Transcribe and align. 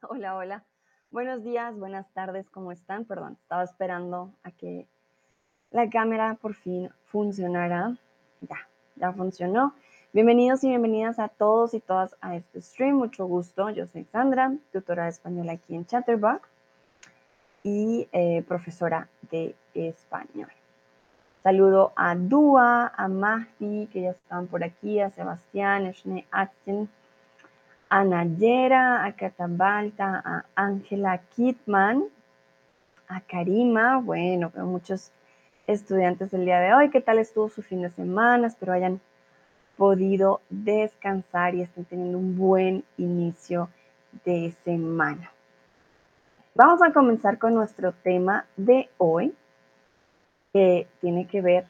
Hola, 0.08 0.36
hola. 0.36 0.64
Buenos 1.10 1.44
días, 1.44 1.76
buenas 1.76 2.08
tardes, 2.14 2.48
¿cómo 2.48 2.72
están? 2.72 3.04
Perdón, 3.04 3.36
estaba 3.42 3.64
esperando 3.64 4.32
a 4.44 4.50
que 4.50 4.86
la 5.70 5.90
cámara 5.90 6.38
por 6.40 6.54
fin 6.54 6.90
funcionara. 7.06 7.96
Ya, 8.40 8.56
ya 8.96 9.12
funcionó. 9.12 9.74
Bienvenidos 10.12 10.64
y 10.64 10.68
bienvenidas 10.68 11.18
a 11.18 11.28
todos 11.28 11.74
y 11.74 11.80
todas 11.80 12.16
a 12.22 12.36
este 12.36 12.62
stream. 12.62 12.96
Mucho 12.96 13.26
gusto. 13.26 13.68
Yo 13.70 13.86
soy 13.88 14.04
Sandra, 14.04 14.54
tutora 14.72 15.04
de 15.04 15.10
español 15.10 15.50
aquí 15.50 15.74
en 15.74 15.84
Chatterbox 15.84 16.48
y 17.62 18.08
eh, 18.12 18.42
profesora 18.48 19.08
de 19.30 19.54
español. 19.74 20.50
Saludo 21.42 21.92
a 21.96 22.14
Dua, 22.14 22.92
a 22.96 23.08
Mahdi, 23.08 23.86
que 23.88 24.02
ya 24.02 24.10
están 24.10 24.46
por 24.46 24.64
aquí, 24.64 25.00
a 25.00 25.10
Sebastián, 25.10 25.86
a 25.86 25.90
Shne 25.90 26.26
Atzen, 26.30 26.88
a 27.90 28.04
Nayera, 28.04 29.04
a 29.04 29.12
Catabalta, 29.12 30.22
a 30.24 30.44
Ángela 30.54 31.18
Kitman, 31.34 32.04
a 33.08 33.20
Karima. 33.20 33.98
Bueno, 33.98 34.52
muchos 34.54 35.10
estudiantes 35.66 36.32
el 36.32 36.44
día 36.44 36.60
de 36.60 36.72
hoy. 36.72 36.90
¿Qué 36.90 37.00
tal 37.00 37.18
estuvo 37.18 37.48
su 37.48 37.62
fin 37.62 37.82
de 37.82 37.90
semana? 37.90 38.46
Espero 38.46 38.72
hayan 38.72 39.00
podido 39.76 40.40
descansar 40.50 41.56
y 41.56 41.62
estén 41.62 41.84
teniendo 41.84 42.18
un 42.18 42.38
buen 42.38 42.84
inicio 42.96 43.68
de 44.24 44.54
semana. 44.64 45.32
Vamos 46.54 46.80
a 46.82 46.92
comenzar 46.92 47.38
con 47.38 47.54
nuestro 47.54 47.92
tema 47.92 48.46
de 48.56 48.88
hoy, 48.98 49.34
que 50.52 50.86
tiene 51.00 51.26
que 51.26 51.40
ver 51.40 51.66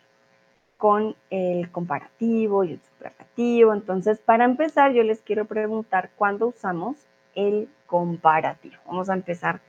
con 0.80 1.14
el 1.28 1.70
comparativo 1.70 2.64
y 2.64 2.72
el 2.72 2.80
superlativo. 2.80 3.74
Entonces, 3.74 4.18
para 4.18 4.46
empezar, 4.46 4.92
yo 4.92 5.02
les 5.02 5.20
quiero 5.20 5.44
preguntar 5.44 6.08
cuándo 6.16 6.46
usamos 6.48 6.96
el 7.34 7.68
comparativo. 7.86 8.76
Vamos 8.86 9.10
a 9.10 9.12
empezar 9.12 9.60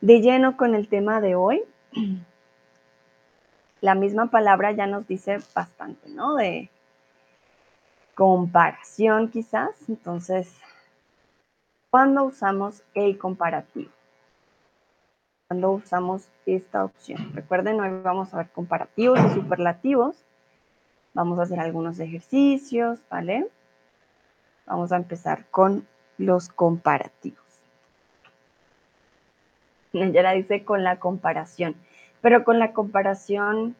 de 0.00 0.22
lleno 0.22 0.56
con 0.56 0.74
el 0.74 0.88
tema 0.88 1.20
de 1.20 1.34
hoy. 1.34 1.62
La 3.82 3.94
misma 3.94 4.30
palabra 4.30 4.72
ya 4.72 4.86
nos 4.86 5.06
dice 5.06 5.36
bastante, 5.54 6.08
¿no? 6.08 6.34
De 6.34 6.70
comparación 8.14 9.28
quizás. 9.28 9.72
Entonces, 9.86 10.50
¿cuándo 11.90 12.24
usamos 12.24 12.82
el 12.94 13.18
comparativo? 13.18 13.90
Cuando 15.46 15.72
usamos 15.72 16.26
esta 16.46 16.86
opción. 16.86 17.34
Recuerden, 17.34 17.82
hoy 17.82 18.00
vamos 18.02 18.32
a 18.32 18.38
ver 18.38 18.48
comparativos 18.48 19.20
y 19.26 19.34
superlativos. 19.34 20.23
Vamos 21.14 21.38
a 21.38 21.42
hacer 21.42 21.60
algunos 21.60 22.00
ejercicios, 22.00 22.98
¿vale? 23.08 23.48
Vamos 24.66 24.90
a 24.92 24.96
empezar 24.96 25.46
con 25.50 25.86
los 26.18 26.48
comparativos. 26.48 27.38
la 29.92 30.32
dice 30.32 30.64
con 30.64 30.82
la 30.82 30.98
comparación, 30.98 31.76
pero 32.20 32.42
con 32.42 32.58
la 32.58 32.72
comparación, 32.72 33.76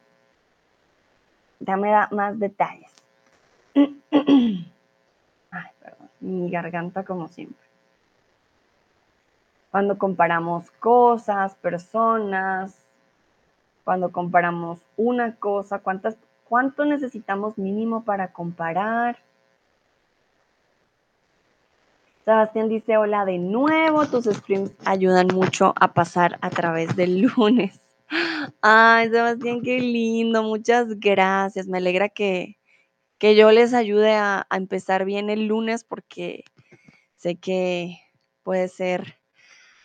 dame 1.58 1.92
más 2.12 2.38
detalles. 2.38 2.92
Ay, 3.74 4.66
perdón, 5.80 6.10
mi 6.20 6.50
garganta 6.50 7.04
como 7.04 7.26
siempre. 7.26 7.64
Cuando 9.72 9.98
comparamos 9.98 10.70
cosas, 10.70 11.56
personas, 11.56 12.78
cuando 13.82 14.12
comparamos 14.12 14.80
una 14.96 15.34
cosa, 15.34 15.80
cuántas 15.80 16.16
¿Cuánto 16.54 16.84
necesitamos 16.84 17.58
mínimo 17.58 18.04
para 18.04 18.32
comparar? 18.32 19.18
Sebastián 22.24 22.68
dice, 22.68 22.96
hola 22.96 23.24
de 23.24 23.38
nuevo, 23.38 24.06
tus 24.06 24.26
streams 24.26 24.70
ayudan 24.84 25.26
mucho 25.34 25.74
a 25.80 25.92
pasar 25.94 26.38
a 26.42 26.50
través 26.50 26.94
del 26.94 27.22
lunes. 27.22 27.80
Ay, 28.62 29.10
Sebastián, 29.10 29.62
qué 29.62 29.80
lindo, 29.80 30.44
muchas 30.44 31.00
gracias. 31.00 31.66
Me 31.66 31.78
alegra 31.78 32.08
que, 32.08 32.56
que 33.18 33.34
yo 33.34 33.50
les 33.50 33.74
ayude 33.74 34.12
a, 34.12 34.46
empezar 34.52 35.04
bien 35.04 35.30
el 35.30 35.48
lunes 35.48 35.82
porque 35.82 36.44
sé 37.16 37.34
que 37.34 37.98
puede 38.44 38.68
ser 38.68 39.16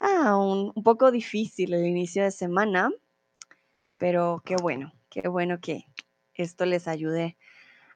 ah, 0.01 0.37
un 0.37 0.83
poco 0.83 1.09
difícil 1.09 1.73
el 1.73 1.87
inicio 1.87 2.21
de 2.21 2.29
semana, 2.29 2.91
pero 3.97 4.43
qué 4.45 4.55
bueno, 4.61 4.93
qué 5.09 5.27
bueno 5.27 5.59
que, 5.59 5.88
esto 6.43 6.65
les 6.65 6.87
ayude 6.87 7.37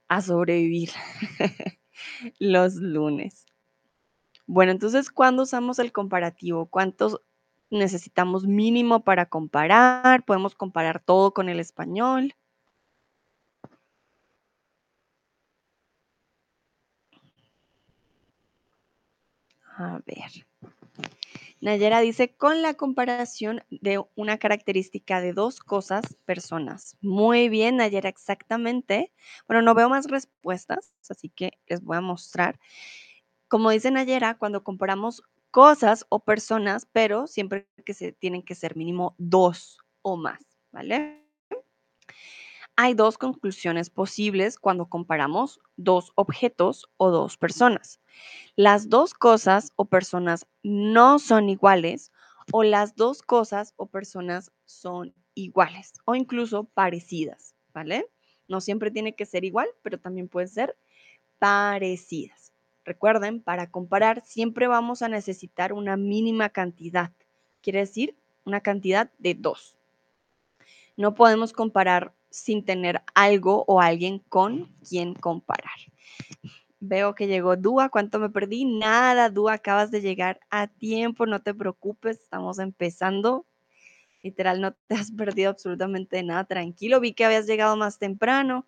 a 0.07 0.21
sobrevivir 0.21 0.91
los 2.39 2.75
lunes. 2.75 3.45
Bueno, 4.47 4.71
entonces, 4.71 5.09
¿cuándo 5.11 5.43
usamos 5.43 5.79
el 5.79 5.91
comparativo? 5.91 6.67
¿Cuántos 6.67 7.21
necesitamos 7.69 8.45
mínimo 8.45 9.03
para 9.03 9.25
comparar? 9.27 10.25
¿Podemos 10.25 10.55
comparar 10.55 11.01
todo 11.01 11.33
con 11.33 11.49
el 11.49 11.59
español? 11.59 12.33
A 19.77 19.99
ver. 20.05 20.31
Nayera 21.63 22.01
dice, 22.01 22.35
con 22.35 22.61
la 22.61 22.73
comparación 22.73 23.63
de 23.69 24.03
una 24.15 24.37
característica 24.37 25.21
de 25.21 25.31
dos 25.31 25.61
cosas, 25.61 26.17
personas. 26.25 26.97
Muy 26.99 27.47
bien, 27.47 27.77
Nayera, 27.77 28.09
exactamente. 28.09 29.13
Bueno, 29.47 29.61
no 29.61 29.73
veo 29.73 29.87
más 29.87 30.07
respuestas, 30.07 30.93
así 31.09 31.29
que 31.29 31.53
les 31.67 31.81
voy 31.81 31.95
a 31.95 32.01
mostrar. 32.01 32.59
Como 33.47 33.69
dice 33.69 33.91
Nayera, 33.91 34.37
cuando 34.37 34.61
comparamos 34.65 35.23
cosas 35.51 36.05
o 36.09 36.19
personas, 36.19 36.85
pero 36.91 37.27
siempre 37.27 37.69
que 37.85 37.93
se 37.93 38.11
tienen 38.11 38.43
que 38.43 38.55
ser 38.55 38.75
mínimo 38.75 39.15
dos 39.17 39.77
o 40.01 40.17
más, 40.17 40.41
¿vale? 40.73 41.22
Hay 42.75 42.93
dos 42.95 43.17
conclusiones 43.17 43.89
posibles 43.89 44.57
cuando 44.57 44.87
comparamos 44.87 45.59
dos 45.77 46.11
objetos 46.15 46.89
o 46.97 47.11
dos 47.11 47.37
personas 47.37 47.99
las 48.55 48.89
dos 48.89 49.13
cosas 49.13 49.71
o 49.75 49.85
personas 49.85 50.45
no 50.61 51.19
son 51.19 51.49
iguales 51.49 52.11
o 52.51 52.63
las 52.63 52.95
dos 52.95 53.21
cosas 53.21 53.73
o 53.77 53.87
personas 53.87 54.51
son 54.65 55.13
iguales 55.33 55.93
o 56.05 56.15
incluso 56.15 56.65
parecidas, 56.65 57.55
¿vale? 57.73 58.07
No 58.47 58.61
siempre 58.61 58.91
tiene 58.91 59.15
que 59.15 59.25
ser 59.25 59.43
igual, 59.43 59.67
pero 59.81 59.99
también 59.99 60.27
puede 60.27 60.47
ser 60.47 60.75
parecidas. 61.39 62.51
Recuerden, 62.85 63.41
para 63.41 63.71
comparar 63.71 64.23
siempre 64.25 64.67
vamos 64.67 65.01
a 65.01 65.09
necesitar 65.09 65.73
una 65.73 65.97
mínima 65.97 66.49
cantidad, 66.49 67.11
quiere 67.61 67.79
decir 67.79 68.15
una 68.45 68.59
cantidad 68.59 69.09
de 69.17 69.33
dos. 69.35 69.75
No 70.95 71.15
podemos 71.15 71.53
comparar 71.53 72.13
sin 72.33 72.65
tener 72.65 73.03
algo 73.13 73.63
o 73.67 73.79
alguien 73.79 74.17
con 74.17 74.75
quien 74.89 75.13
comparar. 75.13 75.77
Veo 76.79 77.13
que 77.13 77.27
llegó 77.27 77.55
Dúa. 77.55 77.89
¿Cuánto 77.89 78.17
me 78.17 78.31
perdí? 78.31 78.65
Nada, 78.65 79.29
Dúa, 79.29 79.53
acabas 79.53 79.91
de 79.91 80.01
llegar 80.01 80.39
a 80.49 80.67
tiempo, 80.67 81.27
no 81.27 81.43
te 81.43 81.53
preocupes, 81.53 82.19
estamos 82.19 82.57
empezando. 82.57 83.45
Literal, 84.23 84.61
no 84.61 84.73
te 84.73 84.95
has 84.95 85.11
perdido 85.11 85.51
absolutamente 85.51 86.23
nada, 86.23 86.43
tranquilo. 86.45 86.99
Vi 86.99 87.13
que 87.13 87.23
habías 87.23 87.45
llegado 87.45 87.77
más 87.77 87.99
temprano. 87.99 88.65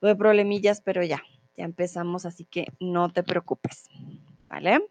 Tuve 0.00 0.16
problemillas, 0.16 0.80
pero 0.80 1.04
ya, 1.04 1.22
ya 1.58 1.64
empezamos, 1.64 2.24
así 2.24 2.46
que 2.46 2.68
no 2.80 3.12
te 3.12 3.22
preocupes, 3.22 3.90
¿vale? 4.48 4.88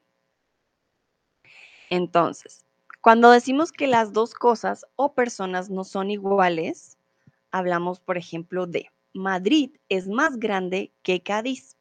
Entonces, 1.89 2.63
cuando 3.01 3.31
decimos 3.31 3.71
que 3.71 3.87
las 3.87 4.13
dos 4.13 4.35
cosas 4.35 4.85
o 4.95 5.15
personas 5.15 5.71
no 5.71 5.83
son 5.83 6.11
iguales, 6.11 6.98
hablamos, 7.51 7.99
por 7.99 8.17
ejemplo, 8.17 8.67
de 8.67 8.89
Madrid 9.13 9.71
es 9.89 10.07
más 10.07 10.37
grande 10.37 10.91
que 11.03 11.21
Cádiz. 11.21 11.77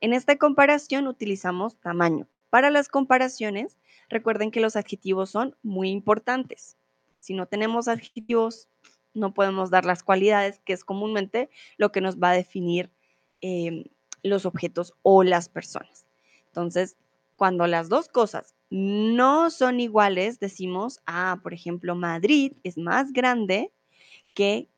En 0.00 0.12
esta 0.12 0.36
comparación 0.36 1.06
utilizamos 1.06 1.76
tamaño. 1.76 2.26
Para 2.50 2.70
las 2.70 2.88
comparaciones, 2.88 3.78
recuerden 4.08 4.50
que 4.50 4.60
los 4.60 4.76
adjetivos 4.76 5.30
son 5.30 5.56
muy 5.62 5.90
importantes. 5.90 6.76
Si 7.20 7.34
no 7.34 7.46
tenemos 7.46 7.86
adjetivos, 7.86 8.68
no 9.14 9.34
podemos 9.34 9.70
dar 9.70 9.84
las 9.84 10.02
cualidades, 10.02 10.60
que 10.64 10.72
es 10.72 10.84
comúnmente 10.84 11.50
lo 11.76 11.92
que 11.92 12.00
nos 12.00 12.18
va 12.18 12.30
a 12.30 12.34
definir 12.34 12.90
em, 13.40 13.84
los 14.22 14.46
objetos 14.46 14.94
o 15.02 15.22
las 15.22 15.48
personas. 15.48 16.06
Entonces, 16.46 16.96
cuando 17.36 17.66
las 17.66 17.88
dos 17.88 18.08
cosas 18.08 18.54
no 18.70 19.50
son 19.50 19.80
iguales, 19.80 20.40
decimos, 20.40 21.00
ah, 21.06 21.38
por 21.42 21.54
ejemplo, 21.54 21.94
Madrid 21.94 22.52
es 22.64 22.76
más 22.76 23.12
grande 23.12 23.72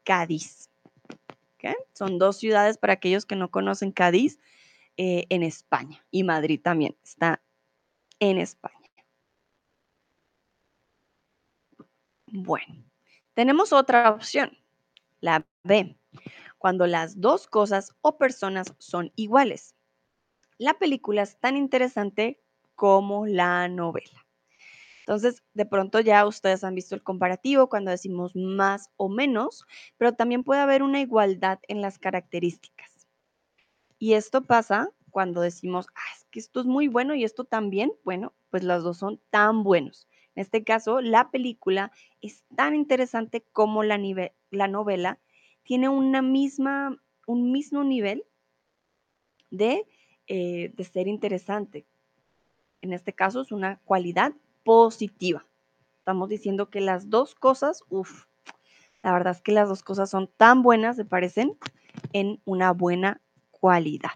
Cádiz. 0.04 0.68
Son 1.92 2.18
dos 2.18 2.38
ciudades 2.38 2.76
para 2.76 2.94
aquellos 2.94 3.24
que 3.24 3.36
no 3.36 3.50
conocen 3.50 3.92
Cádiz. 3.92 4.38
Eh, 4.98 5.26
en 5.30 5.42
España 5.42 6.04
y 6.10 6.22
Madrid 6.22 6.60
también 6.62 6.96
está 7.02 7.42
en 8.20 8.36
España. 8.38 8.76
Bueno, 12.26 12.84
tenemos 13.34 13.72
otra 13.72 14.10
opción, 14.10 14.56
la 15.20 15.46
B, 15.64 15.96
cuando 16.58 16.86
las 16.86 17.20
dos 17.20 17.46
cosas 17.46 17.94
o 18.02 18.18
personas 18.18 18.74
son 18.78 19.12
iguales. 19.16 19.74
La 20.58 20.74
película 20.74 21.22
es 21.22 21.38
tan 21.40 21.56
interesante 21.56 22.42
como 22.74 23.26
la 23.26 23.68
novela. 23.68 24.21
Entonces, 25.02 25.42
de 25.54 25.66
pronto 25.66 25.98
ya 26.00 26.24
ustedes 26.26 26.62
han 26.62 26.76
visto 26.76 26.94
el 26.94 27.02
comparativo 27.02 27.68
cuando 27.68 27.90
decimos 27.90 28.36
más 28.36 28.90
o 28.96 29.08
menos, 29.08 29.66
pero 29.98 30.14
también 30.14 30.44
puede 30.44 30.60
haber 30.60 30.82
una 30.82 31.00
igualdad 31.00 31.58
en 31.66 31.80
las 31.80 31.98
características. 31.98 33.08
Y 33.98 34.14
esto 34.14 34.42
pasa 34.42 34.90
cuando 35.10 35.40
decimos, 35.40 35.86
ah, 35.94 36.16
es 36.16 36.24
que 36.30 36.38
esto 36.38 36.60
es 36.60 36.66
muy 36.66 36.88
bueno 36.88 37.14
y 37.14 37.24
esto 37.24 37.44
también, 37.44 37.92
bueno, 38.04 38.32
pues 38.50 38.62
los 38.62 38.84
dos 38.84 38.98
son 38.98 39.20
tan 39.30 39.64
buenos. 39.64 40.08
En 40.34 40.42
este 40.42 40.64
caso, 40.64 41.00
la 41.00 41.30
película 41.30 41.90
es 42.20 42.44
tan 42.56 42.74
interesante 42.74 43.44
como 43.52 43.82
la, 43.82 44.00
la 44.50 44.68
novela 44.68 45.18
tiene 45.64 45.88
una 45.88 46.22
misma, 46.22 47.02
un 47.26 47.52
mismo 47.52 47.84
nivel 47.84 48.24
de, 49.50 49.86
eh, 50.26 50.72
de 50.74 50.84
ser 50.84 51.08
interesante. 51.08 51.86
En 52.80 52.92
este 52.92 53.12
caso 53.12 53.42
es 53.42 53.52
una 53.52 53.78
cualidad 53.84 54.32
positiva. 54.64 55.46
Estamos 55.98 56.28
diciendo 56.28 56.70
que 56.70 56.80
las 56.80 57.10
dos 57.10 57.34
cosas, 57.34 57.82
uff, 57.88 58.24
la 59.02 59.12
verdad 59.12 59.34
es 59.34 59.42
que 59.42 59.52
las 59.52 59.68
dos 59.68 59.82
cosas 59.82 60.10
son 60.10 60.30
tan 60.36 60.62
buenas, 60.62 60.96
se 60.96 61.04
parecen 61.04 61.56
en 62.12 62.40
una 62.44 62.72
buena 62.72 63.20
cualidad. 63.50 64.10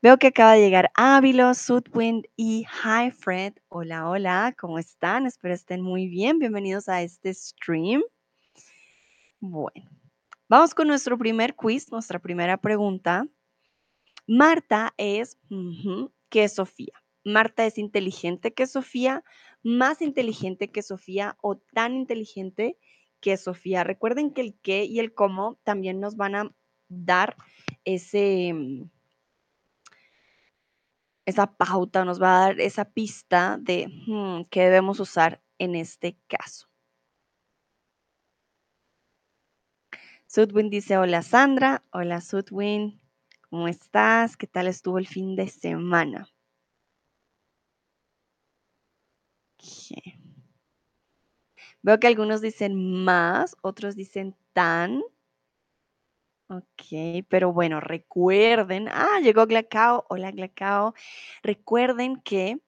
Veo 0.00 0.18
que 0.18 0.28
acaba 0.28 0.54
de 0.54 0.60
llegar 0.60 0.90
Ávilo, 0.94 1.52
Sudwind 1.54 2.26
y 2.36 2.66
Hi 2.84 3.10
Fred. 3.10 3.54
Hola, 3.68 4.08
hola, 4.08 4.54
¿cómo 4.58 4.78
están? 4.78 5.26
Espero 5.26 5.54
estén 5.54 5.82
muy 5.82 6.08
bien. 6.08 6.38
Bienvenidos 6.38 6.88
a 6.88 7.02
este 7.02 7.34
stream. 7.34 8.02
Bueno, 9.40 9.88
vamos 10.48 10.74
con 10.74 10.88
nuestro 10.88 11.18
primer 11.18 11.54
quiz, 11.54 11.92
nuestra 11.92 12.18
primera 12.18 12.56
pregunta. 12.56 13.26
Marta 14.26 14.94
es 14.96 15.36
que 16.30 16.48
Sofía. 16.48 16.94
Marta 17.28 17.66
es 17.66 17.78
inteligente 17.78 18.52
que 18.54 18.66
Sofía, 18.66 19.24
más 19.62 20.02
inteligente 20.02 20.70
que 20.70 20.82
Sofía 20.82 21.36
o 21.40 21.56
tan 21.56 21.94
inteligente 21.94 22.78
que 23.20 23.36
Sofía. 23.36 23.84
Recuerden 23.84 24.32
que 24.32 24.40
el 24.40 24.58
qué 24.60 24.84
y 24.84 25.00
el 25.00 25.14
cómo 25.14 25.58
también 25.64 26.00
nos 26.00 26.16
van 26.16 26.34
a 26.34 26.54
dar 26.88 27.36
ese, 27.84 28.52
mm, 28.54 28.90
esa 31.26 31.56
pauta, 31.56 32.04
nos 32.04 32.20
va 32.20 32.36
a 32.36 32.40
dar 32.48 32.60
esa 32.60 32.86
pista 32.86 33.58
de 33.60 33.88
hmm, 34.06 34.44
qué 34.50 34.62
debemos 34.62 35.00
usar 35.00 35.42
en 35.58 35.74
este 35.74 36.18
caso. 36.26 36.68
Sudwin 40.26 40.70
dice, 40.70 40.98
hola 40.98 41.22
Sandra, 41.22 41.84
hola 41.90 42.20
Sudwin, 42.20 43.00
¿cómo 43.48 43.66
estás? 43.68 44.36
¿Qué 44.36 44.46
tal 44.46 44.66
estuvo 44.68 44.98
el 44.98 45.06
fin 45.06 45.36
de 45.36 45.48
semana? 45.48 46.28
Veo 51.82 51.98
que 52.00 52.06
algunos 52.06 52.40
dicen 52.40 53.04
más, 53.04 53.56
otros 53.62 53.96
dicen 53.96 54.36
tan. 54.52 55.02
Ok, 56.50 57.26
pero 57.28 57.52
bueno, 57.52 57.78
recuerden, 57.80 58.88
ah, 58.88 59.20
llegó 59.22 59.46
Glacao, 59.46 60.06
hola 60.08 60.30
Glacao, 60.30 60.94
recuerden 61.42 62.22
que 62.22 62.58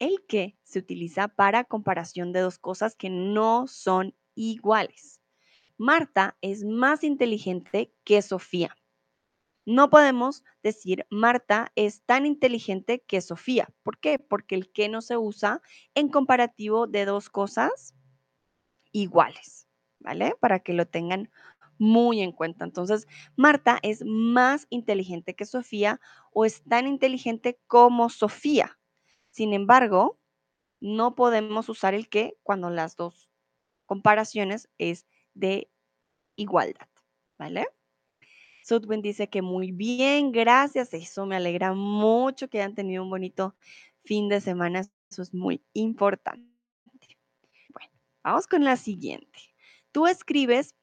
el 0.00 0.24
que 0.26 0.56
se 0.64 0.78
utiliza 0.80 1.28
para 1.28 1.64
comparación 1.64 2.32
de 2.32 2.40
dos 2.40 2.58
cosas 2.58 2.96
que 2.96 3.08
no 3.08 3.66
son 3.68 4.14
iguales. 4.34 5.20
Marta 5.78 6.36
es 6.40 6.64
más 6.64 7.04
inteligente 7.04 7.92
que 8.04 8.20
Sofía. 8.22 8.76
No 9.66 9.90
podemos 9.90 10.44
decir 10.62 11.06
Marta 11.10 11.72
es 11.74 12.02
tan 12.04 12.24
inteligente 12.24 13.02
que 13.06 13.20
Sofía. 13.20 13.68
¿Por 13.82 13.98
qué? 13.98 14.20
Porque 14.20 14.54
el 14.54 14.70
que 14.70 14.88
no 14.88 15.02
se 15.02 15.16
usa 15.16 15.60
en 15.94 16.08
comparativo 16.08 16.86
de 16.86 17.04
dos 17.04 17.28
cosas 17.28 17.94
iguales, 18.92 19.66
¿vale? 19.98 20.34
Para 20.40 20.60
que 20.60 20.72
lo 20.72 20.86
tengan 20.86 21.30
muy 21.78 22.20
en 22.20 22.30
cuenta. 22.30 22.64
Entonces, 22.64 23.08
Marta 23.34 23.80
es 23.82 24.04
más 24.06 24.68
inteligente 24.70 25.34
que 25.34 25.44
Sofía 25.44 26.00
o 26.32 26.44
es 26.44 26.62
tan 26.62 26.86
inteligente 26.86 27.58
como 27.66 28.08
Sofía. 28.08 28.78
Sin 29.30 29.52
embargo, 29.52 30.18
no 30.80 31.16
podemos 31.16 31.68
usar 31.68 31.92
el 31.92 32.08
que 32.08 32.38
cuando 32.44 32.70
las 32.70 32.96
dos 32.96 33.28
comparaciones 33.84 34.68
es 34.78 35.06
de 35.34 35.70
igualdad, 36.36 36.88
¿vale? 37.38 37.66
Sudwin 38.66 39.00
dice 39.00 39.28
que 39.28 39.42
muy 39.42 39.70
bien, 39.70 40.32
gracias. 40.32 40.92
Eso 40.92 41.24
me 41.24 41.36
alegra 41.36 41.72
mucho 41.72 42.48
que 42.48 42.58
hayan 42.58 42.74
tenido 42.74 43.04
un 43.04 43.10
bonito 43.10 43.54
fin 44.04 44.28
de 44.28 44.40
semana. 44.40 44.80
Eso 45.08 45.22
es 45.22 45.32
muy 45.32 45.62
importante. 45.72 46.42
Bueno, 47.72 47.92
vamos 48.24 48.48
con 48.48 48.64
la 48.64 48.76
siguiente. 48.76 49.38
Tú 49.92 50.08
escribes 50.08 50.74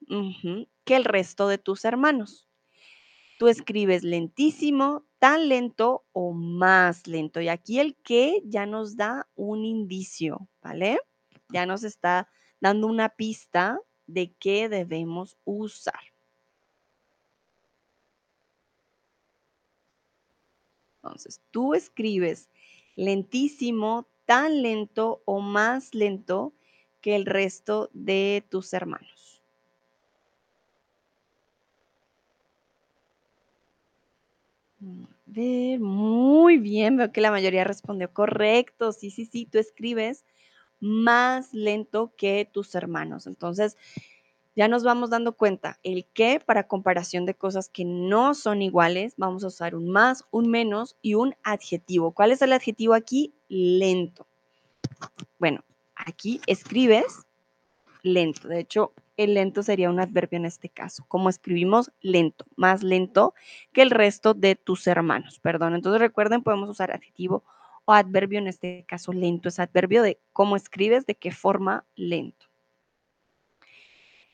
que 0.86 0.96
el 0.96 1.04
resto 1.04 1.50
de 1.50 1.58
tus 1.58 1.84
hermanos. 1.84 2.48
Tú 3.38 3.50
escribes 3.50 4.04
lentísimo, 4.04 5.06
tan 5.20 5.50
lento 5.50 6.06
o 6.14 6.32
más 6.32 7.06
lento. 7.06 7.42
Y 7.42 7.50
aquí 7.50 7.80
el 7.80 7.98
que 7.98 8.42
ya 8.46 8.66
nos 8.66 8.96
da 8.96 9.28
un 9.36 9.66
indicio, 9.66 10.48
¿vale? 10.62 11.00
Ya 11.50 11.66
nos 11.66 11.84
está 11.84 12.30
dando 12.62 12.88
una 12.88 13.10
pista 13.10 13.78
de 14.08 14.34
qué 14.40 14.70
debemos 14.70 15.38
usar. 15.44 16.13
Entonces, 21.04 21.42
tú 21.52 21.74
escribes 21.74 22.50
lentísimo, 22.96 24.08
tan 24.26 24.62
lento 24.62 25.22
o 25.26 25.42
más 25.42 25.94
lento 25.94 26.54
que 27.02 27.16
el 27.16 27.26
resto 27.26 27.90
de 27.94 28.46
tus 28.50 28.72
hermanos. 28.74 29.42
Muy 35.80 36.58
bien, 36.58 36.98
veo 36.98 37.12
que 37.12 37.22
la 37.22 37.32
mayoría 37.32 37.64
respondió 37.64 38.12
correcto. 38.14 38.92
Sí, 38.92 39.10
sí, 39.12 39.26
sí, 39.26 39.46
tú 39.46 39.58
escribes 39.58 40.26
más 40.80 41.54
lento 41.54 42.14
que 42.18 42.50
tus 42.52 42.76
hermanos. 42.76 43.28
Entonces, 43.28 43.78
ya 44.56 44.68
nos 44.68 44.84
vamos 44.84 45.10
dando 45.10 45.34
cuenta 45.34 45.80
el 45.84 46.06
qué 46.14 46.40
para 46.40 46.68
comparación 46.68 47.26
de 47.26 47.34
cosas 47.34 47.70
que 47.70 47.86
no 47.86 48.34
son 48.34 48.62
iguales. 48.62 49.16
Vamos 49.18 49.44
a 49.44 49.48
usar 49.48 49.76
un 49.76 49.90
más, 49.90 50.26
un 50.32 50.50
menos 50.50 50.96
y 51.02 51.16
un 51.16 51.36
adjetivo. 51.44 52.12
¿Cuál 52.12 52.32
es 52.32 52.42
el 52.42 52.54
adjetivo 52.54 52.94
aquí? 52.94 53.34
Lento. 53.50 54.28
Bueno, 55.40 55.64
aquí 55.96 56.40
escribes 56.46 57.26
lento. 58.04 58.48
De 58.48 58.60
hecho, 58.60 58.94
el 59.18 59.34
lento 59.34 59.64
sería 59.64 59.90
un 59.90 60.00
adverbio 60.00 60.38
en 60.38 60.46
este 60.46 60.70
caso. 60.70 61.04
Como 61.08 61.30
escribimos 61.30 61.92
lento, 62.02 62.46
más 62.56 62.84
lento 62.84 63.34
que 63.72 63.82
el 63.82 63.90
resto 63.90 64.34
de 64.34 64.56
tus 64.56 64.86
hermanos. 64.88 65.40
Perdón. 65.40 65.74
Entonces 65.74 66.00
recuerden, 66.00 66.44
podemos 66.44 66.70
usar 66.70 66.92
adjetivo 66.92 67.44
o 67.86 67.94
adverbio, 67.94 68.40
en 68.40 68.48
este 68.48 68.86
caso 68.88 69.12
lento 69.12 69.50
es 69.50 69.60
adverbio 69.60 70.04
de 70.04 70.20
cómo 70.32 70.56
escribes, 70.56 71.06
de 71.06 71.16
qué 71.16 71.32
forma 71.32 71.86
lento. 71.96 72.46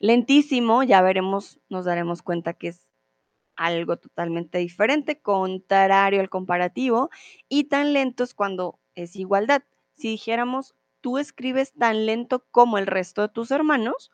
Lentísimo, 0.00 0.82
ya 0.82 1.02
veremos, 1.02 1.60
nos 1.68 1.84
daremos 1.84 2.22
cuenta 2.22 2.54
que 2.54 2.68
es 2.68 2.88
algo 3.54 3.98
totalmente 3.98 4.56
diferente, 4.56 5.20
contrario 5.20 6.20
al 6.20 6.30
comparativo, 6.30 7.10
y 7.50 7.64
tan 7.64 7.92
lento 7.92 8.24
es 8.24 8.32
cuando 8.32 8.80
es 8.94 9.14
igualdad. 9.14 9.62
Si 9.96 10.08
dijéramos, 10.08 10.74
tú 11.02 11.18
escribes 11.18 11.74
tan 11.74 12.06
lento 12.06 12.46
como 12.50 12.78
el 12.78 12.86
resto 12.86 13.20
de 13.20 13.28
tus 13.28 13.50
hermanos, 13.50 14.10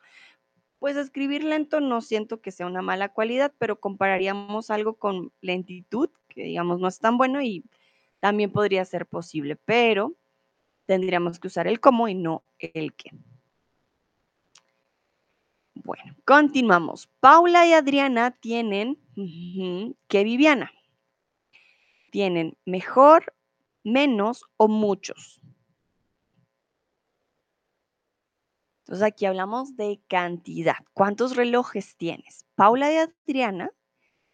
pues 0.79 0.97
escribir 0.97 1.45
lento 1.45 1.79
no 1.79 2.01
siento 2.01 2.41
que 2.41 2.51
sea 2.51 2.67
una 2.67 2.81
mala 2.81 3.07
cualidad, 3.13 3.53
pero 3.57 3.79
compararíamos 3.79 4.69
algo 4.69 4.95
con 4.95 5.31
lentitud, 5.39 6.09
que 6.27 6.43
digamos 6.43 6.81
no 6.81 6.89
es 6.89 6.99
tan 6.99 7.17
bueno 7.17 7.41
y 7.41 7.63
también 8.19 8.51
podría 8.51 8.83
ser 8.83 9.05
posible, 9.05 9.55
pero 9.55 10.17
tendríamos 10.85 11.39
que 11.39 11.47
usar 11.47 11.67
el 11.67 11.79
cómo 11.79 12.09
y 12.09 12.15
no 12.15 12.43
el 12.59 12.93
qué. 12.93 13.11
Bueno, 15.83 16.15
continuamos. 16.25 17.07
Paula 17.19 17.65
y 17.67 17.73
Adriana 17.73 18.31
tienen 18.31 18.97
que 20.07 20.23
Viviana. 20.23 20.71
Tienen 22.11 22.57
mejor, 22.65 23.33
menos 23.83 24.45
o 24.57 24.67
muchos. 24.67 25.41
Entonces 28.85 29.05
aquí 29.05 29.25
hablamos 29.25 29.75
de 29.75 30.01
cantidad. 30.07 30.77
¿Cuántos 30.93 31.35
relojes 31.35 31.97
tienes? 31.97 32.45
Paula 32.55 32.91
y 32.93 32.97
Adriana 32.97 33.71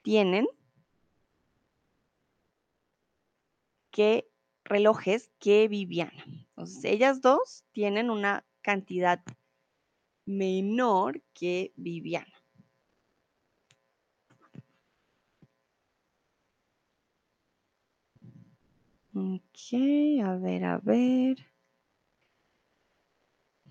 tienen 0.04 0.48
que 3.90 4.30
relojes 4.64 5.32
que 5.40 5.68
Viviana. 5.68 6.24
Entonces 6.50 6.84
ellas 6.86 7.22
dos 7.22 7.64
tienen 7.72 8.10
una 8.10 8.46
cantidad 8.62 9.24
menor 10.26 11.22
que 11.34 11.72
Viviana. 11.78 12.34
Ok, 19.16 19.74
a 20.24 20.36
ver, 20.38 20.64
a 20.66 20.78
ver. 20.80 21.38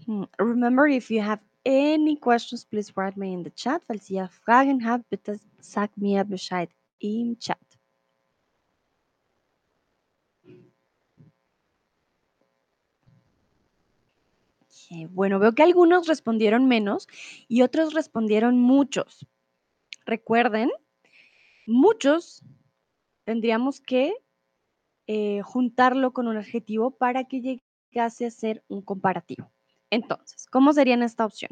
Hm, 0.06 0.24
Remember, 0.38 0.86
if 0.86 1.10
you 1.10 1.20
have 1.20 1.40
any 1.66 2.16
questions, 2.16 2.64
please 2.64 2.96
write 2.96 3.16
me 3.16 3.32
in 3.32 3.42
the 3.42 3.50
chat. 3.50 3.82
Falls 3.84 4.10
ihr 4.10 4.28
Fragen 4.46 4.80
habt, 4.84 5.08
bitte 5.10 5.40
sagt 5.60 5.96
mir 5.98 6.24
Bescheid 6.24 6.68
im 7.00 7.36
Chat. 7.38 7.71
Ok, 14.92 15.10
Bueno, 15.10 15.38
veo 15.38 15.54
que 15.54 15.62
algunos 15.62 16.06
respondieron 16.06 16.66
menos 16.66 17.08
y 17.48 17.62
otros 17.62 17.94
respondieron 17.94 18.58
muchos. 18.58 19.26
Recuerden, 20.04 20.70
muchos 21.66 22.42
tendríamos 23.24 23.80
que 23.80 24.14
eh, 25.06 25.40
juntarlo 25.42 26.12
con 26.12 26.28
un 26.28 26.36
adjetivo 26.36 26.90
para 26.90 27.24
que 27.24 27.40
llegase 27.40 28.26
a 28.26 28.30
ser 28.30 28.64
un 28.68 28.82
comparativo. 28.82 29.50
Entonces, 29.90 30.46
¿cómo 30.46 30.72
sería 30.72 30.94
esta 31.04 31.26
opción? 31.26 31.50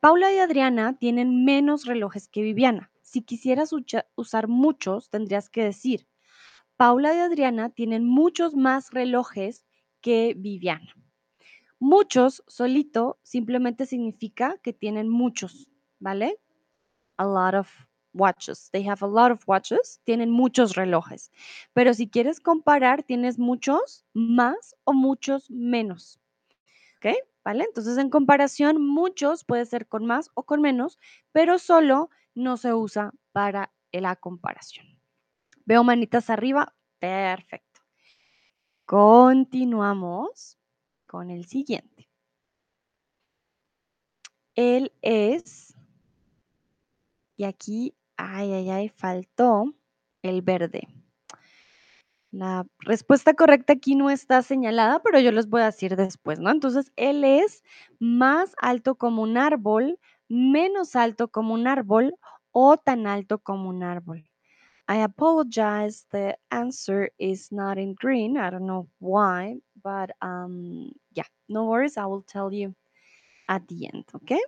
Paula 0.00 0.32
y 0.32 0.38
Adriana 0.38 0.98
tienen 0.98 1.44
menos 1.44 1.86
relojes 1.86 2.28
que 2.28 2.42
Viviana. 2.42 2.90
Si 3.02 3.22
quisieras 3.22 3.70
usar 4.16 4.48
muchos, 4.48 5.10
tendrías 5.10 5.50
que 5.50 5.64
decir, 5.64 6.06
Paula 6.76 7.14
y 7.14 7.18
Adriana 7.18 7.70
tienen 7.70 8.06
muchos 8.06 8.54
más 8.54 8.90
relojes 8.90 9.66
que 10.00 10.34
Viviana. 10.36 10.94
Muchos 11.80 12.44
solito 12.46 13.18
simplemente 13.22 13.86
significa 13.86 14.58
que 14.62 14.74
tienen 14.74 15.08
muchos, 15.08 15.70
¿vale? 15.98 16.38
A 17.16 17.24
lot 17.24 17.54
of 17.54 17.70
watches. 18.12 18.70
They 18.70 18.86
have 18.86 19.02
a 19.02 19.08
lot 19.08 19.32
of 19.32 19.48
watches. 19.48 20.00
Tienen 20.04 20.30
muchos 20.30 20.74
relojes. 20.74 21.30
Pero 21.72 21.94
si 21.94 22.08
quieres 22.08 22.38
comparar, 22.38 23.02
tienes 23.02 23.38
muchos 23.38 24.04
más 24.12 24.76
o 24.84 24.92
muchos 24.92 25.50
menos. 25.50 26.20
¿Ok? 26.98 27.14
¿Vale? 27.44 27.64
Entonces, 27.64 27.96
en 27.96 28.10
comparación, 28.10 28.86
muchos 28.86 29.44
puede 29.44 29.64
ser 29.64 29.88
con 29.88 30.04
más 30.04 30.30
o 30.34 30.42
con 30.42 30.60
menos, 30.60 30.98
pero 31.32 31.58
solo 31.58 32.10
no 32.34 32.58
se 32.58 32.74
usa 32.74 33.12
para 33.32 33.72
la 33.92 34.16
comparación. 34.16 34.86
Veo 35.64 35.82
manitas 35.82 36.28
arriba. 36.28 36.74
Perfecto. 36.98 37.80
Continuamos 38.84 40.59
con 41.10 41.28
el 41.28 41.44
siguiente. 41.44 42.08
Él 44.54 44.92
es, 45.02 45.74
y 47.36 47.42
aquí, 47.42 47.96
ay, 48.16 48.52
ay, 48.52 48.70
ay, 48.70 48.88
faltó 48.90 49.74
el 50.22 50.40
verde. 50.42 50.86
La 52.30 52.64
respuesta 52.78 53.34
correcta 53.34 53.72
aquí 53.72 53.96
no 53.96 54.08
está 54.08 54.40
señalada, 54.42 55.02
pero 55.02 55.18
yo 55.18 55.32
les 55.32 55.48
voy 55.48 55.62
a 55.62 55.72
decir 55.72 55.96
después, 55.96 56.38
¿no? 56.38 56.52
Entonces, 56.52 56.92
él 56.94 57.24
es 57.24 57.64
más 57.98 58.54
alto 58.60 58.94
como 58.94 59.22
un 59.22 59.36
árbol, 59.36 59.98
menos 60.28 60.94
alto 60.94 61.26
como 61.26 61.54
un 61.54 61.66
árbol 61.66 62.14
o 62.52 62.76
tan 62.76 63.08
alto 63.08 63.40
como 63.40 63.68
un 63.68 63.82
árbol. 63.82 64.29
I 64.90 65.04
apologize, 65.04 66.04
the 66.10 66.36
answer 66.50 67.10
is 67.16 67.52
not 67.52 67.78
in 67.78 67.94
green. 67.94 68.36
I 68.36 68.50
don't 68.50 68.66
know 68.66 68.88
why, 68.98 69.58
but 69.80 70.10
um, 70.20 70.90
yeah, 71.12 71.30
no 71.48 71.66
worries, 71.66 71.96
I 71.96 72.06
will 72.06 72.22
tell 72.22 72.52
you 72.52 72.74
at 73.48 73.68
the 73.68 73.86
end, 73.86 74.04
okay? 74.16 74.40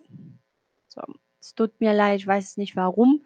So, 0.89 1.01
es 1.41 1.55
tut 1.55 1.71
mir 1.81 1.95
leid, 1.95 2.19
ich 2.19 2.27
weiß 2.27 2.57
nicht 2.57 2.75
warum 2.75 3.23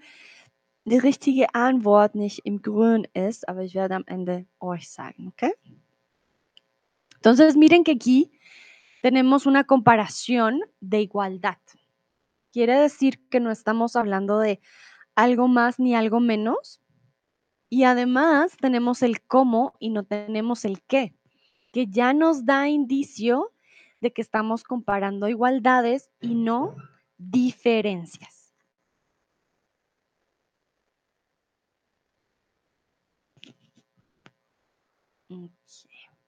die 0.84 0.98
richtige 0.98 1.54
Antwort 1.54 2.14
nicht 2.14 2.40
im 2.44 2.60
Grün 2.60 3.06
ist, 3.14 3.48
aber 3.48 3.62
ich 3.62 3.74
werde 3.74 3.94
am 3.94 4.04
Ende 4.06 4.44
euch 4.60 4.90
sagen, 4.90 5.28
¿ok? 5.28 5.52
Entonces, 7.14 7.56
miren 7.56 7.82
que 7.82 7.92
aquí 7.92 8.30
tenemos 9.00 9.46
una 9.46 9.64
comparación 9.64 10.60
de 10.80 11.00
igualdad. 11.00 11.56
Quiere 12.52 12.78
decir 12.78 13.26
que 13.30 13.40
no 13.40 13.50
estamos 13.50 13.96
hablando 13.96 14.38
de 14.38 14.60
algo 15.14 15.48
más 15.48 15.78
ni 15.78 15.94
algo 15.94 16.20
menos. 16.20 16.82
Y 17.68 17.84
además 17.84 18.56
tenemos 18.60 19.02
el 19.02 19.22
cómo 19.22 19.74
y 19.78 19.90
no 19.90 20.04
tenemos 20.04 20.64
el 20.64 20.82
qué, 20.82 21.14
que 21.72 21.86
ya 21.88 22.12
nos 22.12 22.44
da 22.46 22.68
indicio 22.68 23.52
de 24.00 24.12
que 24.12 24.22
estamos 24.22 24.62
comparando 24.62 25.28
igualdades 25.28 26.10
y 26.20 26.34
no 26.34 26.76
diferencias. 27.18 28.54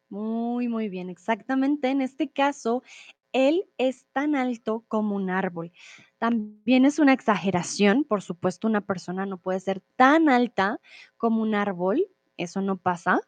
Muy, 0.08 0.68
muy 0.68 0.88
bien. 0.88 1.10
Exactamente. 1.10 1.88
En 1.88 2.00
este 2.00 2.28
caso, 2.30 2.82
él 3.32 3.64
es 3.78 4.06
tan 4.12 4.34
alto 4.36 4.84
como 4.88 5.16
un 5.16 5.30
árbol. 5.30 5.72
También 6.18 6.84
es 6.84 6.98
una 6.98 7.12
exageración. 7.12 8.04
Por 8.04 8.22
supuesto, 8.22 8.66
una 8.68 8.80
persona 8.80 9.26
no 9.26 9.38
puede 9.38 9.60
ser 9.60 9.82
tan 9.96 10.28
alta 10.28 10.80
como 11.16 11.42
un 11.42 11.54
árbol. 11.54 12.06
Eso 12.36 12.62
no 12.62 12.76
pasa. 12.76 13.20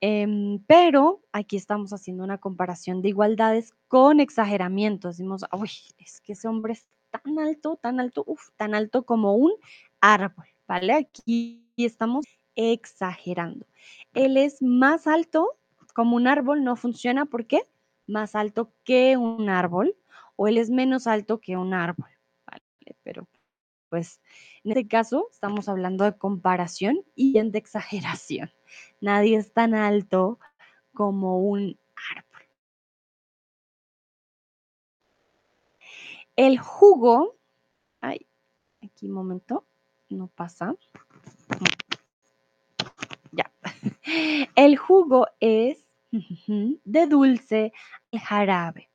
Em, 0.00 0.60
pero 0.66 1.22
aquí 1.32 1.56
estamos 1.56 1.92
haciendo 1.92 2.24
una 2.24 2.38
comparación 2.38 3.02
de 3.02 3.08
igualdades 3.10 3.72
con 3.88 4.20
exageramiento. 4.20 5.08
Decimos, 5.08 5.44
uy, 5.52 5.70
es 5.98 6.20
que 6.20 6.34
ese 6.34 6.48
hombre 6.48 6.74
es 6.74 6.86
tan 7.10 7.38
alto, 7.38 7.76
tan 7.76 8.00
alto, 8.00 8.24
uf, 8.26 8.50
tan 8.56 8.74
alto 8.74 9.04
como 9.04 9.34
un 9.36 9.52
árbol, 10.00 10.46
¿vale? 10.68 10.94
Aquí 10.94 11.64
estamos 11.76 12.26
exagerando. 12.56 13.66
Él 14.14 14.36
es 14.36 14.62
más 14.62 15.06
alto 15.06 15.48
como 15.94 16.16
un 16.16 16.26
árbol, 16.26 16.64
no 16.64 16.76
funciona. 16.76 17.26
¿Por 17.26 17.46
qué? 17.46 17.62
Más 18.06 18.34
alto 18.34 18.72
que 18.84 19.16
un 19.16 19.48
árbol. 19.48 19.96
O 20.36 20.48
él 20.48 20.58
es 20.58 20.70
menos 20.70 21.06
alto 21.06 21.40
que 21.40 21.56
un 21.56 21.74
árbol, 21.74 22.10
¿vale? 22.46 22.64
Pero 23.02 23.28
pues 23.92 24.22
en 24.64 24.70
este 24.70 24.88
caso 24.88 25.28
estamos 25.30 25.68
hablando 25.68 26.04
de 26.04 26.16
comparación 26.16 27.04
y 27.14 27.38
de 27.38 27.58
exageración. 27.58 28.50
Nadie 29.02 29.36
es 29.36 29.52
tan 29.52 29.74
alto 29.74 30.38
como 30.94 31.40
un 31.40 31.78
árbol. 32.16 32.48
El 36.36 36.58
jugo, 36.58 37.36
ay, 38.00 38.26
aquí 38.82 39.08
un 39.08 39.12
momento, 39.12 39.66
no 40.08 40.28
pasa. 40.28 40.74
Ya. 43.32 43.52
El 44.56 44.78
jugo 44.78 45.26
es 45.40 45.81
de 46.84 47.06
dulce 47.06 47.72
al 48.12 48.20
jarabe. 48.20 48.90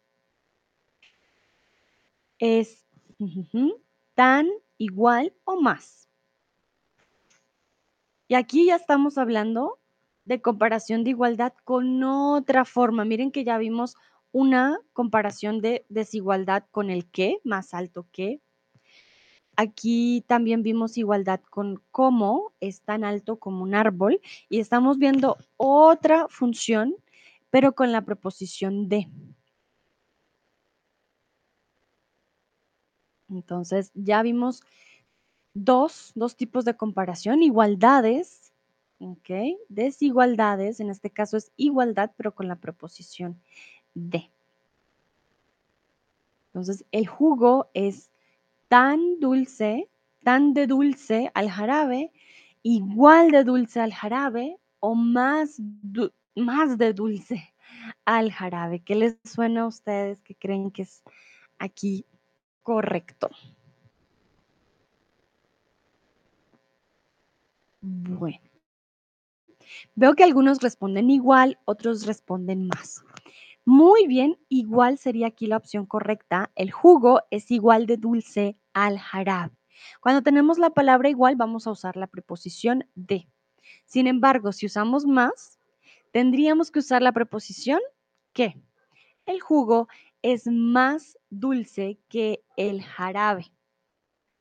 Es 2.40 2.86
tan 4.14 4.48
igual 4.78 5.34
o 5.44 5.60
más. 5.60 6.08
Y 8.28 8.36
aquí 8.36 8.66
ya 8.66 8.76
estamos 8.76 9.18
hablando 9.18 9.80
de 10.26 10.42
comparación 10.42 11.04
de 11.04 11.12
igualdad 11.12 11.54
con 11.64 12.04
otra 12.04 12.66
forma. 12.66 13.06
Miren 13.06 13.32
que 13.32 13.44
ya 13.46 13.58
vimos 13.58 13.96
una 14.32 14.78
comparación 14.94 15.62
de 15.62 15.86
desigualdad 15.90 16.66
con 16.70 16.90
el 16.90 17.10
que, 17.10 17.40
más 17.44 17.74
alto 17.74 18.06
que. 18.12 18.42
Aquí 19.56 20.24
también 20.28 20.62
vimos 20.62 20.98
igualdad 20.98 21.40
con 21.50 21.82
cómo 21.90 22.54
es 22.60 22.82
tan 22.82 23.04
alto 23.04 23.40
como 23.40 23.64
un 23.64 23.74
árbol 23.74 24.22
y 24.50 24.60
estamos 24.60 25.00
viendo 25.00 25.38
otra 25.56 26.28
función, 26.28 26.96
pero 27.50 27.74
con 27.74 27.92
la 27.92 28.02
preposición 28.04 28.90
de. 28.90 29.10
Entonces 33.30 33.92
ya 33.94 34.22
vimos 34.22 34.64
dos, 35.54 36.12
dos 36.16 36.36
tipos 36.36 36.66
de 36.66 36.76
comparación, 36.76 37.44
igualdades, 37.44 38.54
¿ok? 39.00 39.58
Desigualdades, 39.70 40.80
en 40.80 40.90
este 40.90 41.10
caso 41.10 41.38
es 41.38 41.52
igualdad, 41.58 42.12
pero 42.16 42.34
con 42.34 42.48
la 42.48 42.56
preposición 42.56 43.42
de. 43.94 44.30
Entonces, 46.48 46.86
el 46.92 47.06
jugo 47.06 47.70
es 47.74 48.10
tan 48.68 49.20
dulce, 49.20 49.90
tan 50.24 50.54
de 50.54 50.66
dulce 50.66 51.32
al 51.36 51.50
jarabe, 51.50 52.12
igual 52.64 53.32
de 53.32 53.44
dulce 53.44 53.80
al 53.80 53.94
jarabe 53.94 54.58
o 54.80 54.96
más, 54.96 55.62
más 56.38 56.78
de 56.78 56.94
dulce 56.94 57.54
al 58.06 58.32
jarabe. 58.32 58.82
¿Qué 58.82 58.96
les 58.96 59.18
suena 59.24 59.62
a 59.62 59.68
ustedes 59.68 60.22
que 60.22 60.36
creen 60.36 60.72
que 60.72 60.84
es 60.84 61.04
aquí 61.60 62.06
correcto? 62.64 63.30
Bueno. 67.82 68.40
Veo 69.96 70.14
que 70.16 70.24
algunos 70.24 70.62
responden 70.62 71.10
igual, 71.10 71.60
otros 71.66 72.06
responden 72.06 72.68
más. 72.68 73.04
Muy 73.66 74.08
bien, 74.08 74.40
igual 74.48 74.98
sería 74.98 75.28
aquí 75.28 75.46
la 75.46 75.58
opción 75.58 75.86
correcta. 75.86 76.52
El 76.56 76.72
jugo 76.72 77.22
es 77.32 77.52
igual 77.52 77.86
de 77.86 77.98
dulce 77.98 78.58
al 78.74 78.98
jarabe. 78.98 79.54
Cuando 80.00 80.22
tenemos 80.22 80.58
la 80.58 80.70
palabra 80.70 81.10
igual, 81.10 81.36
vamos 81.36 81.68
a 81.68 81.72
usar 81.72 81.98
la 81.98 82.08
preposición 82.08 82.88
de. 82.96 83.28
Sin 83.86 84.08
embargo, 84.08 84.54
si 84.54 84.66
usamos 84.66 85.06
más, 85.06 85.57
tendríamos 86.18 86.72
que 86.72 86.80
usar 86.80 87.04
la 87.04 87.12
preposición 87.12 87.80
que. 88.34 88.60
El 89.28 89.40
jugo 89.40 89.88
es 90.24 90.48
más 90.48 91.16
dulce 91.30 92.00
que 92.10 92.44
el 92.56 92.82
jarabe, 92.82 93.52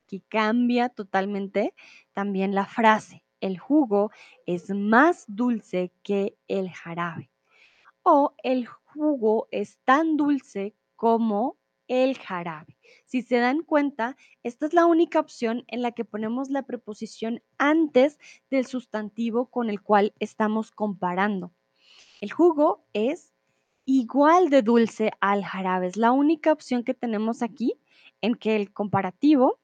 que 0.07 0.23
cambia 0.23 0.89
totalmente 0.89 1.75
también 2.15 2.55
la 2.55 2.65
frase. 2.65 3.25
El 3.43 3.59
jugo 3.59 4.11
es 4.47 4.71
más 4.71 5.27
dulce 5.29 5.93
que 6.03 6.39
el 6.49 6.71
jarabe. 6.71 7.31
O 8.03 8.35
el 8.43 8.65
jugo 8.67 9.47
es 9.51 9.77
tan 9.85 10.17
dulce 10.17 10.75
como 10.95 11.59
el 11.89 12.17
jarabe. 12.17 12.79
Si 13.05 13.21
se 13.21 13.37
dan 13.37 13.61
cuenta, 13.63 14.17
esta 14.43 14.65
es 14.65 14.73
la 14.73 14.87
única 14.87 15.21
opción 15.21 15.65
en 15.69 15.83
la 15.83 15.93
que 15.93 16.07
ponemos 16.07 16.49
la 16.49 16.63
preposición 16.63 17.43
antes 17.59 18.19
del 18.49 18.65
sustantivo 18.65 19.51
con 19.51 19.69
el 19.69 19.83
cual 19.83 20.15
estamos 20.21 20.71
comparando. 20.71 21.53
El 22.27 22.33
jugo 22.33 22.85
es 22.93 23.33
igual 23.85 24.51
de 24.51 24.63
dulce 24.63 25.13
al 25.21 25.45
jarabe. 25.45 25.87
Es 25.87 25.97
la 25.97 26.11
única 26.11 26.53
opción 26.53 26.83
que 26.83 26.93
tenemos 26.93 27.41
aquí 27.41 27.79
en 28.21 28.35
que 28.35 28.57
el 28.57 28.73
comparativo 28.73 29.61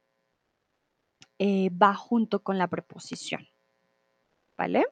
eh, 1.40 1.71
va 1.71 1.92
junto 1.97 2.45
con 2.45 2.59
la 2.59 2.69
preposición. 2.69 3.49
¿Vale? 4.57 4.87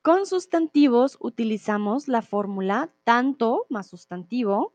Con 0.00 0.26
sustantivos 0.26 1.18
utilizamos 1.18 2.06
la 2.06 2.22
fórmula 2.22 2.88
tanto 3.02 3.66
más 3.68 3.88
sustantivo, 3.88 4.74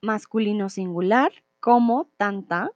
masculino 0.00 0.70
singular, 0.70 1.30
como 1.60 2.08
tanta, 2.16 2.72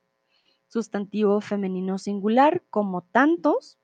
sustantivo 0.69 1.41
femenino 1.41 1.97
singular, 1.97 2.63
como 2.69 3.01
tantos, 3.01 3.79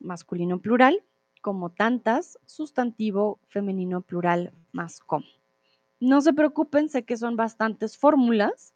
masculino 0.00 0.60
plural, 0.60 1.04
como 1.48 1.70
tantas, 1.70 2.38
sustantivo 2.44 3.38
femenino 3.48 4.02
plural 4.02 4.52
más 4.72 5.00
como. 5.00 5.24
No 5.98 6.20
se 6.20 6.34
preocupen, 6.34 6.90
sé 6.90 7.04
que 7.04 7.16
son 7.16 7.36
bastantes 7.36 7.96
fórmulas, 7.96 8.74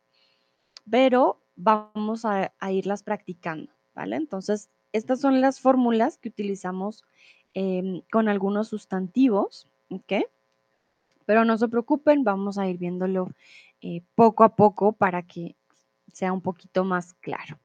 pero 0.91 1.38
vamos 1.55 2.25
a, 2.25 2.50
irlas 2.71 3.02
practicando, 3.02 3.71
¿vale? 3.95 4.17
Entonces, 4.17 4.71
estas 4.95 5.21
son 5.21 5.43
las 5.43 5.61
fórmulas 5.61 6.17
que 6.17 6.31
utilizamos 6.31 7.05
em, 7.52 8.00
con 8.11 8.31
algunos 8.31 8.69
sustantivos, 8.69 9.69
¿ok? 9.91 10.25
Pero 11.26 11.45
no 11.45 11.59
se 11.59 11.69
preocupen, 11.69 12.25
vamos 12.25 12.57
a 12.57 12.69
ir 12.69 12.79
viéndolo 12.79 13.29
eh, 13.83 14.00
poco 14.14 14.45
a 14.45 14.57
poco 14.57 14.93
para 14.93 15.21
que 15.21 15.57
sea 16.11 16.33
un 16.33 16.41
poquito 16.41 16.85
más 16.85 17.12
claro. 17.21 17.59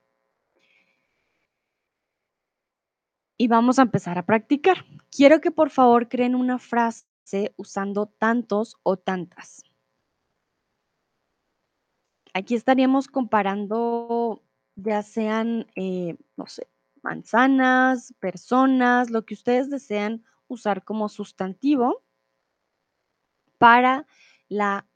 Y 3.38 3.48
vamos 3.48 3.80
a 3.80 3.84
empezar 3.84 4.18
a 4.18 4.26
practicar. 4.26 4.86
Quiero 5.12 5.42
que 5.42 5.52
por 5.52 5.70
favor 5.70 6.10
creen 6.10 6.36
una 6.36 6.60
frase 6.60 7.06
usando 7.56 8.08
tantos 8.08 8.76
o 8.84 8.98
tantas. 8.98 9.64
Aquí 12.34 12.56
estaríamos 12.56 13.08
comparando 13.08 14.44
ya 14.76 15.02
sean, 15.02 15.68
eh, 15.76 16.16
no 16.36 16.46
sé, 16.46 16.68
manzanas, 17.02 18.14
personas, 18.20 19.10
lo 19.10 19.26
que 19.26 19.34
ustedes 19.34 19.70
desean 19.70 20.24
usar 20.48 20.84
como 20.84 21.10
sustantivo 21.10 22.04
para 23.58 24.06
la 24.50 24.88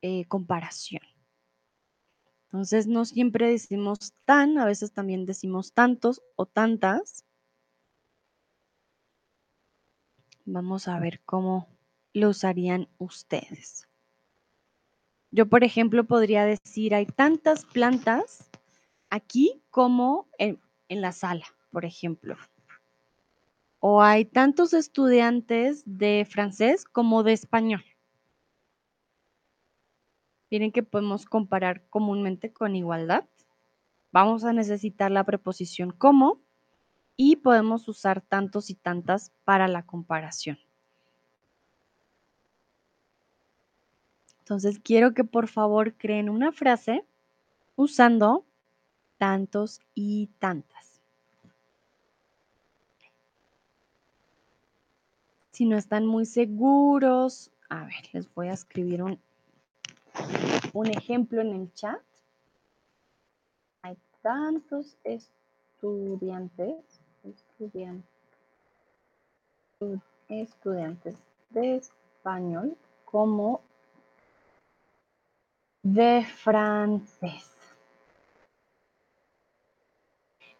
eh, 0.00 0.24
comparación. 0.26 1.02
Entonces, 2.44 2.86
no 2.86 3.04
siempre 3.04 3.50
decimos 3.50 4.14
tan, 4.24 4.56
a 4.56 4.64
veces 4.64 4.92
también 4.92 5.26
decimos 5.26 5.74
tantos 5.74 6.22
o 6.36 6.46
tantas. 6.46 7.25
Vamos 10.48 10.86
a 10.86 11.00
ver 11.00 11.20
cómo 11.24 11.66
lo 12.12 12.28
usarían 12.28 12.88
ustedes. 12.98 13.88
Yo, 15.32 15.46
por 15.48 15.64
ejemplo, 15.64 16.04
podría 16.04 16.44
decir, 16.44 16.94
hay 16.94 17.04
tantas 17.04 17.64
plantas 17.64 18.48
aquí 19.10 19.60
como 19.70 20.28
en, 20.38 20.60
la 20.88 21.10
sala, 21.10 21.44
por 21.72 21.84
ejemplo. 21.84 22.36
O 23.80 24.02
hay 24.02 24.24
tantos 24.24 24.72
estudiantes 24.72 25.82
de 25.84 26.24
francés 26.30 26.84
como 26.84 27.24
de 27.24 27.32
español. 27.32 27.84
Miren 30.48 30.70
que 30.70 30.84
podemos 30.84 31.26
comparar 31.26 31.88
comúnmente 31.88 32.52
con 32.52 32.76
igualdad. 32.76 33.24
Vamos 34.12 34.44
a 34.44 34.52
necesitar 34.52 35.10
la 35.10 35.24
preposición 35.24 35.90
como 35.90 36.45
y 37.16 37.36
podemos 37.36 37.88
usar 37.88 38.20
tantos 38.20 38.70
y 38.70 38.74
tantas 38.74 39.32
para 39.44 39.68
la 39.68 39.84
comparación. 39.84 40.58
Entonces 44.40 44.78
quiero 44.78 45.12
que 45.12 45.24
por 45.24 45.48
favor 45.48 45.94
creen 45.94 46.28
una 46.28 46.52
frase 46.52 47.04
usando 47.74 48.44
tantos 49.18 49.80
y 49.94 50.28
tantas. 50.38 51.00
Si 55.50 55.64
no 55.64 55.76
están 55.76 56.06
muy 56.06 56.26
seguros, 56.26 57.50
a 57.70 57.86
ver, 57.86 58.04
les 58.12 58.32
voy 58.34 58.48
a 58.48 58.52
escribir 58.52 59.02
un, 59.02 59.18
ejemplo 60.86 61.40
en 61.40 61.54
el 61.54 61.72
chat. 61.72 62.00
Hay 63.82 63.96
tantos 64.22 64.96
estudiantes 65.02 66.95
estudiantes 70.28 71.16
de 71.50 71.76
español 71.76 72.76
como 73.04 73.60
de 75.82 76.24
francés. 76.24 77.52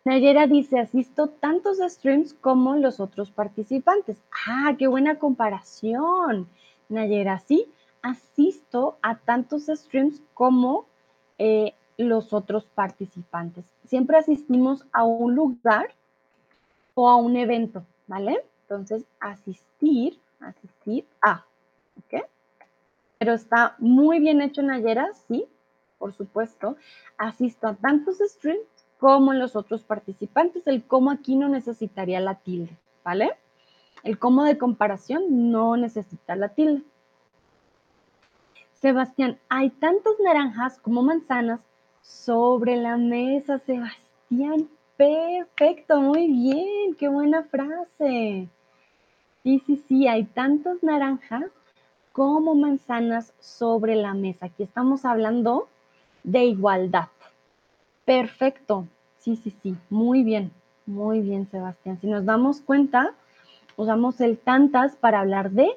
Nayera 0.04 0.46
dice, 0.46 0.78
asisto 0.78 1.28
tantos 1.28 1.78
streams 1.78 2.32
como 2.34 2.76
los 2.76 3.00
otros 3.00 3.32
participantes. 3.32 4.22
Ah, 4.46 4.76
qué 4.78 4.86
buena 4.86 5.18
comparación. 5.18 6.48
Nayera, 6.88 7.40
sí, 7.40 7.66
asisto 8.02 8.98
a 9.02 9.16
tantos 9.16 9.66
streams 9.66 10.22
como 10.32 10.86
eh, 11.38 11.74
los 11.96 12.32
otros 12.32 12.66
participantes. 12.66 13.64
Siempre 13.84 14.16
asistimos 14.16 14.86
a 14.92 15.02
un 15.02 15.34
lugar 15.34 15.92
o 16.96 17.08
a 17.10 17.16
un 17.16 17.36
evento, 17.36 17.84
¿vale? 18.06 18.42
Entonces, 18.62 19.04
asistir, 19.20 20.18
asistir 20.40 21.06
a, 21.22 21.44
¿ok? 21.98 22.24
Pero 23.18 23.34
está 23.34 23.76
muy 23.78 24.18
bien 24.18 24.40
hecho 24.40 24.62
en 24.62 24.70
Ayera, 24.70 25.12
sí, 25.28 25.46
por 25.98 26.14
supuesto. 26.14 26.76
Asisto 27.18 27.68
a 27.68 27.74
tantos 27.74 28.18
streams 28.18 28.66
como 28.98 29.34
los 29.34 29.56
otros 29.56 29.84
participantes. 29.84 30.66
El 30.66 30.84
cómo 30.84 31.10
aquí 31.10 31.36
no 31.36 31.48
necesitaría 31.48 32.18
la 32.20 32.36
tilde, 32.36 32.76
¿vale? 33.04 33.30
El 34.02 34.18
cómo 34.18 34.44
de 34.44 34.56
comparación 34.56 35.50
no 35.52 35.76
necesita 35.76 36.34
la 36.34 36.48
tilde. 36.48 36.82
Sebastián, 38.72 39.38
hay 39.50 39.68
tantas 39.68 40.14
naranjas 40.24 40.78
como 40.78 41.02
manzanas 41.02 41.60
sobre 42.00 42.76
la 42.76 42.96
mesa, 42.96 43.58
Sebastián. 43.58 44.70
Perfecto, 44.96 46.00
muy 46.00 46.26
bien, 46.26 46.94
qué 46.98 47.08
buena 47.08 47.42
frase. 47.44 48.48
Sí, 49.42 49.62
sí, 49.66 49.84
sí, 49.86 50.08
hay 50.08 50.24
tantas 50.24 50.82
naranjas 50.82 51.44
como 52.12 52.54
manzanas 52.54 53.34
sobre 53.38 53.94
la 53.94 54.14
mesa. 54.14 54.46
Aquí 54.46 54.62
estamos 54.62 55.04
hablando 55.04 55.68
de 56.24 56.44
igualdad. 56.44 57.08
Perfecto, 58.06 58.86
sí, 59.18 59.36
sí, 59.36 59.54
sí, 59.62 59.76
muy 59.90 60.22
bien, 60.22 60.50
muy 60.86 61.20
bien, 61.20 61.46
Sebastián. 61.50 61.98
Si 62.00 62.06
nos 62.06 62.24
damos 62.24 62.62
cuenta, 62.62 63.12
usamos 63.76 64.20
el 64.22 64.38
tantas 64.38 64.96
para 64.96 65.20
hablar 65.20 65.50
de 65.50 65.68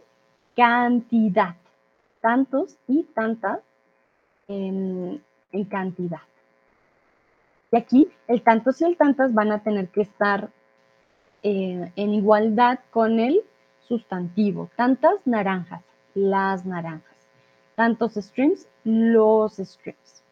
cantidad. 0.55 1.55
Tantos 2.21 2.77
y 2.87 3.03
tantas 3.03 3.59
en, 4.47 5.21
en 5.51 5.65
cantidad. 5.65 6.21
Y 7.71 7.77
aquí 7.77 8.09
el 8.27 8.41
tantos 8.41 8.81
y 8.81 8.85
el 8.85 8.97
tantas 8.97 9.33
van 9.33 9.51
a 9.51 9.61
tener 9.61 9.89
que 9.89 10.01
estar 10.01 10.49
eh, 11.43 11.91
en 11.95 12.13
igualdad 12.13 12.79
con 12.91 13.19
el 13.19 13.41
sustantivo. 13.87 14.69
Tantas 14.75 15.15
naranjas, 15.25 15.83
las 16.13 16.65
naranjas. 16.65 17.15
Tantos 17.75 18.13
streams, 18.15 18.67
los 18.83 19.57
streams. 19.57 20.23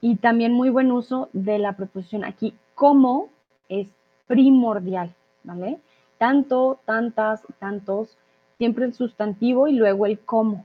Y 0.00 0.16
también 0.16 0.52
muy 0.52 0.70
buen 0.70 0.90
uso 0.90 1.28
de 1.32 1.58
la 1.58 1.76
preposición 1.76 2.24
aquí, 2.24 2.54
como 2.74 3.28
es 3.68 3.88
primordial, 4.26 5.14
¿vale? 5.44 5.78
Tanto, 6.18 6.80
tantas, 6.84 7.42
tantos, 7.58 8.16
siempre 8.58 8.84
el 8.84 8.94
sustantivo 8.94 9.68
y 9.68 9.74
luego 9.74 10.06
el 10.06 10.18
como. 10.20 10.64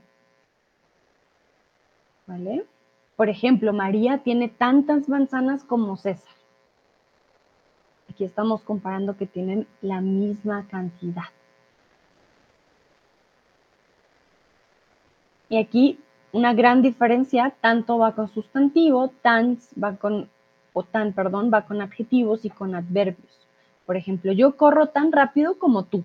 ¿Vale? 2.26 2.66
Por 3.18 3.28
ejemplo, 3.28 3.72
María 3.72 4.18
tiene 4.18 4.48
tantas 4.48 5.08
manzanas 5.08 5.64
como 5.64 5.96
César. 5.96 6.36
Aquí 8.08 8.22
estamos 8.22 8.62
comparando 8.62 9.16
que 9.16 9.26
tienen 9.26 9.66
la 9.82 10.00
misma 10.00 10.68
cantidad. 10.68 11.24
Y 15.48 15.56
aquí 15.56 15.98
una 16.30 16.54
gran 16.54 16.80
diferencia, 16.80 17.56
tanto 17.60 17.98
va 17.98 18.14
con 18.14 18.28
sustantivo, 18.28 19.10
tan 19.20 19.58
va 19.82 19.96
con, 19.96 20.28
o 20.72 20.84
tan, 20.84 21.12
perdón, 21.12 21.50
va 21.52 21.62
con 21.62 21.82
adjetivos 21.82 22.44
y 22.44 22.50
con 22.50 22.76
adverbios. 22.76 23.48
Por 23.84 23.96
ejemplo, 23.96 24.30
yo 24.30 24.56
corro 24.56 24.90
tan 24.90 25.10
rápido 25.10 25.58
como 25.58 25.82
tú. 25.82 26.04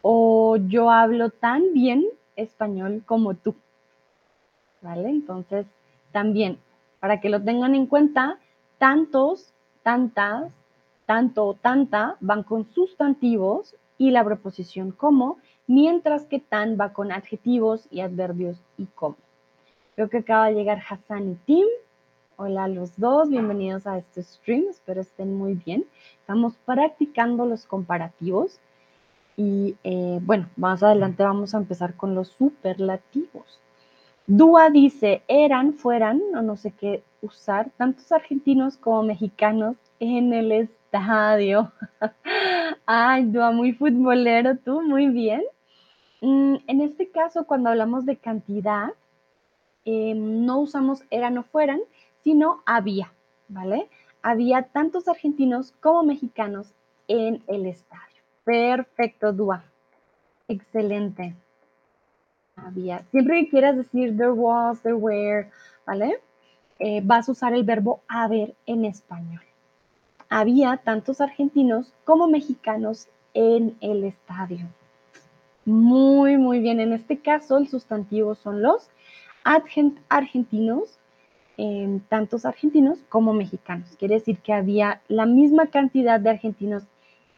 O 0.00 0.56
yo 0.56 0.90
hablo 0.90 1.28
tan 1.28 1.74
bien 1.74 2.06
español 2.34 3.02
como 3.04 3.34
tú. 3.34 3.54
¿Vale? 4.80 5.10
Entonces, 5.10 5.66
también, 6.14 6.58
para 7.00 7.20
que 7.20 7.28
lo 7.28 7.42
tengan 7.42 7.74
en 7.74 7.86
cuenta, 7.86 8.38
tantos, 8.78 9.52
tantas, 9.82 10.52
tanto 11.06 11.58
tanta 11.60 12.16
van 12.20 12.44
con 12.44 12.72
sustantivos 12.72 13.74
y 13.98 14.12
la 14.12 14.24
preposición 14.24 14.92
como, 14.92 15.38
mientras 15.66 16.24
que 16.26 16.38
tan 16.38 16.78
va 16.80 16.92
con 16.92 17.10
adjetivos 17.10 17.88
y 17.90 18.00
adverbios 18.00 18.56
y 18.78 18.86
como. 18.94 19.16
Creo 19.96 20.08
que 20.08 20.18
acaba 20.18 20.46
de 20.46 20.54
llegar 20.54 20.80
Hassan 20.88 21.32
y 21.32 21.34
Tim. 21.46 21.66
Hola 22.36 22.64
a 22.64 22.68
los 22.68 22.96
dos, 22.96 23.28
bienvenidos 23.28 23.84
a 23.88 23.98
este 23.98 24.22
stream, 24.22 24.66
espero 24.70 25.00
estén 25.00 25.36
muy 25.36 25.54
bien. 25.54 25.84
Estamos 26.20 26.54
practicando 26.64 27.44
los 27.44 27.66
comparativos 27.66 28.60
y 29.36 29.74
eh, 29.82 30.20
bueno, 30.22 30.48
más 30.56 30.84
adelante 30.84 31.24
vamos 31.24 31.54
a 31.54 31.58
empezar 31.58 31.94
con 31.94 32.14
los 32.14 32.28
superlativos. 32.28 33.60
Dúa 34.26 34.70
dice, 34.70 35.22
eran, 35.28 35.74
fueran, 35.74 36.20
o 36.34 36.40
no 36.40 36.56
sé 36.56 36.72
qué 36.72 37.02
usar, 37.20 37.70
tantos 37.76 38.10
argentinos 38.10 38.78
como 38.78 39.02
mexicanos 39.02 39.76
en 40.00 40.32
el 40.32 40.50
estadio. 40.52 41.72
Ay, 42.86 43.24
Dúa, 43.26 43.50
muy 43.50 43.72
futbolero 43.72 44.56
tú, 44.56 44.80
muy 44.80 45.08
bien. 45.08 45.42
Mm, 46.22 46.56
en 46.66 46.80
este 46.80 47.10
caso, 47.10 47.46
cuando 47.46 47.68
hablamos 47.68 48.06
de 48.06 48.16
cantidad, 48.16 48.88
em, 49.84 50.46
no 50.46 50.60
usamos 50.60 51.04
eran 51.10 51.36
o 51.36 51.42
fueran, 51.42 51.80
sino 52.22 52.62
había, 52.64 53.12
¿vale? 53.48 53.90
Había 54.22 54.62
tantos 54.62 55.06
argentinos 55.06 55.72
como 55.80 56.02
mexicanos 56.04 56.74
en 57.08 57.42
el 57.46 57.66
estadio. 57.66 58.22
Perfecto, 58.44 59.34
Dua. 59.34 59.64
Excelente. 60.48 61.34
Siempre 63.10 63.44
que 63.44 63.50
quieras 63.50 63.76
decir 63.76 64.16
there 64.16 64.32
was, 64.32 64.80
there 64.82 64.94
were, 64.94 65.50
¿vale? 65.86 66.20
Eh, 66.78 67.00
vas 67.04 67.28
a 67.28 67.32
usar 67.32 67.54
el 67.54 67.64
verbo 67.64 68.00
haber 68.08 68.54
en 68.66 68.84
español. 68.84 69.42
Había 70.28 70.76
tantos 70.78 71.20
argentinos 71.20 71.92
como 72.04 72.26
mexicanos 72.26 73.08
en 73.32 73.76
el 73.80 74.04
estadio. 74.04 74.66
Muy, 75.64 76.36
muy 76.36 76.58
bien. 76.58 76.80
En 76.80 76.92
este 76.92 77.18
caso, 77.18 77.58
el 77.58 77.68
sustantivo 77.68 78.34
son 78.34 78.62
los 78.62 78.90
argentinos, 80.08 80.98
eh, 81.56 82.00
tantos 82.08 82.44
argentinos 82.44 82.98
como 83.08 83.32
mexicanos. 83.32 83.94
Quiere 83.98 84.14
decir 84.14 84.38
que 84.38 84.52
había 84.52 85.00
la 85.08 85.26
misma 85.26 85.66
cantidad 85.66 86.18
de 86.18 86.30
argentinos 86.30 86.84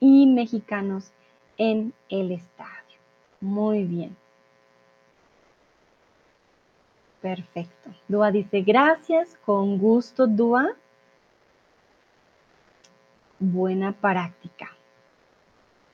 y 0.01 0.27
mexicanos 0.27 1.13
en 1.59 1.93
el 2.09 2.33
estadio. 2.33 2.99
Muy 3.41 3.85
bien. 3.85 4.17
Perfecto. 7.27 7.91
Dúa 8.07 8.31
dice, 8.31 8.61
gracias, 8.61 9.37
con 9.45 9.79
gusto, 9.79 10.29
Dúa. 10.29 10.69
Buena 13.41 13.91
práctica. 13.91 14.71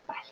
Vale. 0.06 0.28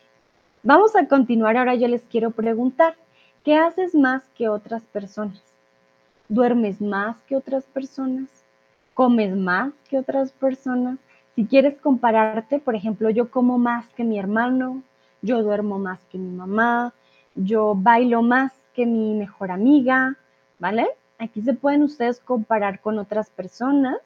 Vamos 0.62 0.94
a 0.94 1.08
continuar. 1.08 1.56
Ahora 1.56 1.74
yo 1.74 1.88
les 1.88 2.02
quiero 2.02 2.32
preguntar, 2.32 2.96
¿qué 3.44 3.56
haces 3.56 3.94
más 3.94 4.22
que 4.36 4.50
otras 4.50 4.82
personas? 4.82 5.42
¿Duermes 6.28 6.82
más 6.82 7.16
que 7.22 7.34
otras 7.34 7.64
personas? 7.64 8.28
¿Comes 8.92 9.34
más 9.34 9.72
que 9.88 9.96
otras 9.96 10.32
personas? 10.32 10.98
Si 11.34 11.46
quieres 11.46 11.78
compararte, 11.78 12.58
por 12.58 12.74
ejemplo, 12.74 13.08
yo 13.08 13.30
como 13.30 13.56
más 13.56 13.88
que 13.96 14.04
mi 14.04 14.18
hermano, 14.18 14.82
yo 15.22 15.42
duermo 15.42 15.78
más 15.78 16.04
que 16.12 16.18
mi 16.18 16.30
mamá, 16.30 16.92
yo 17.34 17.74
bailo 17.74 18.20
más 18.20 18.52
que 18.74 18.84
mi 18.84 19.14
mejor 19.14 19.50
amiga, 19.50 20.18
¿vale? 20.60 20.86
Aquí 21.18 21.42
se 21.42 21.54
pueden 21.54 21.82
ustedes 21.82 22.20
comparar 22.20 22.80
con 22.80 22.98
otras 22.98 23.28
personas 23.30 23.98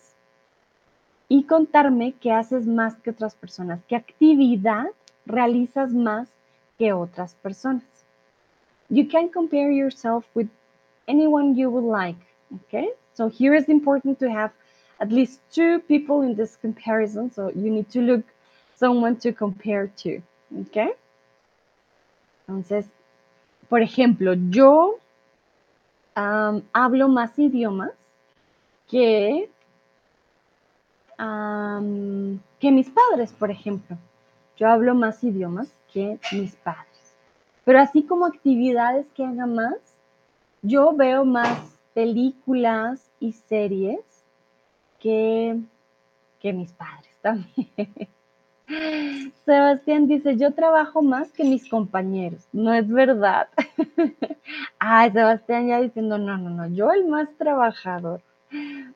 y 1.28 1.44
contarme 1.44 2.14
qué 2.14 2.32
haces 2.32 2.66
más 2.66 2.94
que 2.96 3.10
otras 3.10 3.34
personas, 3.34 3.80
qué 3.88 3.96
actividad 3.96 4.86
realizas 5.26 5.92
más 5.92 6.28
que 6.78 6.92
otras 6.92 7.34
personas. 7.34 7.84
You 8.88 9.08
can 9.08 9.28
compare 9.28 9.74
yourself 9.74 10.24
with 10.34 10.48
anyone 11.06 11.54
you 11.54 11.70
would 11.70 11.84
like, 11.84 12.20
okay? 12.64 12.90
So 13.14 13.28
here 13.28 13.54
is 13.54 13.68
important 13.68 14.18
to 14.20 14.30
have 14.30 14.52
at 15.00 15.10
least 15.10 15.40
two 15.52 15.80
people 15.88 16.22
in 16.22 16.34
this 16.34 16.56
comparison. 16.56 17.30
So 17.30 17.50
you 17.50 17.70
need 17.70 17.90
to 17.90 18.00
look 18.00 18.24
someone 18.76 19.16
to 19.16 19.32
compare 19.32 19.88
to. 20.02 20.20
¿Ok? 20.50 20.96
Entonces, 22.46 22.86
por 23.68 23.80
ejemplo, 23.80 24.34
yo 24.50 24.98
hablo 26.14 27.08
más 27.08 27.38
idiomas 27.38 27.92
que, 28.88 29.50
que 31.16 32.70
mis 32.70 32.90
padres, 32.90 33.32
por 33.32 33.50
ejemplo. 33.50 33.96
Yo 34.56 34.68
hablo 34.68 34.94
más 34.94 35.22
idiomas 35.24 35.74
que 35.92 36.18
mis 36.32 36.54
padres. 36.56 37.16
Pero 37.64 37.80
así 37.80 38.02
como 38.02 38.26
actividades 38.26 39.06
que 39.14 39.24
haga 39.24 39.46
más, 39.46 39.76
yo 40.62 40.92
veo 40.94 41.24
más 41.24 41.78
películas 41.94 43.10
y 43.20 43.32
series 43.32 44.00
que, 45.00 45.58
que 46.40 46.52
mis 46.52 46.72
padres 46.72 47.16
también. 47.22 48.08
Sebastián 49.44 50.06
dice, 50.06 50.36
yo 50.36 50.52
trabajo 50.54 51.02
más 51.02 51.30
que 51.32 51.44
mis 51.44 51.68
compañeros. 51.68 52.46
No 52.52 52.72
es 52.72 52.88
verdad. 52.88 53.48
Ay, 54.78 55.10
Sebastián 55.10 55.68
ya 55.68 55.80
diciendo, 55.80 56.18
no, 56.18 56.38
no, 56.38 56.50
no, 56.50 56.68
yo 56.68 56.90
el 56.92 57.06
más 57.06 57.28
trabajador. 57.36 58.20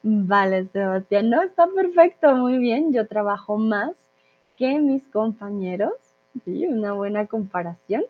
Vale, 0.03 0.69
Sebastián, 0.73 1.31
no, 1.31 1.43
está 1.43 1.67
perfecto, 1.67 2.35
muy 2.35 2.59
bien. 2.59 2.93
Yo 2.93 3.07
trabajo 3.07 3.59
más 3.59 3.93
que 4.57 4.79
mis 4.79 5.03
compañeros. 5.09 5.93
Sí, 6.45 6.67
una 6.67 6.93
buena 6.93 7.27
comparación. 7.27 8.05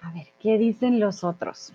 A 0.00 0.12
ver, 0.12 0.26
¿qué 0.40 0.58
dicen 0.58 1.00
los 1.00 1.22
otros? 1.22 1.72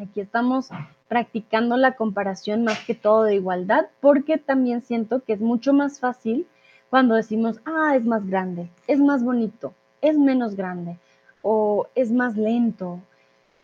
Aquí 0.00 0.20
estamos 0.20 0.70
practicando 1.08 1.76
la 1.76 1.92
comparación 1.92 2.64
más 2.64 2.78
que 2.86 2.94
todo 2.94 3.24
de 3.24 3.34
igualdad, 3.34 3.86
porque 4.00 4.38
también 4.38 4.82
siento 4.82 5.22
que 5.22 5.34
es 5.34 5.40
mucho 5.40 5.74
más 5.74 6.00
fácil 6.00 6.46
cuando 6.88 7.14
decimos, 7.14 7.60
ah, 7.66 7.94
es 7.94 8.06
más 8.06 8.26
grande, 8.26 8.70
es 8.86 8.98
más 8.98 9.22
bonito, 9.22 9.74
es 10.00 10.16
menos 10.16 10.56
grande 10.56 10.96
o 11.42 11.86
es 11.94 12.10
más 12.10 12.36
lento. 12.36 13.00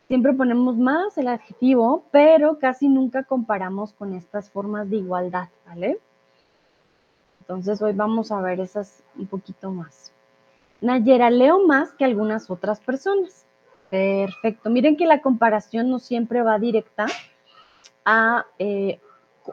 Siempre 0.09 0.35
ponemos 0.35 0.77
más 0.77 1.16
el 1.16 1.29
adjetivo, 1.29 2.05
pero 2.11 2.59
casi 2.59 2.88
nunca 2.88 3.22
comparamos 3.22 3.94
con 3.94 4.12
estas 4.12 4.51
formas 4.51 4.90
de 4.90 4.96
igualdad, 4.96 5.49
¿vale? 5.66 5.99
Entonces 7.40 7.81
hoy 7.81 7.94
vamos 7.94 8.31
a 8.31 8.42
ver 8.42 8.61
esas 8.61 9.03
un 9.16 9.27
poquito 9.27 9.70
más. 9.70 10.12
Nayera, 10.83 11.31
leo 11.31 11.66
más 11.66 11.92
que 11.92 12.05
algunas 12.05 12.51
otras 12.51 12.79
personas. 12.81 13.45
Perfecto. 13.90 14.70
Miren 14.70 14.96
que 14.96 15.07
la 15.07 15.20
comparación 15.20 15.90
no 15.90 15.99
siempre 15.99 16.42
va 16.42 16.59
directa 16.59 17.07
a 18.05 18.46
eh, 18.59 19.01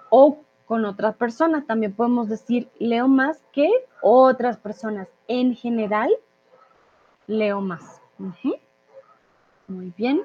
o 0.09 0.39
con 0.65 0.85
otras 0.85 1.15
personas. 1.15 1.67
También 1.67 1.93
podemos 1.93 2.29
decir 2.29 2.69
leo 2.79 3.07
más 3.07 3.39
que 3.51 3.69
otras 4.01 4.57
personas. 4.57 5.07
En 5.27 5.55
general, 5.55 6.11
leo 7.27 7.61
más. 7.61 8.01
Muy 9.67 9.93
bien. 9.95 10.23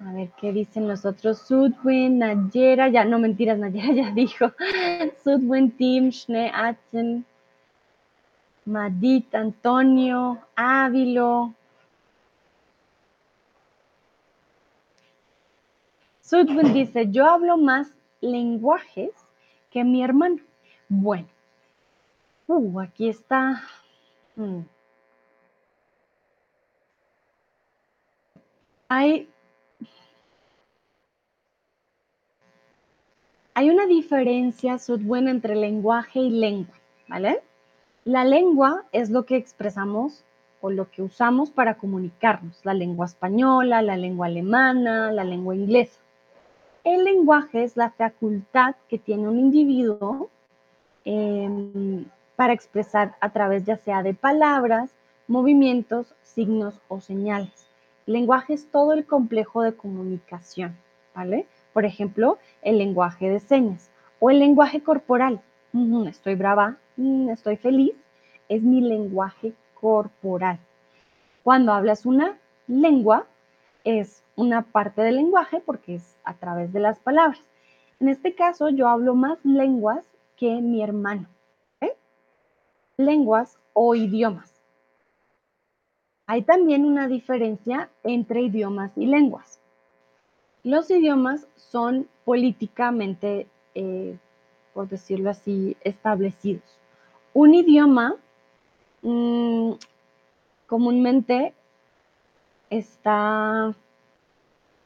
A 0.00 0.12
ver 0.12 0.30
qué 0.40 0.52
dicen 0.52 0.88
los 0.88 1.04
otros. 1.04 1.38
Sudwin, 1.38 2.18
Nayera, 2.18 2.88
ya 2.88 3.04
no 3.04 3.18
mentiras, 3.18 3.58
Nayera 3.58 3.92
ya 3.94 4.10
dijo. 4.10 4.52
Sudwin, 5.22 5.70
Tim, 5.76 6.10
Schnee, 6.10 6.50
Atzen, 6.52 7.24
Madit, 8.64 9.34
Antonio, 9.34 10.38
Ávilo. 10.54 11.54
Sudwin 16.20 16.72
dice, 16.72 17.10
yo 17.10 17.26
hablo 17.26 17.56
más 17.56 17.92
lenguajes 18.20 19.10
que 19.70 19.84
mi 19.84 20.02
hermano. 20.02 20.38
Bueno, 20.88 21.28
uh, 22.46 22.80
aquí 22.80 23.08
está. 23.08 23.62
Hmm. 24.36 24.62
Hay 28.88 29.28
Hay 33.54 33.68
una 33.68 33.86
diferencia, 33.86 34.78
Sudwen, 34.78 35.28
entre 35.28 35.54
lenguaje 35.54 36.20
y 36.20 36.30
lengua, 36.30 36.74
¿vale? 37.06 37.42
La 38.04 38.24
lengua 38.24 38.82
es 38.90 39.10
lo 39.10 39.26
que 39.26 39.36
expresamos 39.36 40.24
o 40.60 40.70
lo 40.70 40.90
que 40.90 41.02
usamos 41.02 41.52
para 41.52 41.74
comunicarnos, 41.74 42.58
la 42.64 42.74
lengua 42.74 43.06
española, 43.06 43.80
la 43.80 43.96
lengua 43.96 44.26
alemana, 44.26 45.12
la 45.12 45.22
lengua 45.22 45.54
inglesa. 45.54 46.00
El 46.82 47.04
lenguaje 47.04 47.62
es 47.62 47.76
la 47.76 47.90
facultad 47.90 48.74
que 48.88 48.98
tiene 48.98 49.28
un 49.28 49.38
individuo 49.38 50.30
em, 51.04 52.04
para 52.34 52.52
expresar 52.52 53.14
a 53.20 53.30
través 53.30 53.64
ya 53.64 53.76
sea 53.76 54.02
de 54.02 54.14
palabras, 54.14 54.90
movimientos, 55.28 56.12
signos 56.22 56.80
o 56.88 57.00
señales. 57.00 57.68
El 58.08 58.14
lenguaje 58.14 58.54
es 58.54 58.66
todo 58.66 58.94
el 58.94 59.06
complejo 59.06 59.62
de 59.62 59.76
comunicación, 59.76 60.76
¿vale? 61.14 61.46
Por 61.72 61.84
ejemplo, 61.84 62.38
el 62.62 62.78
lenguaje 62.78 63.30
de 63.30 63.38
señas 63.38 63.90
o 64.18 64.30
el 64.30 64.40
lenguaje 64.40 64.82
corporal. 64.82 65.40
estoy 66.08 66.34
brava, 66.34 66.78
mm, 66.96 67.30
estoy 67.30 67.56
feliz, 67.56 67.92
es 68.48 68.62
mi 68.62 68.80
lenguaje 68.80 69.52
corporal. 69.74 70.58
Cuando 71.42 71.72
hablas 71.72 72.06
una 72.06 72.38
lengua, 72.66 73.26
es 73.84 74.22
una 74.36 74.62
parte 74.62 75.02
del 75.02 75.16
lenguaje 75.16 75.60
porque 75.60 75.96
es 75.96 76.16
a 76.24 76.34
través 76.34 76.72
de 76.72 76.80
las 76.80 76.98
palabras. 77.00 77.40
En 78.00 78.08
este 78.08 78.34
caso, 78.34 78.68
yo 78.68 78.88
hablo 78.88 79.14
más 79.14 79.38
lenguas 79.44 80.04
que 80.36 80.60
mi 80.60 80.82
hermano. 80.82 81.28
Lenguas 82.96 83.58
o 83.72 83.94
idiomas. 83.94 84.60
Hay 86.26 86.42
también 86.42 86.84
una 86.84 87.08
diferencia 87.08 87.90
entre 88.04 88.42
idiomas 88.42 88.92
y 88.96 89.06
lenguas. 89.06 89.60
Los 90.62 90.90
idiomas 90.90 91.48
son 91.56 92.08
políticamente, 92.24 93.48
eh, 93.74 94.16
por 94.74 94.88
decirlo 94.88 95.30
así, 95.30 95.76
establecidos. 95.82 96.81
Un 97.34 97.54
idioma 97.54 98.16
mm, 99.02 99.72
comúnmente 100.66 101.54
está, 102.70 103.74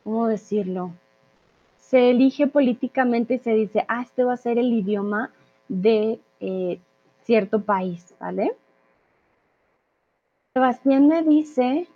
¿cómo 0.04 0.26
decirlo? 0.26 0.92
Se 1.78 2.10
elige 2.10 2.46
políticamente 2.46 3.34
y 3.34 3.38
se 3.38 3.54
dice, 3.54 3.84
ah, 3.88 4.02
este 4.02 4.24
va 4.24 4.34
a 4.34 4.36
ser 4.36 4.58
el 4.58 4.72
idioma 4.72 5.30
de 5.68 6.20
eh, 6.40 6.80
cierto 7.24 7.62
país, 7.62 8.14
¿vale? 8.20 8.56
Sebastián 10.54 11.06
me 11.06 11.22
dice, 11.22 11.88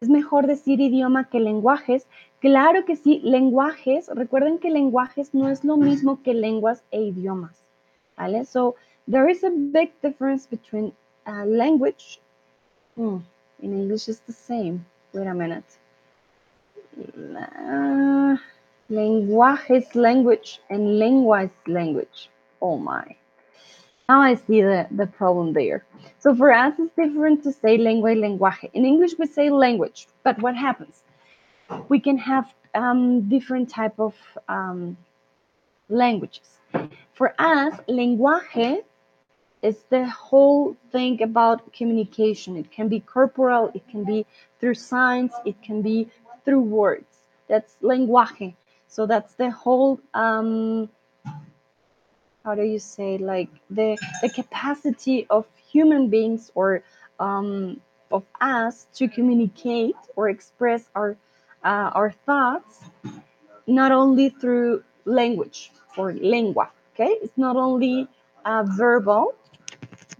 ¿es 0.00 0.08
mejor 0.08 0.46
decir 0.46 0.80
idioma 0.80 1.28
que 1.28 1.38
lenguajes? 1.38 2.08
Claro 2.40 2.84
que 2.84 2.96
sí, 2.96 3.20
lenguajes, 3.22 4.08
recuerden 4.08 4.58
que 4.58 4.70
lenguajes 4.70 5.34
no 5.34 5.48
es 5.48 5.64
lo 5.64 5.76
mismo 5.76 6.22
que 6.22 6.34
lenguas 6.34 6.82
e 6.90 7.02
idiomas, 7.02 7.61
¿vale? 8.18 8.46
So, 8.46 8.76
there 9.08 9.28
is 9.28 9.42
a 9.44 9.50
big 9.50 9.82
difference 9.90 10.46
between 10.46 10.92
uh, 11.26 11.44
language 11.44 12.20
Hmm, 12.96 13.18
in 13.60 13.72
English 13.72 14.08
it's 14.08 14.20
the 14.20 14.32
same. 14.32 14.84
Wait 15.12 15.26
a 15.26 15.34
minute. 15.34 15.78
Uh, 17.36 18.36
language 18.88 19.60
is 19.70 19.94
language 19.94 20.60
and 20.70 20.98
lengua 20.98 21.44
is 21.44 21.50
language. 21.66 22.28
Oh 22.60 22.76
my. 22.78 23.16
Now 24.08 24.20
I 24.20 24.34
see 24.34 24.60
the, 24.62 24.86
the 24.90 25.06
problem 25.06 25.52
there. 25.52 25.84
So 26.18 26.34
for 26.34 26.52
us, 26.52 26.74
it's 26.78 26.94
different 26.96 27.42
to 27.44 27.52
say 27.52 27.76
lengua 27.78 28.14
lenguaje. 28.14 28.70
In 28.74 28.84
English, 28.84 29.18
we 29.18 29.26
say 29.26 29.50
language, 29.50 30.06
but 30.22 30.38
what 30.40 30.56
happens? 30.56 31.02
We 31.88 32.00
can 32.00 32.18
have 32.18 32.46
um, 32.74 33.28
different 33.28 33.70
type 33.70 33.98
of 33.98 34.14
um, 34.48 34.96
languages. 35.88 36.58
For 37.12 37.34
us, 37.38 37.74
lenguaje 37.88 38.82
is 39.62 39.82
the 39.90 40.08
whole 40.08 40.76
thing 40.90 41.22
about 41.22 41.72
communication. 41.72 42.56
It 42.56 42.70
can 42.70 42.88
be 42.88 43.00
corporal, 43.00 43.70
it 43.74 43.86
can 43.88 44.04
be 44.04 44.26
through 44.60 44.74
signs, 44.74 45.32
it 45.44 45.62
can 45.62 45.82
be 45.82 46.08
through 46.44 46.62
words. 46.62 47.18
That's 47.48 47.76
lenguaje. 47.82 48.54
So 48.88 49.06
that's 49.06 49.34
the 49.34 49.50
whole 49.50 50.00
um, 50.14 50.88
how 52.44 52.54
do 52.54 52.62
you 52.62 52.78
say 52.78 53.18
like 53.18 53.48
the 53.70 53.96
the 54.22 54.28
capacity 54.28 55.26
of 55.30 55.46
human 55.70 56.08
beings 56.08 56.50
or 56.54 56.82
um, 57.20 57.80
of 58.10 58.24
us 58.40 58.86
to 58.94 59.08
communicate 59.08 59.96
or 60.16 60.28
express 60.28 60.88
our 60.94 61.16
uh, 61.64 61.90
our 61.94 62.10
thoughts 62.26 62.80
not 63.66 63.92
only 63.92 64.28
through 64.28 64.82
language 65.04 65.70
or 65.96 66.12
lengua 66.14 66.70
okay 66.94 67.16
it's 67.22 67.36
not 67.36 67.56
only 67.56 68.06
uh, 68.44 68.64
verbal 68.76 69.34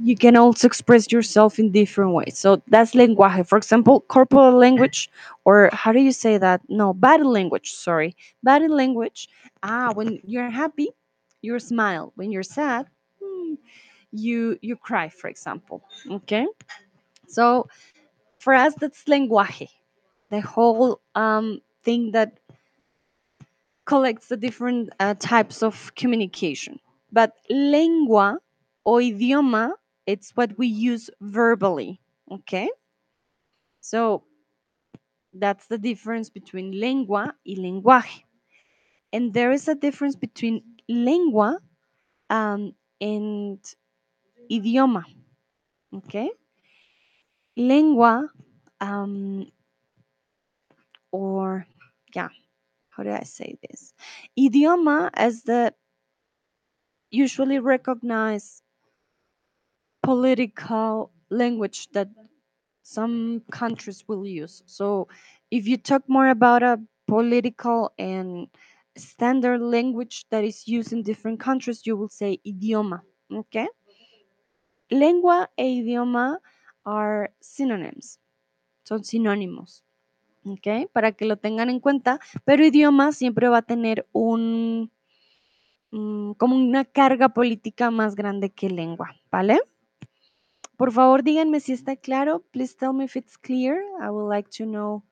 you 0.03 0.17
can 0.17 0.37
also 0.37 0.67
express 0.67 1.11
yourself 1.13 1.59
in 1.59 1.71
different 1.71 2.13
ways. 2.13 2.39
So 2.39 2.63
that's 2.69 2.93
lenguaje. 2.95 3.47
For 3.47 3.57
example, 3.57 4.01
corporal 4.03 4.57
language, 4.57 5.11
or 5.45 5.71
how 5.73 5.93
do 5.93 6.01
you 6.01 6.13
say 6.13 6.39
that? 6.39 6.61
No, 6.69 6.93
body 6.93 7.25
language, 7.25 7.73
sorry. 7.73 8.17
Body 8.43 8.69
language. 8.69 9.29
Ah, 9.63 9.93
when 9.95 10.21
you're 10.25 10.51
happy, 10.51 10.89
you 11.43 11.59
smile. 11.59 12.13
When 12.17 12.31
you're 12.33 12.43
sad, 12.43 12.87
hmm, 13.23 13.55
you 14.13 14.59
you 14.63 14.77
cry, 14.77 15.09
for 15.09 15.29
example. 15.29 15.83
Okay. 16.11 16.47
So 17.29 17.69
for 18.39 18.55
us, 18.55 18.75
that's 18.75 19.05
lenguaje. 19.05 19.69
The 20.31 20.41
whole 20.41 21.01
um, 21.15 21.61
thing 21.85 22.13
that 22.13 22.39
collects 23.85 24.29
the 24.29 24.37
different 24.37 24.91
uh, 25.01 25.15
types 25.19 25.63
of 25.63 25.95
communication. 25.95 26.79
But 27.11 27.33
lengua 27.51 28.39
o 28.87 28.95
idioma 28.95 29.73
it's 30.07 30.31
what 30.33 30.57
we 30.59 30.67
use 30.67 31.11
verbally, 31.21 32.01
okay? 32.31 32.69
So 33.81 34.25
that's 35.35 35.67
the 35.67 35.79
difference 35.79 36.29
between 36.29 36.73
lengua 36.79 37.35
y 37.47 37.55
lenguaje. 37.55 38.25
And 39.13 39.33
there 39.33 39.53
is 39.53 39.69
a 39.69 39.75
difference 39.75 40.17
between 40.17 40.63
lengua 40.89 41.59
um, 42.31 42.75
and 43.01 43.59
idioma, 44.51 45.05
okay? 45.95 46.31
Lengua, 47.57 48.29
um, 48.81 49.47
or 51.13 51.67
yeah, 52.15 52.29
how 52.93 53.03
do 53.03 53.11
I 53.11 53.25
say 53.25 53.57
this? 53.63 53.95
Idioma 54.39 55.11
is 55.19 55.43
the 55.43 55.75
usually 57.11 57.59
recognized 57.59 58.63
political 60.03 61.11
language 61.31 61.89
that 61.93 62.09
some 62.83 63.43
countries 63.51 64.05
will 64.09 64.27
use. 64.27 64.63
So 64.67 65.09
if 65.51 65.67
you 65.67 65.77
talk 65.77 66.03
more 66.09 66.29
about 66.29 66.63
a 66.63 66.81
political 67.07 67.93
and 67.99 68.49
standard 68.97 69.61
language 69.61 70.27
that 70.31 70.45
is 70.45 70.69
used 70.69 70.93
in 70.93 71.03
different 71.03 71.41
countries, 71.41 71.87
you 71.87 71.97
will 71.97 72.09
say 72.09 72.39
idioma. 72.47 73.01
Okay? 73.33 73.69
Lengua 74.91 75.49
e 75.59 75.83
idioma 75.83 76.37
are 76.85 77.31
synonyms. 77.41 78.19
Son 78.85 79.01
sinónimos. 79.01 79.81
¿Ok? 80.45 80.91
Para 80.93 81.13
que 81.13 81.25
lo 81.25 81.37
tengan 81.37 81.71
en 81.71 81.81
cuenta, 81.81 82.21
pero 82.45 82.65
idioma 82.65 83.13
siempre 83.13 83.49
va 83.49 83.59
a 83.59 83.63
tener 83.63 84.07
un, 84.13 84.91
mm, 85.91 86.33
como 86.33 86.57
una 86.57 86.85
carga 86.85 87.31
política 87.31 87.91
más 87.91 88.15
grande 88.15 88.51
que 88.51 88.71
lengua, 88.71 89.15
¿vale? 89.31 89.61
Por 90.77 90.91
favor, 90.91 91.23
díganme 91.23 91.61
si 91.61 91.73
está 91.73 91.95
claro. 91.97 92.43
Please 92.51 92.75
tell 92.77 92.93
me 92.93 93.05
if 93.05 93.17
it's 93.17 93.37
clear. 93.37 93.85
I 94.01 94.11
would 94.11 94.29
like 94.29 94.51
to 94.59 94.65
know. 94.65 95.05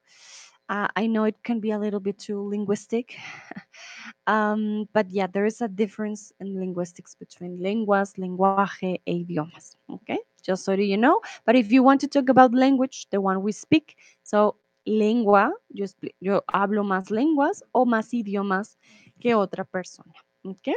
Uh, 0.69 0.89
I 0.97 1.07
know 1.07 1.25
it 1.25 1.37
can 1.43 1.61
be 1.61 1.73
a 1.73 1.79
little 1.79 2.01
bit 2.01 2.19
too 2.19 2.49
linguistic, 2.49 3.17
um, 4.29 4.89
but 4.93 5.11
yeah, 5.11 5.27
there 5.27 5.45
is 5.45 5.61
a 5.61 5.67
difference 5.67 6.33
in 6.39 6.59
linguistics 6.59 7.17
between 7.17 7.61
lenguas, 7.61 8.15
lenguaje, 8.17 9.01
e 9.05 9.25
idiomas. 9.25 9.75
Okay, 9.89 10.19
just 10.45 10.65
so 10.65 10.73
you 10.73 10.97
know. 10.97 11.21
But 11.45 11.57
if 11.57 11.73
you 11.73 11.83
want 11.83 12.01
to 12.03 12.09
talk 12.09 12.29
about 12.29 12.55
language, 12.55 13.09
the 13.11 13.21
one 13.21 13.43
we 13.43 13.51
speak, 13.51 13.97
so 14.23 14.57
lengua, 14.85 15.53
yo, 15.69 15.87
yo 16.21 16.45
hablo 16.47 16.85
más 16.85 17.11
lenguas 17.11 17.65
o 17.73 17.87
más 17.87 18.13
idiomas 18.15 18.79
que 19.19 19.35
otra 19.35 19.65
persona. 19.65 20.15
Okay. 20.43 20.75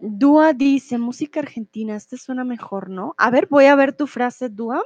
Dúa 0.00 0.52
dice, 0.52 0.98
música 0.98 1.40
argentina, 1.40 1.96
este 1.96 2.18
suena 2.18 2.44
mejor, 2.44 2.90
¿no? 2.90 3.14
A 3.16 3.30
ver, 3.30 3.46
voy 3.48 3.66
a 3.66 3.76
ver 3.76 3.96
tu 3.96 4.06
frase, 4.06 4.48
Dúa. 4.48 4.82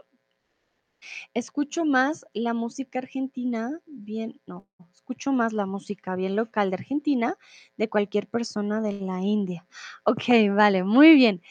Escucho 1.35 1.85
más 1.85 2.27
la 2.35 2.55
música 2.55 2.99
argentina, 2.99 3.81
bien, 3.87 4.41
no, 4.47 4.69
escucho 4.93 5.33
más 5.33 5.53
la 5.53 5.65
música 5.67 6.15
bien 6.15 6.37
local 6.37 6.71
de 6.71 6.77
Argentina 6.77 7.37
de 7.77 7.89
cualquier 7.89 8.29
persona 8.29 8.81
de 8.81 8.93
la 9.01 9.21
India. 9.23 9.67
Ok, 10.05 10.25
vale, 10.55 10.85
muy 10.85 11.15
bien. 11.15 11.43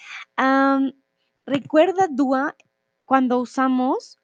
recuerda, 1.46 2.08
Dúa, 2.10 2.56
cuando 3.06 3.40
usamos 3.40 4.19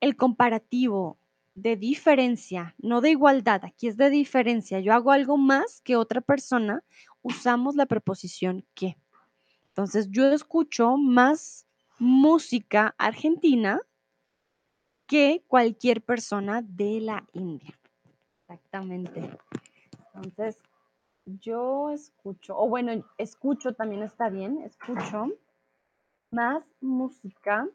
el 0.00 0.16
comparativo 0.16 1.18
de 1.54 1.76
diferencia, 1.76 2.74
no 2.78 3.00
de 3.00 3.10
igualdad, 3.10 3.64
aquí 3.64 3.88
es 3.88 3.96
de 3.96 4.10
diferencia. 4.10 4.80
Yo 4.80 4.94
hago 4.94 5.10
algo 5.10 5.36
más 5.36 5.80
que 5.80 5.96
otra 5.96 6.20
persona, 6.20 6.84
usamos 7.22 7.74
la 7.74 7.86
preposición 7.86 8.64
que. 8.74 8.96
Entonces, 9.68 10.08
yo 10.10 10.32
escucho 10.32 10.96
más 10.96 11.66
música 11.98 12.94
argentina 12.96 13.80
que 15.06 15.42
cualquier 15.48 16.02
persona 16.02 16.62
de 16.62 17.00
la 17.00 17.26
India. 17.32 17.76
Exactamente. 18.42 19.36
Entonces, 20.14 20.58
yo 21.24 21.90
escucho, 21.90 22.56
o 22.56 22.68
bueno, 22.68 23.04
escucho 23.18 23.74
también 23.74 24.02
está 24.02 24.28
bien, 24.28 24.62
escucho 24.62 25.26
más 26.30 26.62
música 26.80 27.68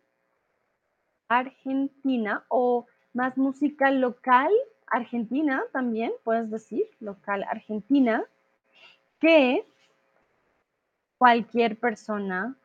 argentina 1.37 2.43
o 2.49 2.85
más 3.13 3.37
música 3.37 3.91
local 3.91 4.49
argentina 4.87 5.63
también, 5.71 6.11
puedes 6.23 6.49
decir, 6.49 6.85
local 6.99 7.43
argentina, 7.49 8.23
que 9.19 9.65
cualquier 11.17 11.79
persona 11.79 12.55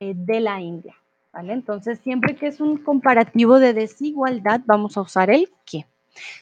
eh, 0.00 0.14
de 0.16 0.40
la 0.40 0.60
India. 0.60 0.94
¿Vale? 1.32 1.52
Entonces, 1.52 1.98
siempre 1.98 2.34
que 2.34 2.46
es 2.46 2.60
un 2.60 2.78
comparativo 2.78 3.58
de 3.58 3.74
desigualdad, 3.74 4.62
vamos 4.64 4.96
a 4.96 5.02
usar 5.02 5.28
el 5.30 5.50
que. 5.66 5.84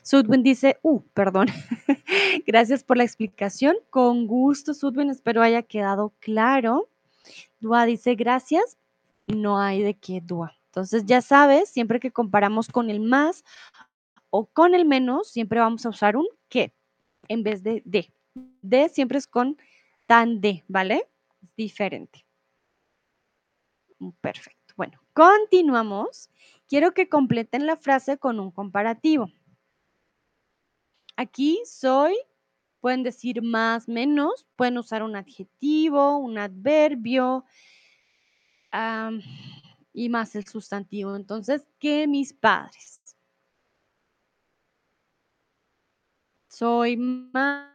Sudwin 0.02 0.44
dice, 0.44 0.78
uh, 0.82 1.00
perdón. 1.14 1.48
Gracias 2.46 2.84
por 2.84 2.96
la 2.96 3.02
explicación. 3.02 3.76
Con 3.90 4.28
gusto, 4.28 4.72
Sudwin, 4.72 5.10
espero 5.10 5.42
haya 5.42 5.62
quedado 5.62 6.12
claro. 6.20 6.88
Dua 7.58 7.86
dice, 7.86 8.14
gracias. 8.14 8.76
No 9.26 9.58
hay 9.58 9.82
de 9.82 9.94
qué, 9.94 10.20
Dua. 10.20 10.54
Entonces, 10.74 11.04
ya 11.06 11.22
sabes, 11.22 11.68
siempre 11.68 12.00
que 12.00 12.10
comparamos 12.10 12.66
con 12.66 12.90
el 12.90 12.98
más 12.98 13.44
o 14.30 14.46
con 14.46 14.74
el 14.74 14.84
menos, 14.84 15.30
siempre 15.30 15.60
vamos 15.60 15.86
a 15.86 15.90
usar 15.90 16.16
un 16.16 16.26
que 16.48 16.74
en 17.28 17.44
vez 17.44 17.62
de 17.62 17.80
de. 17.84 18.12
De 18.60 18.88
siempre 18.88 19.18
es 19.18 19.28
con 19.28 19.56
tan 20.08 20.40
de, 20.40 20.64
¿vale? 20.66 21.08
Es 21.40 21.54
diferente. 21.54 22.26
Mm, 24.00 24.10
perfecto. 24.20 24.74
Bueno, 24.76 25.00
continuamos. 25.12 26.28
Quiero 26.66 26.92
que 26.92 27.08
completen 27.08 27.66
la 27.66 27.76
frase 27.76 28.18
con 28.18 28.40
un 28.40 28.50
comparativo. 28.50 29.30
Aquí 31.14 31.62
soy, 31.66 32.16
pueden 32.80 33.04
decir 33.04 33.42
más, 33.42 33.86
menos, 33.86 34.44
pueden 34.56 34.78
usar 34.78 35.04
un 35.04 35.14
adjetivo, 35.14 36.16
un 36.16 36.36
adverbio 36.36 37.44
y 39.94 40.08
más 40.10 40.34
el 40.34 40.44
sustantivo. 40.46 41.16
Entonces, 41.16 41.64
que 41.78 42.06
mis 42.06 42.34
padres. 42.34 43.00
Soy 46.48 46.96
más, 46.96 47.70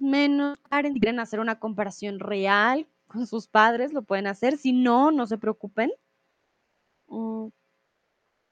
menos. 0.00 0.58
Si 0.82 1.00
quieren 1.00 1.20
hacer 1.20 1.40
una 1.40 1.58
comparación 1.58 2.18
real 2.18 2.86
con 3.06 3.26
sus 3.26 3.46
padres, 3.46 3.92
lo 3.92 4.02
pueden 4.02 4.26
hacer. 4.26 4.58
Si 4.58 4.72
no, 4.72 5.10
no 5.10 5.26
se 5.26 5.38
preocupen. 5.38 5.90
Mm, 7.06 7.48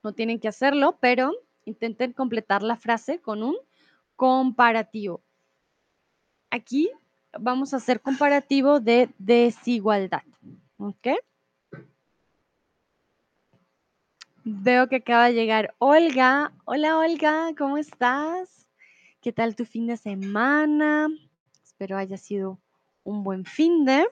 no 0.03 0.13
tienen 0.15 0.41
que 0.41 0.49
hacerlo, 0.49 0.99
pero 1.01 1.33
intenten 1.65 2.13
completar 2.13 2.63
la 2.63 2.77
frase 2.77 3.21
con 3.21 3.43
un 3.43 3.57
comparativo. 4.17 5.23
Aquí 6.51 6.91
vamos 7.39 7.75
a 7.75 7.79
hacer 7.79 8.01
comparativo 8.01 8.81
de 8.81 9.11
desigualdad. 9.19 10.23
¿Ok? 10.79 11.09
Veo 14.51 14.89
que 14.89 14.97
acaba 14.97 15.27
de 15.27 15.35
llegar 15.35 15.75
Olga. 15.77 16.55
Hola 16.65 16.97
Olga, 16.97 17.51
¿cómo 17.59 17.77
estás? 17.77 18.67
¿Qué 19.21 19.31
tal 19.31 19.55
tu 19.55 19.67
fin 19.67 19.87
de 19.87 19.99
semana? 19.99 21.09
Espero 21.63 21.99
haya 21.99 22.17
sido 22.17 22.59
un 23.05 23.25
buen 23.25 23.45
fin 23.45 23.85
de. 23.85 24.09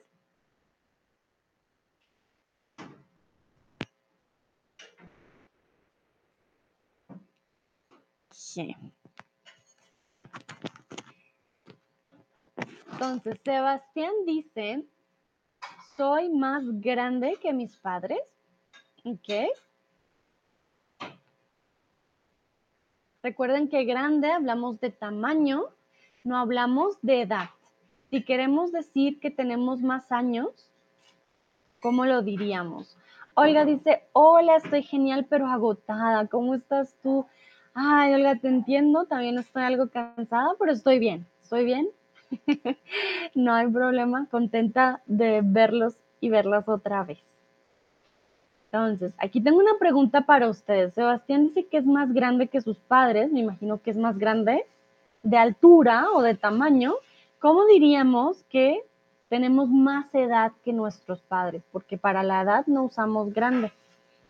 Entonces, 12.91 13.39
Sebastián 13.43 14.13
dice, 14.27 14.85
soy 15.95 16.29
más 16.29 16.63
grande 16.79 17.39
que 17.41 17.53
mis 17.53 17.75
padres. 17.77 18.21
¿Ok? 19.03 19.29
Recuerden 23.27 23.67
que 23.67 23.83
grande 23.83 24.31
hablamos 24.31 24.79
de 24.79 24.89
tamaño, 24.89 25.65
no 26.23 26.37
hablamos 26.37 26.97
de 27.01 27.23
edad. 27.23 27.49
Si 28.09 28.23
queremos 28.23 28.71
decir 28.71 29.19
que 29.19 29.29
tenemos 29.29 29.81
más 29.81 30.13
años, 30.13 30.71
¿cómo 31.81 32.05
lo 32.05 32.21
diríamos? 32.21 32.97
Olga 33.33 33.65
dice, 33.65 34.03
hola, 34.13 34.55
estoy 34.55 34.81
genial 34.81 35.25
pero 35.29 35.45
agotada. 35.47 36.25
¿Cómo 36.27 36.55
estás 36.55 36.95
tú? 37.03 37.25
Ay, 37.73 38.13
Olga, 38.13 38.37
te 38.39 38.47
entiendo, 38.47 39.07
también 39.07 39.37
estoy 39.37 39.63
algo 39.63 39.89
cansada, 39.89 40.51
pero 40.57 40.71
estoy 40.71 40.97
bien, 40.97 41.27
estoy 41.41 41.65
bien. 41.65 41.89
no 43.35 43.53
hay 43.53 43.67
problema, 43.67 44.25
contenta 44.31 45.01
de 45.05 45.41
verlos 45.43 45.97
y 46.21 46.29
verlas 46.29 46.69
otra 46.69 47.03
vez. 47.03 47.19
Entonces, 48.71 49.13
aquí 49.17 49.41
tengo 49.41 49.59
una 49.59 49.77
pregunta 49.79 50.21
para 50.21 50.49
ustedes. 50.49 50.93
Sebastián 50.93 51.47
dice 51.47 51.67
que 51.67 51.77
es 51.77 51.85
más 51.85 52.13
grande 52.13 52.47
que 52.47 52.61
sus 52.61 52.77
padres, 52.77 53.31
me 53.31 53.39
imagino 53.39 53.81
que 53.81 53.91
es 53.91 53.97
más 53.97 54.17
grande 54.17 54.65
de 55.23 55.37
altura 55.37 56.07
o 56.13 56.21
de 56.21 56.35
tamaño. 56.35 56.95
¿Cómo 57.39 57.65
diríamos 57.65 58.43
que 58.49 58.83
tenemos 59.29 59.69
más 59.69 60.13
edad 60.13 60.51
que 60.65 60.73
nuestros 60.73 61.21
padres? 61.21 61.63
Porque 61.71 61.97
para 61.97 62.23
la 62.23 62.41
edad 62.41 62.67
no 62.67 62.83
usamos 62.83 63.33
grande. 63.33 63.71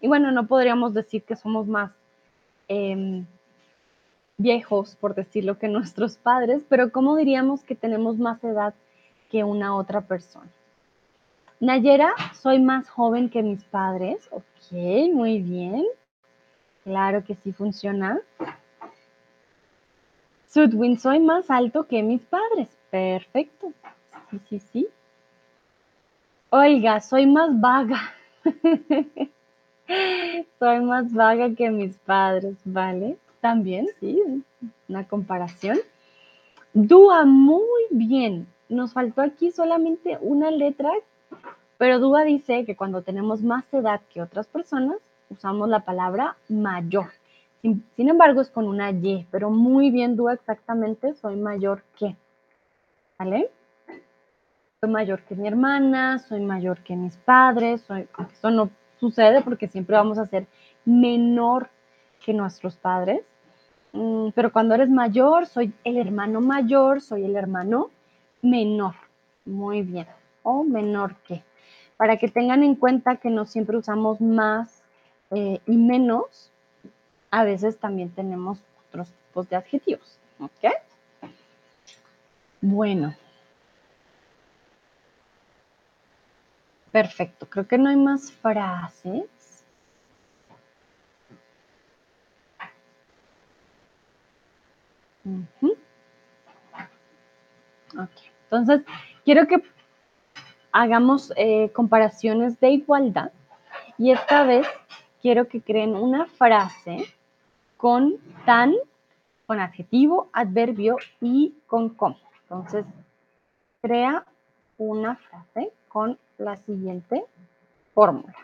Y 0.01 0.07
bueno, 0.07 0.31
no 0.31 0.45
podríamos 0.45 0.93
decir 0.93 1.23
que 1.23 1.35
somos 1.35 1.65
más 1.67 1.91
em, 2.67 3.25
viejos, 4.37 4.95
por 4.97 5.15
decirlo, 5.15 5.57
que 5.57 5.67
nuestros 5.67 6.17
padres, 6.17 6.61
pero 6.69 6.91
¿cómo 6.91 7.15
diríamos 7.15 7.63
que 7.63 7.75
tenemos 7.75 8.17
más 8.17 8.43
edad 8.43 8.75
que 9.31 9.43
una 9.43 9.75
otra 9.75 10.01
persona? 10.01 10.51
Nayera, 11.59 12.13
soy 12.39 12.59
más 12.59 12.87
joven 12.87 13.29
que 13.29 13.41
mis 13.41 13.63
padres. 13.63 14.27
Ok, 14.31 14.71
muy 15.13 15.39
bien. 15.39 15.85
Claro 16.83 17.23
que 17.23 17.33
sí 17.35 17.51
funciona. 17.51 18.19
Sudwin, 20.47 20.99
soy 20.99 21.19
más 21.19 21.49
alto 21.49 21.87
que 21.87 22.03
mis 22.03 22.21
padres. 22.21 22.69
Perfecto. 22.91 23.73
Sí, 24.29 24.39
sí, 24.49 24.59
sí. 24.59 24.87
Oiga, 26.51 27.01
soy 27.01 27.25
más 27.25 27.59
vaga. 27.59 28.13
soy 30.59 30.79
más 30.81 31.11
vaga 31.11 31.55
que 31.55 31.71
mis 31.71 31.97
padres, 31.97 32.55
¿vale? 32.65 33.17
También, 33.41 33.87
sí, 33.99 34.43
una 34.87 35.07
comparación. 35.07 35.79
Dúa, 36.73 37.25
muy 37.25 37.81
bien. 37.89 38.47
Nos 38.69 38.93
faltó 38.93 39.21
aquí 39.21 39.51
solamente 39.51 40.17
una 40.21 40.51
letra 40.51 40.91
pero 41.77 41.99
Dúa 41.99 42.23
dice 42.23 42.65
que 42.65 42.75
cuando 42.75 43.01
tenemos 43.03 43.41
más 43.41 43.65
edad 43.73 44.01
que 44.09 44.21
otras 44.21 44.47
personas, 44.47 44.97
usamos 45.29 45.69
la 45.69 45.81
palabra 45.81 46.35
mayor. 46.49 47.11
Sin, 47.61 47.83
embargo, 47.97 48.41
es 48.41 48.49
con 48.49 48.67
una 48.67 48.91
Y, 48.91 49.27
pero 49.31 49.49
muy 49.49 49.91
bien, 49.91 50.15
Dúa, 50.15 50.33
exactamente, 50.33 51.13
soy 51.15 51.35
mayor 51.35 51.83
que. 51.97 52.15
¿Vale? 53.19 53.51
Soy 54.79 54.89
mayor 54.89 55.21
que 55.23 55.35
mi 55.35 55.47
hermana, 55.47 56.19
soy 56.19 56.41
mayor 56.41 56.79
que 56.83 56.95
mis 56.95 57.17
padres, 57.17 57.83
eso 58.31 58.51
no 58.51 58.69
sucede 58.99 59.41
porque 59.41 59.67
siempre 59.67 59.95
vamos 59.95 60.17
a 60.17 60.27
ser 60.27 60.45
menor 60.85 61.69
que 62.23 62.33
nuestros 62.33 62.75
padres. 62.77 63.21
Mm, 63.93 64.29
pero 64.35 64.51
cuando 64.51 64.75
eres 64.75 64.89
mayor, 64.89 65.47
soy 65.47 65.73
el 65.83 65.97
hermano 65.97 66.41
mayor, 66.41 67.01
soy 67.01 67.25
el 67.25 67.35
hermano 67.35 67.89
menor. 68.41 68.93
Muy 69.45 69.81
bien. 69.81 70.07
O 70.43 70.63
menor 70.63 71.15
que 71.27 71.43
para 71.97 72.17
que 72.17 72.27
tengan 72.27 72.63
en 72.63 72.75
cuenta 72.75 73.17
que 73.17 73.29
no 73.29 73.45
siempre 73.45 73.77
usamos 73.77 74.21
más 74.21 74.83
eh, 75.31 75.59
y 75.65 75.77
menos, 75.77 76.51
a 77.31 77.43
veces 77.43 77.77
también 77.79 78.11
tenemos 78.11 78.59
otros 78.87 79.11
tipos 79.11 79.49
de 79.49 79.55
adjetivos. 79.55 80.19
¿Ok? 80.39 80.71
Bueno. 82.61 83.15
Perfecto, 86.91 87.47
creo 87.49 87.67
que 87.67 87.77
no 87.77 87.89
hay 87.89 87.97
más 87.97 88.31
frases. 88.31 89.25
Ok, 97.97 98.09
entonces 98.43 98.81
quiero 99.25 99.47
que 99.47 99.61
hagamos 100.77 101.33
eh, 101.37 101.71
comparaciones 101.71 102.59
de 102.59 102.69
igualdad 102.69 103.31
y 103.97 104.11
esta 104.11 104.43
vez 104.43 104.67
quiero 105.23 105.47
que 105.47 105.59
creen 105.59 105.95
una 105.95 106.27
frase 106.27 107.05
con 107.77 108.13
tan, 108.45 108.75
con 109.47 109.59
adjetivo, 109.59 110.29
adverbio 110.33 110.97
y 111.19 111.55
con 111.65 111.89
como. 111.89 112.17
Entonces, 112.43 112.85
crea 113.81 114.23
una 114.77 115.15
frase 115.15 115.71
con 115.87 116.19
la 116.37 116.57
siguiente 116.57 117.25
fórmula. 117.95 118.35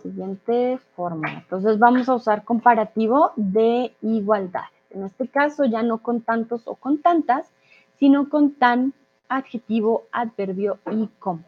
Siguiente 0.00 0.78
fórmula. 0.94 1.40
Entonces 1.42 1.76
vamos 1.80 2.08
a 2.08 2.14
usar 2.14 2.44
comparativo 2.44 3.32
de 3.34 3.96
igualdad. 4.02 4.70
En 4.90 5.02
este 5.02 5.26
caso 5.26 5.64
ya 5.64 5.82
no 5.82 5.98
con 5.98 6.20
tantos 6.20 6.62
o 6.68 6.76
con 6.76 6.98
tantas, 6.98 7.50
sino 7.98 8.28
con 8.28 8.52
tan, 8.52 8.94
adjetivo, 9.28 10.04
adverbio 10.12 10.78
y 10.90 11.08
como. 11.18 11.44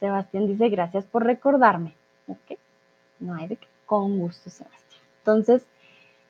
Sebastián 0.00 0.46
dice, 0.46 0.68
gracias 0.68 1.04
por 1.04 1.24
recordarme. 1.24 1.94
No 3.20 3.34
hay 3.34 3.48
de 3.48 3.56
qué. 3.56 3.66
Con 3.86 4.18
gusto, 4.18 4.50
Sebastián. 4.50 5.02
Entonces, 5.18 5.66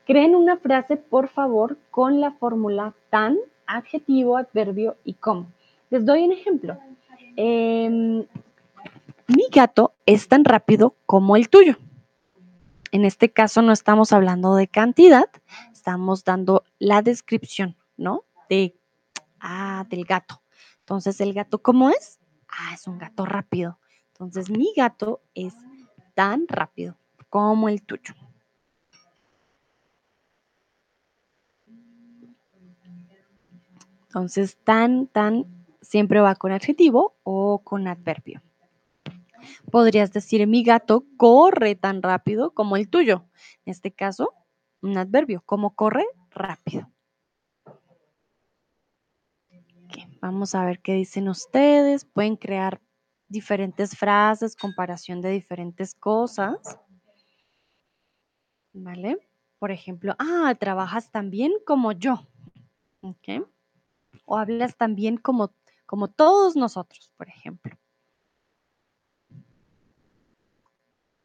creen 0.07 0.35
una 0.35 0.57
frase, 0.57 0.97
por 0.97 1.29
favor, 1.29 1.77
con 1.91 2.21
la 2.21 2.33
fórmula 2.33 2.95
tan, 3.11 3.39
adjetivo, 3.67 4.37
adverbio 4.37 4.97
y 5.05 5.15
como. 5.15 5.47
Les 5.91 6.05
doy 6.05 6.25
un 6.25 6.33
ejemplo. 6.33 6.77
Em, 7.37 8.25
mi 9.29 9.47
gato 9.51 9.95
es 10.07 10.29
tan 10.29 10.45
rápido 10.45 10.95
como 11.07 11.37
el 11.37 11.49
tuyo. 11.49 11.77
En 12.93 13.05
este 13.05 13.31
caso 13.31 13.63
no 13.63 13.73
estamos 13.73 14.13
hablando 14.13 14.55
de 14.55 14.69
cantidad, 14.69 15.29
estamos 15.73 16.25
dando 16.25 16.65
la 16.79 17.03
descripción, 17.03 17.77
¿no? 17.97 18.25
De, 18.49 18.77
ah, 19.45 19.85
del 19.89 20.05
gato. 20.05 20.43
Entonces, 20.81 21.21
¿el 21.21 21.33
gato 21.33 21.63
cómo 21.63 21.91
es? 21.91 22.19
Ah, 22.49 22.75
es 22.75 22.89
un 22.89 22.99
gato 22.99 23.25
rápido. 23.25 23.79
Entonces, 24.09 24.51
mi 24.51 24.73
gato 24.77 25.21
es 25.35 25.55
tan 26.15 26.49
rápido 26.49 26.97
como 27.29 27.69
el 27.69 27.83
tuyo. 27.83 28.15
Entonces, 34.07 34.57
tan, 34.65 35.09
tan 35.09 35.45
siempre 35.83 36.21
va 36.21 36.37
con 36.37 36.53
adjetivo 36.53 37.17
o 37.23 37.59
con 37.65 37.87
adverbio. 37.89 38.43
Podrías 39.71 40.13
decir, 40.13 40.47
mi 40.47 40.63
gato 40.63 41.05
corre 41.17 41.75
tan 41.75 42.01
rápido 42.03 42.53
como 42.53 42.77
el 42.77 42.89
tuyo. 42.89 43.25
En 43.67 43.73
este 43.73 43.93
caso, 43.93 44.33
un 44.81 44.97
adverbio, 44.97 45.43
como 45.45 45.75
corre 45.75 46.07
rápido. 46.31 46.94
Vamos 50.25 50.55
a 50.55 50.65
ver 50.65 50.81
qué 50.81 50.95
dicen 50.95 51.29
ustedes. 51.29 52.07
Pueden 52.07 52.37
crear 52.37 52.81
diferentes 53.29 53.97
frases, 53.97 54.57
comparación 54.57 55.21
de 55.21 55.31
diferentes 55.31 55.95
cosas. 55.95 56.79
¿Vale? 58.73 59.19
Por 59.59 59.71
ejemplo, 59.71 60.15
ah, 60.19 60.55
trabajas 60.59 61.11
tan 61.11 61.31
bien 61.31 61.53
como 61.67 61.93
yo. 61.93 62.27
¿Ok? 63.03 63.47
O 64.25 64.39
hablas 64.39 64.77
tan 64.77 64.95
bien 64.95 65.19
como, 65.19 65.53
como 65.85 66.09
todos 66.09 66.57
nosotros, 66.57 67.13
por 67.17 67.29
ejemplo. 67.29 67.77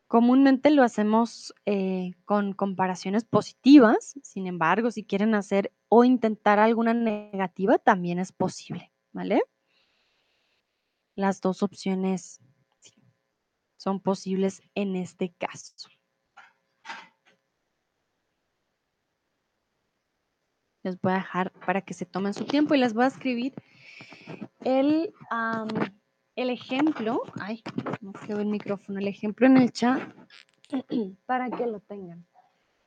Comúnmente 0.10 0.72
lo 0.72 0.82
hacemos 0.82 1.54
eh, 1.68 2.14
con 2.26 2.54
comparaciones 2.54 3.26
positivas, 3.26 4.16
sin 4.24 4.48
embargo, 4.48 4.90
si 4.90 5.04
quieren 5.04 5.36
hacer 5.36 5.72
o 5.88 6.04
intentar 6.04 6.58
alguna 6.58 6.96
negativa, 6.96 7.78
también 7.78 8.18
es 8.18 8.32
posible, 8.32 8.92
¿vale? 9.12 9.44
Las 11.14 11.42
dos 11.42 11.62
opciones 11.62 12.42
son 13.78 14.00
posibles 14.00 14.64
en 14.74 14.96
este 14.96 15.32
caso. 15.38 15.76
Les 20.82 21.00
voy 21.00 21.12
a 21.12 21.18
dejar 21.18 21.52
para 21.52 21.84
que 21.84 21.94
se 21.94 22.08
tomen 22.08 22.34
su 22.34 22.46
tiempo 22.46 22.74
y 22.74 22.80
les 22.80 22.96
voy 22.96 23.04
a 23.04 23.10
escribir 23.10 23.54
el, 24.62 25.14
el 26.42 26.52
ejemplo, 26.52 27.22
ay, 27.42 27.62
no 28.00 28.14
quedó 28.14 28.40
el 28.40 28.48
micrófono, 28.48 29.00
el 29.00 29.10
ejemplo 29.10 29.46
en 29.46 29.58
el 29.58 29.74
chat 29.74 30.02
para 31.26 31.50
que 31.50 31.68
lo 31.68 31.82
tengan. 31.82 32.26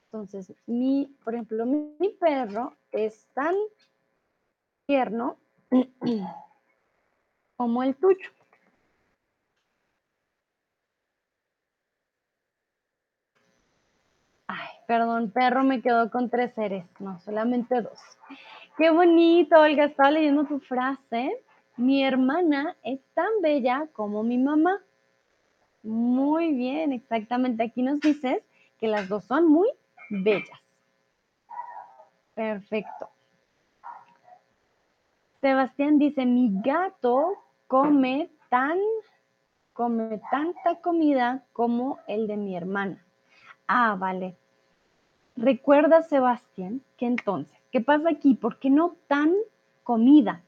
Entonces, 0.07 0.55
mi, 0.67 1.15
por 1.23 1.35
ejemplo, 1.35 1.67
mi, 1.67 2.09
perro 2.19 2.75
es 2.93 3.27
tan 3.35 3.55
tierno 4.87 5.37
como 7.57 7.83
el 7.83 7.95
tuyo. 7.97 8.31
Ay, 14.47 14.69
perdón, 14.87 15.31
perro 15.31 15.63
me 15.63 15.83
quedó 15.83 16.11
con 16.11 16.31
tres 16.31 16.55
seres, 16.55 16.87
no, 17.01 17.21
solamente 17.21 17.83
dos. 17.83 17.99
Qué 18.79 18.91
bonito, 18.91 19.61
Olga, 19.61 19.85
estaba 19.85 20.11
leyendo 20.11 20.45
tu 20.45 20.59
frase. 20.61 21.45
Mi 21.77 22.05
hermana 22.05 22.77
es 22.83 23.01
tan 23.15 23.41
bella 23.41 23.89
como 23.93 24.23
mi 24.23 24.39
mamá. 24.39 24.81
Muy 25.83 26.53
bien, 26.53 26.93
exactamente. 26.93 27.63
Aquí 27.63 27.83
nos 27.83 28.01
dices 28.01 28.43
que 28.79 28.89
las 28.89 29.09
dos 29.09 29.25
son 29.25 29.49
muy 29.49 29.69
bellas. 30.11 30.61
Perfecto. 32.35 33.09
Sebastián 35.41 35.99
dice, 35.99 36.25
mi 36.25 36.53
gato 36.63 37.35
come 37.67 38.31
tan, 38.49 38.79
come 39.73 40.21
tanta 40.31 40.81
comida 40.81 41.45
como 41.53 41.99
el 42.07 42.27
de 42.29 42.37
mi 42.37 42.57
hermana. 42.57 43.05
Ah, 43.67 43.97
vale. 43.99 44.37
Recuerda, 45.35 46.03
Sebastián, 46.03 46.83
que 46.97 47.07
entonces, 47.07 47.59
¿qué 47.73 47.81
pasa 47.81 48.11
aquí? 48.11 48.35
¿Por 48.35 48.59
qué 48.59 48.71
no 48.71 48.97
tan 49.09 49.35
comida? 49.83 50.43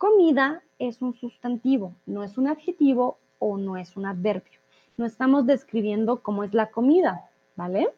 Comida 0.00 0.62
es 0.78 1.02
un 1.02 1.12
sustantivo, 1.12 1.94
no 2.06 2.22
es 2.22 2.38
un 2.38 2.48
adjetivo 2.48 3.18
o 3.38 3.58
no 3.58 3.76
es 3.76 3.98
un 3.98 4.06
adverbio. 4.06 4.58
No 4.96 5.04
estamos 5.04 5.44
describiendo 5.44 6.22
cómo 6.22 6.42
es 6.42 6.54
la 6.54 6.70
comida, 6.70 7.28
¿vale? 7.54 7.92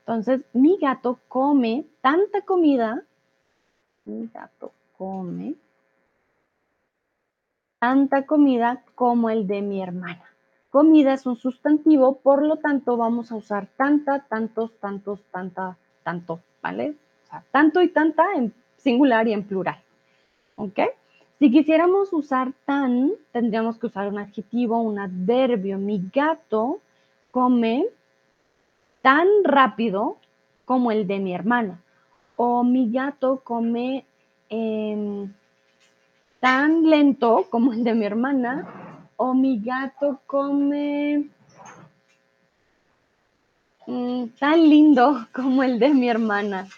Entonces, 0.00 0.42
mi 0.52 0.76
gato 0.76 1.18
come 1.26 1.86
tanta 2.02 2.42
comida, 2.42 3.02
mi 4.04 4.26
gato 4.26 4.72
come 4.98 5.54
tanta 7.78 8.26
comida 8.26 8.84
como 8.94 9.30
el 9.30 9.46
de 9.46 9.62
mi 9.62 9.80
hermana. 9.82 10.26
Comida 10.68 11.14
es 11.14 11.24
un 11.24 11.36
sustantivo, 11.36 12.18
por 12.18 12.42
lo 12.42 12.58
tanto 12.58 12.98
vamos 12.98 13.32
a 13.32 13.36
usar 13.36 13.68
tanta, 13.78 14.26
tantos, 14.28 14.78
tantos, 14.80 15.22
tanta, 15.32 15.78
tanto, 16.02 16.40
¿vale? 16.60 16.94
O 17.24 17.26
sea, 17.30 17.42
tanto 17.50 17.80
y 17.80 17.88
tanta 17.88 18.34
en 18.34 18.52
singular 18.76 19.26
y 19.28 19.32
en 19.32 19.44
plural. 19.44 19.82
¿Ok? 20.56 20.78
Si 21.38 21.50
quisiéramos 21.50 22.12
usar 22.12 22.52
tan, 22.64 23.10
tendríamos 23.32 23.78
que 23.78 23.86
usar 23.86 24.06
un 24.08 24.18
adjetivo, 24.18 24.80
un 24.80 24.98
adverbio. 24.98 25.76
Mi 25.78 26.00
gato 26.12 26.78
come 27.32 27.86
tan 29.00 29.26
rápido 29.42 30.18
como 30.64 30.92
el 30.92 31.06
de 31.06 31.18
mi 31.18 31.34
hermana. 31.34 31.80
O 32.36 32.62
mi 32.62 32.90
gato 32.92 33.40
come 33.42 34.04
em, 34.48 35.32
tan 36.38 36.88
lento 36.88 37.46
como 37.50 37.72
el 37.72 37.82
de 37.82 37.94
mi 37.94 38.04
hermana. 38.04 39.08
O 39.16 39.34
mi 39.34 39.58
gato 39.58 40.20
come 40.26 41.28
mm, 43.86 44.26
tan 44.38 44.68
lindo 44.68 45.26
como 45.34 45.62
el 45.62 45.78
de 45.78 45.94
mi 45.94 46.08
hermana. 46.08 46.68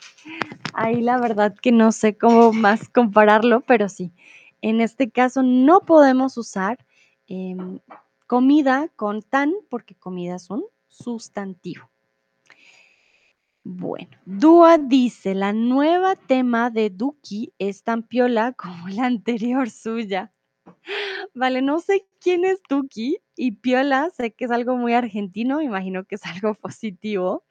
Ahí 0.73 1.01
la 1.01 1.19
verdad 1.19 1.55
que 1.55 1.73
no 1.73 1.93
sé 1.93 2.17
cómo 2.17 2.53
más 2.53 2.89
compararlo, 2.89 3.61
pero 3.61 3.89
sí. 3.89 4.13
En 4.63 4.81
este 4.81 5.11
caso 5.11 5.43
no 5.43 5.81
podemos 5.81 6.37
usar 6.39 6.79
em, 7.27 7.81
comida 8.27 8.89
con 8.97 9.23
tan 9.23 9.53
porque 9.69 9.95
comida 9.95 10.37
es 10.37 10.51
un 10.51 10.65
sustantivo. 10.89 11.91
Bueno, 13.63 14.19
Dua 14.27 14.77
dice, 14.77 15.35
la 15.35 15.55
nueva 15.55 16.17
tema 16.17 16.69
de 16.69 16.91
Duki 16.91 17.55
es 17.59 17.83
tan 17.83 18.03
piola 18.03 18.53
como 18.53 18.89
la 18.89 19.07
anterior 19.07 19.71
suya. 19.71 20.33
Vale, 21.37 21.63
no 21.63 21.81
sé 21.81 22.07
quién 22.21 22.45
es 22.45 22.61
Duki 22.69 23.19
y 23.35 23.53
piola, 23.57 24.09
sé 24.11 24.33
que 24.33 24.45
es 24.45 24.53
algo 24.53 24.77
muy 24.77 24.93
argentino, 24.95 25.61
imagino 25.61 26.05
que 26.05 26.15
es 26.15 26.23
algo 26.27 26.55
positivo. 26.55 27.45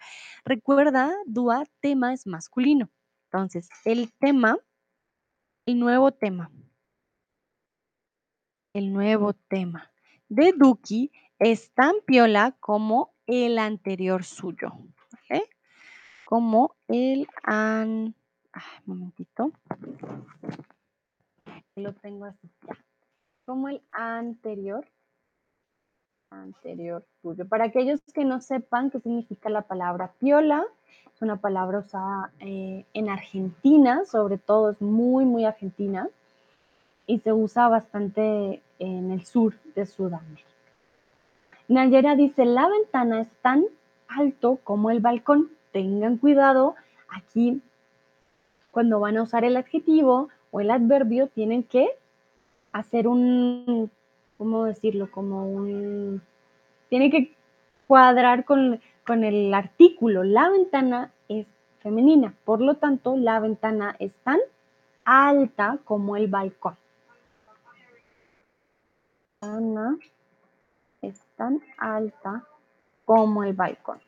Recuerda, 0.45 1.13
Dua, 1.25 1.65
tema 1.81 2.13
es 2.13 2.25
masculino. 2.25 2.89
Entonces, 3.25 3.67
el 3.83 4.13
tema, 4.13 4.57
el 5.65 5.79
nuevo 5.79 6.13
tema, 6.13 6.49
el 8.73 8.93
nuevo 8.93 9.33
tema 9.33 9.91
de 10.29 10.53
Duki 10.53 11.11
es 11.37 11.73
tan 11.73 11.95
piola 12.05 12.55
como 12.59 13.13
el 13.27 13.59
anterior 13.59 14.23
suyo. 14.23 14.71
¿vale? 15.29 15.49
Como 16.25 16.75
el 16.87 17.27
an... 17.43 18.15
Momentito. 18.85 19.51
Lo 21.75 21.93
tengo 21.95 22.25
así 22.25 22.49
ya. 22.67 22.77
Como 23.45 23.67
el 23.69 23.81
anterior. 23.91 24.85
anterior 26.29 27.05
tuyo. 27.21 27.47
Para 27.47 27.65
aquellos 27.65 27.99
que 28.13 28.25
no 28.25 28.39
sepan 28.39 28.89
qué 28.89 28.99
significa 28.99 29.49
la 29.49 29.63
palabra 29.63 30.13
piola, 30.19 30.65
es 31.13 31.21
una 31.21 31.37
palabra 31.37 31.79
usada 31.79 32.31
eh, 32.39 32.85
en 32.93 33.09
Argentina, 33.09 34.05
sobre 34.05 34.37
todo 34.37 34.71
es 34.71 34.81
muy, 34.81 35.25
muy 35.25 35.45
argentina, 35.45 36.07
y 37.05 37.19
se 37.19 37.33
usa 37.33 37.67
bastante 37.67 38.61
en 38.79 39.11
el 39.11 39.25
sur 39.25 39.53
de 39.75 39.85
Sudamérica. 39.85 40.49
Nayera 41.67 42.15
dice, 42.15 42.45
la 42.45 42.67
ventana 42.67 43.21
es 43.21 43.29
tan 43.41 43.65
alto 44.07 44.59
como 44.63 44.89
el 44.89 45.01
balcón. 45.01 45.49
Tengan 45.71 46.17
cuidado, 46.17 46.75
aquí 47.09 47.61
cuando 48.71 48.99
van 48.99 49.17
a 49.17 49.23
usar 49.23 49.43
el 49.43 49.57
adjetivo 49.57 50.29
o 50.51 50.59
el 50.59 50.71
adverbio 50.71 51.27
tienen 51.27 51.63
que 51.63 51.89
hacer 52.73 53.07
un, 53.07 53.89
¿cómo 54.37 54.65
decirlo? 54.65 55.09
Como 55.09 55.47
un, 55.47 56.21
tiene 56.89 57.09
que 57.09 57.33
cuadrar 57.87 58.43
con, 58.43 58.81
con 59.05 59.23
el 59.23 59.53
artículo. 59.53 60.23
La 60.23 60.49
ventana 60.49 61.11
es 61.29 61.47
femenina, 61.79 62.33
por 62.43 62.59
lo 62.61 62.75
tanto, 62.75 63.15
la 63.15 63.39
ventana 63.39 63.95
es 63.99 64.11
tan 64.23 64.39
alta 65.05 65.79
como 65.85 66.17
el 66.17 66.27
balcón. 66.27 66.75
Ana 69.41 69.97
es 71.01 71.19
tan 71.35 71.61
alta 71.77 72.43
como 73.05 73.43
el 73.43 73.53
balcón. 73.53 73.99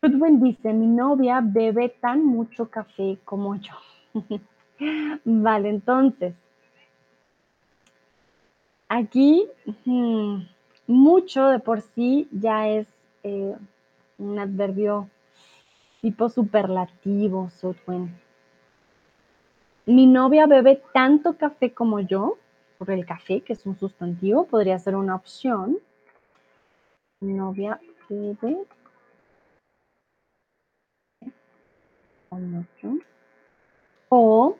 Goodwin 0.00 0.40
dice, 0.40 0.72
mi 0.72 0.86
novia 0.86 1.40
bebe 1.42 1.88
tan 1.88 2.24
mucho 2.24 2.70
café 2.70 3.18
como 3.24 3.56
yo. 3.56 3.74
vale, 5.24 5.68
entonces, 5.68 6.34
aquí 8.88 9.48
mucho 10.86 11.48
de 11.48 11.58
por 11.58 11.80
sí 11.80 12.28
ya 12.30 12.68
es 12.68 12.86
eh, 13.22 13.56
un 14.18 14.38
adverbio 14.38 15.08
tipo 16.00 16.28
superlativo, 16.28 17.50
Sudwin. 17.50 18.14
Mi 19.86 20.06
novia 20.06 20.46
bebe 20.46 20.82
tanto 20.92 21.36
café 21.36 21.72
como 21.72 22.00
yo, 22.00 22.38
por 22.78 22.90
el 22.90 23.06
café, 23.06 23.40
que 23.40 23.52
es 23.52 23.66
un 23.66 23.78
sustantivo, 23.78 24.46
podría 24.46 24.78
ser 24.78 24.96
una 24.96 25.14
opción. 25.14 25.78
Mi 27.20 27.32
novia 27.32 27.80
bebe 28.08 28.66
O 34.08 34.56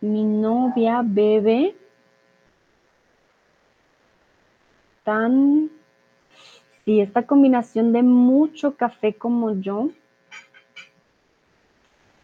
mi 0.00 0.24
novia 0.24 1.02
bebe 1.02 1.74
tan... 5.04 5.70
Sí, 6.84 7.00
esta 7.00 7.26
combinación 7.26 7.92
de 7.92 8.02
mucho 8.02 8.76
café 8.76 9.14
como 9.14 9.60
yo 9.60 9.90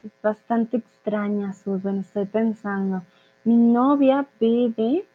es 0.04 0.12
bastante 0.22 0.78
extraña, 0.78 1.52
Susan. 1.52 1.98
Estoy 1.98 2.26
pensando. 2.26 3.02
Mi 3.44 3.56
novia 3.56 4.26
bebe 4.40 5.06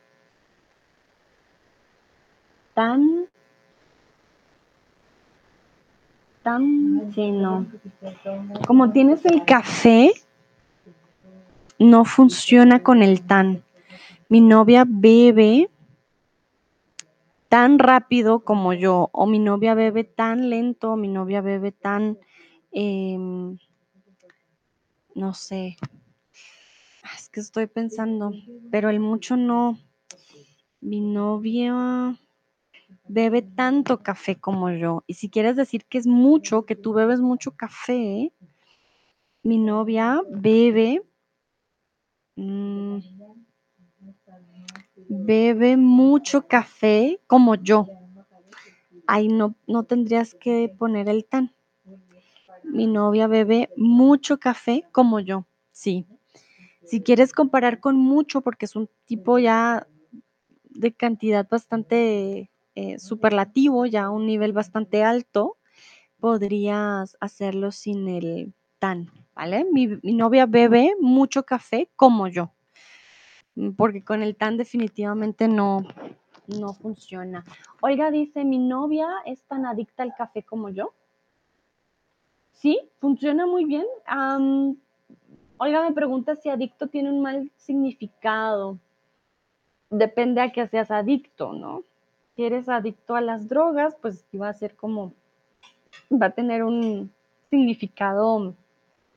tan 2.73 3.27
tan 6.43 7.11
sí, 7.13 7.31
no. 7.31 7.65
Como 8.67 8.91
tienes 8.91 9.25
el 9.25 9.45
café, 9.45 10.11
no 11.79 12.05
funciona 12.05 12.83
con 12.83 13.01
el 13.01 13.21
tan. 13.21 13.63
Mi 14.27 14.41
novia 14.41 14.85
bebe 14.87 15.69
tan 17.47 17.79
rápido 17.79 18.41
como 18.41 18.73
yo, 18.73 19.09
o 19.11 19.25
mi 19.25 19.39
novia 19.39 19.73
bebe 19.73 20.03
tan 20.03 20.49
lento, 20.49 20.91
o 20.91 20.95
mi 20.95 21.07
novia 21.07 21.41
bebe 21.41 21.71
tan, 21.71 22.19
em, 22.71 23.57
no 25.15 25.33
sé, 25.33 25.77
es 27.17 27.29
que 27.29 27.39
estoy 27.39 27.65
pensando, 27.65 28.33
pero 28.71 28.89
el 28.89 28.99
mucho 28.99 29.35
no. 29.35 29.79
Mi 30.81 31.01
novia 31.01 32.15
bebe 33.09 33.41
tanto 33.41 34.01
café 34.01 34.39
como 34.39 34.69
yo. 34.71 35.03
Y 35.07 35.15
si 35.15 35.29
quieres 35.29 35.55
decir 35.55 35.85
que 35.85 35.97
es 35.97 36.07
mucho, 36.07 36.65
que 36.65 36.75
tú 36.75 36.93
bebes 36.93 37.19
mucho 37.19 37.51
café, 37.51 38.31
mi 39.43 39.57
novia 39.57 40.21
bebe, 40.29 41.01
mm, 42.37 42.99
bebe 45.09 45.75
mucho 45.75 46.47
café 46.47 47.19
como 47.27 47.55
yo. 47.55 47.87
Ahí 49.07 49.27
no, 49.27 49.55
no 49.67 49.83
tendrías 49.83 50.35
que 50.35 50.71
poner 50.77 51.09
el 51.09 51.25
tan. 51.25 51.51
Mi 52.63 52.85
novia 52.85 53.25
bebe 53.27 53.69
mucho 53.75 54.39
café 54.39 54.85
como 54.91 55.19
yo. 55.19 55.47
Sí. 55.71 56.05
Si 56.85 57.01
quieres 57.01 57.33
comparar 57.33 57.79
con 57.79 57.95
mucho, 57.95 58.41
porque 58.41 58.65
es 58.65 58.75
un 58.75 58.87
tipo 59.05 59.39
ya 59.39 59.87
de 60.63 60.93
cantidad 60.93 61.47
bastante 61.49 62.51
eh, 62.79 62.97
superlativo, 62.97 63.85
ya 63.85 64.05
a 64.05 64.09
un 64.09 64.25
nivel 64.25 64.53
bastante 64.53 65.03
alto, 65.03 65.57
podrías 66.21 67.17
hacerlo 67.19 67.73
sin 67.73 68.07
el 68.07 68.53
tan, 68.79 69.11
¿vale? 69.35 69.65
Mi, 69.69 69.87
mi 70.01 70.13
novia 70.13 70.45
bebe 70.45 70.93
mucho 71.01 71.43
café 71.43 71.89
como 71.97 72.29
yo, 72.29 72.53
mm, 73.55 73.71
porque 73.71 74.01
con 74.01 74.23
el 74.23 74.37
tan 74.37 74.55
definitivamente 74.55 75.49
no, 75.49 75.85
no 76.47 76.73
funciona. 76.73 77.43
Olga 77.81 78.11
dice, 78.11 78.45
mi 78.45 78.59
novia 78.59 79.09
es 79.25 79.41
tan 79.43 79.65
adicta 79.65 80.03
al 80.03 80.15
café 80.15 80.43
como 80.43 80.69
yo. 80.69 80.93
Sí, 82.53 82.79
funciona 82.99 83.45
muy 83.45 83.65
bien. 83.65 83.85
Olga 85.57 85.83
me 85.83 85.91
pregunta 85.91 86.37
si 86.37 86.49
adicto 86.49 86.87
tiene 86.87 87.11
un 87.11 87.21
mal 87.21 87.51
significado. 87.57 88.79
Depende 89.89 90.39
a 90.39 90.51
qué 90.53 90.65
seas 90.67 90.91
adicto, 90.91 91.51
¿no? 91.51 91.83
Si 92.39 92.45
eres 92.45 92.69
adicto 92.69 93.17
a 93.17 93.21
las 93.21 93.49
drogas, 93.49 93.97
pues 94.01 94.23
va 94.33 94.47
a 94.47 94.53
ser 94.53 94.73
como, 94.77 95.11
va 96.09 96.27
a 96.27 96.31
tener 96.31 96.63
un 96.63 97.11
significado 97.49 98.55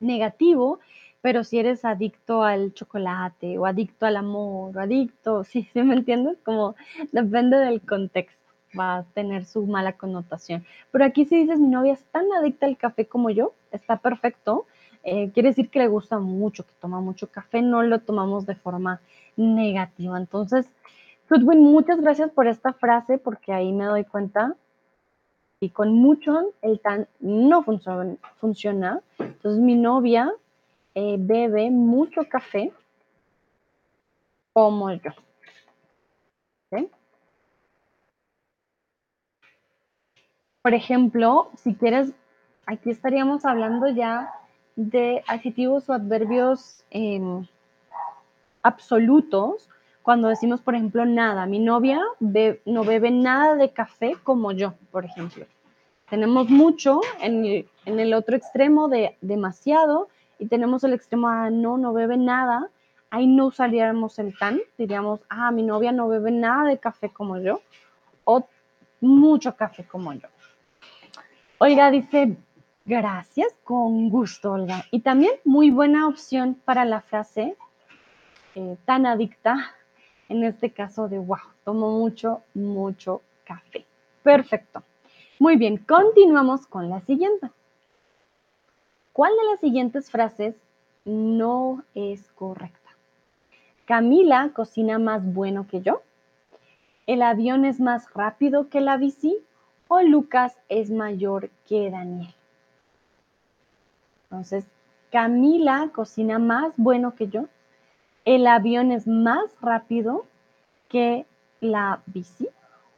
negativo, 0.01 0.81
pero 1.21 1.45
si 1.45 1.57
eres 1.57 1.85
adicto 1.85 2.43
al 2.43 2.73
chocolate 2.73 3.57
o 3.57 3.65
adicto 3.65 4.05
al 4.05 4.17
amor 4.17 4.75
o 4.75 4.79
adicto, 4.81 5.43
¿sí, 5.45 5.69
¿sí 5.71 5.83
me 5.83 5.93
entiendes? 5.93 6.37
Como 6.43 6.75
depende 7.13 7.55
del 7.59 7.79
contexto, 7.79 8.43
va 8.77 8.97
a 8.97 9.03
tener 9.03 9.45
su 9.45 9.65
mala 9.67 9.93
connotación. 9.93 10.65
Pero 10.91 11.05
aquí 11.05 11.23
si 11.23 11.37
dices, 11.37 11.61
mi 11.61 11.69
novia 11.69 11.93
es 11.93 12.03
tan 12.03 12.25
adicta 12.33 12.65
al 12.65 12.75
café 12.75 13.05
como 13.05 13.29
yo, 13.29 13.53
está 13.71 13.95
perfecto. 13.95 14.65
Eh, 15.05 15.31
quiere 15.33 15.47
decir 15.47 15.69
que 15.69 15.79
le 15.79 15.87
gusta 15.87 16.19
mucho, 16.19 16.65
que 16.65 16.73
toma 16.81 16.99
mucho 16.99 17.27
café, 17.27 17.61
no 17.61 17.83
lo 17.83 17.99
tomamos 17.99 18.45
de 18.45 18.55
forma 18.55 18.99
negativa. 19.37 20.17
Entonces, 20.17 20.67
Goodwin, 21.33 21.63
muchas 21.63 21.99
gracias 21.99 22.29
por 22.29 22.45
esta 22.45 22.73
frase 22.73 23.17
porque 23.17 23.51
ahí 23.51 23.71
me 23.71 23.85
doy 23.85 24.05
cuenta 24.05 24.55
y 25.59 25.71
con 25.71 25.91
mucho 25.91 26.53
el 26.61 26.79
tan 26.79 27.07
no 27.19 27.63
funciona. 27.63 28.17
funciona. 28.37 29.01
Entonces 29.17 29.59
mi 29.59 29.73
novia 29.73 30.31
eh, 30.93 31.15
bebe 31.17 31.71
mucho 31.71 32.21
café 32.29 32.71
como 34.53 34.91
yo. 34.91 35.09
Por 40.61 40.75
ejemplo, 40.75 41.49
si 41.57 41.73
quieres, 41.73 42.13
aquí 42.67 42.91
estaríamos 42.91 43.43
hablando 43.43 43.87
ya 43.87 44.31
de 44.75 45.23
adjetivos 45.27 45.89
o 45.89 45.93
adverbios 45.93 46.85
em, 46.91 47.47
absolutos. 48.61 49.67
Cuando 50.03 50.27
decimos, 50.27 50.59
por 50.59 50.75
ejemplo, 50.75 51.05
nada, 51.05 51.45
mi 51.45 51.59
novia 51.59 52.01
no 52.19 52.83
bebe 52.83 53.09
nada 53.09 53.55
de 53.55 53.71
café 53.71 54.17
como 54.21 54.51
yo, 54.51 54.73
por 54.91 55.05
ejemplo. 55.05 55.45
Tenemos 56.09 56.49
mucho 56.49 56.99
en 57.21 57.65
el, 57.85 58.13
otro 58.13 58.35
extremo 58.35 58.89
de 58.89 59.17
demasiado 59.21 60.09
y 60.37 60.47
tenemos 60.47 60.83
el 60.83 60.93
extremo 60.93 61.29
a 61.29 61.49
no, 61.49 61.77
no 61.77 61.93
bebe 61.93 62.17
nada. 62.17 62.69
Ahí 63.09 63.27
no 63.27 63.47
usaríamos 63.47 64.19
el 64.19 64.37
tan, 64.37 64.59
diríamos, 64.77 65.21
ah, 65.29 65.51
mi 65.51 65.63
novia 65.63 65.93
no 65.93 66.09
bebe 66.09 66.31
nada 66.31 66.65
de 66.65 66.77
café 66.77 67.09
como 67.09 67.37
yo 67.39 67.61
o 68.25 68.45
mucho 68.99 69.55
café 69.55 69.85
como 69.85 70.11
yo. 70.13 70.27
Olga 71.59 71.89
dice, 71.91 72.35
gracias, 72.85 73.55
con 73.63 74.09
gusto, 74.09 74.51
Olga. 74.51 74.83
Y 74.91 74.99
también 74.99 75.31
muy 75.45 75.71
buena 75.71 76.09
opción 76.09 76.55
para 76.65 76.83
la 76.83 76.99
frase 76.99 77.55
eh, 78.55 78.77
tan 78.85 79.05
adicta, 79.05 79.73
en 80.33 80.43
este 80.43 80.71
caso 80.71 81.07
de, 81.07 81.19
wow, 81.19 81.37
tomo 81.63 81.91
mucho, 81.99 82.41
mucho 82.55 83.21
café. 83.45 83.85
Perfecto. 84.23 84.81
Muy 85.37 85.57
bien, 85.57 85.77
continuamos 85.77 86.65
con 86.65 86.89
la 86.89 87.01
siguiente. 87.01 87.51
¿Cuál 89.13 89.31
de 89.37 89.51
las 89.51 89.59
siguientes 89.59 90.09
frases 90.09 90.55
no 91.05 91.83
es 91.93 92.31
correcta? 92.31 92.79
Camila 93.85 94.49
cocina 94.53 94.97
más 94.97 95.23
bueno 95.23 95.67
que 95.67 95.81
yo. 95.81 96.01
¿El 97.05 97.21
avión 97.21 97.63
es 97.63 97.79
más 97.79 98.11
rápido 98.13 98.69
que 98.69 98.81
la 98.81 98.97
bici? 98.97 99.37
¿O 99.87 100.01
Lucas 100.01 100.57
es 100.67 100.89
mayor 100.89 101.51
que 101.67 101.91
Daniel? 101.91 102.33
Entonces, 104.23 104.65
Camila 105.11 105.91
cocina 105.93 106.39
más 106.39 106.73
bueno 106.77 107.13
que 107.13 107.27
yo. 107.27 107.45
¿El 108.25 108.47
avión 108.47 108.91
es 108.91 109.05
más 109.05 109.43
rápido 109.59 110.25
que 110.87 111.25
la 111.59 112.01
bici? 112.05 112.47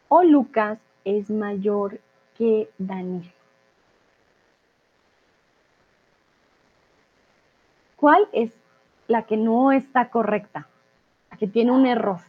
¿O 0.07 0.21
Lucas 0.23 0.77
es 1.03 1.31
mayor 1.31 1.99
que 2.37 2.69
Daniel? 2.77 3.31
¿Cuál 7.95 8.27
es 8.33 8.53
la 9.07 9.23
que 9.23 9.35
no 9.35 9.71
está 9.71 10.09
correcta? 10.11 10.67
La 11.31 11.37
que 11.37 11.47
tiene 11.47 11.71
un 11.71 11.87
error. 11.87 12.19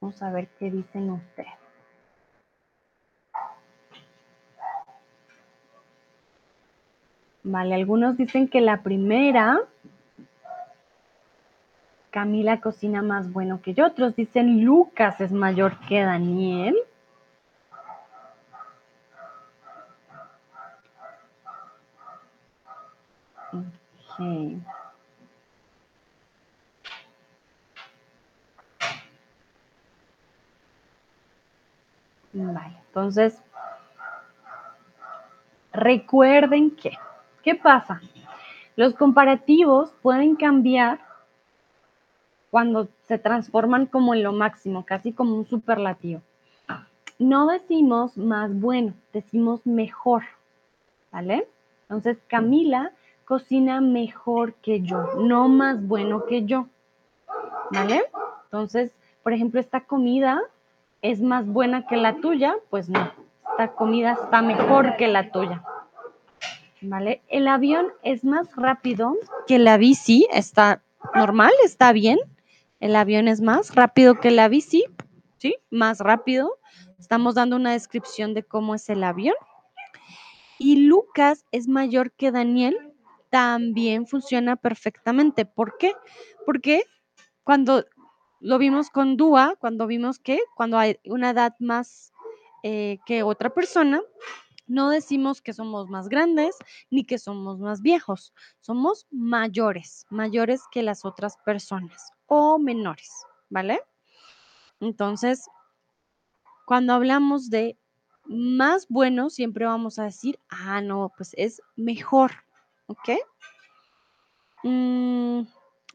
Vamos 0.00 0.22
a 0.22 0.30
ver 0.30 0.46
qué 0.60 0.70
dicen 0.70 1.10
ustedes. 1.10 1.65
Vale, 7.48 7.76
algunos 7.76 8.16
dicen 8.16 8.48
que 8.48 8.60
la 8.60 8.82
primera, 8.82 9.60
Camila 12.10 12.60
cocina 12.60 13.02
más 13.02 13.32
bueno 13.32 13.62
que 13.62 13.72
yo. 13.72 13.86
Otros 13.86 14.16
dicen 14.16 14.64
Lucas 14.64 15.20
es 15.20 15.30
mayor 15.30 15.78
que 15.86 16.02
Daniel. 16.02 16.76
Vale, 32.32 32.76
entonces, 32.88 33.40
recuerden 35.72 36.72
que, 36.72 36.98
¿qué 37.46 37.54
pasa? 37.54 38.00
Los 38.74 38.94
comparativos 38.94 39.92
pueden 40.02 40.34
cambiar 40.34 40.98
cuando 42.50 42.88
se 43.04 43.18
transforman 43.18 43.86
como 43.86 44.14
en 44.14 44.24
lo 44.24 44.32
máximo, 44.32 44.84
casi 44.84 45.12
como 45.12 45.36
un 45.36 45.46
superlativo. 45.46 46.22
No 47.20 47.46
decimos 47.46 48.18
más 48.18 48.52
bueno, 48.52 48.94
decimos 49.12 49.64
mejor, 49.64 50.24
¿vale? 51.12 51.46
Entonces, 51.82 52.18
Camila 52.26 52.90
cocina 53.24 53.80
mejor 53.80 54.54
que 54.54 54.80
yo, 54.80 55.14
no 55.20 55.48
más 55.48 55.86
bueno 55.86 56.26
que 56.26 56.46
yo, 56.46 56.66
¿vale? 57.70 58.06
Entonces, 58.46 58.90
por 59.22 59.34
ejemplo, 59.34 59.60
esta 59.60 59.82
comida 59.82 60.42
es 61.00 61.22
más 61.22 61.46
buena 61.46 61.86
que 61.86 61.96
la 61.96 62.16
tuya, 62.16 62.56
pues 62.70 62.88
no, 62.88 63.12
esta 63.50 63.68
comida 63.68 64.14
está 64.14 64.42
mejor 64.42 64.96
que 64.96 65.06
la 65.06 65.30
tuya. 65.30 65.62
¿Vale? 66.82 67.22
El 67.28 67.48
avión 67.48 67.88
es 68.02 68.24
más 68.24 68.54
rápido 68.54 69.16
que 69.46 69.58
la 69.58 69.76
bici, 69.76 70.26
está 70.32 70.82
normal, 71.14 71.52
está 71.64 71.92
bien. 71.92 72.18
El 72.80 72.94
avión 72.96 73.28
es 73.28 73.40
más 73.40 73.74
rápido 73.74 74.20
que 74.20 74.30
la 74.30 74.48
bici, 74.48 74.84
¿sí? 75.38 75.56
Más 75.70 76.00
rápido. 76.00 76.58
Estamos 76.98 77.34
dando 77.34 77.56
una 77.56 77.72
descripción 77.72 78.34
de 78.34 78.42
cómo 78.42 78.74
es 78.74 78.88
el 78.90 79.02
avión. 79.04 79.36
Y 80.58 80.86
Lucas 80.86 81.44
es 81.52 81.68
mayor 81.68 82.12
que 82.12 82.30
Daniel, 82.30 82.76
también 83.30 84.06
funciona 84.06 84.56
perfectamente. 84.56 85.44
¿Por 85.44 85.76
qué? 85.78 85.92
Porque 86.44 86.84
cuando 87.44 87.84
lo 88.40 88.58
vimos 88.58 88.90
con 88.90 89.16
Dúa, 89.16 89.56
cuando 89.58 89.86
vimos 89.86 90.18
que 90.18 90.40
cuando 90.54 90.78
hay 90.78 90.98
una 91.04 91.30
edad 91.30 91.54
más 91.58 92.12
eh, 92.62 92.98
que 93.06 93.22
otra 93.22 93.50
persona, 93.50 94.00
no 94.66 94.90
decimos 94.90 95.42
que 95.42 95.52
somos 95.52 95.88
más 95.88 96.08
grandes 96.08 96.56
ni 96.90 97.04
que 97.04 97.18
somos 97.18 97.58
más 97.58 97.82
viejos, 97.82 98.34
somos 98.60 99.06
mayores, 99.10 100.06
mayores 100.10 100.62
que 100.70 100.82
las 100.82 101.04
otras 101.04 101.36
personas 101.44 102.12
o 102.26 102.58
menores, 102.58 103.10
¿vale? 103.48 103.80
Entonces, 104.80 105.48
cuando 106.66 106.92
hablamos 106.92 107.48
de 107.48 107.78
más 108.24 108.86
bueno, 108.88 109.30
siempre 109.30 109.66
vamos 109.66 109.98
a 109.98 110.04
decir, 110.04 110.38
ah, 110.48 110.80
no, 110.80 111.12
pues 111.16 111.32
es 111.36 111.62
mejor, 111.76 112.32
¿ok? 112.86 113.10
Mm, 114.64 115.42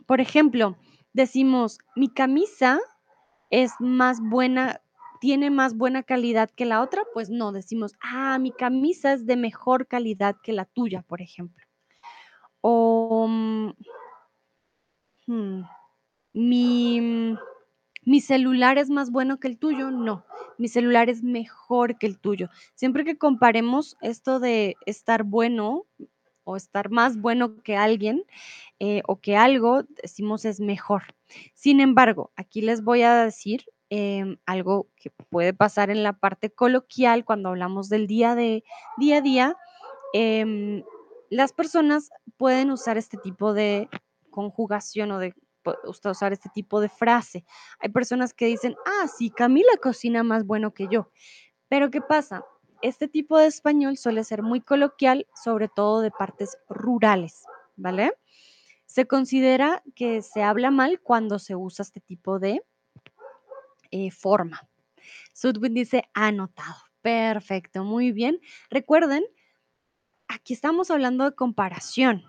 por 0.05 0.22
ejemplo, 0.22 0.78
decimos, 1.13 1.78
mi 1.95 2.09
camisa 2.09 2.80
es 3.49 3.74
más 3.80 4.19
buena, 4.22 4.80
tiene 5.22 5.51
más 5.51 5.78
buena 5.78 6.01
calidad 6.01 6.49
que 6.49 6.65
la 6.65 6.82
otra, 6.82 7.03
pues 7.13 7.30
no, 7.30 7.51
decimos, 7.51 7.93
ah, 8.01 8.39
mi 8.39 8.51
camisa 8.51 9.13
es 9.13 9.28
de 9.28 9.38
mejor 9.38 9.86
calidad 9.86 10.36
que 10.41 10.51
la 10.51 10.65
tuya, 10.65 11.03
por 11.03 11.22
ejemplo. 11.22 11.63
O 12.61 13.28
mm, 13.30 13.74
hmm, 15.28 15.61
mi, 16.34 17.38
mi 18.03 18.19
celular 18.19 18.80
es 18.80 18.89
más 18.89 19.11
bueno 19.11 19.39
que 19.39 19.47
el 19.47 19.59
tuyo, 19.59 19.91
no, 19.91 20.26
mi 20.57 20.67
celular 20.67 21.07
es 21.07 21.22
mejor 21.22 21.99
que 21.99 22.07
el 22.07 22.17
tuyo. 22.17 22.49
Siempre 22.74 23.05
que 23.05 23.19
comparemos 23.19 23.97
esto 24.01 24.39
de 24.39 24.76
estar 24.88 25.24
bueno 25.24 25.86
o 26.45 26.55
estar 26.55 26.89
más 26.89 27.22
bueno 27.22 27.61
que 27.61 27.78
alguien 27.78 28.24
eh, 28.80 29.03
o 29.07 29.22
que 29.22 29.38
algo, 29.38 29.84
decimos 30.01 30.45
es 30.45 30.59
mejor. 30.59 31.03
Sin 31.53 31.80
embargo, 31.80 32.32
aquí 32.36 32.61
les 32.61 32.84
voy 32.84 33.03
a 33.03 33.24
decir 33.24 33.65
em, 33.93 34.37
algo 34.45 34.87
que 34.95 35.09
puede 35.29 35.53
pasar 35.53 35.89
en 35.89 36.01
la 36.01 36.13
parte 36.13 36.49
coloquial 36.49 37.25
cuando 37.25 37.49
hablamos 37.49 37.89
del 37.89 38.07
día 38.07 38.35
de 38.35 38.63
día 38.95 39.17
a 39.17 39.21
día. 39.21 39.57
Em, 40.13 40.83
las 41.29 41.51
personas 41.51 42.09
pueden 42.37 42.71
usar 42.71 42.97
este 42.97 43.17
tipo 43.17 43.53
de 43.53 43.89
conjugación 44.29 45.11
o 45.11 45.19
de 45.19 45.35
usar 45.83 46.31
este 46.31 46.49
tipo 46.49 46.79
de 46.79 46.87
frase. 46.87 47.43
Hay 47.79 47.89
personas 47.89 48.33
que 48.33 48.45
dicen, 48.45 48.75
ah, 48.85 49.09
sí, 49.09 49.29
Camila 49.29 49.73
cocina 49.81 50.23
más 50.23 50.45
bueno 50.45 50.73
que 50.73 50.87
yo. 50.89 51.11
Pero 51.67 51.91
¿qué 51.91 51.99
pasa? 51.99 52.45
Este 52.81 53.09
tipo 53.09 53.37
de 53.37 53.47
español 53.47 53.97
suele 53.97 54.23
ser 54.23 54.41
muy 54.41 54.61
coloquial, 54.61 55.27
sobre 55.35 55.67
todo 55.67 55.99
de 55.99 56.11
partes 56.11 56.57
rurales, 56.69 57.43
¿vale? 57.75 58.13
Se 58.85 59.05
considera 59.05 59.83
que 59.95 60.21
se 60.21 60.43
habla 60.43 60.71
mal 60.71 61.01
cuando 61.01 61.39
se 61.39 61.57
usa 61.57 61.83
este 61.83 61.99
tipo 61.99 62.39
de 62.39 62.63
eh, 63.91 64.11
forma. 64.11 64.67
Sudwin 65.33 65.73
dice 65.73 66.03
anotado. 66.13 66.75
Perfecto, 67.01 67.83
muy 67.83 68.11
bien. 68.11 68.39
Recuerden, 68.69 69.23
aquí 70.27 70.53
estamos 70.53 70.91
hablando 70.91 71.23
de 71.25 71.35
comparación. 71.35 72.23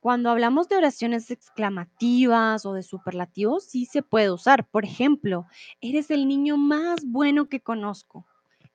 Cuando 0.00 0.30
hablamos 0.30 0.68
de 0.68 0.76
oraciones 0.76 1.30
exclamativas 1.30 2.64
o 2.64 2.72
de 2.72 2.82
superlativos, 2.82 3.64
sí 3.64 3.84
se 3.84 4.02
puede 4.02 4.30
usar. 4.30 4.66
Por 4.66 4.84
ejemplo, 4.84 5.46
eres 5.82 6.10
el 6.10 6.26
niño 6.26 6.56
más 6.56 7.04
bueno 7.04 7.48
que 7.48 7.60
conozco. 7.60 8.26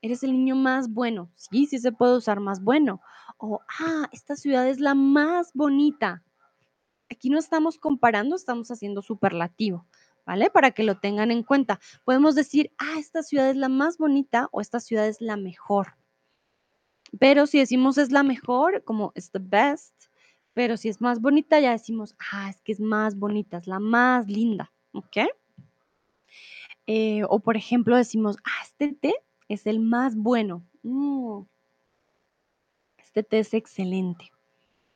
Eres 0.01 0.21
el 0.21 0.33
niño 0.33 0.55
más 0.55 0.87
bueno. 0.87 1.31
Sí, 1.35 1.65
sí 1.65 1.79
se 1.79 1.91
puede 1.91 2.17
usar 2.17 2.39
más 2.39 2.61
bueno. 2.61 3.01
O, 3.37 3.59
ah, 3.79 4.07
esta 4.11 4.35
ciudad 4.35 4.67
es 4.69 4.79
la 4.79 4.93
más 4.93 5.51
bonita. 5.53 6.23
Aquí 7.09 7.29
no 7.31 7.39
estamos 7.39 7.79
comparando, 7.79 8.35
estamos 8.35 8.69
haciendo 8.69 9.01
superlativo, 9.01 9.87
¿vale? 10.25 10.49
Para 10.49 10.71
que 10.71 10.83
lo 10.83 10.97
tengan 10.97 11.31
en 11.31 11.43
cuenta. 11.43 11.79
Podemos 12.03 12.35
decir, 12.35 12.71
ah, 12.77 12.95
esta 12.97 13.23
ciudad 13.23 13.49
es 13.49 13.55
la 13.55 13.69
más 13.69 13.97
bonita 13.97 14.49
o 14.51 14.61
esta 14.61 14.79
ciudad 14.79 15.07
es 15.07 15.21
la 15.21 15.37
mejor. 15.37 15.95
Pero 17.19 17.47
si 17.47 17.59
decimos 17.59 17.97
es 17.97 18.11
la 18.11 18.23
mejor, 18.23 18.83
como 18.83 19.11
es 19.15 19.31
the 19.31 19.39
best, 19.41 19.93
pero 20.53 20.77
si 20.77 20.89
es 20.89 21.01
más 21.01 21.21
bonita, 21.21 21.59
ya 21.59 21.71
decimos, 21.71 22.15
ah, 22.31 22.49
es 22.49 22.61
que 22.61 22.71
es 22.71 22.79
más 22.79 23.17
bonita, 23.17 23.57
es 23.57 23.67
la 23.67 23.79
más 23.79 24.27
linda, 24.27 24.71
¿ok? 24.93 25.17
Eh, 26.87 27.23
o 27.29 27.39
por 27.39 27.57
ejemplo 27.57 27.95
decimos, 27.95 28.37
ah, 28.43 28.63
este 28.63 28.93
té 28.93 29.15
es 29.47 29.65
el 29.65 29.79
más 29.79 30.15
bueno. 30.15 30.63
Mm, 30.83 31.41
este 32.97 33.23
té 33.23 33.39
es 33.39 33.53
excelente. 33.53 34.31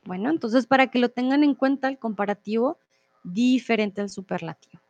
Bueno, 0.04 0.30
entonces 0.30 0.66
para 0.66 0.90
que 0.90 0.98
lo 0.98 1.10
tengan 1.10 1.44
en 1.44 1.54
cuenta 1.54 1.88
el 1.88 1.98
comparativo 1.98 2.78
diferente 3.22 4.00
al 4.00 4.08
superlativo. 4.08 4.80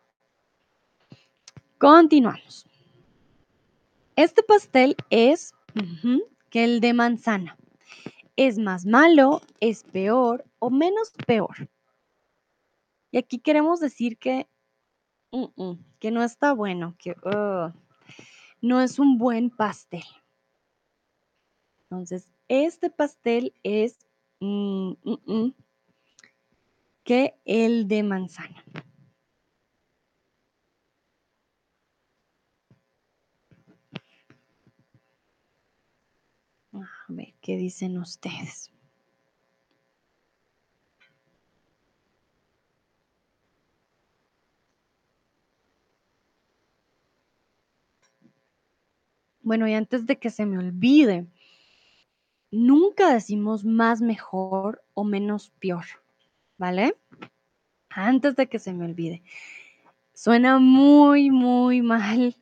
Continuamos. 1.81 2.67
Este 4.15 4.43
pastel 4.43 4.97
es 5.09 5.55
que 6.51 6.65
el 6.65 6.83
de 6.83 6.93
manzana. 6.93 7.57
¿Es 8.37 8.59
más 8.59 8.85
malo, 8.85 9.41
es 9.61 9.85
peor 9.85 10.45
o 10.59 10.69
menos 10.69 11.11
peor? 11.27 11.71
Y 13.11 13.17
aquí 13.17 13.39
queremos 13.39 13.81
decir 13.81 14.19
que, 14.19 14.47
que 15.99 16.11
no 16.11 16.23
está 16.23 16.53
bueno, 16.53 16.97
que 16.99 17.17
no 18.61 18.83
es 18.83 18.99
un 18.99 19.17
buen 19.17 19.49
pastel. 19.49 20.05
Entonces, 21.85 22.31
este 22.49 22.91
pastel 22.91 23.55
es 23.63 23.99
mm, 24.41 24.93
que 27.05 27.41
el 27.47 27.89
de 27.89 28.03
manzana. 28.03 28.63
A 36.73 37.00
ver, 37.11 37.35
¿qué 37.41 37.57
dicen 37.57 37.99
ustedes? 37.99 38.71
Bueno, 49.43 49.67
y 49.67 49.75
antes 49.75 50.07
de 50.07 50.19
que 50.19 50.31
se 50.31 50.47
me 50.47 50.59
olvide, 50.59 51.27
nunca 52.51 53.13
decimos 53.13 53.65
más 53.65 54.01
mejor 54.01 54.83
o 54.95 55.05
menos 55.05 55.51
peor, 55.59 55.87
¿vale? 56.59 56.97
Antes 57.89 58.37
de 58.37 58.49
que 58.49 58.59
se 58.59 58.73
me 58.73 58.85
olvide. 58.85 59.23
Suena 60.15 60.59
muy, 60.59 61.31
muy 61.31 61.83
mal 61.83 62.37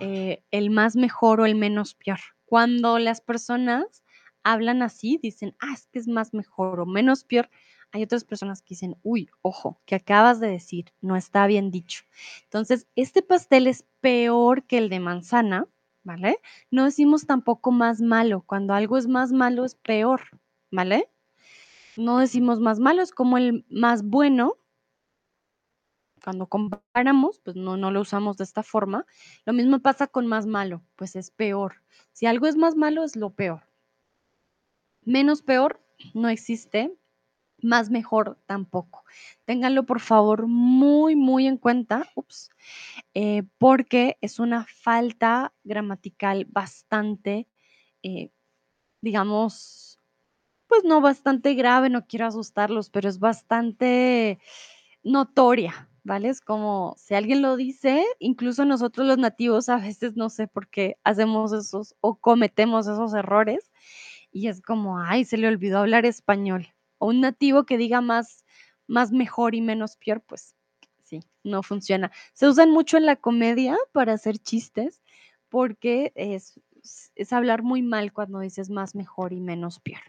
eh, 0.00 0.42
el 0.50 0.70
más 0.70 0.96
mejor 0.96 1.40
o 1.40 1.46
el 1.46 1.56
menos 1.56 1.94
peor. 1.94 2.20
Cuando 2.50 2.98
las 2.98 3.20
personas 3.20 4.02
hablan 4.42 4.82
así, 4.82 5.20
dicen, 5.22 5.54
ah, 5.60 5.72
es 5.72 5.86
que 5.86 6.00
es 6.00 6.08
más 6.08 6.34
mejor 6.34 6.80
o 6.80 6.84
menos 6.84 7.22
peor, 7.22 7.48
hay 7.92 8.02
otras 8.02 8.24
personas 8.24 8.60
que 8.60 8.70
dicen, 8.70 8.96
uy, 9.04 9.30
ojo, 9.40 9.80
que 9.86 9.94
acabas 9.94 10.40
de 10.40 10.48
decir, 10.48 10.86
no 11.00 11.14
está 11.14 11.46
bien 11.46 11.70
dicho. 11.70 12.02
Entonces, 12.42 12.88
este 12.96 13.22
pastel 13.22 13.68
es 13.68 13.84
peor 14.00 14.64
que 14.64 14.78
el 14.78 14.88
de 14.88 14.98
manzana, 14.98 15.68
¿vale? 16.02 16.38
No 16.72 16.86
decimos 16.86 17.24
tampoco 17.24 17.70
más 17.70 18.00
malo. 18.00 18.42
Cuando 18.44 18.74
algo 18.74 18.98
es 18.98 19.06
más 19.06 19.30
malo, 19.30 19.64
es 19.64 19.76
peor, 19.76 20.20
¿vale? 20.72 21.08
No 21.96 22.18
decimos 22.18 22.58
más 22.58 22.80
malo, 22.80 23.00
es 23.00 23.12
como 23.12 23.38
el 23.38 23.64
más 23.70 24.02
bueno. 24.02 24.56
Cuando 26.22 26.46
comparamos, 26.46 27.40
pues 27.40 27.56
no, 27.56 27.76
no 27.76 27.90
lo 27.90 28.00
usamos 28.00 28.36
de 28.36 28.44
esta 28.44 28.62
forma. 28.62 29.06
Lo 29.44 29.52
mismo 29.52 29.80
pasa 29.80 30.06
con 30.06 30.26
más 30.26 30.46
malo, 30.46 30.82
pues 30.96 31.16
es 31.16 31.30
peor. 31.30 31.82
Si 32.12 32.26
algo 32.26 32.46
es 32.46 32.56
más 32.56 32.76
malo, 32.76 33.04
es 33.04 33.16
lo 33.16 33.30
peor. 33.30 33.62
Menos 35.02 35.42
peor 35.42 35.80
no 36.14 36.28
existe, 36.28 36.94
más 37.62 37.90
mejor 37.90 38.38
tampoco. 38.46 39.04
Ténganlo 39.44 39.84
por 39.84 40.00
favor 40.00 40.46
muy, 40.46 41.16
muy 41.16 41.46
en 41.46 41.56
cuenta, 41.56 42.08
ups, 42.14 42.50
eh, 43.14 43.42
porque 43.58 44.18
es 44.20 44.38
una 44.38 44.66
falta 44.66 45.52
gramatical 45.64 46.46
bastante, 46.46 47.48
eh, 48.02 48.30
digamos, 49.00 49.98
pues 50.66 50.84
no 50.84 51.00
bastante 51.00 51.54
grave, 51.54 51.90
no 51.90 52.06
quiero 52.06 52.26
asustarlos, 52.26 52.90
pero 52.90 53.08
es 53.08 53.18
bastante 53.18 54.38
notoria, 55.02 55.89
¿vale? 56.04 56.28
Es 56.28 56.40
como 56.40 56.94
si 56.98 57.14
alguien 57.14 57.42
lo 57.42 57.56
dice, 57.56 58.04
incluso 58.18 58.64
nosotros 58.64 59.06
los 59.06 59.18
nativos 59.18 59.68
a 59.68 59.76
veces 59.76 60.16
no 60.16 60.30
sé 60.30 60.46
por 60.48 60.68
qué 60.68 60.98
hacemos 61.04 61.52
esos 61.52 61.94
o 62.00 62.16
cometemos 62.16 62.86
esos 62.86 63.14
errores 63.14 63.70
y 64.32 64.48
es 64.48 64.62
como, 64.62 64.98
ay, 64.98 65.24
se 65.24 65.36
le 65.36 65.48
olvidó 65.48 65.78
hablar 65.78 66.06
español. 66.06 66.68
O 66.98 67.08
un 67.08 67.20
nativo 67.20 67.64
que 67.64 67.78
diga 67.78 68.00
más, 68.00 68.44
más 68.86 69.12
mejor 69.12 69.54
y 69.54 69.60
menos 69.60 69.96
peor, 69.96 70.22
pues 70.22 70.54
sí, 71.02 71.20
no 71.42 71.62
funciona. 71.62 72.12
Se 72.32 72.48
usan 72.48 72.70
mucho 72.70 72.96
en 72.96 73.06
la 73.06 73.16
comedia 73.16 73.76
para 73.92 74.12
hacer 74.12 74.38
chistes 74.38 75.00
porque 75.48 76.12
es, 76.14 76.60
es 77.16 77.32
hablar 77.32 77.62
muy 77.62 77.82
mal 77.82 78.12
cuando 78.12 78.40
dices 78.40 78.70
más 78.70 78.94
mejor 78.94 79.32
y 79.32 79.40
menos 79.40 79.80
peor. 79.80 80.02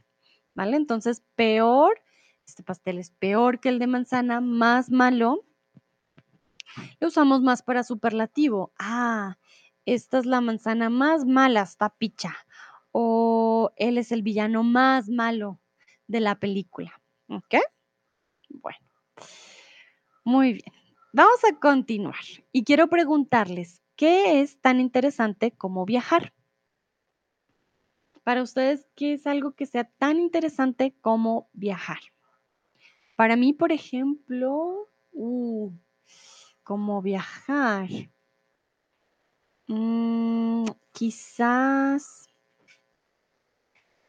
¿Vale? 0.53 0.75
Entonces, 0.75 1.23
peor, 1.35 2.01
este 2.45 2.63
pastel 2.63 2.99
es 2.99 3.11
peor 3.11 3.59
que 3.59 3.69
el 3.69 3.79
de 3.79 3.87
manzana, 3.87 4.41
más 4.41 4.91
malo. 4.91 5.45
Lo 6.99 7.07
usamos 7.07 7.41
más 7.41 7.63
para 7.63 7.83
superlativo. 7.83 8.71
Ah, 8.77 9.37
esta 9.85 10.19
es 10.19 10.25
la 10.25 10.41
manzana 10.41 10.89
más 10.89 11.25
mala, 11.25 11.61
está 11.61 11.89
picha 11.89 12.35
o 12.91 13.71
él 13.77 13.97
es 13.97 14.11
el 14.11 14.21
villano 14.21 14.63
más 14.63 15.09
malo 15.09 15.59
de 16.07 16.19
la 16.19 16.39
película. 16.39 17.01
¿Ok? 17.27 17.55
Bueno. 18.49 18.79
Muy 20.23 20.53
bien. 20.53 20.73
Vamos 21.13 21.43
a 21.43 21.57
continuar 21.59 22.23
y 22.51 22.63
quiero 22.63 22.87
preguntarles, 22.87 23.81
¿qué 23.95 24.41
es 24.41 24.59
tan 24.61 24.79
interesante 24.79 25.51
como 25.51 25.85
viajar? 25.85 26.33
Para 28.23 28.43
ustedes, 28.43 28.87
¿qué 28.95 29.13
es 29.13 29.25
algo 29.25 29.53
que 29.53 29.65
sea 29.65 29.85
tan 29.85 30.19
interesante 30.19 30.95
como 31.01 31.49
viajar? 31.53 31.99
Para 33.15 33.35
mí, 33.35 33.51
por 33.51 33.71
ejemplo, 33.71 34.89
uh, 35.11 35.71
como 36.71 37.01
viajar. 37.01 37.89
Mm, 39.67 40.63
quizás 40.93 42.29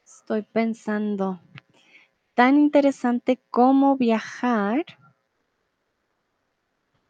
estoy 0.06 0.42
pensando, 0.42 1.40
tan 2.34 2.60
interesante 2.60 3.42
como 3.50 3.96
viajar. 3.96 4.84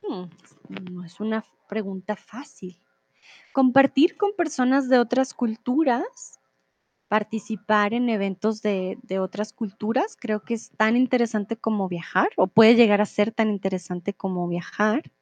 Hmm, 0.00 0.30
no 0.90 1.04
es 1.04 1.20
una 1.20 1.44
pregunta 1.68 2.16
fácil. 2.16 2.80
Compartir 3.52 4.16
con 4.16 4.32
personas 4.34 4.88
de 4.88 4.98
otras 5.00 5.34
culturas, 5.34 6.40
participar 7.08 7.92
en 7.92 8.08
eventos 8.08 8.62
de, 8.62 8.96
de 9.02 9.18
otras 9.18 9.52
culturas, 9.52 10.16
creo 10.18 10.40
que 10.44 10.54
es 10.54 10.70
tan 10.78 10.96
interesante 10.96 11.58
como 11.58 11.90
viajar 11.90 12.30
o 12.38 12.46
puede 12.46 12.74
llegar 12.74 13.02
a 13.02 13.04
ser 13.04 13.32
tan 13.32 13.50
interesante 13.50 14.14
como 14.14 14.48
viajar. 14.48 15.12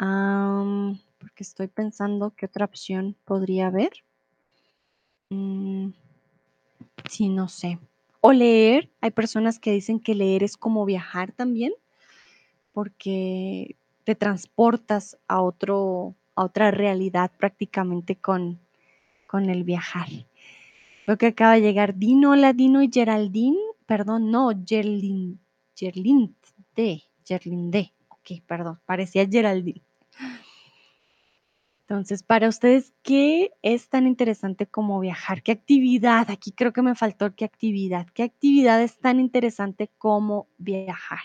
Porque 0.00 1.42
estoy 1.42 1.66
pensando 1.66 2.32
qué 2.34 2.46
otra 2.46 2.64
opción 2.64 3.16
podría 3.26 3.66
haber. 3.66 3.90
Mm, 5.28 5.90
sí, 7.08 7.28
no 7.28 7.48
sé. 7.48 7.78
O 8.22 8.32
leer. 8.32 8.90
Hay 9.02 9.10
personas 9.10 9.58
que 9.58 9.72
dicen 9.72 10.00
que 10.00 10.14
leer 10.14 10.42
es 10.42 10.56
como 10.56 10.86
viajar 10.86 11.32
también, 11.32 11.74
porque 12.72 13.76
te 14.04 14.14
transportas 14.14 15.18
a, 15.28 15.42
otro, 15.42 16.14
a 16.34 16.44
otra 16.44 16.70
realidad 16.70 17.30
prácticamente 17.36 18.16
con, 18.16 18.58
con 19.26 19.50
el 19.50 19.64
viajar. 19.64 20.08
Creo 21.04 21.18
que 21.18 21.26
acaba 21.26 21.54
de 21.54 21.60
llegar 21.60 21.96
Dino, 21.96 22.30
hola 22.30 22.54
Dino 22.54 22.82
y 22.82 22.90
Geraldine. 22.90 23.58
Perdón, 23.84 24.30
no, 24.30 24.50
Gerlin, 24.66 25.38
Gerlinde, 25.76 27.02
Gerlinde. 27.26 27.92
Ok, 28.08 28.42
perdón, 28.46 28.80
parecía 28.86 29.26
Geraldine. 29.28 29.82
Entonces, 31.90 32.22
para 32.22 32.48
ustedes, 32.48 32.94
¿qué 33.02 33.50
es 33.62 33.88
tan 33.88 34.06
interesante 34.06 34.64
como 34.64 35.00
viajar? 35.00 35.42
¿Qué 35.42 35.50
actividad? 35.50 36.30
Aquí 36.30 36.52
creo 36.52 36.72
que 36.72 36.82
me 36.82 36.94
faltó 36.94 37.34
qué 37.34 37.44
actividad. 37.44 38.06
¿Qué 38.14 38.22
actividad 38.22 38.80
es 38.80 39.00
tan 39.00 39.18
interesante 39.18 39.90
como 39.98 40.46
viajar? 40.56 41.18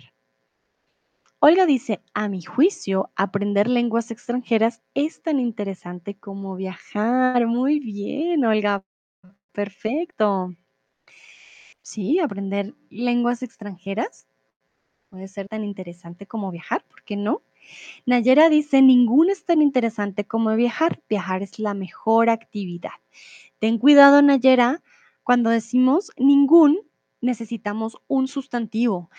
Olga 1.40 1.68
dice, 1.68 2.02
a 2.16 2.28
mi 2.30 2.42
juicio, 2.42 3.12
aprender 3.16 3.70
lenguas 3.70 4.10
extranjeras 4.10 4.82
es 4.96 5.22
tan 5.22 5.40
interesante 5.40 6.16
como 6.18 6.56
viajar. 6.56 7.46
Muy 7.46 7.80
bien, 7.80 8.44
Olga. 8.44 8.84
Perfecto. 9.52 10.56
Sí, 11.84 12.20
aprender 12.20 12.74
lenguas 12.90 13.44
extranjeras 13.44 14.28
puede 15.10 15.28
ser 15.28 15.48
tan 15.48 15.64
interesante 15.64 16.28
como 16.28 16.52
viajar, 16.52 16.84
¿por 16.86 17.04
qué 17.04 17.16
no? 17.18 17.44
Nayera 18.06 18.50
dice, 18.50 18.82
ninguno 18.82 19.32
es 19.32 19.46
tan 19.46 19.62
interesante 19.62 20.26
como 20.26 20.56
viajar. 20.56 21.02
Viajar 21.10 21.42
es 21.44 21.60
la 21.60 21.74
mejor 21.74 22.30
actividad. 22.30 22.92
Ten 23.60 23.78
cuidado, 23.78 24.22
Nayera, 24.22 24.82
cuando 25.24 25.50
decimos 25.50 26.12
ningún, 26.18 26.80
necesitamos 27.22 27.98
un 28.08 28.28
sustantivo. 28.28 29.10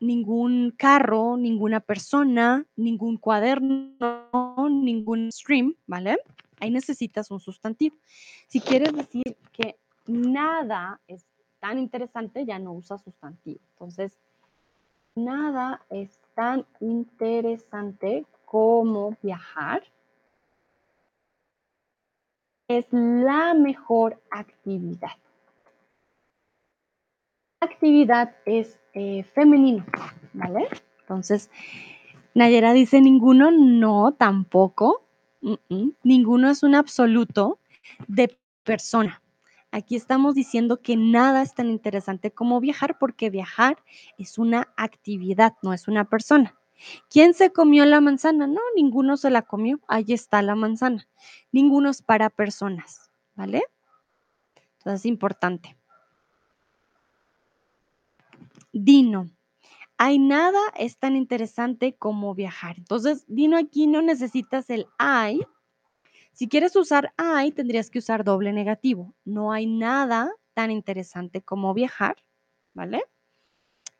Ningún 0.00 0.74
carro, 0.76 1.36
ninguna 1.36 1.80
persona, 1.80 2.66
ningún 2.76 3.16
cuaderno, 3.16 4.56
ningún 4.68 5.30
stream, 5.30 5.76
¿vale? 5.86 6.18
Ahí 6.60 6.70
necesitas 6.70 7.30
un 7.30 7.40
sustantivo. 7.40 7.96
Si 8.48 8.60
quieres 8.60 8.92
decir 8.92 9.36
que 9.52 9.76
nada 10.06 11.00
es 11.06 11.24
tan 11.60 11.78
interesante, 11.78 12.44
ya 12.44 12.58
no 12.58 12.72
usa 12.72 12.98
sustantivo. 12.98 13.60
Entonces, 13.72 14.18
nada 15.14 15.80
es 15.90 16.20
tan 16.34 16.66
interesante 16.80 18.26
como 18.44 19.16
viajar. 19.22 19.82
Es 22.68 22.86
la 22.92 23.54
mejor 23.54 24.20
actividad. 24.30 25.16
Actividad 27.60 28.34
es 28.46 28.78
eh, 28.94 29.24
femenino, 29.34 29.84
¿vale? 30.32 30.68
Entonces, 31.00 31.50
Nayera 32.34 32.72
dice 32.72 33.00
ninguno, 33.00 33.50
no, 33.50 34.12
tampoco. 34.12 35.02
Mm, 35.40 35.54
mm. 35.68 35.92
Ninguno 36.02 36.50
es 36.50 36.62
un 36.62 36.74
absoluto 36.74 37.58
de 38.08 38.36
persona. 38.64 39.20
Aquí 39.74 39.96
estamos 39.96 40.36
diciendo 40.36 40.80
que 40.82 40.96
nada 40.96 41.42
es 41.42 41.52
tan 41.52 41.68
interesante 41.68 42.30
como 42.30 42.60
viajar 42.60 42.96
porque 42.96 43.28
viajar 43.28 43.76
es 44.18 44.38
una 44.38 44.72
actividad, 44.76 45.54
no 45.62 45.72
es 45.72 45.88
una 45.88 46.08
persona. 46.08 46.54
¿Quién 47.10 47.34
se 47.34 47.50
comió 47.50 47.84
la 47.84 48.00
manzana? 48.00 48.46
No, 48.46 48.60
ninguno 48.76 49.16
se 49.16 49.30
la 49.30 49.42
comió. 49.42 49.80
Ahí 49.88 50.04
está 50.12 50.42
la 50.42 50.54
manzana. 50.54 51.08
Ninguno 51.50 51.90
es 51.90 52.02
para 52.02 52.30
personas, 52.30 53.10
¿vale? 53.34 53.64
Entonces 54.78 55.00
es 55.00 55.06
importante. 55.06 55.76
Dino, 58.72 59.28
hay 59.98 60.20
nada 60.20 60.60
es 60.76 60.98
tan 60.98 61.16
interesante 61.16 61.96
como 61.96 62.32
viajar. 62.36 62.76
Entonces, 62.78 63.24
Dino, 63.26 63.56
aquí 63.58 63.88
no 63.88 64.02
necesitas 64.02 64.70
el 64.70 64.86
hay. 64.98 65.40
Si 66.34 66.48
quieres 66.48 66.74
usar 66.74 67.14
hay, 67.16 67.52
tendrías 67.52 67.90
que 67.90 68.00
usar 68.00 68.24
doble 68.24 68.52
negativo. 68.52 69.14
No 69.24 69.52
hay 69.52 69.66
nada 69.66 70.32
tan 70.52 70.72
interesante 70.72 71.42
como 71.42 71.72
viajar, 71.74 72.16
¿vale? 72.74 73.04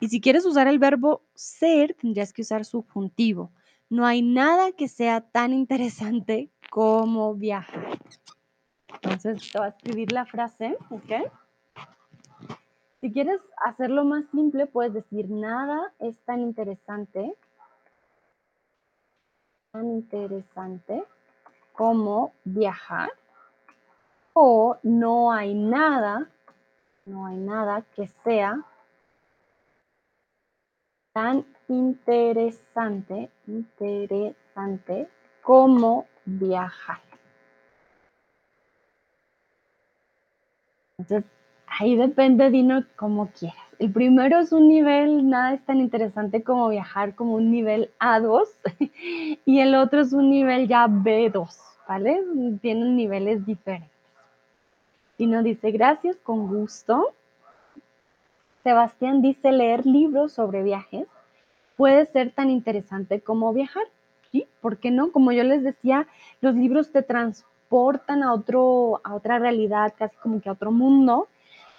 Y 0.01 0.09
si 0.09 0.19
quieres 0.19 0.45
usar 0.45 0.67
el 0.67 0.77
verbo 0.77 1.23
ser, 1.33 1.93
tendrías 1.93 2.33
que 2.33 2.41
usar 2.41 2.65
subjuntivo. 2.65 3.53
No 3.89 4.05
hay 4.05 4.21
nada 4.21 4.73
que 4.73 4.89
sea 4.89 5.21
tan 5.21 5.53
interesante 5.53 6.51
como 6.69 7.35
viajar. 7.35 7.97
Entonces, 9.01 9.51
te 9.53 9.57
voy 9.57 9.67
a 9.67 9.69
escribir 9.69 10.11
la 10.11 10.25
frase, 10.25 10.77
¿ok? 10.89 11.31
Si 12.99 13.13
quieres 13.13 13.39
hacerlo 13.65 14.03
más 14.03 14.25
simple, 14.31 14.67
puedes 14.67 14.93
decir 14.93 15.29
nada 15.29 15.93
es 15.99 16.19
tan 16.25 16.41
interesante, 16.41 17.33
tan 19.71 19.89
interesante 19.89 21.05
como 21.75 22.33
viajar 22.43 23.09
o 24.33 24.77
no 24.83 25.31
hay 25.31 25.53
nada, 25.53 26.29
no 27.05 27.25
hay 27.25 27.37
nada 27.37 27.83
que 27.95 28.07
sea 28.23 28.63
tan 31.13 31.45
interesante, 31.69 33.29
interesante 33.47 35.09
como 35.41 36.05
viajar. 36.25 36.99
Entonces, 40.97 41.29
ahí 41.79 41.95
depende, 41.95 42.49
Dino, 42.49 42.83
como 42.95 43.27
quieras. 43.27 43.57
El 43.79 43.91
primero 43.91 44.39
es 44.39 44.51
un 44.53 44.69
nivel, 44.69 45.29
nada 45.29 45.53
es 45.53 45.65
tan 45.65 45.79
interesante 45.79 46.43
como 46.43 46.69
viajar, 46.69 47.13
como 47.15 47.35
un 47.35 47.51
nivel 47.51 47.89
A2, 47.99 48.47
y 49.45 49.59
el 49.59 49.75
otro 49.75 50.01
es 50.01 50.13
un 50.13 50.29
nivel 50.29 50.67
ya 50.67 50.87
B2, 50.87 51.49
¿vale? 51.87 52.21
Tienen 52.61 52.95
niveles 52.95 53.45
diferentes. 53.45 53.91
Dino 55.17 55.43
dice, 55.43 55.71
gracias, 55.71 56.17
con 56.17 56.47
gusto. 56.47 57.13
Sebastián 58.63 59.21
dice, 59.21 59.51
leer 59.51 59.85
libros 59.85 60.33
sobre 60.33 60.63
viajes 60.63 61.07
puede 61.77 62.05
ser 62.07 62.31
tan 62.31 62.49
interesante 62.49 63.19
como 63.21 63.53
viajar, 63.53 63.83
¿sí? 64.31 64.47
¿Por 64.61 64.77
qué 64.77 64.91
no? 64.91 65.11
Como 65.11 65.31
yo 65.31 65.43
les 65.43 65.63
decía, 65.63 66.07
los 66.41 66.55
libros 66.55 66.91
te 66.91 67.01
transportan 67.01 68.23
a, 68.23 68.33
otro, 68.33 69.01
a 69.03 69.13
otra 69.15 69.39
realidad, 69.39 69.93
casi 69.97 70.15
como 70.17 70.41
que 70.41 70.49
a 70.49 70.53
otro 70.53 70.71
mundo, 70.71 71.27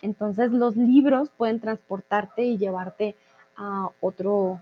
entonces 0.07 0.53
los 0.53 0.77
libros 0.77 1.31
pueden 1.37 1.61
transportarte 1.61 2.43
y 2.43 2.57
llevarte 2.57 3.17
a 3.57 3.91
otro, 4.01 4.61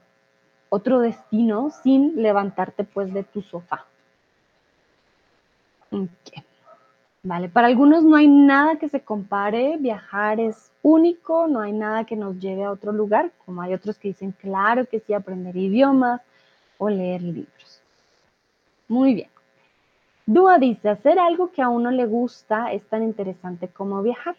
otro 0.70 1.00
destino 1.00 1.70
sin 1.70 2.20
levantarte 2.20 2.84
pues 2.84 3.12
de 3.12 3.22
tu 3.22 3.42
sofá. 3.42 3.86
Vale, 7.22 7.48
para 7.48 7.68
algunos 7.68 8.04
no 8.04 8.16
hay 8.16 8.26
nada 8.26 8.76
que 8.76 8.88
se 8.88 9.00
compare, 9.00 9.76
viajar 9.78 10.40
es 10.40 10.72
único, 10.82 11.46
no 11.46 11.60
hay 11.60 11.72
nada 11.72 12.04
que 12.04 12.16
nos 12.16 12.38
lleve 12.38 12.64
a 12.64 12.70
otro 12.70 12.92
lugar, 12.92 13.30
como 13.44 13.62
hay 13.62 13.72
otros 13.72 13.98
que 13.98 14.08
dicen, 14.08 14.32
claro 14.32 14.86
que 14.86 15.00
sí, 15.00 15.14
aprender 15.14 15.56
idiomas 15.56 16.20
o 16.78 16.88
leer 16.90 17.22
libros. 17.22 17.80
Muy 18.88 19.14
bien. 19.14 19.30
Dúa 20.26 20.58
dice, 20.58 20.88
hacer 20.88 21.18
algo 21.18 21.50
que 21.52 21.62
a 21.62 21.68
uno 21.68 21.90
le 21.90 22.06
gusta 22.06 22.72
es 22.72 22.82
tan 22.88 23.02
interesante 23.02 23.68
como 23.68 24.02
viajar. 24.02 24.36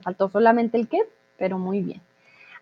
Faltó 0.00 0.28
solamente 0.28 0.76
el 0.78 0.88
qué, 0.88 1.02
pero 1.38 1.58
muy 1.58 1.82
bien. 1.82 2.00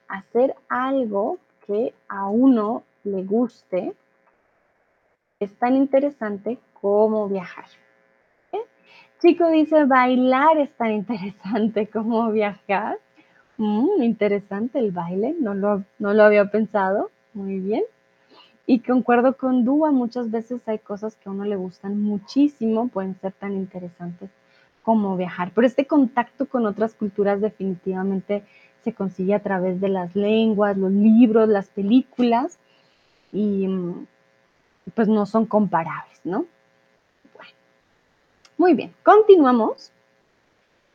Hacer 0.09 0.55
algo 0.69 1.39
que 1.67 1.95
a 2.09 2.29
uno 2.29 2.85
le 3.05 3.23
guste 3.25 3.95
es 5.41 5.55
tan 5.59 5.77
interesante 5.77 6.59
como 6.81 7.29
viajar. 7.29 7.67
Chico 9.21 9.49
dice, 9.49 9.85
bailar 9.85 10.59
es 10.59 10.71
tan 10.77 10.93
interesante 10.93 11.87
como 11.93 12.31
viajar. 12.31 12.99
Mm, 13.57 14.03
interesante 14.03 14.79
el 14.79 14.91
baile, 14.91 15.35
no 15.41 15.55
lo, 15.55 15.85
no 15.99 16.13
lo 16.13 16.25
había 16.25 16.51
pensado. 16.51 17.11
Muy 17.33 17.59
bien. 17.59 17.85
Y 18.67 18.81
concuerdo 18.81 19.37
con 19.37 19.65
Dúa, 19.65 19.93
muchas 19.93 20.31
veces 20.31 20.67
hay 20.69 20.79
cosas 20.79 21.17
que 21.17 21.29
a 21.29 21.33
uno 21.33 21.45
le 21.45 21.57
gustan 21.57 22.03
muchísimo, 22.03 22.89
pueden 22.89 23.19
ser 23.21 23.33
tan 23.33 23.55
interesantes 23.55 24.31
como 24.85 25.17
viajar. 25.17 25.51
Pero 25.53 25.67
este 25.67 25.87
contacto 25.87 26.47
con 26.47 26.67
otras 26.67 26.95
culturas 26.95 27.41
definitivamente 27.41 28.45
se 28.85 28.93
consigue 28.93 29.35
a 29.35 29.43
través 29.43 29.81
de 29.81 29.89
las 29.89 30.15
lenguas, 30.15 30.77
los 30.77 30.93
libros, 30.93 31.49
las 31.49 31.69
películas 31.69 32.59
y 33.33 33.67
pues 34.95 35.09
no 35.09 35.25
son 35.27 35.47
comparables, 35.47 36.21
¿no? 36.23 36.45
Bueno, 37.35 37.53
muy 38.59 38.75
bien, 38.75 38.95
continuamos. 39.03 39.91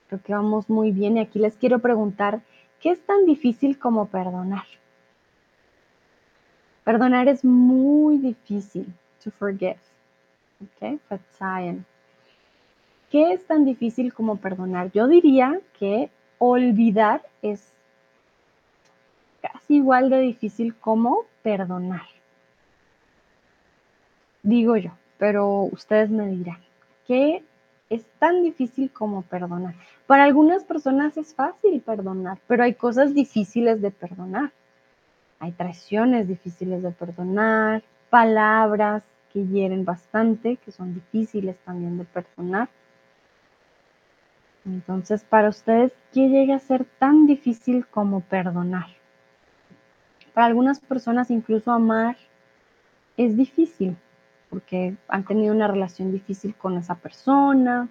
Creo 0.07 0.21
que 0.21 0.33
vamos 0.33 0.69
muy 0.69 0.91
bien 0.91 1.17
y 1.17 1.21
aquí 1.21 1.39
les 1.39 1.57
quiero 1.57 1.79
preguntar, 1.79 2.41
¿qué 2.79 2.91
es 2.91 2.99
tan 3.05 3.25
difícil 3.25 3.77
como 3.77 4.05
perdonar? 4.05 4.65
Perdonar 6.83 7.27
es 7.27 7.43
muy 7.43 8.17
difícil, 8.19 8.93
to 9.23 9.31
forgive. 9.31 9.79
¿Ok? 10.61 10.99
Verzeihen. 11.09 11.85
¿Qué 13.09 13.33
es 13.33 13.45
tan 13.45 13.65
difícil 13.65 14.13
como 14.13 14.37
perdonar? 14.37 14.91
Yo 14.91 15.07
diría 15.07 15.59
que 15.79 16.11
olvidar 16.37 17.23
es 17.41 17.73
casi 19.41 19.77
igual 19.77 20.09
de 20.09 20.19
difícil 20.19 20.75
como 20.75 21.25
perdonar. 21.41 22.07
Digo 24.43 24.77
yo, 24.77 24.91
pero 25.17 25.63
ustedes 25.63 26.09
me 26.09 26.27
dirán, 26.27 26.59
¿qué 27.07 27.43
es 27.89 28.05
tan 28.19 28.43
difícil 28.43 28.91
como 28.91 29.23
perdonar? 29.23 29.73
Para 30.07 30.23
algunas 30.23 30.63
personas 30.63 31.17
es 31.17 31.33
fácil 31.33 31.81
perdonar, 31.81 32.37
pero 32.47 32.63
hay 32.63 32.73
cosas 32.75 33.13
difíciles 33.13 33.81
de 33.81 33.91
perdonar. 33.91 34.51
Hay 35.39 35.51
traiciones 35.51 36.27
difíciles 36.27 36.83
de 36.83 36.91
perdonar, 36.91 37.83
palabras 38.09 39.03
que 39.31 39.45
hieren 39.45 39.85
bastante, 39.85 40.57
que 40.57 40.71
son 40.71 40.93
difíciles 40.93 41.57
también 41.65 41.97
de 41.97 42.05
perdonar. 42.05 42.69
Entonces, 44.65 45.23
para 45.23 45.49
ustedes, 45.49 45.93
¿qué 46.13 46.27
llega 46.29 46.55
a 46.55 46.59
ser 46.59 46.85
tan 46.85 47.25
difícil 47.25 47.85
como 47.87 48.21
perdonar? 48.21 48.87
Para 50.33 50.47
algunas 50.47 50.79
personas, 50.79 51.31
incluso 51.31 51.71
amar 51.71 52.17
es 53.17 53.35
difícil, 53.35 53.97
porque 54.49 54.95
han 55.07 55.25
tenido 55.25 55.53
una 55.53 55.67
relación 55.67 56.11
difícil 56.11 56.55
con 56.55 56.77
esa 56.77 56.95
persona. 56.95 57.89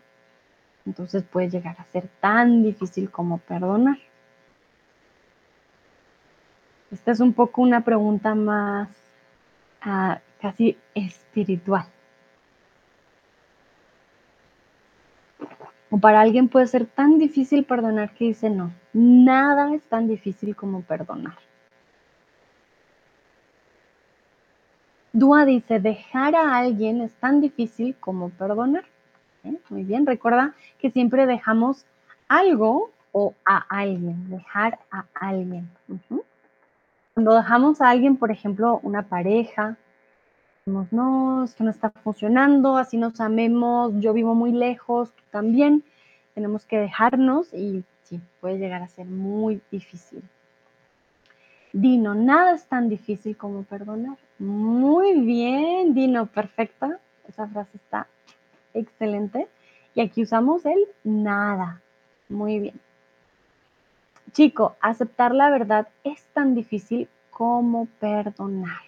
Entonces 0.86 1.22
puede 1.24 1.50
llegar 1.50 1.76
a 1.78 1.84
ser 1.84 2.08
tan 2.20 2.62
difícil 2.62 3.10
como 3.10 3.38
perdonar. 3.38 3.98
Esta 6.90 7.10
es 7.12 7.20
un 7.20 7.34
poco 7.34 7.60
una 7.60 7.82
pregunta 7.84 8.34
más 8.34 8.88
uh, 9.84 10.14
casi 10.40 10.78
espiritual. 10.94 11.86
O 15.91 15.99
para 15.99 16.20
alguien 16.20 16.49
puede 16.49 16.66
ser 16.66 16.86
tan 16.86 17.18
difícil 17.18 17.64
perdonar 17.64 18.12
que 18.12 18.26
dice 18.26 18.51
no, 18.51 18.72
nada 18.93 19.74
es 19.74 19.82
tan 19.84 20.07
difícil 20.07 20.55
como 20.55 20.82
perdonar. 20.82 21.36
Dúa 25.12 25.47
dice, 25.47 25.80
dejar 25.80 26.36
a 26.36 26.57
alguien 26.57 27.01
es 27.01 27.14
tan 27.14 27.41
difícil 27.41 27.97
como 27.99 28.28
perdonar. 28.30 28.84
¿Eh? 29.45 29.57
Muy 29.70 29.82
bien, 29.82 30.07
recuerda 30.07 30.55
que 30.78 30.91
siempre 30.91 31.26
dejamos 31.26 31.86
algo 32.28 32.91
o 33.12 33.34
a 33.47 33.57
alguien, 33.68 34.28
dejar 34.28 34.78
a 34.91 35.07
alguien. 35.14 35.70
Cuando 37.14 37.34
dejamos 37.34 37.80
a 37.80 37.89
alguien, 37.89 38.16
por 38.16 38.30
ejemplo, 38.30 38.78
una 38.82 39.03
pareja, 39.03 39.76
no, 40.90 41.44
esto 41.44 41.64
no 41.64 41.70
está 41.70 41.90
funcionando, 41.90 42.76
así 42.76 42.96
nos 42.96 43.20
amemos, 43.20 43.92
yo 43.98 44.12
vivo 44.12 44.34
muy 44.34 44.52
lejos, 44.52 45.10
tú 45.12 45.22
también, 45.30 45.82
tenemos 46.34 46.64
que 46.66 46.78
dejarnos 46.78 47.52
y 47.52 47.84
sí, 48.04 48.20
puede 48.40 48.58
llegar 48.58 48.82
a 48.82 48.88
ser 48.88 49.06
muy 49.06 49.60
difícil. 49.70 50.22
Dino, 51.72 52.14
nada 52.14 52.52
es 52.52 52.66
tan 52.66 52.88
difícil 52.88 53.36
como 53.36 53.62
perdonar. 53.62 54.16
Muy 54.38 55.20
bien, 55.20 55.94
Dino, 55.94 56.26
perfecta. 56.26 56.98
Esa 57.28 57.46
frase 57.46 57.76
está 57.76 58.06
excelente. 58.72 59.48
Y 59.94 60.00
aquí 60.00 60.22
usamos 60.22 60.64
el 60.64 60.78
nada. 61.04 61.82
Muy 62.28 62.58
bien. 62.60 62.80
Chico, 64.32 64.76
aceptar 64.80 65.34
la 65.34 65.50
verdad 65.50 65.88
es 66.04 66.24
tan 66.32 66.54
difícil 66.54 67.08
como 67.30 67.86
perdonar. 68.00 68.82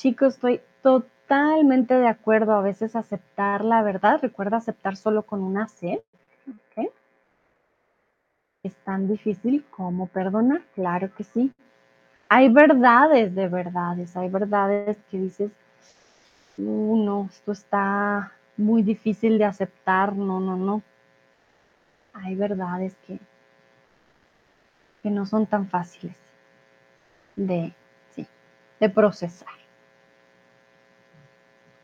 Chico, 0.00 0.24
estoy 0.24 0.62
totalmente 0.82 1.92
de 1.92 2.08
acuerdo. 2.08 2.54
A 2.54 2.62
veces 2.62 2.96
aceptar 2.96 3.62
la 3.62 3.82
verdad, 3.82 4.18
recuerda 4.22 4.56
aceptar 4.56 4.96
solo 4.96 5.24
con 5.24 5.42
una 5.42 5.68
C. 5.68 6.02
Es 8.62 8.74
tan 8.76 9.08
difícil 9.08 9.62
como 9.70 10.06
perdonar, 10.06 10.62
claro 10.74 11.14
que 11.14 11.24
sí. 11.24 11.52
Hay 12.30 12.48
verdades 12.48 13.34
de 13.34 13.48
verdades, 13.48 14.16
hay 14.16 14.30
verdades 14.30 14.96
que 15.10 15.18
dices, 15.18 15.52
uh, 16.56 17.04
no, 17.04 17.28
esto 17.30 17.52
está 17.52 18.32
muy 18.56 18.82
difícil 18.82 19.36
de 19.36 19.44
aceptar, 19.44 20.14
no, 20.14 20.40
no, 20.40 20.56
no. 20.56 20.82
Hay 22.14 22.36
verdades 22.36 22.96
que, 23.06 23.18
que 25.02 25.10
no 25.10 25.26
son 25.26 25.44
tan 25.44 25.68
fáciles 25.68 26.16
de, 27.36 27.74
sí, 28.14 28.26
de 28.80 28.88
procesar. 28.88 29.59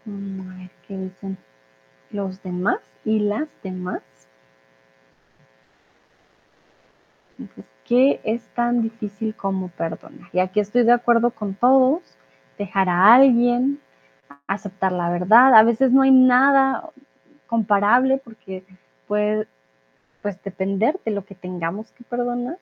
A 0.06 0.54
ver 0.58 0.70
qué 0.86 0.96
dicen 0.96 1.36
los 2.10 2.42
demás 2.42 2.78
y 3.04 3.18
las 3.18 3.48
demás. 3.62 4.02
¿qué 7.86 8.20
es 8.24 8.42
tan 8.54 8.82
difícil 8.82 9.34
como 9.34 9.68
perdonar? 9.68 10.28
Y 10.32 10.40
aquí 10.40 10.60
estoy 10.60 10.84
de 10.84 10.92
acuerdo 10.92 11.30
con 11.30 11.54
todos. 11.54 12.02
Dejar 12.58 12.88
a 12.88 13.14
alguien, 13.14 13.80
aceptar 14.46 14.92
la 14.92 15.10
verdad. 15.10 15.54
A 15.54 15.62
veces 15.62 15.92
no 15.92 16.02
hay 16.02 16.10
nada 16.10 16.90
comparable 17.46 18.18
porque 18.18 18.64
puede 19.06 19.46
pues 20.22 20.42
depender 20.42 20.98
de 21.04 21.12
lo 21.12 21.24
que 21.24 21.34
tengamos 21.34 21.92
que 21.92 22.02
perdonar. 22.02 22.58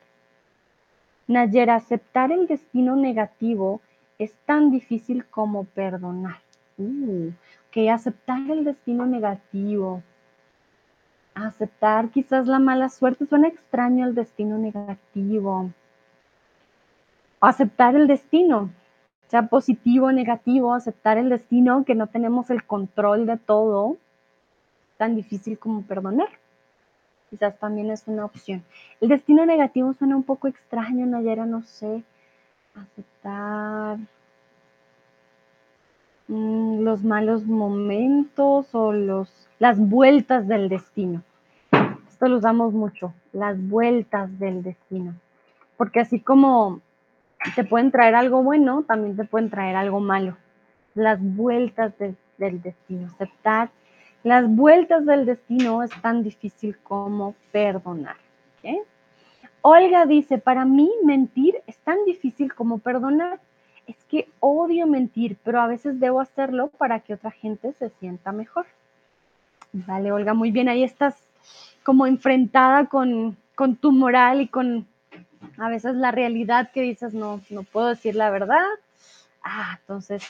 Nayera, 1.27 1.77
aceptar 1.77 2.33
el 2.33 2.47
destino 2.47 2.97
negativo 2.97 3.81
es 4.19 4.35
tan 4.45 4.71
difícil 4.71 5.25
como 5.27 5.65
perdonar. 5.65 6.41
Uh, 6.77 7.31
que 7.71 7.91
aceptar 7.91 8.51
el 8.51 8.65
destino 8.65 9.07
negativo, 9.07 10.03
aceptar 11.35 12.11
quizás 12.11 12.47
la 12.47 12.59
mala 12.59 12.89
suerte, 12.89 13.27
suena 13.27 13.49
extraño 13.49 14.07
el 14.07 14.15
destino 14.15 14.59
negativo. 14.59 15.71
Aceptar 17.41 17.95
el 17.95 18.07
destino, 18.07 18.71
sea 19.29 19.47
positivo 19.49 20.07
o 20.07 20.13
negativo, 20.13 20.75
aceptar 20.75 21.19
el 21.19 21.29
destino, 21.29 21.85
que 21.85 21.95
no 21.95 22.07
tenemos 22.09 22.51
el 22.51 22.65
control 22.65 23.27
de 23.27 23.37
todo, 23.37 23.97
tan 24.97 25.15
difícil 25.15 25.59
como 25.59 25.83
perdonar. 25.83 26.29
Quizás 27.31 27.59
también 27.59 27.91
es 27.91 28.07
una 28.07 28.25
opción. 28.25 28.65
El 29.01 29.09
destino 29.09 29.45
negativo 29.47 29.93
suena 29.93 30.17
un 30.17 30.23
poco 30.23 30.49
extraño, 30.49 31.07
Nayera, 31.07 31.47
no 31.47 31.63
sé. 31.63 32.05
Aceptar 32.75 33.99
los 36.29 37.05
malos 37.05 37.45
momentos 37.45 38.75
o 38.75 38.93
los, 38.93 39.49
las 39.59 39.79
vueltas 39.79 40.49
del 40.49 40.69
destino. 40.69 41.23
Esto 42.09 42.29
lo 42.29 42.39
usamos 42.39 42.73
mucho, 42.73 43.13
las 43.33 43.61
vueltas 43.69 44.39
del 44.39 44.63
destino. 44.63 45.15
Porque 45.77 46.01
así 46.01 46.21
como 46.21 46.81
te 47.55 47.65
pueden 47.65 47.91
traer 47.91 48.15
algo 48.15 48.43
bueno, 48.43 48.85
también 48.85 49.17
te 49.17 49.25
pueden 49.25 49.51
traer 49.51 49.77
algo 49.77 50.01
malo. 50.01 50.37
Las 50.95 51.19
vueltas 51.21 51.93
del 51.99 52.63
destino, 52.63 53.09
aceptar 53.09 53.71
las 54.25 54.49
vueltas 54.49 55.05
del 55.05 55.27
destino 55.27 55.83
es 55.83 55.91
tan 56.01 56.23
difícil 56.23 56.79
como 56.79 57.35
perdonar. 57.53 58.17
Olga 59.61 60.07
dice, 60.07 60.39
para 60.39 60.65
mí 60.65 60.91
mentir 61.05 61.57
es 61.67 61.77
tan 61.81 61.99
difícil 62.07 62.55
como 62.55 62.79
perdonar. 62.79 63.39
Es 63.87 63.97
que 64.05 64.29
odio 64.41 64.87
mentir, 64.87 65.37
pero 65.45 65.61
a 65.61 65.67
veces 65.67 66.01
debo 66.01 66.21
hacerlo 66.21 66.69
para 66.69 67.01
que 67.01 67.15
otra 67.15 67.31
gente 67.31 67.73
se 67.75 67.91
sienta 67.91 68.33
mejor. 68.33 68.67
Vale, 69.73 70.13
Olga, 70.13 70.35
muy 70.35 70.51
bien. 70.51 70.69
Ahí 70.69 70.85
estás 70.85 71.17
como 71.83 72.07
enfrentada 72.07 72.87
con, 72.87 73.37
con 73.55 73.77
tu 73.77 73.93
moral 73.93 74.41
y 74.41 74.49
con 74.49 74.87
a 75.59 75.69
veces 75.69 75.95
la 75.95 76.11
realidad 76.11 76.71
que 76.73 76.83
dices, 76.83 77.15
no, 77.15 77.41
no 77.51 77.63
puedo 77.63 77.89
decir 77.89 78.15
la 78.15 78.31
verdad. 78.31 78.65
Ah, 79.43 79.79
entonces 79.81 80.25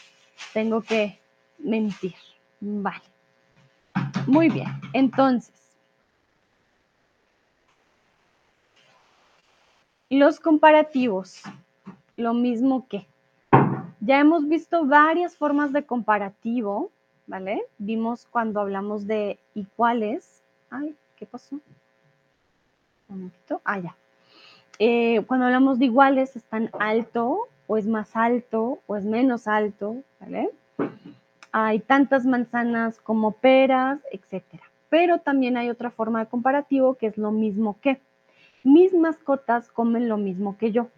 tengo 0.52 0.82
que 0.82 1.18
mentir. 1.58 2.14
Vale. 2.60 3.02
Muy 4.26 4.48
bien, 4.48 4.68
entonces, 4.92 5.52
los 10.08 10.40
comparativos, 10.40 11.42
lo 12.16 12.34
mismo 12.34 12.88
que. 12.88 13.06
Ya 14.04 14.20
hemos 14.20 14.46
visto 14.46 14.84
varias 14.84 15.34
formas 15.34 15.72
de 15.72 15.86
comparativo, 15.86 16.90
¿vale? 17.26 17.64
Vimos 17.78 18.26
cuando 18.30 18.60
hablamos 18.60 19.06
de 19.06 19.38
iguales. 19.54 20.42
Ay, 20.68 20.94
¿qué 21.16 21.24
pasó? 21.24 21.56
Un 21.56 21.62
momentito. 23.08 23.62
Ah, 23.64 23.78
ya. 23.78 23.96
Eh, 24.78 25.24
cuando 25.26 25.46
hablamos 25.46 25.78
de 25.78 25.86
iguales, 25.86 26.36
¿es 26.36 26.44
tan 26.44 26.68
alto 26.78 27.48
o 27.66 27.78
es 27.78 27.86
más 27.86 28.14
alto 28.14 28.80
o 28.86 28.96
es 28.96 29.06
menos 29.06 29.48
alto? 29.48 29.96
¿Vale? 30.20 30.50
hay 31.56 31.78
tantas 31.78 32.26
manzanas 32.26 32.98
como 32.98 33.30
peras, 33.30 34.00
etc. 34.10 34.44
Pero 34.90 35.20
también 35.20 35.56
hay 35.56 35.70
otra 35.70 35.90
forma 35.90 36.20
de 36.20 36.26
comparativo 36.26 36.96
que 36.96 37.06
es 37.06 37.16
lo 37.16 37.30
mismo 37.30 37.78
que. 37.80 38.02
Mis 38.64 38.92
mascotas 38.92 39.70
comen 39.70 40.10
lo 40.10 40.18
mismo 40.18 40.58
que 40.58 40.72
yo. 40.72 40.88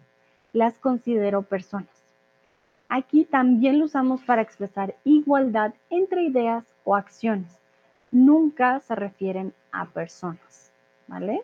Las 0.51 0.77
considero 0.77 1.43
personas. 1.43 1.96
Aquí 2.89 3.25
también 3.25 3.79
lo 3.79 3.85
usamos 3.85 4.21
para 4.23 4.41
expresar 4.41 4.95
igualdad 5.03 5.73
entre 5.89 6.23
ideas 6.23 6.65
o 6.85 6.95
acciones. 6.95 7.59
Nunca 8.11 8.79
se 8.79 8.95
refieren 8.95 9.53
a 9.71 9.85
personas, 9.85 10.71
¿vale? 11.07 11.43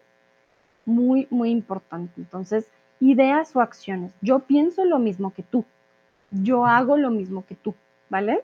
Muy, 0.86 1.28
muy 1.30 1.50
importante. 1.50 2.14
Entonces, 2.18 2.70
ideas 3.02 3.54
o 3.56 3.62
acciones. 3.62 4.14
Yo 4.22 4.40
pienso 4.40 4.86
lo 4.86 5.00
mismo 5.00 5.34
que 5.34 5.44
tú. 5.44 5.66
Yo 6.32 6.66
hago 6.66 6.96
lo 6.96 7.10
mismo 7.10 7.46
que 7.46 7.56
tú, 7.56 7.76
¿vale? 8.10 8.44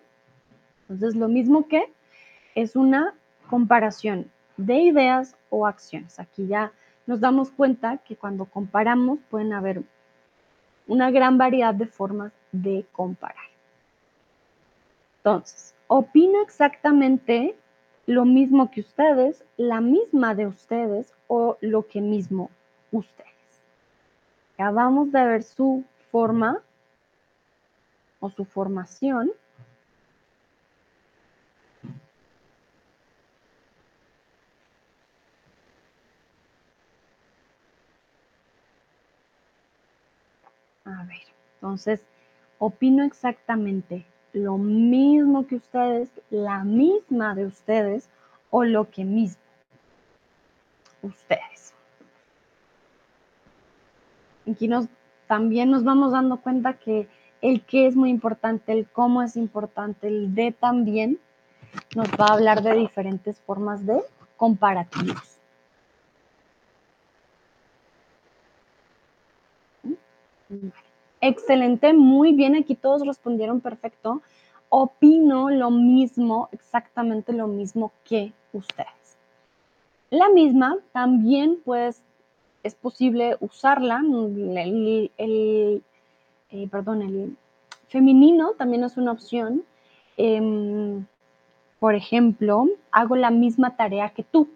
Entonces, 0.81 1.15
lo 1.15 1.29
mismo 1.29 1.67
que 1.67 1.91
es 2.55 2.75
una 2.75 3.13
comparación 3.49 4.29
de 4.57 4.75
ideas 4.81 5.37
o 5.49 5.65
acciones. 5.65 6.19
Aquí 6.19 6.47
ya 6.47 6.73
nos 7.07 7.21
damos 7.21 7.49
cuenta 7.49 7.97
que 7.97 8.17
cuando 8.17 8.45
comparamos 8.45 9.19
pueden 9.29 9.53
haber 9.53 9.83
una 10.87 11.09
gran 11.11 11.37
variedad 11.37 11.73
de 11.73 11.87
formas 11.87 12.33
de 12.51 12.85
comparar. 12.91 13.35
Entonces, 15.17 15.75
opino 15.87 16.41
exactamente 16.41 17.55
lo 18.05 18.25
mismo 18.25 18.71
que 18.71 18.81
ustedes, 18.81 19.43
la 19.57 19.81
misma 19.81 20.33
de 20.33 20.47
ustedes 20.47 21.13
o 21.27 21.57
lo 21.61 21.87
que 21.87 22.01
mismo 22.01 22.49
ustedes. 22.91 23.29
Acabamos 24.55 25.11
de 25.11 25.25
ver 25.25 25.43
su 25.43 25.83
forma 26.11 26.61
o 28.19 28.29
su 28.29 28.45
formación 28.45 29.31
A 40.85 41.03
ver, 41.03 41.21
entonces, 41.55 42.01
opino 42.59 43.03
exactamente 43.03 44.05
lo 44.33 44.57
mismo 44.57 45.47
que 45.47 45.55
ustedes, 45.55 46.09
la 46.29 46.63
misma 46.63 47.33
de 47.33 47.45
ustedes 47.45 48.09
o 48.51 48.63
lo 48.63 48.89
que 48.89 49.03
mismo 49.03 49.41
ustedes. 51.01 51.73
Aquí 54.49 54.69
también 55.27 55.71
nos 55.71 55.83
vamos 55.83 56.11
dando 56.11 56.37
cuenta 56.37 56.73
que 56.73 57.07
el 57.41 57.61
qué 57.61 57.87
es 57.87 57.95
muy 57.95 58.09
importante, 58.09 58.71
el 58.73 58.87
cómo 58.87 59.21
es 59.21 59.35
importante, 59.35 60.07
el 60.07 60.35
de 60.35 60.51
también 60.51 61.19
nos 61.95 62.09
va 62.09 62.25
a 62.25 62.33
hablar 62.33 62.61
de 62.63 62.73
diferentes 62.73 63.39
formas 63.41 63.85
de 63.85 64.01
comparativos. 64.37 65.39
Excelente, 71.21 71.93
muy 71.93 72.33
bien, 72.33 72.55
aquí 72.55 72.75
todos 72.75 73.05
respondieron 73.05 73.59
perfecto. 73.59 74.21
Opino 74.69 75.49
lo 75.49 75.71
mismo, 75.71 76.47
exactamente 76.51 77.33
lo 77.33 77.47
mismo 77.47 77.91
que 78.05 78.31
ustedes. 78.53 79.17
La 80.09 80.29
misma 80.29 80.77
también 80.91 81.59
pues 81.65 82.01
es 82.63 82.75
posible 82.75 83.37
usarla, 83.39 84.01
el, 84.03 85.11
eh, 85.17 86.67
perdón, 86.71 87.01
el 87.01 87.37
femenino 87.89 88.51
también 88.51 88.83
es 88.83 88.97
una 88.97 89.11
opción. 89.11 89.63
Em, 90.17 91.05
por 91.79 91.95
ejemplo, 91.95 92.67
hago 92.91 93.15
la 93.15 93.31
misma 93.31 93.75
tarea 93.75 94.09
que 94.09 94.23
tú. 94.23 94.49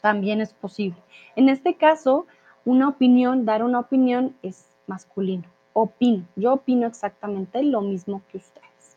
También 0.00 0.40
es 0.40 0.52
posible. 0.52 0.98
En 1.36 1.48
este 1.48 1.74
caso, 1.74 2.26
una 2.64 2.88
opinión, 2.88 3.44
dar 3.44 3.62
una 3.62 3.80
opinión 3.80 4.34
es 4.42 4.67
masculino. 4.88 5.44
Opino. 5.72 6.24
Yo 6.34 6.54
opino 6.54 6.86
exactamente 6.86 7.62
lo 7.62 7.80
mismo 7.80 8.22
que 8.30 8.38
ustedes. 8.38 8.96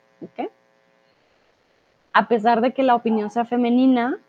A 2.13 2.27
pesar 2.27 2.61
de 2.61 2.73
que 2.73 2.83
la 2.83 2.95
opinión 2.95 3.29
sea 3.29 3.45
femenina, 3.45 4.19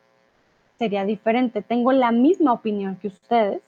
sería 0.79 1.05
diferente. 1.05 1.63
Tengo 1.63 1.93
la 1.93 2.13
misma 2.13 2.53
opinión 2.53 2.97
que 2.97 3.09
ustedes. 3.09 3.63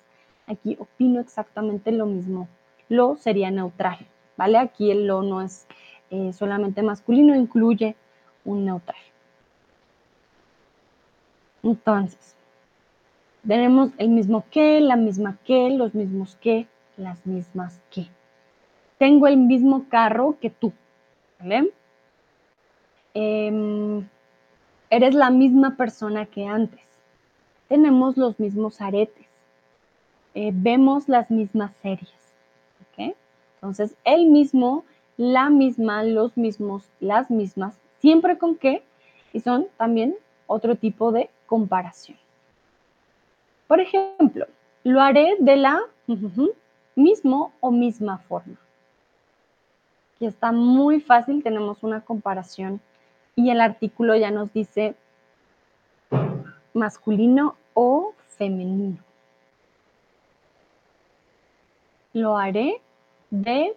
Aquí 0.47 0.77
opino 0.79 1.21
exactamente 1.21 1.91
lo 1.93 2.07
mismo. 2.07 2.49
Lo 2.89 3.17
sería 3.17 3.51
neutral. 3.51 3.99
¿Vale? 4.37 4.59
Aquí 4.59 4.91
el 4.91 5.07
lo 5.07 5.23
no 5.23 5.43
es 5.43 5.67
eh, 6.11 6.33
solamente 6.33 6.83
masculino, 6.83 7.35
incluye 7.35 7.97
un 8.45 8.65
neutral. 8.65 8.99
Entonces, 11.63 12.37
tenemos 13.47 13.91
el 13.99 14.11
mismo 14.11 14.45
que, 14.51 14.81
la 14.81 14.97
misma 14.97 15.39
que, 15.45 15.71
los 15.71 15.95
mismos 15.95 16.37
que, 16.37 16.67
las 16.97 17.27
mismas 17.27 17.81
que. 17.91 18.09
Tengo 18.99 19.27
el 19.27 19.37
mismo 19.37 19.89
carro 19.89 20.37
que 20.41 20.51
tú, 20.51 20.73
¿vale? 21.39 21.73
Em, 23.13 24.09
eres 24.91 25.15
la 25.15 25.31
misma 25.31 25.77
persona 25.77 26.27
que 26.27 26.47
antes. 26.47 26.83
Tenemos 27.69 28.17
los 28.17 28.39
mismos 28.39 28.81
aretes. 28.81 29.27
Eh, 30.35 30.51
vemos 30.53 31.09
las 31.09 31.31
mismas 31.31 31.73
series. 31.83 32.11
¿ok? 32.83 33.15
Entonces, 33.57 33.97
el 34.05 34.27
mismo, 34.27 34.85
la 35.17 35.51
misma, 35.51 36.03
los 36.03 36.37
mismos, 36.37 36.89
las 37.01 37.31
mismas, 37.31 37.75
siempre 38.01 38.37
con 38.37 38.57
qué, 38.57 38.83
y 39.33 39.41
son 39.41 39.67
también 39.77 40.17
otro 40.47 40.77
tipo 40.77 41.13
de 41.13 41.31
comparación. 41.47 42.19
Por 43.67 43.81
ejemplo, 43.81 44.47
lo 44.83 45.01
haré 45.01 45.37
de 45.41 45.57
la 45.57 45.81
mismo 46.95 47.53
o 47.61 47.71
misma 47.71 48.19
forma. 48.19 48.57
Aquí 50.15 50.27
está 50.27 50.53
muy 50.53 51.01
fácil, 51.01 51.43
tenemos 51.43 51.83
una 51.83 52.01
comparación 52.01 52.81
y 53.37 53.51
el 53.51 53.61
artículo 53.61 54.15
ya 54.17 54.31
nos 54.31 54.53
dice 54.53 54.95
masculino 56.73 57.57
o 57.75 58.15
femenino. 58.37 58.99
Lo 62.13 62.37
haré 62.37 62.81
de 63.31 63.77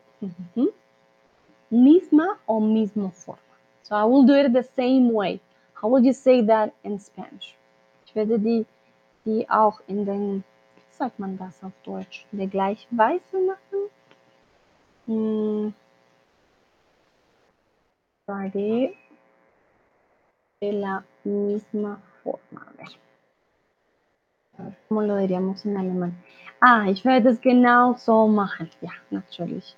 misma 1.69 2.39
o 2.45 2.59
mismo 2.59 3.11
forma. 3.11 3.41
So 3.83 3.95
I 3.95 4.03
will 4.03 4.25
do 4.25 4.35
it 4.35 4.51
the 4.53 4.63
same 4.75 5.11
way. 5.11 5.39
How 5.73 5.89
would 5.89 6.05
you 6.05 6.13
say 6.13 6.41
that 6.43 6.73
in 6.83 6.99
Spanish? 6.99 7.55
Ich 8.05 8.15
werde 8.15 8.39
die, 8.39 8.65
die 9.25 9.49
auch 9.49 9.79
in 9.87 10.05
den, 10.05 10.43
sagt 10.97 11.19
man 11.19 11.37
das 11.37 11.63
auf 11.63 11.73
Deutsch, 11.83 12.25
der 12.31 12.47
gleichen 12.47 12.97
Weise 12.97 13.39
machen. 13.39 13.89
Hm. 15.05 15.73
De 20.59 20.71
la 20.71 21.03
misma 21.23 22.01
forma. 22.23 22.65
A 22.67 24.63
ver, 24.63 24.73
¿Cómo 24.87 25.03
lo 25.03 25.17
diríamos 25.17 25.65
en 25.65 25.77
alemán? 25.77 26.17
Ah, 26.59 26.89
ich 26.89 27.05
werde 27.05 27.29
es 27.29 27.39
genau 27.39 27.95
so 27.97 28.27
machen. 28.27 28.69
Ja, 28.81 28.93
natürlich. 29.11 29.75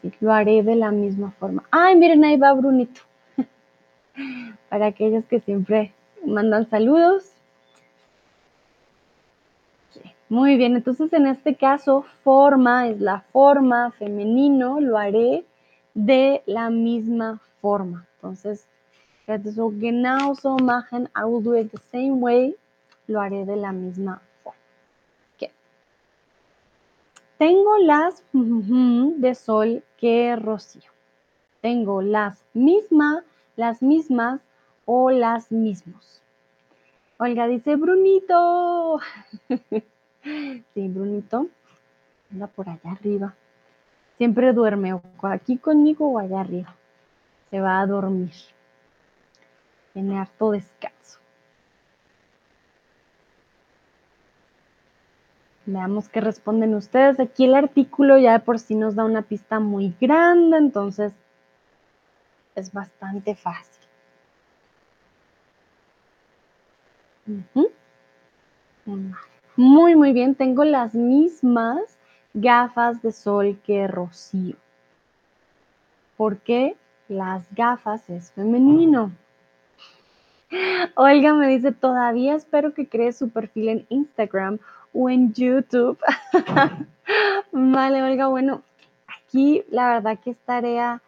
Sí, 0.00 0.12
lo 0.20 0.32
haré 0.32 0.62
de 0.62 0.76
la 0.76 0.90
misma 0.90 1.32
forma. 1.32 1.64
Ay, 1.70 1.96
miren, 1.96 2.24
ahí 2.24 2.36
va 2.36 2.52
Brunito. 2.54 3.02
Para 4.70 4.86
aquellos 4.86 5.24
que 5.26 5.40
siempre 5.40 5.92
mandan 6.24 6.68
saludos. 6.70 7.32
Sí, 9.90 10.02
Muy 10.32 10.56
bien, 10.56 10.76
entonces 10.76 11.12
en 11.12 11.26
este 11.26 11.56
caso, 11.56 12.06
forma 12.24 12.88
es 12.88 12.98
la 12.98 13.20
forma 13.20 13.90
femenino, 13.90 14.80
lo 14.80 14.96
haré 14.96 15.44
de 15.92 16.42
la 16.46 16.70
misma 16.70 17.42
forma. 17.60 18.06
Entonces, 18.14 18.66
so 19.54 19.70
genauso 19.78 20.56
machen, 20.56 21.10
I 21.14 21.24
will 21.24 21.44
do 21.44 21.54
it 21.54 21.70
the 21.70 21.82
same 21.90 22.12
way, 22.12 22.56
lo 23.08 23.20
haré 23.20 23.44
de 23.44 23.56
la 23.56 23.72
misma 23.72 24.22
forma. 24.42 24.58
Ok. 25.34 25.50
Tengo 27.36 27.76
las 27.76 28.24
de 28.32 29.34
sol 29.34 29.84
que 29.98 30.34
rocío. 30.36 30.90
Tengo 31.60 32.00
las 32.00 32.42
mismas, 32.54 33.22
las 33.56 33.82
mismas 33.82 34.40
o 34.86 35.10
las 35.10 35.52
mismos. 35.52 36.22
Olga 37.18 37.46
dice, 37.48 37.76
Brunito. 37.76 38.98
sí, 40.22 40.88
Brunito. 40.88 41.48
Anda 42.30 42.46
por 42.46 42.68
allá 42.68 42.92
arriba. 42.92 43.34
Siempre 44.18 44.52
duerme 44.52 45.00
aquí 45.22 45.58
conmigo 45.58 46.08
o 46.08 46.18
allá 46.18 46.40
arriba. 46.40 46.74
Se 47.50 47.60
va 47.60 47.80
a 47.80 47.86
dormir. 47.86 48.32
Tiene 49.92 50.18
harto 50.18 50.52
descanso. 50.52 51.18
Veamos 55.66 56.08
qué 56.08 56.20
responden 56.20 56.74
ustedes. 56.74 57.20
Aquí 57.20 57.44
el 57.44 57.54
artículo 57.54 58.18
ya 58.18 58.32
de 58.32 58.40
por 58.40 58.58
sí 58.58 58.74
nos 58.74 58.94
da 58.94 59.04
una 59.04 59.22
pista 59.22 59.60
muy 59.60 59.94
grande, 60.00 60.56
entonces 60.56 61.12
es 62.54 62.72
bastante 62.72 63.34
fácil. 63.34 63.82
Ujú. 67.26 67.70
Muy, 69.56 69.94
muy 69.96 70.12
bien. 70.12 70.34
Tengo 70.34 70.64
las 70.64 70.94
mismas 70.94 71.98
gafas 72.34 73.02
de 73.02 73.12
sol 73.12 73.58
que 73.64 73.86
Rocío. 73.86 74.56
Porque 76.16 76.76
las 77.08 77.52
gafas 77.54 78.08
es 78.08 78.32
femenino. 78.32 79.12
Olga 80.94 81.34
me 81.34 81.48
dice, 81.48 81.72
todavía 81.72 82.34
espero 82.34 82.72
que 82.74 82.88
crees 82.88 83.18
su 83.18 83.30
perfil 83.30 83.68
en 83.68 83.86
Instagram 83.88 84.58
o 84.94 85.10
en 85.10 85.32
YouTube. 85.32 85.98
vale, 87.52 88.02
Olga, 88.02 88.28
bueno, 88.28 88.62
aquí 89.06 89.64
la 89.70 89.94
verdad 89.94 90.18
que 90.18 90.30
es 90.30 90.38
tarea, 90.38 91.02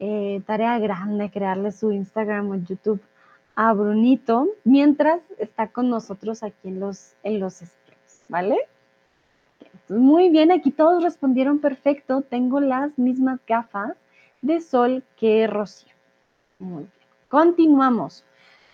eh, 0.00 0.42
tarea 0.46 0.78
grande 0.78 1.30
crearle 1.30 1.72
su 1.72 1.92
Instagram 1.92 2.50
o 2.50 2.54
YouTube 2.56 3.00
a 3.56 3.72
Brunito 3.72 4.48
mientras 4.64 5.20
está 5.38 5.68
con 5.68 5.88
nosotros 5.88 6.42
aquí 6.42 6.68
en 6.68 6.78
los, 6.78 7.14
en 7.22 7.40
los 7.40 7.54
streams, 7.54 8.22
¿vale? 8.28 8.58
Muy 9.88 10.28
bien, 10.30 10.52
aquí 10.52 10.70
todos 10.70 11.02
respondieron 11.02 11.58
perfecto. 11.58 12.22
Tengo 12.22 12.60
las 12.60 12.98
mismas 12.98 13.40
gafas 13.46 13.96
de 14.42 14.60
sol 14.60 15.04
que 15.16 15.46
Rocío. 15.46 15.92
Muy 16.58 16.82
bien. 16.82 16.90
Continuamos. 17.28 18.24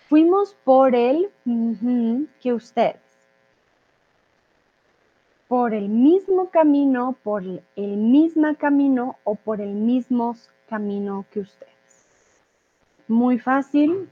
Fuimos 0.09 0.55
por 0.63 0.95
el 0.95 1.29
que 2.41 2.53
ustedes. 2.53 3.01
Por 5.47 5.73
el 5.73 5.87
mismo 5.87 6.49
camino, 6.49 7.15
por 7.23 7.43
el 7.43 7.97
mismo 7.97 8.55
camino 8.55 9.17
o 9.23 9.35
por 9.35 9.61
el 9.61 9.73
mismo 9.73 10.35
camino 10.67 11.25
que 11.31 11.41
ustedes. 11.41 11.73
Muy 13.07 13.39
fácil. 13.39 14.09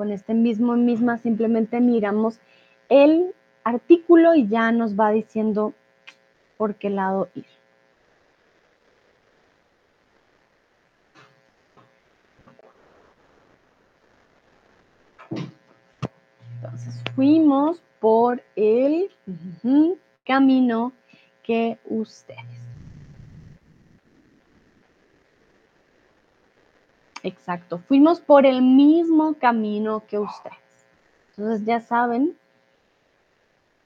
Con 0.00 0.12
este 0.12 0.32
mismo 0.32 0.76
misma 0.76 1.18
simplemente 1.18 1.78
miramos 1.78 2.40
el 2.88 3.34
artículo 3.64 4.34
y 4.34 4.48
ya 4.48 4.72
nos 4.72 4.98
va 4.98 5.10
diciendo 5.10 5.74
por 6.56 6.76
qué 6.76 6.88
lado 6.88 7.28
ir. 7.34 7.44
Entonces 16.54 17.04
fuimos 17.14 17.82
por 18.00 18.42
el 18.56 19.10
camino 20.24 20.94
que 21.42 21.78
ustedes. 21.84 22.69
Exacto, 27.22 27.78
fuimos 27.86 28.20
por 28.20 28.46
el 28.46 28.62
mismo 28.62 29.34
camino 29.34 30.02
que 30.08 30.18
ustedes. 30.18 30.56
Entonces 31.36 31.66
ya 31.66 31.80
saben, 31.80 32.36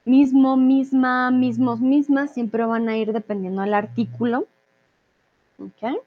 mismo, 0.04 0.56
misma, 0.56 1.30
mismos, 1.30 1.80
mismas, 1.80 2.32
siempre 2.32 2.64
van 2.64 2.88
a 2.88 2.96
ir 2.96 3.12
dependiendo 3.12 3.62
del 3.62 3.74
artículo. 3.74 4.46
¿Ok? 5.58 5.98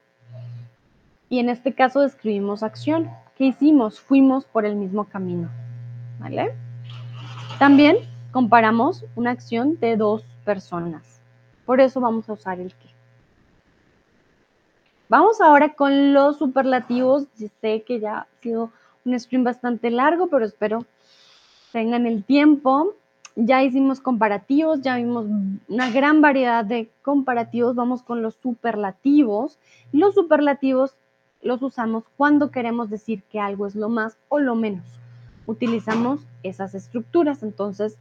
Y 1.28 1.38
en 1.38 1.48
este 1.48 1.74
caso 1.74 2.00
describimos 2.00 2.62
acción. 2.62 3.10
¿Qué 3.36 3.44
hicimos? 3.44 4.00
Fuimos 4.00 4.44
por 4.44 4.64
el 4.64 4.76
mismo 4.76 5.04
camino. 5.04 5.48
¿Vale? 6.18 6.54
También 7.58 7.98
comparamos 8.32 9.04
una 9.14 9.30
acción 9.30 9.78
de 9.78 9.96
dos 9.96 10.24
personas. 10.44 11.20
Por 11.66 11.80
eso 11.80 12.00
vamos 12.00 12.28
a 12.28 12.32
usar 12.32 12.60
el 12.60 12.74
que. 12.74 12.87
Vamos 15.08 15.40
ahora 15.40 15.74
con 15.74 16.12
los 16.12 16.38
superlativos. 16.38 17.26
Sé 17.60 17.82
que 17.82 18.00
ya 18.00 18.18
ha 18.18 18.26
sido 18.40 18.70
un 19.04 19.18
stream 19.18 19.44
bastante 19.44 19.90
largo, 19.90 20.28
pero 20.28 20.44
espero 20.44 20.84
tengan 21.72 22.06
el 22.06 22.24
tiempo 22.24 22.94
ya 23.40 23.62
hicimos 23.62 24.00
comparativos, 24.00 24.82
ya 24.82 24.96
vimos 24.96 25.26
una 25.68 25.90
gran 25.90 26.20
variedad 26.20 26.64
de 26.64 26.90
comparativos. 27.02 27.76
Vamos 27.76 28.02
con 28.02 28.20
los 28.20 28.34
superlativos. 28.34 29.58
Los 29.92 30.14
superlativos 30.16 30.96
los 31.40 31.62
usamos 31.62 32.02
cuando 32.16 32.50
queremos 32.50 32.90
decir 32.90 33.22
que 33.30 33.38
algo 33.38 33.68
es 33.68 33.76
lo 33.76 33.88
más 33.88 34.18
o 34.28 34.40
lo 34.40 34.56
menos. 34.56 34.84
Utilizamos 35.46 36.26
esas 36.42 36.74
estructuras. 36.74 37.44
Entonces, 37.44 37.96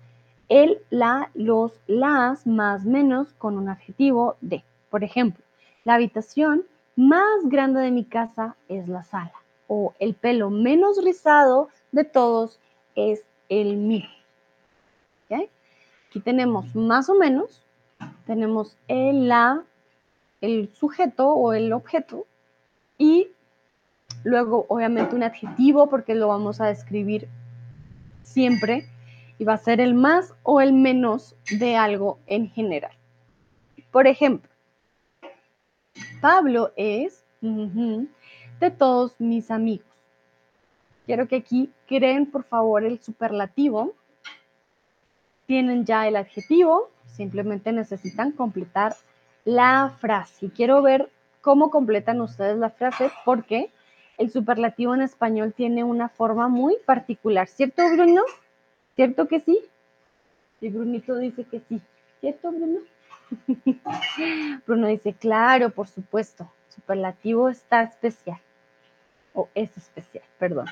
el, 0.49 0.79
la, 0.89 1.29
los, 1.35 1.71
las, 1.85 2.47
más, 2.47 2.83
menos 2.85 3.31
con 3.33 3.59
un 3.59 3.69
adjetivo 3.69 4.37
de. 4.41 4.63
Por 4.89 5.03
ejemplo, 5.03 5.43
la 5.83 5.93
habitación 5.93 6.63
más 6.97 7.45
grande 7.45 7.79
de 7.79 7.91
mi 7.91 8.03
casa 8.03 8.57
es 8.67 8.89
la 8.89 9.03
sala. 9.03 9.31
O 9.69 9.93
el 9.99 10.13
pelo 10.13 10.49
menos 10.49 11.01
rizado 11.03 11.69
de 11.93 12.03
todos 12.03 12.59
es 12.95 13.23
el 13.47 13.77
mío. 13.77 14.07
Aquí 16.09 16.21
tenemos 16.21 16.73
más 16.73 17.09
o 17.09 17.15
menos, 17.15 17.61
tenemos 18.25 18.77
el 18.87 19.27
la, 19.27 19.63
el 20.39 20.69
sujeto 20.73 21.29
o 21.33 21.51
el 21.51 21.73
objeto 21.73 22.25
y 22.97 23.27
luego 24.23 24.65
obviamente 24.69 25.15
un 25.15 25.23
adjetivo 25.23 25.89
porque 25.89 26.15
lo 26.15 26.29
vamos 26.29 26.61
a 26.61 26.67
describir 26.67 27.27
siempre 28.23 28.87
y 29.37 29.43
va 29.43 29.53
a 29.53 29.57
ser 29.57 29.81
el 29.81 29.93
más 29.93 30.33
o 30.43 30.61
el 30.61 30.71
menos 30.71 31.35
de 31.51 31.75
algo 31.75 32.19
en 32.25 32.49
general. 32.51 32.93
Por 33.91 34.07
ejemplo, 34.07 34.49
Pablo 36.21 36.71
es 36.75 37.23
de 37.41 38.71
todos 38.71 39.13
mis 39.19 39.51
amigos. 39.51 39.85
Quiero 41.05 41.27
que 41.27 41.37
aquí 41.37 41.71
creen 41.87 42.25
por 42.25 42.43
favor 42.43 42.83
el 42.83 42.99
superlativo. 42.99 43.93
Tienen 45.45 45.85
ya 45.85 46.07
el 46.07 46.15
adjetivo, 46.15 46.89
simplemente 47.05 47.71
necesitan 47.71 48.31
completar 48.31 48.95
la 49.45 49.95
frase. 49.99 50.47
Y 50.47 50.49
quiero 50.49 50.81
ver 50.81 51.09
cómo 51.41 51.69
completan 51.69 52.19
ustedes 52.19 52.57
la 52.57 52.71
frase 52.71 53.11
porque 53.23 53.71
el 54.17 54.31
superlativo 54.31 54.95
en 54.95 55.01
español 55.01 55.53
tiene 55.55 55.83
una 55.83 56.09
forma 56.09 56.49
muy 56.49 56.75
particular. 56.85 57.47
¿Cierto, 57.47 57.83
Bruno? 57.93 58.23
¿Cierto 58.95 59.27
que 59.27 59.39
sí? 59.39 59.61
Y 60.59 60.69
Brunito 60.69 61.15
dice 61.15 61.45
que 61.45 61.61
sí. 61.69 61.79
¿Cierto, 62.19 62.51
Bruno? 62.51 62.79
Bruno 64.65 64.87
dice, 64.87 65.13
claro, 65.13 65.69
por 65.69 65.87
supuesto. 65.87 66.51
Superlativo 66.69 67.49
está 67.49 67.83
especial. 67.83 68.39
O 69.33 69.49
es 69.53 69.75
especial, 69.77 70.23
perdón. 70.39 70.67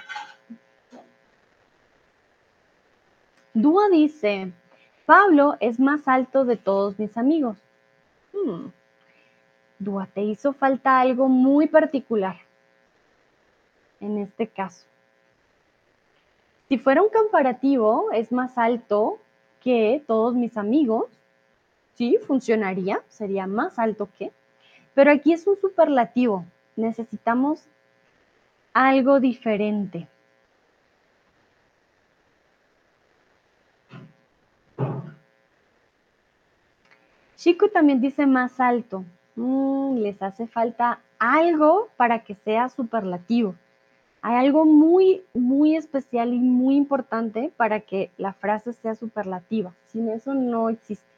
Dúa 3.53 3.89
dice, 3.89 4.51
Pablo 5.05 5.55
es 5.59 5.79
más 5.79 6.07
alto 6.07 6.45
de 6.45 6.57
todos 6.57 6.99
mis 6.99 7.17
amigos. 7.17 7.57
Hmm. 8.33 8.67
Dúa, 9.79 10.07
te 10.07 10.21
hizo 10.21 10.53
falta 10.53 10.99
algo 10.99 11.27
muy 11.27 11.67
particular 11.67 12.37
en 13.99 14.17
este 14.19 14.47
caso. 14.47 14.85
Si 16.67 16.77
fuera 16.77 17.01
un 17.01 17.09
comparativo, 17.09 18.11
es 18.11 18.31
más 18.31 18.57
alto 18.57 19.19
que 19.61 20.03
todos 20.07 20.33
mis 20.33 20.57
amigos. 20.57 21.05
Sí, 21.95 22.17
funcionaría, 22.27 23.01
sería 23.07 23.47
más 23.47 23.79
alto 23.79 24.09
que. 24.17 24.31
Pero 24.93 25.11
aquí 25.11 25.33
es 25.33 25.47
un 25.47 25.57
superlativo. 25.57 26.45
Necesitamos 26.75 27.63
algo 28.73 29.19
diferente. 29.19 30.07
Chico 37.37 37.69
también 37.69 38.01
dice 38.01 38.25
más 38.25 38.59
alto. 38.59 39.05
Mm, 39.35 39.97
les 39.99 40.21
hace 40.21 40.47
falta 40.47 40.99
algo 41.19 41.89
para 41.95 42.23
que 42.23 42.35
sea 42.35 42.69
superlativo. 42.69 43.55
Hay 44.21 44.35
algo 44.35 44.65
muy, 44.65 45.23
muy 45.33 45.75
especial 45.75 46.33
y 46.33 46.39
muy 46.39 46.75
importante 46.75 47.53
para 47.55 47.81
que 47.81 48.11
la 48.17 48.33
frase 48.33 48.73
sea 48.73 48.95
superlativa. 48.95 49.73
Sin 49.85 50.09
eso 50.09 50.33
no 50.33 50.69
existe. 50.69 51.14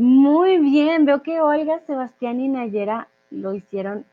Muy 0.00 0.56
bien, 0.56 1.04
veo 1.04 1.22
que 1.22 1.42
Olga, 1.42 1.80
Sebastián 1.80 2.40
y 2.40 2.48
Nayera 2.48 3.08
lo 3.30 3.52
hicieron 3.52 4.06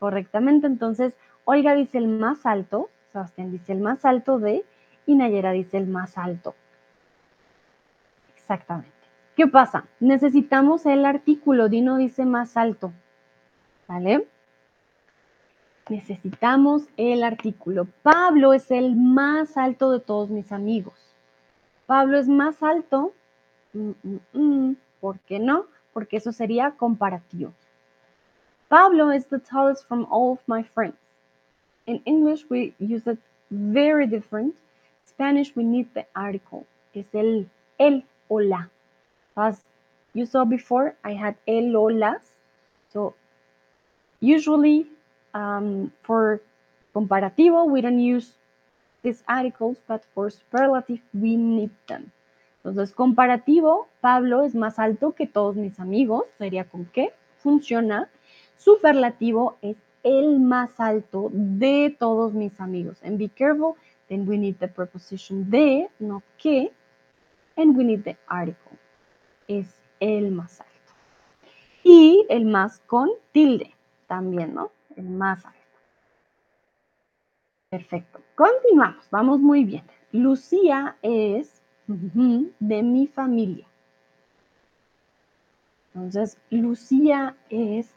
correctamente. 0.00 0.66
Entonces, 0.66 1.14
Olga 1.44 1.76
dice 1.76 1.98
el 1.98 2.08
más 2.08 2.46
alto, 2.46 2.90
Sebastián 3.12 3.52
dice 3.52 3.70
el 3.70 3.78
más 3.78 4.04
alto 4.04 4.40
de 4.40 4.64
y 5.06 5.14
Nayera 5.14 5.52
dice 5.52 5.76
el 5.76 5.86
más 5.86 6.18
alto. 6.18 6.56
Exactamente. 8.34 8.90
¿Qué 9.36 9.46
pasa? 9.46 9.84
Necesitamos 10.00 10.84
el 10.84 11.06
artículo, 11.06 11.68
Dino 11.68 11.96
dice 11.96 12.24
más 12.24 12.56
alto. 12.56 12.92
¿Vale? 13.86 14.26
necesitamos 15.88 16.88
el 16.96 17.22
artículo. 17.22 17.86
Pablo 18.02 18.52
es 18.52 18.72
el 18.72 18.96
más 18.96 19.56
alto 19.56 19.92
de 19.92 20.00
todos 20.00 20.28
mis 20.28 20.50
amigos. 20.50 20.94
Pablo 21.86 22.18
es 22.18 22.26
más 22.26 22.64
alto. 22.64 23.12
Mm, 23.72 23.90
mm, 24.02 24.18
mm. 24.32 24.76
¿Por 25.00 25.18
qué 25.20 25.38
no? 25.38 25.66
Porque 25.92 26.16
eso 26.18 26.32
sería 26.32 26.72
comparativo. 26.72 27.52
Pablo 28.68 29.10
is 29.10 29.26
the 29.26 29.38
tallest 29.38 29.86
from 29.88 30.06
all 30.10 30.32
of 30.32 30.40
my 30.46 30.62
friends. 30.62 30.96
In 31.86 32.00
English, 32.04 32.44
we 32.48 32.74
use 32.78 33.06
it 33.06 33.18
very 33.50 34.06
different. 34.06 34.54
Spanish, 35.04 35.56
we 35.56 35.64
need 35.64 35.92
the 35.94 36.06
article. 36.14 36.66
Es 36.94 37.06
el, 37.12 37.46
el 37.78 38.04
o 38.28 38.36
la. 38.36 38.68
As 39.36 39.60
you 40.14 40.26
saw 40.26 40.44
before, 40.44 40.94
I 41.02 41.14
had 41.14 41.34
el 41.48 41.76
o 41.76 41.86
las. 41.86 42.20
So 42.92 43.14
usually 44.20 44.86
um, 45.34 45.92
for 46.02 46.40
comparativo, 46.94 47.68
we 47.68 47.80
don't 47.80 48.00
use 48.00 48.32
these 49.02 49.22
articles, 49.28 49.78
but 49.88 50.04
for 50.14 50.30
superlative, 50.30 51.00
we 51.12 51.36
need 51.36 51.70
them. 51.88 52.12
Entonces, 52.62 52.94
comparativo, 52.94 53.88
Pablo 54.00 54.42
es 54.42 54.54
más 54.54 54.78
alto 54.78 55.12
que 55.12 55.26
todos 55.26 55.56
mis 55.56 55.80
amigos, 55.80 56.24
sería 56.36 56.68
con 56.68 56.84
qué 56.86 57.14
funciona. 57.38 58.10
Superlativo 58.58 59.56
es 59.62 59.76
el 60.02 60.40
más 60.40 60.78
alto 60.78 61.30
de 61.32 61.96
todos 61.98 62.34
mis 62.34 62.60
amigos. 62.60 63.02
And 63.02 63.18
be 63.18 63.30
careful, 63.30 63.76
then 64.08 64.28
we 64.28 64.36
need 64.36 64.56
the 64.58 64.68
preposition 64.68 65.50
de, 65.50 65.88
no 65.98 66.22
que, 66.36 66.70
and 67.56 67.76
we 67.76 67.84
need 67.84 68.02
the 68.04 68.18
article. 68.26 68.78
Es 69.48 69.74
el 70.00 70.30
más 70.30 70.60
alto. 70.60 70.70
Y 71.82 72.26
el 72.28 72.44
más 72.44 72.80
con 72.80 73.08
tilde 73.32 73.74
también, 74.06 74.54
¿no? 74.54 74.70
más 74.96 75.44
alto. 75.46 75.58
Perfecto. 77.70 78.20
Continuamos. 78.34 79.08
Vamos 79.10 79.40
muy 79.40 79.64
bien. 79.64 79.84
Lucía 80.12 80.96
es 81.02 81.59
de 82.58 82.82
mi 82.82 83.06
familia. 83.06 83.66
Entonces, 85.94 86.38
Lucía 86.50 87.36
es 87.48 87.88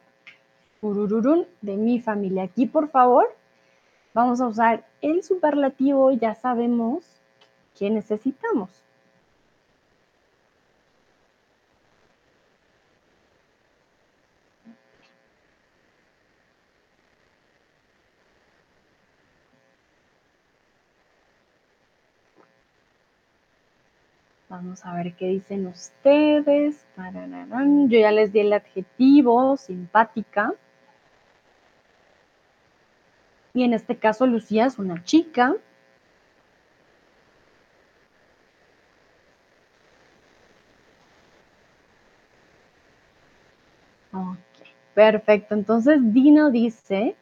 de 1.62 1.78
mi 1.78 2.00
familia. 2.00 2.44
Aquí, 2.44 2.66
por 2.66 2.90
favor, 2.90 3.26
vamos 4.14 4.42
a 4.42 4.48
usar 4.48 4.86
el 5.02 5.24
superlativo. 5.24 6.12
Ya 6.12 6.36
sabemos 6.36 7.22
que 7.78 7.90
necesitamos. 7.90 8.84
Vamos 24.54 24.86
a 24.86 24.94
ver 24.94 25.16
qué 25.16 25.30
dicen 25.30 25.66
ustedes. 25.66 26.86
Yo 26.96 28.00
ya 28.00 28.12
les 28.12 28.32
di 28.32 28.42
el 28.42 28.54
adjetivo, 28.54 29.58
simpática. 29.58 30.54
Y 33.56 33.64
en 33.64 33.74
este 33.74 33.98
caso, 33.98 34.28
Lucía 34.28 34.68
es 34.68 34.78
una 34.78 35.04
chica. 35.04 35.56
Ok, 44.12 44.38
perfecto. 44.94 45.56
Entonces, 45.56 46.00
Dino 46.14 46.52
dice, 46.52 47.16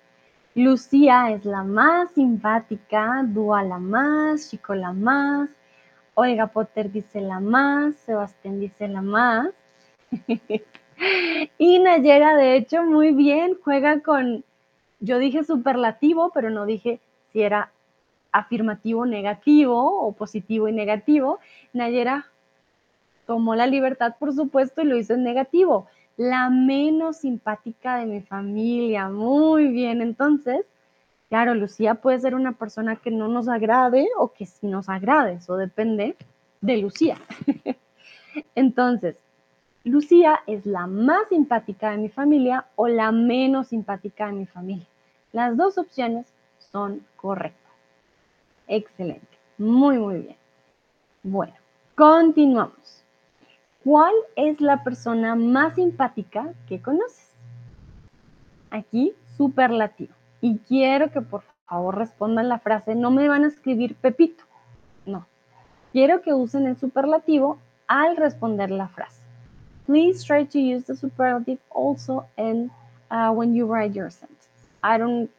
Lucía 0.54 1.32
es 1.32 1.46
la 1.46 1.64
más 1.64 2.12
simpática, 2.12 3.24
Dua 3.24 3.64
la 3.64 3.78
más, 3.78 4.50
Chico 4.50 4.76
la 4.76 4.92
más, 4.92 5.50
Oiga, 6.24 6.46
Potter 6.46 6.92
dice 6.92 7.20
la 7.20 7.40
más, 7.40 7.96
Sebastián 7.96 8.60
dice 8.60 8.88
la 8.88 9.02
más. 9.02 9.50
y 11.58 11.80
Nayera, 11.80 12.36
de 12.36 12.58
hecho, 12.58 12.84
muy 12.84 13.12
bien, 13.12 13.58
juega 13.64 14.02
con, 14.02 14.44
yo 15.00 15.18
dije 15.18 15.44
superlativo, 15.44 16.30
pero 16.32 16.52
no 16.52 16.68
dije 16.68 17.00
si 17.34 17.42
era 17.42 17.72
afirmativo 18.32 19.08
negativo 19.08 20.00
o 20.00 20.12
positivo 20.12 20.68
y 20.68 20.74
negativo. 20.74 21.40
Nayera 21.74 22.28
tomó 23.26 23.56
la 23.56 23.66
libertad, 23.66 24.14
por 24.20 24.32
supuesto, 24.32 24.84
y 24.84 24.86
lo 24.86 24.98
hizo 24.98 25.16
en 25.16 25.24
negativo. 25.24 25.88
La 26.18 26.52
menos 26.52 27.18
simpática 27.18 27.98
de 27.98 28.06
mi 28.06 28.22
familia. 28.22 29.10
Muy 29.10 29.70
bien, 29.70 30.04
entonces, 30.04 30.68
claro, 31.32 31.56
Lucía 31.56 31.96
puede 31.96 32.20
ser 32.20 32.36
una 32.36 32.52
persona 32.52 32.98
que 32.98 33.10
no 33.10 33.30
nos 33.30 33.48
agrade 33.48 34.06
o 34.18 34.34
que 34.34 34.46
sí 34.46 34.68
nos 34.68 34.90
agrade. 34.90 35.36
Eso 35.36 35.56
depende 35.56 36.18
de 36.60 36.78
Lucía. 36.78 37.18
entonces, 38.56 39.16
Lucía 39.86 40.42
es 40.46 40.66
la 40.66 40.88
más 40.88 41.30
simpática 41.30 41.92
de 41.92 42.00
mi 42.00 42.10
familia 42.10 42.66
o 42.76 42.90
la 42.90 43.14
menos 43.14 43.70
simpática 43.70 44.28
de 44.28 44.34
mi 44.34 44.46
familia. 44.46 44.86
Las 45.32 45.56
dos 45.56 45.78
opciones 45.78 46.28
son 46.60 47.02
correctas. 47.16 47.72
Excelente. 48.68 49.38
Muy, 49.58 50.00
muy 50.00 50.20
bien. 50.20 50.38
Bueno, 51.24 51.54
continuamos. 51.96 53.06
¿Cuál 53.86 54.14
es 54.36 54.60
la 54.60 54.84
persona 54.84 55.36
más 55.36 55.76
simpática 55.76 56.54
que 56.68 56.82
conoces? 56.82 57.32
Aquí, 58.70 59.14
superlativo. 59.38 60.14
Y 60.42 60.58
quiero 60.68 61.12
que 61.12 61.22
por 61.22 61.44
favor 61.68 61.98
respondan 61.98 62.50
la 62.50 62.60
frase, 62.60 62.96
no 62.96 63.12
me 63.12 63.28
van 63.28 63.44
a 63.44 63.48
escribir 63.48 63.96
Pepito. 63.96 64.44
No. 65.06 65.26
Quiero 65.92 66.22
que 66.22 66.34
usen 66.34 66.68
el 66.68 66.78
superlativo 66.78 67.60
al 67.88 68.18
responder 68.18 68.72
la 68.72 68.88
frase. 68.88 69.22
Please 69.86 70.24
try 70.26 70.46
to 70.46 70.60
use 70.60 70.86
the 70.86 70.96
superlative 70.96 71.60
also 71.70 72.26
and 72.38 72.72
uh, 73.10 73.32
when 73.32 73.54
you 73.54 73.66
write 73.66 73.94
your 73.94 74.10
sentence. 74.10 74.48
I 74.84 74.98
don't 74.98 75.30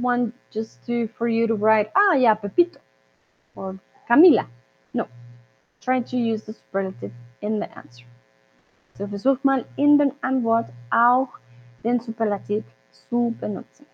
want 0.00 0.34
just 0.50 0.84
to 0.86 1.08
for 1.18 1.28
you 1.28 1.46
to 1.46 1.54
write, 1.54 1.90
ah, 1.96 2.14
yeah, 2.14 2.34
Pepito 2.34 2.78
or 3.54 3.78
Camila. 4.08 4.46
No, 4.94 5.08
try 5.80 6.00
to 6.00 6.16
use 6.16 6.42
the 6.44 6.52
superlative 6.52 7.12
in 7.40 7.58
the 7.58 7.68
answer. 7.76 8.06
So 8.96 9.06
versuch 9.06 9.42
mal 9.42 9.64
in 9.76 9.98
den 9.98 10.12
Antwort 10.22 10.66
auch 10.90 11.28
den 11.82 12.00
Superlativ 12.00 12.64
zu 12.92 13.34
benutzen. 13.40 13.86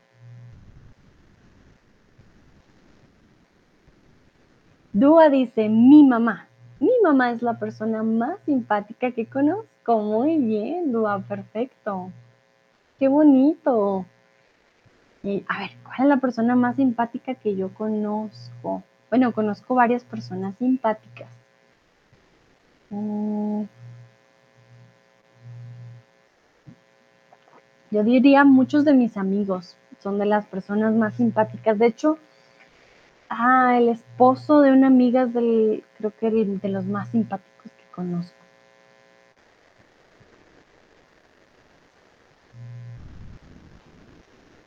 Dua 4.98 5.28
dice, 5.30 5.68
mi 5.68 6.02
mamá. 6.02 6.48
Mi 6.80 6.90
mamá 7.04 7.30
es 7.30 7.40
la 7.40 7.56
persona 7.56 8.02
más 8.02 8.40
simpática 8.46 9.12
que 9.12 9.26
conozco. 9.26 10.00
Muy 10.00 10.38
bien, 10.38 10.90
Dua, 10.90 11.20
perfecto. 11.20 12.10
Qué 12.98 13.06
bonito. 13.06 14.06
Y, 15.22 15.44
a 15.46 15.60
ver, 15.60 15.70
¿cuál 15.84 16.00
es 16.00 16.06
la 16.06 16.16
persona 16.16 16.56
más 16.56 16.74
simpática 16.74 17.36
que 17.36 17.54
yo 17.54 17.72
conozco? 17.74 18.82
Bueno, 19.08 19.32
conozco 19.32 19.76
varias 19.76 20.02
personas 20.02 20.56
simpáticas. 20.58 21.28
Mm. 22.90 23.62
Yo 27.92 28.02
diría 28.02 28.42
muchos 28.42 28.84
de 28.84 28.94
mis 28.94 29.16
amigos 29.16 29.76
son 30.00 30.18
de 30.18 30.26
las 30.26 30.46
personas 30.46 30.94
más 30.94 31.14
simpáticas. 31.14 31.78
De 31.78 31.86
hecho, 31.86 32.18
ah, 33.28 33.76
el 33.78 33.88
esposo 33.88 34.60
de 34.60 34.72
una 34.72 34.88
amiga 34.88 35.22
es 35.22 35.34
del, 35.34 35.84
creo 35.96 36.12
que 36.18 36.30
de 36.30 36.68
los 36.68 36.84
más 36.86 37.08
simpáticos 37.08 37.72
que 37.72 37.84
conozco. 37.94 38.38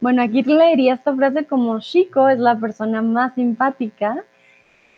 Bueno, 0.01 0.23
aquí 0.23 0.41
leería 0.41 0.95
esta 0.95 1.15
frase 1.15 1.45
como 1.45 1.79
Chico 1.79 2.27
es 2.27 2.39
la 2.39 2.59
persona 2.59 3.03
más 3.03 3.35
simpática. 3.35 4.23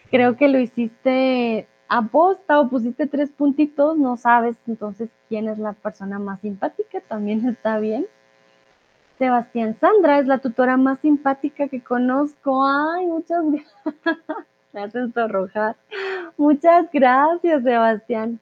Creo 0.09 0.37
que 0.37 0.47
lo 0.47 0.59
hiciste 0.59 1.67
a 1.89 2.03
posta 2.03 2.59
o 2.59 2.69
pusiste 2.69 3.05
tres 3.07 3.29
puntitos, 3.29 3.97
no 3.97 4.15
sabes 4.15 4.55
entonces 4.65 5.09
quién 5.27 5.49
es 5.49 5.59
la 5.59 5.73
persona 5.73 6.19
más 6.19 6.39
simpática, 6.39 7.01
también 7.01 7.47
está 7.47 7.79
bien. 7.79 8.07
Sebastián 9.17 9.77
Sandra 9.79 10.19
es 10.19 10.27
la 10.27 10.39
tutora 10.39 10.77
más 10.77 10.99
simpática 10.99 11.67
que 11.67 11.81
conozco. 11.81 12.65
Ay, 12.65 13.05
muchas 13.05 13.43
gracias. 13.45 13.73
Me 14.73 14.81
hacen 14.81 15.13
sonrojar. 15.13 15.75
Muchas 16.35 16.87
gracias, 16.91 17.63
Sebastián. 17.63 18.39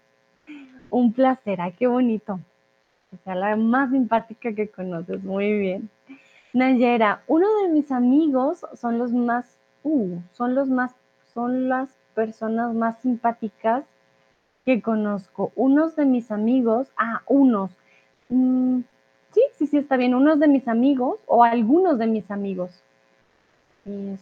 Un 0.89 1.11
placer. 1.11 1.59
Ay, 1.59 1.73
qué 1.77 1.87
bonito. 1.87 2.39
Que 3.09 3.17
sea 3.17 3.35
la 3.35 3.55
más 3.57 3.91
simpática 3.91 4.53
que 4.53 4.69
conoces. 4.69 5.21
Muy 5.23 5.57
bien. 5.59 5.89
Nayera, 6.53 7.21
uno 7.27 7.47
de 7.61 7.69
mis 7.69 7.91
amigos 7.91 8.65
son 8.73 8.97
los 8.97 9.11
más, 9.11 9.57
uh, 9.83 10.19
son 10.31 10.55
los 10.55 10.69
más, 10.69 10.93
son 11.33 11.69
las 11.69 11.89
personas 12.13 12.73
más 12.73 12.99
simpáticas 13.01 13.85
que 14.65 14.81
conozco. 14.81 15.51
Unos 15.55 15.95
de 15.95 16.05
mis 16.05 16.31
amigos, 16.31 16.91
ah, 16.97 17.21
unos. 17.27 17.71
Mm, 18.29 18.81
sí, 19.33 19.41
sí, 19.57 19.67
sí, 19.67 19.77
está 19.77 19.97
bien. 19.97 20.13
Unos 20.13 20.39
de 20.39 20.47
mis 20.47 20.67
amigos 20.67 21.19
o 21.25 21.43
algunos 21.43 21.97
de 21.99 22.07
mis 22.07 22.29
amigos. 22.31 22.71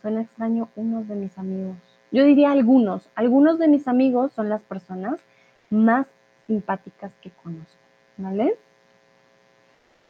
Suena 0.02 0.22
extraño, 0.22 0.70
unos 0.76 1.08
de 1.08 1.16
mis 1.16 1.38
amigos. 1.38 1.76
Yo 2.12 2.24
diría 2.24 2.52
algunos. 2.52 3.08
Algunos 3.16 3.60
de 3.60 3.68
mis 3.68 3.88
amigos 3.88 4.32
son 4.34 4.50
las 4.50 4.62
personas 4.62 5.20
más 5.70 6.08
simpáticas 6.48 7.12
que 7.22 7.32
conozco. 7.44 7.78
¿Vale? 8.18 8.58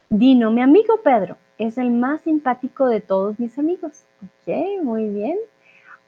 Dino, 0.09 0.49
mi 0.49 0.61
amigo 0.61 1.01
Pedro 1.03 1.38
es 1.59 1.77
el 1.77 1.91
más 1.91 2.21
simpático 2.21 2.88
de 2.88 3.01
todos 3.01 3.39
mis 3.39 3.57
amigos. 3.59 4.03
Ok, 4.23 4.84
muy 4.84 5.07
bien. 5.09 5.38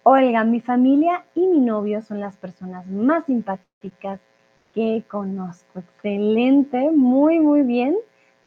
Oiga, 0.04 0.44
mi 0.44 0.62
familia 0.62 1.26
y 1.36 1.46
mi 1.46 1.60
novio 1.60 2.02
son 2.02 2.20
las 2.20 2.36
personas 2.38 2.88
más 2.88 3.26
simpáticas 3.26 4.20
que 4.74 5.04
conozco. 5.08 5.80
Excelente, 5.80 6.90
muy, 6.90 7.40
muy 7.40 7.62
bien. 7.62 7.96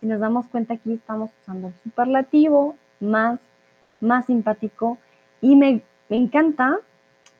Si 0.05 0.09
nos 0.09 0.21
damos 0.21 0.47
cuenta 0.49 0.75
aquí 0.75 0.93
estamos 0.93 1.31
usando 1.41 1.69
el 1.69 1.75
superlativo, 1.83 2.77
más, 3.01 3.41
más 4.03 4.27
simpático. 4.27 4.99
Y 5.41 5.57
me, 5.57 5.81
me 6.11 6.19
encanta 6.19 6.77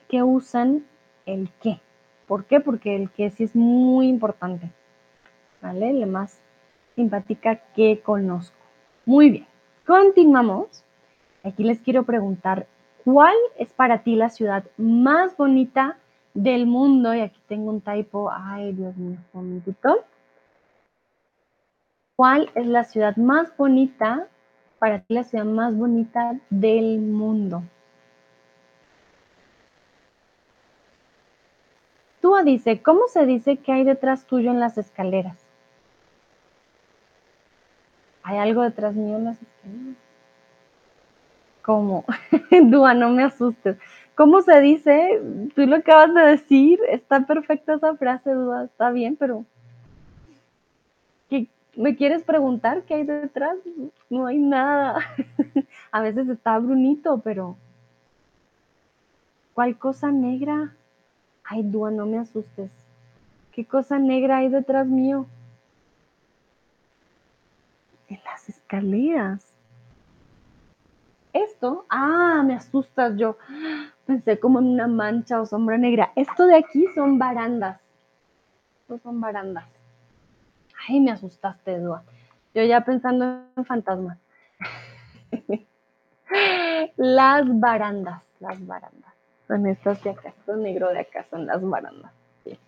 que 0.09 0.23
usan 0.23 0.87
el 1.27 1.51
qué. 1.61 1.79
¿Por 2.27 2.47
qué? 2.47 2.61
Porque 2.61 2.97
el 2.97 3.11
qué 3.11 3.29
sí 3.29 3.45
es 3.45 3.55
muy 3.55 4.09
importante. 4.09 4.71
¿Vale? 5.61 5.93
Le 5.93 6.07
más 6.07 6.41
simpática 6.97 7.57
que 7.77 8.01
conozco. 8.01 8.57
Muy 9.05 9.29
bien, 9.29 9.47
continuamos. 9.87 10.85
Aquí 11.43 11.65
les 11.65 11.81
quiero 11.81 12.05
preguntar, 12.05 12.67
¿cuál 13.05 13.37
es 13.59 13.75
para 13.75 14.05
ti 14.05 14.17
la 14.17 14.31
ciudad 14.31 14.65
más 14.79 15.37
bonita 15.37 15.99
del 16.33 16.65
mundo? 16.65 17.13
Y 17.15 17.21
aquí 17.21 17.43
tengo 17.47 17.69
un 17.69 17.83
typo. 17.83 18.31
Ay, 18.33 18.73
Dios 18.73 18.97
mío, 18.97 19.19
un. 19.35 19.63
¿Cuál 22.17 22.51
es 22.55 22.67
la 22.67 22.85
ciudad 22.85 23.17
más 23.17 23.57
bonita, 23.57 24.29
para 24.79 25.01
ti 25.01 25.15
la 25.15 25.25
ciudad 25.25 25.45
más 25.45 25.77
bonita 25.77 26.39
del 26.49 27.01
mundo? 27.01 27.65
Túa 32.21 32.45
dice, 32.45 32.81
¿cómo 32.83 33.09
se 33.09 33.27
dice 33.27 33.57
que 33.57 33.73
hay 33.73 33.85
detrás 33.85 34.27
tuyo 34.27 34.51
en 34.51 34.61
las 34.61 34.79
escaleras? 34.79 35.37
¿Hay 38.23 38.39
algo 38.39 38.63
detrás 38.63 38.95
mío 38.95 39.17
en 39.17 39.25
las 39.25 39.43
escaleras? 39.43 39.97
¿Cómo? 41.63 42.05
Dúa, 42.51 42.95
no 42.95 43.11
me 43.11 43.25
asustes. 43.25 43.77
¿Cómo 44.15 44.43
se 44.43 44.61
dice? 44.61 45.21
Tú 45.55 45.67
lo 45.67 45.77
acabas 45.77 46.15
de 46.15 46.21
decir. 46.23 46.79
Está 46.89 47.27
perfecta 47.27 47.75
esa 47.75 47.97
frase, 47.97 48.33
Dúa. 48.33 48.65
Está 48.65 48.91
bien, 48.91 49.17
pero... 49.17 49.45
¿qué, 51.75 51.81
¿Me 51.81 51.97
quieres 51.97 52.23
preguntar 52.23 52.83
qué 52.83 52.95
hay 52.95 53.05
detrás? 53.05 53.57
No 54.11 54.27
hay 54.27 54.39
nada. 54.39 54.99
A 55.93 56.01
veces 56.01 56.29
está 56.29 56.59
Brunito, 56.59 57.21
pero... 57.23 57.57
¿Cuál 59.55 59.79
cosa 59.79 60.11
negra? 60.11 60.75
Ay, 61.45 61.63
Dúa, 61.63 61.91
no 61.91 62.07
me 62.07 62.19
asustes. 62.19 62.71
¿Qué 63.53 63.65
cosa 63.65 63.99
negra 63.99 64.39
hay 64.39 64.49
detrás 64.49 64.87
mío? 64.87 65.27
En 68.09 68.19
las 68.25 68.49
escaleras. 68.49 69.47
Esto, 71.33 71.87
ah, 71.89 72.43
me 72.45 72.55
asustas 72.55 73.17
yo. 73.17 73.37
Pensé 74.07 74.39
como 74.41 74.59
en 74.59 74.67
una 74.67 74.89
mancha 74.89 75.41
o 75.41 75.47
sombra 75.47 75.79
negra. 75.79 76.13
Esto 76.17 76.47
de 76.47 76.57
aquí 76.57 76.87
son 76.95 77.19
barandas. 77.19 77.81
Estos 78.83 79.03
son 79.03 79.21
barandas. 79.21 79.67
Ay, 80.89 81.01
me 81.01 81.11
asustaste, 81.11 81.79
Dua. 81.79 82.03
Yo 82.55 82.63
ya 82.63 82.83
pensando 82.83 83.43
en 83.57 83.65
fantasmas. 83.65 84.19
las 86.97 87.61
barandas, 87.61 88.23
las 88.41 88.65
barandas. 88.67 89.13
Son 89.49 89.67
estas 89.67 90.03
de 90.03 90.11
acá, 90.11 90.29
esto 90.31 90.57
negro 90.57 90.89
de 90.89 91.01
acá 91.01 91.27
son 91.31 91.47
las 91.47 91.63
barandas. 91.63 92.13
Sí. 92.45 92.59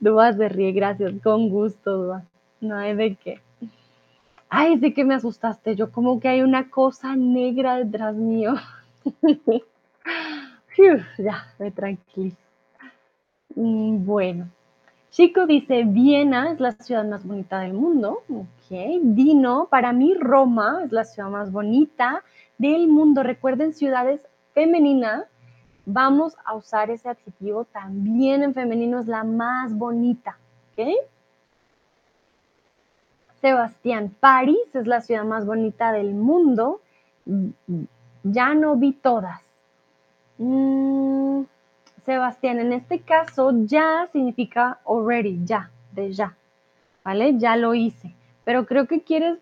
Dua 0.00 0.32
se 0.32 0.48
ríe, 0.48 0.72
gracias, 0.72 1.12
con 1.22 1.48
gusto, 1.48 1.96
Dua. 1.96 2.22
No 2.60 2.76
hay 2.76 2.94
de 2.94 3.14
qué. 3.16 3.40
Ay, 4.48 4.78
sí 4.78 4.94
que 4.94 5.04
me 5.04 5.14
asustaste. 5.14 5.74
Yo 5.74 5.90
como 5.90 6.20
que 6.20 6.28
hay 6.28 6.42
una 6.42 6.70
cosa 6.70 7.16
negra 7.16 7.76
detrás 7.76 8.14
mío. 8.14 8.54
ya, 11.18 11.46
me 11.58 11.70
tranquilizo. 11.70 12.36
Mm, 13.54 14.04
bueno, 14.04 14.48
Chico 15.16 15.46
dice, 15.46 15.84
Viena 15.84 16.52
es 16.52 16.60
la 16.60 16.72
ciudad 16.72 17.02
más 17.06 17.24
bonita 17.24 17.60
del 17.60 17.72
mundo. 17.72 18.22
Ok. 18.28 18.68
Dino, 19.00 19.66
para 19.70 19.94
mí 19.94 20.12
Roma 20.12 20.82
es 20.84 20.92
la 20.92 21.04
ciudad 21.04 21.30
más 21.30 21.50
bonita 21.50 22.22
del 22.58 22.86
mundo. 22.86 23.22
Recuerden 23.22 23.72
ciudades 23.72 24.20
femeninas. 24.52 25.24
Vamos 25.86 26.36
a 26.44 26.54
usar 26.54 26.90
ese 26.90 27.08
adjetivo 27.08 27.64
también 27.64 28.42
en 28.42 28.52
femenino, 28.52 29.00
es 29.00 29.06
la 29.06 29.24
más 29.24 29.74
bonita. 29.74 30.36
¿Ok? 30.72 30.86
Sebastián, 33.40 34.14
París 34.20 34.68
es 34.74 34.86
la 34.86 35.00
ciudad 35.00 35.24
más 35.24 35.46
bonita 35.46 35.92
del 35.92 36.12
mundo. 36.12 36.82
Ya 38.22 38.52
no 38.52 38.76
vi 38.76 38.92
todas. 38.92 39.40
Mm, 40.36 41.25
Sebastián, 42.06 42.60
en 42.60 42.72
este 42.72 43.00
caso 43.00 43.52
ya 43.64 44.08
significa 44.12 44.80
already, 44.86 45.40
ya, 45.44 45.70
de 45.92 46.12
ya, 46.12 46.36
¿vale? 47.04 47.36
Ya 47.36 47.56
lo 47.56 47.74
hice. 47.74 48.14
Pero 48.44 48.64
creo 48.64 48.86
que 48.86 49.02
quieres 49.02 49.38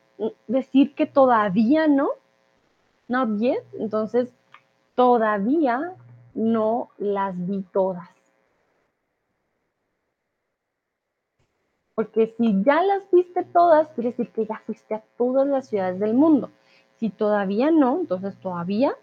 decir 0.49 0.95
que 0.95 1.05
todavía 1.05 1.86
no, 1.86 2.09
not 3.07 3.39
yet, 3.39 3.62
entonces 3.78 4.32
todavía 4.95 5.93
no 6.32 6.89
las 6.97 7.35
vi 7.47 7.62
todas. 7.70 8.09
Porque 11.95 12.35
si 12.39 12.62
ya 12.65 12.82
las 12.82 13.03
viste 13.12 13.45
todas, 13.45 13.89
quiere 13.91 14.11
decir 14.11 14.31
que 14.31 14.47
ya 14.47 14.61
fuiste 14.66 14.95
a 14.95 15.05
todas 15.16 15.47
las 15.47 15.69
ciudades 15.69 16.01
del 16.01 16.15
mundo. 16.15 16.51
Si 16.99 17.11
todavía 17.11 17.70
no, 17.70 18.01
entonces 18.01 18.36
todavía, 18.41 18.97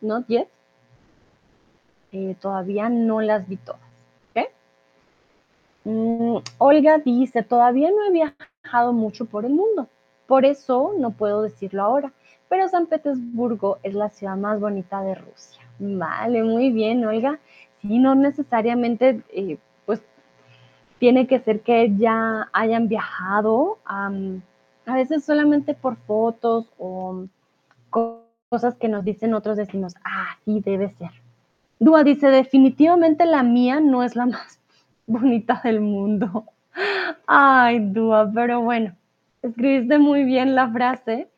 not 0.00 0.26
yet, 0.28 0.48
eh, 2.12 2.36
todavía 2.40 2.88
no 2.88 3.20
las 3.20 3.48
vi 3.48 3.56
todas. 3.56 3.90
Mm, 5.84 6.36
Olga 6.58 6.98
dice, 6.98 7.42
todavía 7.42 7.90
no 7.90 8.04
he 8.04 8.12
viajado 8.12 8.92
mucho 8.92 9.24
por 9.24 9.44
el 9.46 9.52
mundo, 9.54 9.88
por 10.26 10.44
eso 10.44 10.92
no 10.98 11.12
puedo 11.12 11.42
decirlo 11.42 11.82
ahora, 11.82 12.12
pero 12.48 12.68
San 12.68 12.86
Petersburgo 12.86 13.78
es 13.82 13.94
la 13.94 14.10
ciudad 14.10 14.36
más 14.36 14.60
bonita 14.60 15.02
de 15.02 15.14
Rusia. 15.14 15.62
Vale, 15.78 16.42
muy 16.42 16.70
bien, 16.70 17.04
Olga. 17.04 17.38
Sí, 17.80 17.98
no 17.98 18.14
necesariamente, 18.14 19.22
eh, 19.30 19.56
pues, 19.86 20.02
tiene 20.98 21.26
que 21.26 21.40
ser 21.40 21.60
que 21.62 21.94
ya 21.96 22.48
hayan 22.52 22.88
viajado, 22.88 23.78
a 23.86 24.10
veces 24.94 25.24
solamente 25.24 25.74
por 25.74 25.96
fotos 25.96 26.66
o 26.78 27.24
cosas 28.50 28.74
que 28.74 28.88
nos 28.88 29.04
dicen 29.04 29.32
otros 29.32 29.56
decimos, 29.56 29.94
ah, 30.04 30.36
sí, 30.44 30.60
debe 30.60 30.90
ser. 30.90 31.10
Dúa 31.80 32.04
dice, 32.04 32.28
definitivamente 32.28 33.24
la 33.24 33.42
mía 33.42 33.80
no 33.80 34.02
es 34.04 34.14
la 34.14 34.26
más 34.26 34.60
bonita 35.06 35.62
del 35.64 35.80
mundo. 35.80 36.44
Ay, 37.26 37.80
Dúa, 37.80 38.30
pero 38.32 38.60
bueno, 38.60 38.94
escribiste 39.40 39.98
muy 39.98 40.24
bien 40.24 40.54
la 40.54 40.70
frase. 40.70 41.30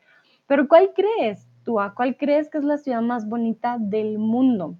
Pero 0.45 0.67
¿cuál 0.67 0.91
crees, 0.93 1.47
Dúa? 1.63 1.93
¿Cuál 1.95 2.17
crees 2.17 2.49
que 2.49 2.57
es 2.57 2.65
la 2.65 2.77
ciudad 2.77 3.01
más 3.01 3.27
bonita 3.27 3.77
del 3.79 4.19
mundo? 4.19 4.75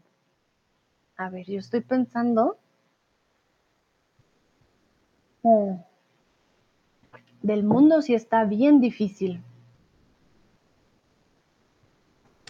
A 1.16 1.30
ver, 1.30 1.46
yo 1.46 1.60
estoy 1.60 1.80
pensando. 1.80 2.58
Oh. 5.44 5.80
Del 7.42 7.64
mundo 7.64 8.02
sí 8.02 8.14
está 8.14 8.44
bien 8.44 8.82
difícil. 8.82 9.42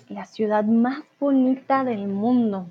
La 0.09 0.25
ciudad 0.25 0.63
más 0.63 1.03
bonita 1.19 1.83
del 1.83 2.07
mundo. 2.07 2.67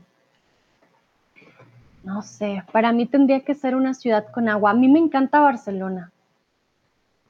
No 2.04 2.22
sé, 2.22 2.64
para 2.72 2.92
mí 2.92 3.06
tendría 3.06 3.40
que 3.40 3.54
ser 3.54 3.76
una 3.76 3.94
ciudad 3.94 4.26
con 4.32 4.48
agua. 4.48 4.70
A 4.70 4.74
mí 4.74 4.88
me 4.88 4.98
encanta 4.98 5.40
Barcelona. 5.40 6.10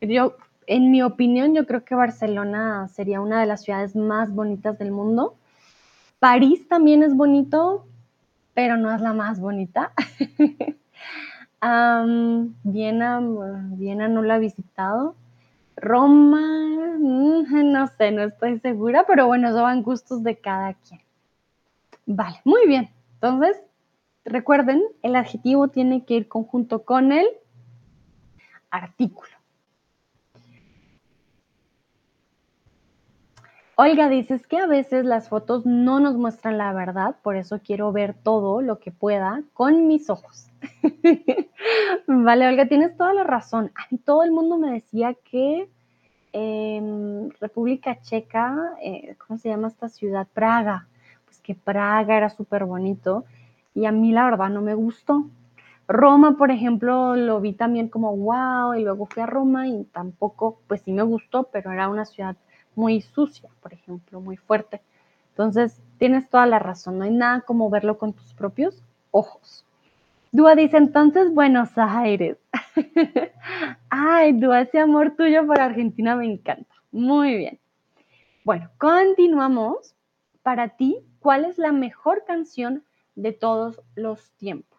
Yo, 0.01 0.37
en 0.67 0.91
mi 0.91 1.03
opinión, 1.03 1.55
yo 1.55 1.67
creo 1.67 1.85
que 1.85 1.95
Barcelona 1.95 2.89
sería 2.89 3.21
una 3.21 3.41
de 3.41 3.47
las 3.47 3.63
ciudades 3.63 3.95
más 3.95 4.35
bonitas 4.35 4.79
del 4.79 4.91
mundo. 4.91 5.37
París 6.19 6.67
también 6.69 7.03
es 7.03 7.15
bonito, 7.15 7.87
pero 8.55 8.77
no 8.77 8.95
es 8.95 9.01
la 9.01 9.13
más 9.13 9.41
bonita. 9.41 9.93
Viena, 12.65 13.21
Viena 13.77 14.09
no 14.09 14.23
la 14.23 14.37
he 14.37 14.41
visitado. 14.41 15.15
Roma, 15.77 16.41
mm, 16.99 17.73
no 17.73 17.87
sé, 17.89 18.11
no 18.11 18.23
estoy 18.23 18.59
segura, 18.61 19.05
pero 19.07 19.27
bueno, 19.27 19.49
eso 19.49 19.63
van 19.63 19.83
gustos 19.83 20.23
de 20.23 20.37
cada 20.37 20.75
quien. 20.75 21.01
Vale, 22.07 22.41
muy 22.45 22.67
bien. 22.67 22.91
Entonces, 23.15 23.57
Recuerden, 24.25 24.83
el 25.03 25.17
adjetivo 25.17 25.69
tiene 25.69 26.05
que 26.05 26.15
ir 26.15 26.29
conjunto 26.29 26.85
con 26.85 27.13
el 27.13 27.27
artículo. 28.71 29.33
Olga 33.75 34.09
dice 34.09 34.41
que 34.49 34.59
a 34.59 34.67
veces 34.67 35.05
las 35.05 35.29
fotos 35.29 35.67
no 35.67 35.99
nos 35.99 36.17
muestran 36.17 36.59
la 36.59 36.73
verdad, 36.73 37.17
por 37.23 37.37
eso 37.37 37.61
quiero 37.65 37.91
ver 37.91 38.15
todo 38.15 38.61
lo 38.61 38.79
que 38.79 38.93
pueda 38.93 39.43
con 39.55 39.89
mis 39.89 40.09
ojos. 40.09 40.49
vale, 42.07 42.47
Olga, 42.47 42.69
tienes 42.69 42.97
toda 42.97 43.15
la 43.15 43.25
razón. 43.25 43.73
A 43.75 43.87
mí 43.91 43.99
todo 43.99 44.23
el 44.23 44.31
mundo 44.31 44.57
me 44.57 44.71
decía 44.71 45.15
que 45.15 45.69
en 46.33 47.33
República 47.41 48.01
Checa, 48.01 48.75
eh, 48.83 49.17
¿cómo 49.27 49.39
se 49.39 49.49
llama 49.49 49.69
esta 49.69 49.89
ciudad? 49.89 50.29
Praga. 50.33 50.87
Pues 51.25 51.41
que 51.41 51.55
Praga 51.55 52.17
era 52.17 52.31
súper 52.31 52.65
bonito 52.65 53.25
y 53.75 53.87
a 53.87 53.93
mí 53.93 54.13
la 54.13 54.25
verdad 54.25 54.51
no 54.51 54.63
me 54.63 54.75
gustó. 54.75 55.27
Roma, 55.89 56.37
por 56.37 56.51
ejemplo, 56.51 57.17
lo 57.17 57.41
vi 57.41 57.53
también 57.53 57.89
como 57.89 58.17
wow 58.17 58.75
y 58.75 58.83
luego 58.83 59.07
fui 59.07 59.23
a 59.23 59.27
Roma 59.27 59.69
y 59.69 59.85
tampoco, 59.85 60.61
pues 60.67 60.83
sí 60.83 60.93
me 60.93 61.03
gustó, 61.03 61.45
pero 61.45 61.73
era 61.73 61.89
una 61.89 62.05
ciudad 62.05 62.37
muy 62.75 63.01
sucia, 63.01 63.51
por 63.61 63.73
ejemplo, 63.73 64.21
muy 64.21 64.37
fuerte. 64.37 64.81
Entonces, 65.31 65.81
tienes 65.99 66.29
toda 66.29 66.47
la 66.47 66.59
razón, 66.59 66.99
no 66.99 67.05
hay 67.05 67.11
nada 67.11 67.41
como 67.41 67.69
verlo 67.71 67.99
con 67.99 68.13
tus 68.13 68.33
propios 68.35 68.83
ojos. 69.11 69.65
Dúa 70.31 70.55
dice 70.55 70.79
entonces 70.79 71.33
Buenos 71.35 71.77
Aires. 71.77 72.39
Ay, 73.91 74.33
Dúa, 74.33 74.63
ese 74.63 74.79
amor 74.79 75.15
tuyo 75.15 75.47
por 75.47 75.61
Argentina 75.61 76.17
me 76.17 76.25
encanta. 76.25 76.75
Muy 76.91 77.37
bien. 77.37 77.61
Bueno, 78.45 78.71
continuamos. 78.79 79.95
Para 80.43 80.71
ti, 80.71 80.99
¿cuál 81.21 81.45
es 81.45 81.59
la 81.59 81.71
mejor 81.71 82.25
canción 82.27 82.83
de 83.15 83.33
todos 83.33 83.81
los 83.95 84.31
tiempos? 84.33 84.73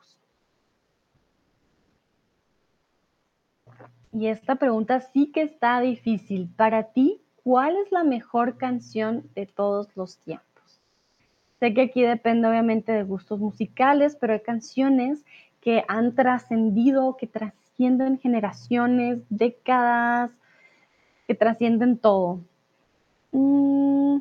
Y 4.12 4.28
esta 4.28 4.56
pregunta 4.56 5.00
sí 5.00 5.32
que 5.32 5.42
está 5.42 5.80
difícil. 5.80 6.50
Para 6.56 6.92
ti, 6.92 7.22
¿cuál 7.44 7.76
es 7.78 7.92
la 7.92 8.04
mejor 8.04 8.58
canción 8.58 9.24
de 9.34 9.48
todos 9.48 9.88
los 9.96 10.20
tiempos? 10.20 10.82
Sé 11.60 11.74
que 11.74 11.82
aquí 11.82 12.04
depende 12.04 12.48
obviamente 12.48 12.92
de 12.92 13.04
gustos 13.04 13.40
musicales, 13.40 14.16
pero 14.20 14.34
hay 14.34 14.42
canciones 14.42 15.26
que 15.62 15.84
han 15.88 16.14
trascendido, 16.14 17.18
que 17.18 17.26
trascienden 17.26 18.20
generaciones, 18.20 19.20
décadas, 19.30 20.30
que 21.26 21.34
trascienden 21.36 21.98
todo. 21.98 22.42
Mm, 23.32 24.18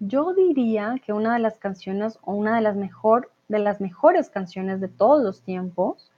yo 0.00 0.32
diría 0.34 0.96
que 1.04 1.12
una 1.12 1.34
de 1.34 1.40
las 1.40 1.58
canciones 1.58 2.18
o 2.22 2.34
una 2.34 2.56
de 2.56 2.62
las, 2.62 2.76
mejor, 2.76 3.30
de 3.48 3.58
las 3.58 3.80
mejores 3.80 4.30
canciones 4.30 4.80
de 4.80 4.88
todos 4.88 5.22
los 5.22 5.42
tiempos 5.42 6.10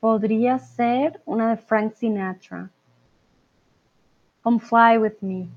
podría 0.00 0.58
ser 0.58 1.20
una 1.24 1.50
de 1.50 1.56
Frank 1.56 1.94
Sinatra. 1.94 2.70
Come 4.42 4.58
Fly 4.58 4.98
With 4.98 5.20
Me. 5.20 5.48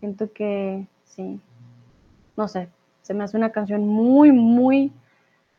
Siento 0.00 0.32
que 0.32 0.86
sí. 1.04 1.40
No 2.36 2.48
sé, 2.48 2.68
se 3.02 3.14
me 3.14 3.24
hace 3.24 3.36
una 3.36 3.50
canción 3.50 3.86
muy, 3.86 4.32
muy 4.32 4.92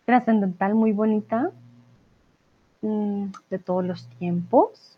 trascendental, 0.06 0.74
muy 0.76 0.91
bonita 0.91 1.52
mm, 2.82 3.26
de 3.49 3.60
todos 3.60 3.86
los 3.86 4.07
tiempos. 4.20 4.98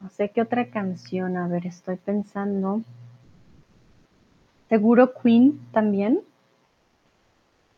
No 0.00 0.08
sé 0.08 0.30
qué 0.30 0.40
otra 0.40 0.70
canción, 0.70 1.36
a 1.36 1.48
ver, 1.48 1.66
estoy 1.66 1.96
pensando. 1.96 2.82
Seguro 4.70 5.12
Queen 5.14 5.58
también. 5.72 6.20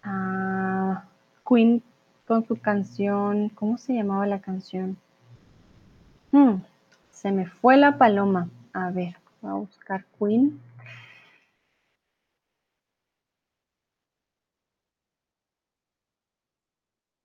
Ah, 0.03 1.05
Queen 1.49 1.83
con 2.27 2.47
su 2.47 2.61
canción, 2.61 3.49
¿cómo 3.49 3.79
se 3.79 3.95
llamaba 3.95 4.27
la 4.27 4.43
canción? 4.43 4.99
Hmm, 6.33 6.57
se 7.11 7.33
me 7.33 7.47
fue 7.47 7.79
la 7.79 7.97
paloma. 7.97 8.51
A 8.75 8.91
ver, 8.91 9.17
voy 9.41 9.51
a 9.51 9.55
buscar 9.55 10.05
Queen. 10.19 10.61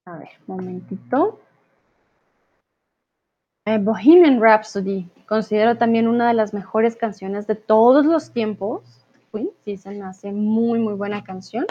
A 0.05 0.17
ver, 0.17 0.29
momentito. 0.47 1.41
Eh, 3.65 3.79
Bohemian 3.79 4.39
Rhapsody, 4.41 5.09
considero 5.27 5.77
también 5.77 6.07
una 6.07 6.29
de 6.29 6.35
las 6.35 6.53
mejores 6.53 6.95
canciones 6.95 7.47
de 7.47 7.55
todos 7.55 8.05
los 8.05 8.31
tiempos 8.31 9.03
Queen, 9.31 9.49
sí 9.65 9.77
se 9.77 9.91
me 9.91 10.03
hace 10.03 10.31
muy, 10.31 10.79
muy 10.79 10.93
buena 10.93 11.23
canción. 11.23 11.65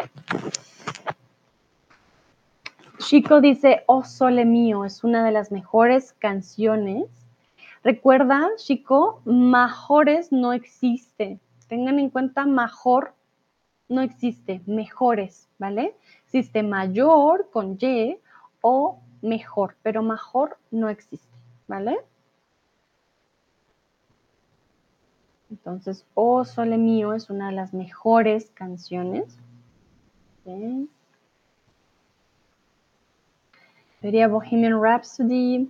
Chico 2.99 3.41
dice, 3.41 3.85
Oh 3.87 4.05
Sole 4.05 4.45
Mío, 4.45 4.85
es 4.85 5.05
una 5.05 5.25
de 5.25 5.31
las 5.31 5.53
mejores 5.53 6.13
canciones. 6.19 7.05
Recuerda, 7.85 8.49
Chico, 8.57 9.21
mejores 9.25 10.33
no 10.33 10.53
existe. 10.53 11.39
Tengan 11.69 11.99
en 11.99 12.11
cuenta, 12.11 12.47
mejor 12.47 13.15
no 13.89 14.01
existe, 14.01 14.61
mejores, 14.67 15.49
¿vale? 15.59 15.95
Existe 16.25 16.63
mayor 16.63 17.49
con 17.53 17.79
Y 17.81 18.19
o 18.61 18.99
mejor, 19.23 19.77
pero 19.83 20.03
mejor 20.03 20.59
no 20.71 20.89
existe, 20.89 21.37
¿vale? 21.69 21.99
Entonces, 25.51 26.05
Oh 26.15 26.45
Sole 26.45 26.79
Mío 26.79 27.13
es 27.15 27.31
una 27.31 27.51
de 27.51 27.57
las 27.57 27.73
mejores 27.73 28.51
canciones. 28.51 29.39
Sería 34.01 34.29
Bohemian 34.29 34.81
Rhapsody, 34.81 35.69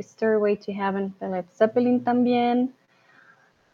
Stairway 0.00 0.56
to 0.56 0.72
Heaven 0.72 1.14
de 1.20 1.28
Led 1.28 1.44
Zeppelin 1.52 2.02
también. 2.02 2.74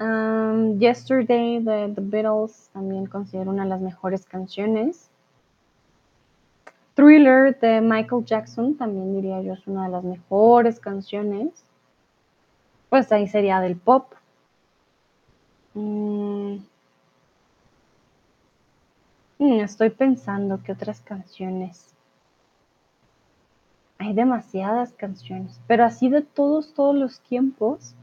Um, 0.01 0.79
Yesterday 0.79 1.61
de 1.61 1.93
The 1.95 2.01
Beatles 2.01 2.69
también 2.73 3.07
considero 3.07 3.51
una 3.51 3.63
de 3.63 3.71
las 3.71 3.81
mejores 3.81 4.27
canciones. 4.27 5.09
Thriller 6.95 7.59
de 7.59 7.81
Michael 7.81 8.25
Jackson 8.25 8.77
también 8.77 9.15
diría 9.15 9.41
yo 9.41 9.55
es 9.55 9.67
una 9.67 9.85
de 9.85 9.91
las 9.91 10.05
mejores 10.05 10.79
canciones. 10.81 11.65
Pues 12.89 13.11
ahí 13.13 13.27
sería 13.29 13.61
del 13.61 13.77
pop. 13.77 14.13
Mm. 15.75 16.59
Mm, 19.39 19.61
estoy 19.61 19.91
pensando 19.91 20.63
que 20.63 20.73
otras 20.73 21.01
canciones. 21.01 21.93
Hay 23.99 24.13
demasiadas 24.13 24.93
canciones, 24.93 25.61
pero 25.67 25.85
así 25.85 26.09
de 26.09 26.23
todos, 26.23 26.75
todos 26.75 26.95
los 26.95 27.21
tiempos. 27.21 27.95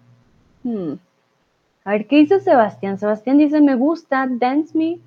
Hmm. 0.64 0.94
A 1.84 1.92
ver, 1.92 2.08
¿qué 2.08 2.18
dice 2.18 2.40
Sebastián? 2.40 3.00
Sebastián 3.00 3.38
dice, 3.38 3.62
me 3.62 3.76
gusta 3.76 4.28
Dance 4.30 4.78
Me, 4.78 5.00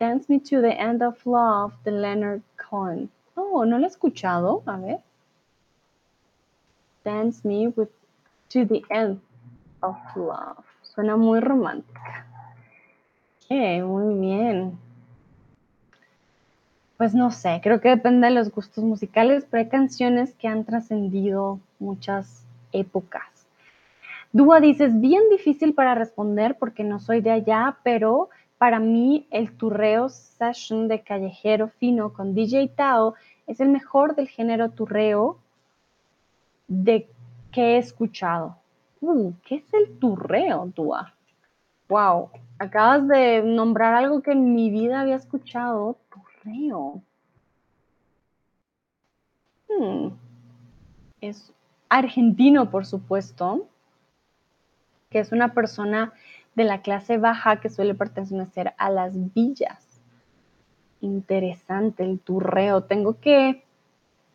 Dance 0.00 0.26
Me 0.28 0.40
to 0.40 0.60
the 0.60 0.72
End 0.72 1.02
of 1.02 1.24
Love 1.26 1.74
de 1.84 1.92
Leonard 1.92 2.42
Cohen. 2.56 3.10
Oh, 3.34 3.64
no 3.64 3.78
lo 3.78 3.84
he 3.84 3.88
escuchado. 3.88 4.62
A 4.66 4.76
ver. 4.76 5.00
Dance 7.04 7.46
Me 7.46 7.68
with, 7.68 7.90
to 8.48 8.64
the 8.66 8.82
End 8.90 9.20
of 9.80 9.96
Love. 10.16 10.71
Suena 10.94 11.16
muy 11.16 11.40
romántica. 11.40 12.26
Okay, 13.44 13.82
muy 13.82 14.18
bien 14.20 14.78
pues 17.02 17.16
no 17.16 17.32
sé, 17.32 17.58
creo 17.64 17.80
que 17.80 17.88
depende 17.88 18.28
de 18.28 18.32
los 18.32 18.52
gustos 18.52 18.84
musicales, 18.84 19.44
pero 19.50 19.60
hay 19.60 19.68
canciones 19.68 20.34
que 20.34 20.46
han 20.46 20.64
trascendido 20.64 21.58
muchas 21.80 22.46
épocas. 22.70 23.24
Dúa 24.30 24.60
dice, 24.60 24.84
es 24.84 25.00
bien 25.00 25.22
difícil 25.28 25.74
para 25.74 25.96
responder 25.96 26.56
porque 26.60 26.84
no 26.84 27.00
soy 27.00 27.20
de 27.20 27.32
allá, 27.32 27.78
pero 27.82 28.30
para 28.56 28.78
mí 28.78 29.26
el 29.32 29.50
turreo 29.50 30.10
session 30.10 30.86
de 30.86 31.00
callejero 31.00 31.70
fino 31.80 32.12
con 32.12 32.36
DJ 32.36 32.68
Tao 32.68 33.14
es 33.48 33.58
el 33.58 33.70
mejor 33.70 34.14
del 34.14 34.28
género 34.28 34.70
turreo 34.70 35.38
de 36.68 37.08
que 37.50 37.74
he 37.74 37.78
escuchado. 37.78 38.58
¿Qué 39.44 39.56
es 39.56 39.74
el 39.74 39.98
turreo, 39.98 40.70
Dúa? 40.76 41.12
Wow, 41.88 42.30
acabas 42.58 43.08
de 43.08 43.42
nombrar 43.42 43.94
algo 43.94 44.22
que 44.22 44.30
en 44.30 44.54
mi 44.54 44.70
vida 44.70 45.00
había 45.00 45.16
escuchado. 45.16 45.98
Hmm. 49.68 50.10
Es 51.20 51.52
argentino, 51.88 52.70
por 52.70 52.86
supuesto, 52.86 53.66
que 55.10 55.18
es 55.18 55.32
una 55.32 55.52
persona 55.52 56.12
de 56.54 56.64
la 56.64 56.82
clase 56.82 57.18
baja 57.18 57.60
que 57.60 57.70
suele 57.70 57.94
pertenecer 57.94 58.72
a 58.78 58.88
las 58.88 59.34
villas. 59.34 60.00
Interesante 61.00 62.04
el 62.04 62.20
turreo. 62.20 62.84
Tengo 62.84 63.18
que 63.18 63.64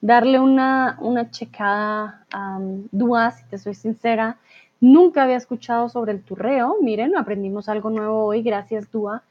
darle 0.02 0.40
una, 0.40 0.98
una 1.02 1.32
checada 1.32 2.26
a 2.32 2.60
Dua, 2.92 3.32
si 3.32 3.44
te 3.46 3.58
soy 3.58 3.74
sincera. 3.74 4.38
Nunca 4.80 5.24
había 5.24 5.38
escuchado 5.38 5.90
sobre 5.90 6.12
el 6.12 6.22
turreo. 6.24 6.78
Miren, 6.82 7.18
aprendimos 7.18 7.70
algo 7.70 7.90
nuevo 7.90 8.26
hoy. 8.26 8.42
Gracias, 8.44 8.92
Dua 8.92 9.24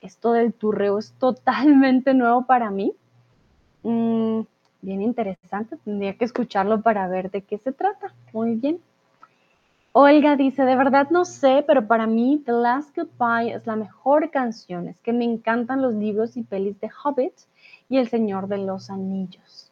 esto 0.00 0.32
del 0.32 0.52
turreo 0.52 0.98
es 0.98 1.12
totalmente 1.18 2.14
nuevo 2.14 2.46
para 2.46 2.70
mí. 2.70 2.92
Mm, 3.82 4.40
bien 4.82 5.02
interesante, 5.02 5.76
tendría 5.84 6.14
que 6.14 6.24
escucharlo 6.24 6.82
para 6.82 7.08
ver 7.08 7.30
de 7.30 7.42
qué 7.42 7.58
se 7.58 7.72
trata. 7.72 8.12
Muy 8.32 8.54
bien. 8.54 8.80
Olga 9.92 10.36
dice, 10.36 10.64
de 10.64 10.76
verdad 10.76 11.08
no 11.10 11.24
sé, 11.24 11.64
pero 11.66 11.86
para 11.86 12.06
mí 12.06 12.42
The 12.44 12.52
Last 12.52 12.96
Goodbye 12.96 13.54
es 13.54 13.66
la 13.66 13.74
mejor 13.74 14.30
canción. 14.30 14.86
Es 14.86 15.00
que 15.00 15.12
me 15.12 15.24
encantan 15.24 15.82
los 15.82 15.94
libros 15.94 16.36
y 16.36 16.42
pelis 16.42 16.78
de 16.80 16.90
Hobbit 17.02 17.32
y 17.88 17.96
El 17.96 18.08
Señor 18.08 18.46
de 18.46 18.58
los 18.58 18.90
Anillos. 18.90 19.67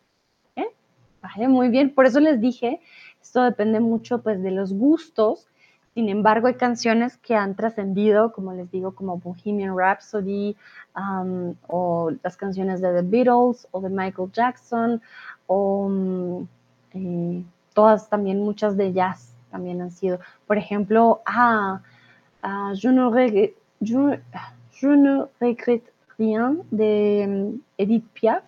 Muy 1.49 1.69
bien. 1.69 1.95
Por 1.95 2.07
eso 2.07 2.21
les 2.21 2.41
dije, 2.41 2.81
esto 3.21 3.43
depende 3.43 3.81
mucho 3.81 4.23
pues 4.23 4.43
de 4.43 4.51
los 4.51 4.73
gustos 4.73 5.49
sin 5.97 6.11
embargo, 6.11 6.47
hay 6.47 6.57
canciones 6.57 7.17
que 7.17 7.35
han 7.35 7.55
trascendido, 7.55 8.31
como 8.31 8.53
les 8.53 8.71
digo, 8.71 8.95
como 8.95 9.17
Bohemian 9.17 9.75
Rhapsody 9.75 10.55
um, 10.95 11.55
o 11.69 12.11
las 12.23 12.37
canciones 12.37 12.83
de 12.83 12.93
The 12.93 13.01
Beatles 13.01 13.67
o 13.71 13.81
de 13.81 13.89
Michael 13.89 14.31
Jackson 14.31 15.01
o 15.47 15.87
um, 15.87 16.47
eh, 16.93 17.43
todas 17.73 18.11
también, 18.11 18.43
muchas 18.43 18.77
de 18.77 18.93
jazz 18.93 19.33
también 19.51 19.81
han 19.81 19.91
sido. 19.91 20.21
Por 20.47 20.59
ejemplo, 20.59 21.23
ah, 21.25 21.81
ah 22.43 22.73
je, 22.75 22.93
ne 22.93 23.09
regrette, 23.09 23.57
rien 26.19 26.63
de 26.71 27.25
um, 27.27 27.61
Edith 27.79 28.05
Piaf. 28.13 28.45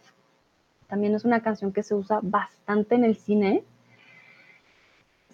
También 0.88 1.14
es 1.14 1.24
una 1.24 1.40
canción 1.40 1.72
que 1.72 1.82
se 1.82 1.94
usa 1.94 2.20
bastante 2.22 2.96
en 2.96 3.04
el 3.04 3.16
cine 3.16 3.64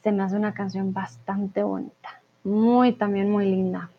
se 0.05 0.13
me 0.13 0.23
hace 0.23 0.37
una 0.37 0.53
canción 0.53 0.93
bastante 0.93 1.63
bonita, 1.63 2.21
muy 2.45 2.93
también 2.93 3.31
muy 3.31 3.47
linda. 3.47 3.91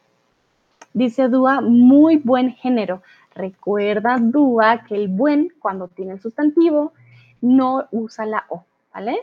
Dice 0.93 1.27
Dúa, 1.29 1.61
muy 1.61 2.17
buen 2.17 2.51
género. 2.51 3.01
Recuerda, 3.33 4.17
Dúa, 4.21 4.83
que 4.83 4.93
el 4.93 5.07
buen, 5.07 5.51
cuando 5.59 5.87
tiene 5.87 6.13
el 6.13 6.21
sustantivo, 6.21 6.93
no 7.41 7.87
usa 7.91 8.27
la 8.27 8.45
O, 8.49 8.65
¿vale? 8.93 9.17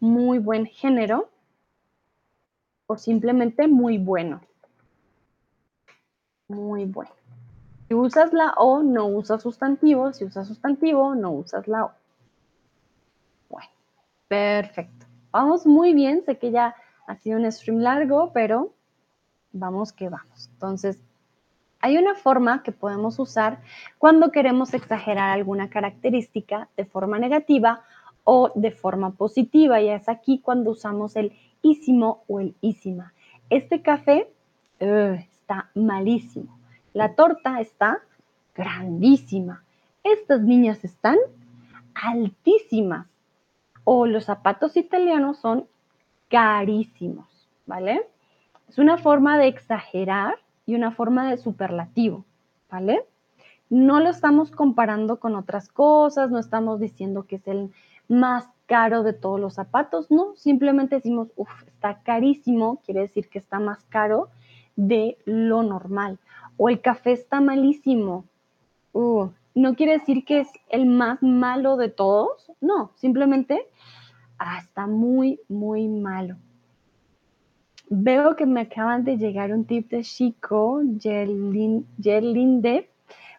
Muy 0.00 0.40
buen 0.40 0.66
género 0.66 1.28
o 2.88 2.98
simplemente 2.98 3.68
muy 3.68 3.98
bueno. 3.98 4.40
Muy 6.48 6.84
bueno. 6.84 7.12
Usas 7.94 8.32
la 8.32 8.54
O, 8.56 8.82
no 8.82 9.06
usas 9.06 9.42
sustantivo. 9.42 10.12
Si 10.12 10.24
usas 10.24 10.48
sustantivo, 10.48 11.14
no 11.14 11.30
usas 11.30 11.66
la 11.68 11.86
O. 11.86 11.92
Bueno, 13.48 13.68
perfecto. 14.28 15.06
Vamos 15.30 15.66
muy 15.66 15.94
bien, 15.94 16.22
sé 16.24 16.38
que 16.38 16.50
ya 16.50 16.74
ha 17.06 17.16
sido 17.16 17.38
un 17.38 17.50
stream 17.50 17.78
largo, 17.78 18.32
pero 18.32 18.72
vamos 19.52 19.92
que 19.92 20.08
vamos. 20.08 20.48
Entonces, 20.52 20.98
hay 21.80 21.98
una 21.98 22.14
forma 22.14 22.62
que 22.62 22.72
podemos 22.72 23.18
usar 23.18 23.60
cuando 23.98 24.30
queremos 24.30 24.72
exagerar 24.74 25.30
alguna 25.30 25.68
característica 25.68 26.68
de 26.76 26.84
forma 26.84 27.18
negativa 27.18 27.82
o 28.24 28.50
de 28.54 28.70
forma 28.70 29.10
positiva, 29.10 29.80
y 29.82 29.90
es 29.90 30.08
aquí 30.08 30.38
cuando 30.38 30.70
usamos 30.70 31.14
el 31.16 31.32
ísimo 31.60 32.24
o 32.26 32.40
el 32.40 32.54
ísima. 32.62 33.12
Este 33.50 33.82
café 33.82 34.32
está 34.78 35.70
malísimo. 35.74 36.58
La 36.94 37.16
torta 37.16 37.60
está 37.60 37.98
grandísima. 38.54 39.64
Estas 40.04 40.42
niñas 40.42 40.84
están 40.84 41.16
altísimas 41.92 43.08
o 43.82 44.06
los 44.06 44.26
zapatos 44.26 44.76
italianos 44.76 45.38
son 45.38 45.66
carísimos, 46.30 47.26
¿vale? 47.66 48.08
Es 48.68 48.78
una 48.78 48.96
forma 48.96 49.36
de 49.38 49.48
exagerar 49.48 50.36
y 50.66 50.76
una 50.76 50.92
forma 50.92 51.28
de 51.28 51.36
superlativo, 51.36 52.24
¿vale? 52.70 53.04
No 53.68 53.98
lo 53.98 54.10
estamos 54.10 54.52
comparando 54.52 55.18
con 55.18 55.34
otras 55.34 55.68
cosas, 55.68 56.30
no 56.30 56.38
estamos 56.38 56.78
diciendo 56.78 57.24
que 57.24 57.36
es 57.36 57.48
el 57.48 57.72
más 58.08 58.48
caro 58.66 59.02
de 59.02 59.14
todos 59.14 59.40
los 59.40 59.54
zapatos, 59.54 60.12
no, 60.12 60.36
simplemente 60.36 60.94
decimos, 60.94 61.32
uff, 61.34 61.50
está 61.66 61.98
carísimo, 62.04 62.80
quiere 62.84 63.00
decir 63.00 63.28
que 63.28 63.40
está 63.40 63.58
más 63.58 63.82
caro 63.88 64.28
de 64.76 65.18
lo 65.24 65.64
normal. 65.64 66.18
O 66.56 66.68
el 66.68 66.80
café 66.80 67.12
está 67.12 67.40
malísimo, 67.40 68.24
uh, 68.92 69.28
no 69.54 69.74
quiere 69.74 69.92
decir 69.92 70.24
que 70.24 70.40
es 70.40 70.48
el 70.68 70.86
más 70.86 71.22
malo 71.22 71.76
de 71.76 71.88
todos, 71.88 72.50
no, 72.60 72.90
simplemente 72.96 73.66
ah, 74.38 74.58
está 74.58 74.86
muy, 74.86 75.40
muy 75.48 75.88
malo. 75.88 76.36
Veo 77.88 78.34
que 78.34 78.46
me 78.46 78.62
acaban 78.62 79.04
de 79.04 79.18
llegar 79.18 79.52
un 79.52 79.64
tip 79.64 79.90
de 79.90 80.02
Chico, 80.02 80.82
Yerlinde. 81.98 82.88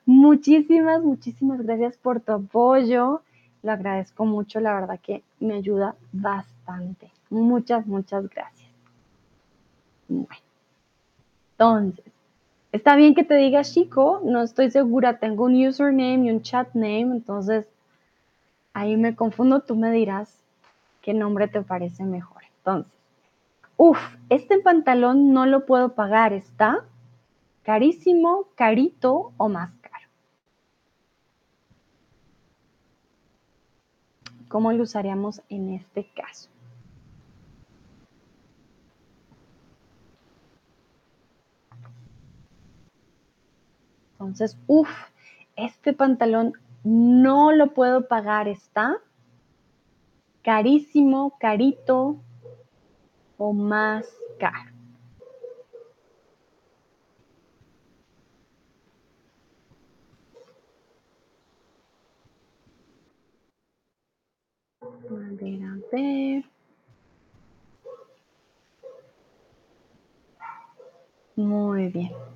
Muchísimas, 0.05 1.03
muchísimas 1.03 1.61
gracias 1.61 1.97
por 1.97 2.21
tu 2.21 2.31
apoyo. 2.31 3.21
Lo 3.63 3.71
agradezco 3.71 4.25
mucho, 4.25 4.59
la 4.59 4.75
verdad 4.75 4.99
que 5.01 5.23
me 5.39 5.55
ayuda 5.55 5.95
bastante. 6.13 7.11
Muchas, 7.31 7.87
muchas 7.87 8.29
gracias. 8.29 8.69
Bueno, 10.07 10.27
entonces, 11.51 12.05
está 12.75 12.95
bien 12.95 13.15
que 13.15 13.23
te 13.23 13.35
diga 13.35 13.63
Chico, 13.63 14.21
no 14.23 14.41
estoy 14.41 14.69
segura, 14.71 15.19
tengo 15.19 15.45
un 15.45 15.65
username 15.65 16.25
y 16.25 16.31
un 16.31 16.41
chat 16.41 16.73
name, 16.73 17.13
entonces 17.13 17.67
ahí 18.73 18.97
me 18.97 19.15
confundo, 19.15 19.61
tú 19.61 19.75
me 19.75 19.91
dirás 19.91 20.37
qué 21.01 21.13
nombre 21.13 21.47
te 21.47 21.61
parece 21.61 22.03
mejor. 22.03 22.43
Entonces, 22.57 22.95
Uf, 23.77 23.99
este 24.29 24.59
pantalón 24.59 25.33
no 25.33 25.45
lo 25.45 25.65
puedo 25.65 25.95
pagar, 25.95 26.31
¿está? 26.31 26.85
Carísimo, 27.63 28.47
carito 28.55 29.33
o 29.37 29.49
más 29.49 29.71
caro. 29.81 30.07
¿Cómo 34.47 34.71
lo 34.71 34.83
usaríamos 34.83 35.41
en 35.49 35.73
este 35.73 36.07
caso? 36.15 36.49
Entonces, 44.27 44.57
uf, 44.67 44.89
este 45.55 45.93
pantalón 45.93 46.53
no 46.83 47.51
lo 47.51 47.73
puedo 47.73 48.07
pagar, 48.07 48.47
¿está? 48.47 48.97
Carísimo, 50.43 51.37
carito 51.39 52.17
o 53.37 53.53
más 53.53 54.05
caro. 54.39 54.71
A 64.81 65.91
ver. 65.91 66.43
Muy 71.35 71.89
bien. 71.89 72.34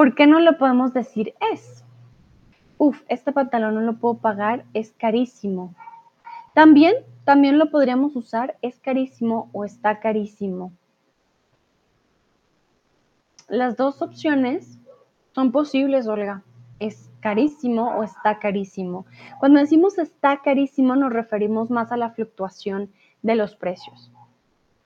¿Por 0.00 0.14
qué 0.14 0.26
no 0.26 0.40
lo 0.40 0.56
podemos 0.56 0.94
decir 0.94 1.34
es? 1.52 1.84
Uf, 2.78 3.02
este 3.08 3.32
pantalón 3.32 3.74
no 3.74 3.82
lo 3.82 3.98
puedo 3.98 4.14
pagar, 4.14 4.64
es 4.72 4.92
carísimo. 4.92 5.74
También, 6.54 6.94
también 7.24 7.58
lo 7.58 7.70
podríamos 7.70 8.16
usar, 8.16 8.56
es 8.62 8.78
carísimo 8.78 9.50
o 9.52 9.66
está 9.66 10.00
carísimo. 10.00 10.72
Las 13.46 13.76
dos 13.76 14.00
opciones 14.00 14.78
son 15.34 15.52
posibles, 15.52 16.06
Olga. 16.06 16.44
Es 16.78 17.10
carísimo 17.20 17.94
o 17.98 18.02
está 18.02 18.38
carísimo. 18.38 19.04
Cuando 19.38 19.60
decimos 19.60 19.98
está 19.98 20.40
carísimo 20.40 20.96
nos 20.96 21.12
referimos 21.12 21.68
más 21.68 21.92
a 21.92 21.98
la 21.98 22.08
fluctuación 22.08 22.90
de 23.20 23.34
los 23.34 23.54
precios. 23.54 24.10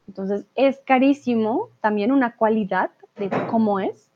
Entonces, 0.09 0.45
es 0.57 0.81
carísimo, 0.85 1.69
también 1.81 2.11
una 2.11 2.35
cualidad 2.35 2.91
de 3.15 3.31
cómo 3.49 3.79
es. 3.79 4.11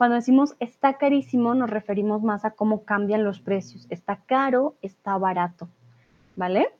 Cuando 0.00 0.16
decimos 0.16 0.56
está 0.60 0.94
carísimo 0.96 1.54
nos 1.54 1.68
referimos 1.68 2.22
más 2.22 2.46
a 2.46 2.52
cómo 2.52 2.84
cambian 2.84 3.22
los 3.22 3.38
precios. 3.38 3.86
Está 3.90 4.16
caro, 4.16 4.74
está 4.80 5.18
barato. 5.18 5.68
¿Vale? 6.36 6.70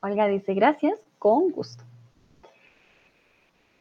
Olga 0.00 0.28
dice, 0.28 0.54
gracias, 0.54 0.98
con 1.18 1.50
gusto. 1.50 1.84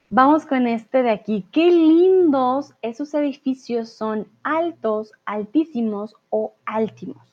Vamos 0.10 0.45
con 0.45 0.68
este 0.68 1.02
de 1.02 1.11
aquí. 1.11 1.45
Qué 1.53 1.72
lindos 1.72 2.73
esos 2.82 3.14
edificios 3.14 3.88
son 3.88 4.27
altos, 4.44 5.14
altísimos 5.23 6.14
o 6.30 6.56
áltimos. 6.65 7.26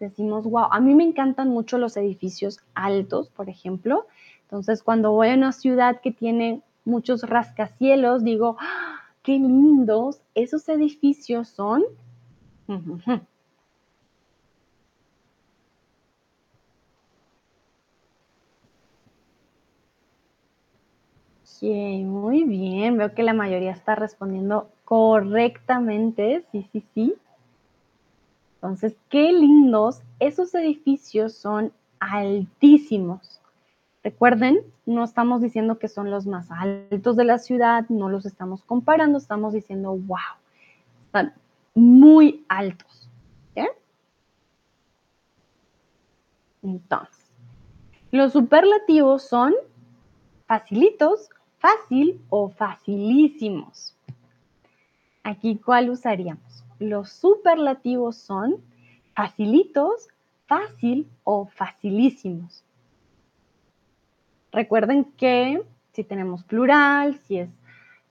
Decimos, 0.00 0.44
wow, 0.44 0.68
a 0.70 0.80
mí 0.80 0.94
me 0.94 1.04
encantan 1.04 1.50
mucho 1.50 1.76
los 1.76 1.98
edificios 1.98 2.60
altos, 2.74 3.28
por 3.28 3.50
ejemplo. 3.50 4.06
Entonces, 4.44 4.82
cuando 4.82 5.12
voy 5.12 5.28
a 5.28 5.34
una 5.34 5.52
ciudad 5.52 6.00
que 6.00 6.12
tiene 6.12 6.62
muchos 6.86 7.22
rascacielos, 7.22 8.24
digo, 8.24 8.56
¡Ah, 8.60 9.00
qué 9.22 9.32
lindos 9.32 10.20
esos 10.34 10.68
edificios 10.68 11.48
son. 11.48 11.84
muy 22.04 22.44
bien. 22.44 22.98
Veo 22.98 23.14
que 23.14 23.22
la 23.22 23.32
mayoría 23.32 23.72
está 23.72 23.94
respondiendo 23.94 24.68
correctamente. 24.84 26.44
Sí, 26.52 26.68
sí, 26.72 26.84
sí. 26.94 27.14
Entonces, 28.56 28.96
qué 29.08 29.32
lindos. 29.32 30.02
Esos 30.18 30.54
edificios 30.54 31.34
son 31.34 31.72
altísimos. 32.00 33.35
Recuerden, 34.06 34.60
no 34.86 35.02
estamos 35.02 35.42
diciendo 35.42 35.80
que 35.80 35.88
son 35.88 36.12
los 36.12 36.26
más 36.26 36.48
altos 36.52 37.16
de 37.16 37.24
la 37.24 37.38
ciudad, 37.38 37.86
no 37.88 38.08
los 38.08 38.24
estamos 38.24 38.62
comparando, 38.62 39.18
estamos 39.18 39.52
diciendo, 39.52 39.96
wow, 39.96 40.38
están 41.06 41.34
muy 41.74 42.44
altos. 42.48 43.10
Entonces, 46.62 47.28
los 48.12 48.32
superlativos 48.32 49.24
son 49.24 49.54
facilitos, 50.46 51.28
fácil 51.58 52.20
o 52.28 52.48
facilísimos. 52.48 53.96
Aquí, 55.24 55.56
¿cuál 55.56 55.90
usaríamos? 55.90 56.64
Los 56.78 57.10
superlativos 57.10 58.18
son 58.18 58.62
facilitos, 59.16 60.06
fácil 60.46 61.08
o 61.24 61.46
facilísimos. 61.46 62.62
Recuerden 64.56 65.04
que 65.18 65.62
si 65.92 66.02
tenemos 66.02 66.42
plural, 66.42 67.20
si 67.26 67.40
es, 67.40 67.50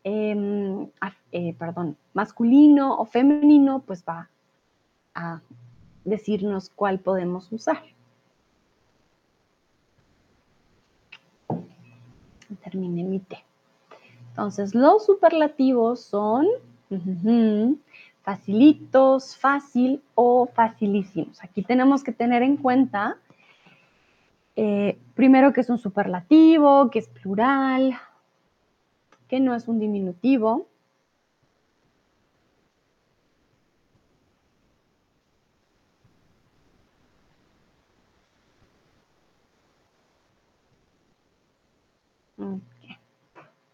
em, 0.04 0.88
eh, 1.32 1.56
perdón, 1.58 1.98
masculino 2.14 3.00
o 3.00 3.06
femenino, 3.06 3.80
pues 3.80 4.04
va 4.08 4.30
a 5.16 5.42
decirnos 6.04 6.70
cuál 6.70 7.00
podemos 7.00 7.52
usar. 7.52 7.82
termine 12.64 13.04
mi 13.04 13.20
té. 13.20 13.44
Entonces, 14.30 14.76
los 14.76 15.06
superlativos 15.06 16.00
son 16.00 16.46
facilitos, 18.22 19.36
fácil 19.36 20.02
o 20.14 20.46
facilísimos. 20.46 21.44
Aquí 21.44 21.64
tenemos 21.64 22.04
que 22.04 22.12
tener 22.12 22.44
en 22.44 22.58
cuenta, 22.58 23.18
eh, 24.56 24.98
primero 25.14 25.54
que 25.54 25.62
es 25.62 25.70
un 25.70 25.78
superlativo, 25.78 26.90
que 26.90 27.00
es 27.00 27.08
plural, 27.10 27.98
que 29.28 29.40
no 29.40 29.56
es 29.56 29.68
un 29.68 29.80
diminutivo. 29.80 30.68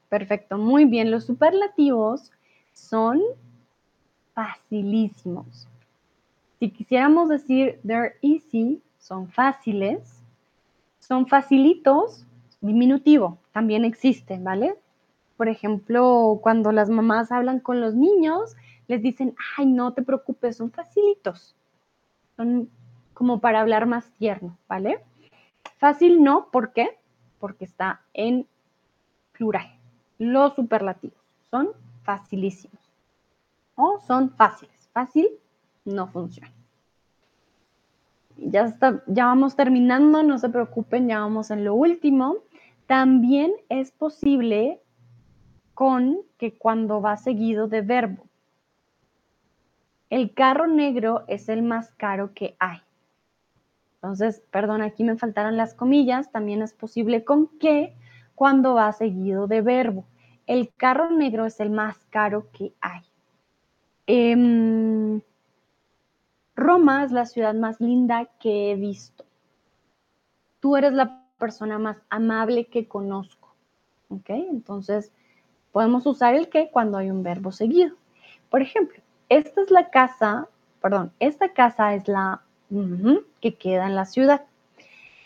Perfecto, 0.09 0.57
muy 0.57 0.85
bien. 0.85 1.09
Los 1.09 1.25
superlativos 1.25 2.31
son 2.73 3.21
facilísimos. 4.33 5.67
Si 6.59 6.69
quisiéramos 6.69 7.29
decir 7.29 7.79
they're 7.85 8.15
easy, 8.21 8.81
son 8.99 9.29
fáciles. 9.29 10.20
Son 11.11 11.27
facilitos, 11.27 12.25
diminutivo, 12.61 13.37
también 13.51 13.83
existe, 13.83 14.39
¿vale? 14.39 14.79
Por 15.35 15.49
ejemplo, 15.49 16.39
cuando 16.41 16.71
las 16.71 16.89
mamás 16.89 17.33
hablan 17.33 17.59
con 17.59 17.81
los 17.81 17.95
niños, 17.95 18.55
les 18.87 19.01
dicen, 19.01 19.35
ay, 19.57 19.65
no 19.65 19.91
te 19.91 20.03
preocupes, 20.03 20.55
son 20.55 20.71
facilitos. 20.71 21.53
Son 22.37 22.69
como 23.13 23.41
para 23.41 23.59
hablar 23.59 23.87
más 23.87 24.09
tierno, 24.11 24.57
¿vale? 24.69 25.03
Fácil 25.79 26.23
no, 26.23 26.47
¿por 26.49 26.71
qué? 26.71 26.97
Porque 27.39 27.65
está 27.65 27.99
en 28.13 28.47
plural. 29.33 29.67
Los 30.17 30.55
superlativos 30.55 31.19
son 31.49 31.71
facilísimos 32.03 32.79
o 33.75 33.99
son 34.07 34.29
fáciles. 34.29 34.87
Fácil 34.93 35.27
no 35.83 36.07
funciona. 36.07 36.53
Ya, 38.43 38.75
ya 39.07 39.25
vamos 39.25 39.55
terminando, 39.55 40.23
no 40.23 40.37
se 40.37 40.49
preocupen, 40.49 41.07
ya 41.07 41.19
vamos 41.19 41.51
en 41.51 41.63
lo 41.63 41.75
último. 41.75 42.37
También 42.87 43.53
es 43.69 43.91
posible 43.91 44.81
con 45.73 46.19
que 46.37 46.57
cuando 46.57 47.01
va 47.01 47.17
seguido 47.17 47.67
de 47.67 47.81
verbo. 47.81 48.23
El 50.09 50.33
carro 50.33 50.67
negro 50.67 51.23
es 51.27 51.47
el 51.49 51.61
más 51.61 51.93
caro 51.93 52.33
que 52.33 52.55
hay. 52.59 52.79
Entonces, 53.95 54.41
perdón, 54.51 54.81
aquí 54.81 55.03
me 55.03 55.15
faltaron 55.15 55.55
las 55.57 55.75
comillas, 55.75 56.31
también 56.31 56.63
es 56.63 56.73
posible 56.73 57.23
con 57.23 57.47
que 57.59 57.95
cuando 58.33 58.73
va 58.73 58.91
seguido 58.91 59.45
de 59.45 59.61
verbo. 59.61 60.05
El 60.47 60.73
carro 60.75 61.11
negro 61.11 61.45
es 61.45 61.59
el 61.59 61.69
más 61.69 61.97
caro 62.09 62.47
que 62.51 62.73
hay. 62.81 63.01
Em, 64.07 65.21
Roma 66.55 67.03
es 67.03 67.11
la 67.11 67.25
ciudad 67.25 67.53
más 67.53 67.79
linda 67.79 68.25
que 68.39 68.71
he 68.71 68.75
visto. 68.75 69.25
Tú 70.59 70.77
eres 70.77 70.93
la 70.93 71.23
persona 71.37 71.79
más 71.79 71.97
amable 72.09 72.65
que 72.67 72.87
conozco. 72.87 73.55
¿Ok? 74.09 74.29
Entonces, 74.29 75.11
podemos 75.71 76.05
usar 76.05 76.35
el 76.35 76.49
que 76.49 76.69
cuando 76.69 76.97
hay 76.97 77.09
un 77.09 77.23
verbo 77.23 77.51
seguido. 77.51 77.95
Por 78.49 78.61
ejemplo, 78.61 79.01
esta 79.29 79.61
es 79.61 79.71
la 79.71 79.89
casa, 79.89 80.47
perdón, 80.81 81.11
esta 81.19 81.53
casa 81.53 81.95
es 81.95 82.07
la 82.07 82.41
que 83.41 83.55
queda 83.55 83.87
en 83.87 83.95
la 83.95 84.05
ciudad. 84.05 84.43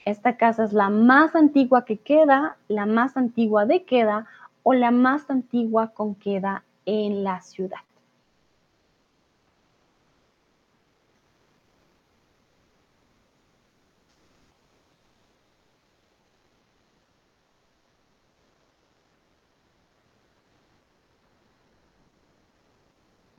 Esta 0.06 0.38
casa 0.38 0.64
es 0.64 0.74
la 0.74 0.90
más 0.90 1.36
antigua 1.36 1.86
que 1.86 1.98
queda, 1.98 2.58
la 2.68 2.86
más 2.86 3.18
antigua 3.18 3.66
de 3.66 3.84
queda 3.84 4.28
o 4.64 4.74
la 4.74 4.92
más 4.92 5.30
antigua 5.30 5.90
con 5.90 6.16
queda 6.16 6.64
en 6.86 7.24
la 7.24 7.42
ciudad. 7.42 7.80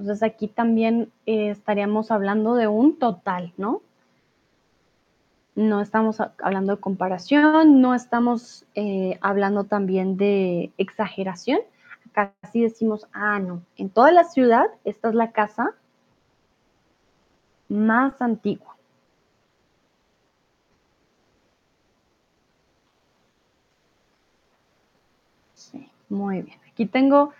Entonces 0.07 0.23
aquí 0.23 0.47
también 0.47 1.11
eh, 1.27 1.51
estaríamos 1.51 2.12
hablando 2.12 2.55
de 2.55 2.69
un 2.69 2.97
total, 2.97 3.53
¿no? 3.57 3.83
no 5.57 5.81
estamos 5.81 6.20
hablando 6.20 6.77
de 6.77 6.81
comparación, 6.81 7.81
no 7.81 7.93
estamos 7.93 8.65
eh, 8.77 9.19
hablando 9.20 9.65
también 9.65 10.16
de 10.16 10.70
exageración. 10.78 11.59
Acá 12.11 12.35
sí 12.53 12.62
decimos, 12.62 13.09
ah, 13.12 13.41
no, 13.41 13.62
en 13.77 13.91
toda 13.91 14.12
la 14.12 14.23
ciudad 14.23 14.66
esta 14.85 15.09
es 15.09 15.15
la 15.16 15.33
casa 15.33 15.74
más 17.69 18.23
antigua. 18.23 18.77
Muy 26.09 26.43
bien. 26.43 26.59
Aquí 26.70 26.87
tengo, 26.87 27.33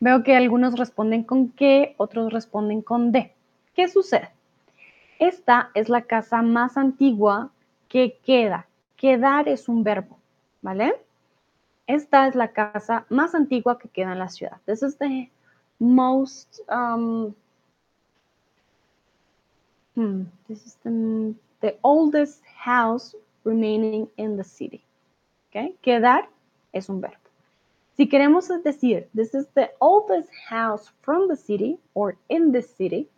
veo 0.00 0.22
que 0.22 0.36
algunos 0.36 0.78
responden 0.78 1.24
con 1.24 1.50
qué, 1.50 1.94
otros 1.96 2.32
responden 2.32 2.82
con 2.82 3.12
de. 3.12 3.34
¿Qué 3.74 3.88
sucede? 3.88 4.30
Esta 5.18 5.70
es 5.74 5.88
la 5.88 6.02
casa 6.02 6.42
más 6.42 6.76
antigua 6.76 7.50
que 7.88 8.18
queda. 8.24 8.66
Quedar 8.96 9.48
es 9.48 9.68
un 9.68 9.82
verbo, 9.82 10.18
¿vale? 10.62 10.94
Esta 11.86 12.26
es 12.26 12.34
la 12.34 12.52
casa 12.52 13.06
más 13.08 13.34
antigua 13.34 13.78
que 13.78 13.88
queda 13.88 14.12
en 14.12 14.18
la 14.18 14.28
ciudad. 14.28 14.58
This 14.66 14.82
is 14.82 14.98
the 14.98 15.30
most, 15.78 16.60
um, 16.68 17.34
hmm, 19.94 20.24
this 20.46 20.66
is 20.66 20.76
the, 20.82 21.34
the 21.60 21.78
oldest 21.82 22.42
house 22.56 23.16
remaining 23.44 24.08
in 24.16 24.36
the 24.36 24.44
city. 24.44 24.84
Okay? 25.48 25.76
Quedar 25.82 26.28
es 26.72 26.88
un 26.88 27.00
verbo. 27.00 27.27
Si 27.98 28.08
queremos 28.08 28.46
decir, 28.62 29.08
this 29.12 29.34
is 29.34 29.48
the 29.54 29.72
oldest 29.80 30.30
house 30.48 30.88
from 31.02 31.26
the 31.26 31.34
city 31.34 31.80
or 31.94 32.16
in 32.28 32.52
the 32.52 32.62
city, 32.62 33.10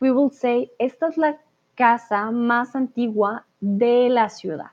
we 0.00 0.12
will 0.12 0.30
say, 0.30 0.70
esta 0.78 1.08
es 1.08 1.16
la 1.16 1.38
casa 1.74 2.30
más 2.30 2.76
antigua 2.76 3.44
de 3.60 4.08
la 4.08 4.28
ciudad. 4.28 4.70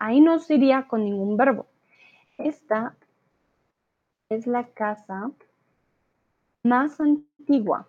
Ahí 0.00 0.20
no 0.20 0.40
sería 0.40 0.88
con 0.88 1.04
ningún 1.04 1.36
verbo. 1.36 1.66
Esta 2.38 2.96
es 4.28 4.48
la 4.48 4.66
casa 4.66 5.30
más 6.64 7.00
antigua 7.00 7.86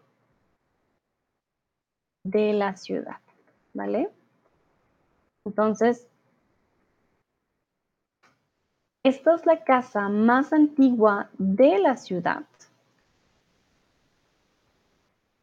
de 2.24 2.54
la 2.54 2.76
ciudad, 2.76 3.18
¿vale? 3.74 4.12
Entonces, 5.46 6.08
esta 9.04 9.36
es 9.36 9.46
la 9.46 9.64
casa 9.64 10.10
más 10.10 10.54
antigua 10.54 11.30
de 11.38 11.80
la 11.80 11.98
ciudad 11.98 12.44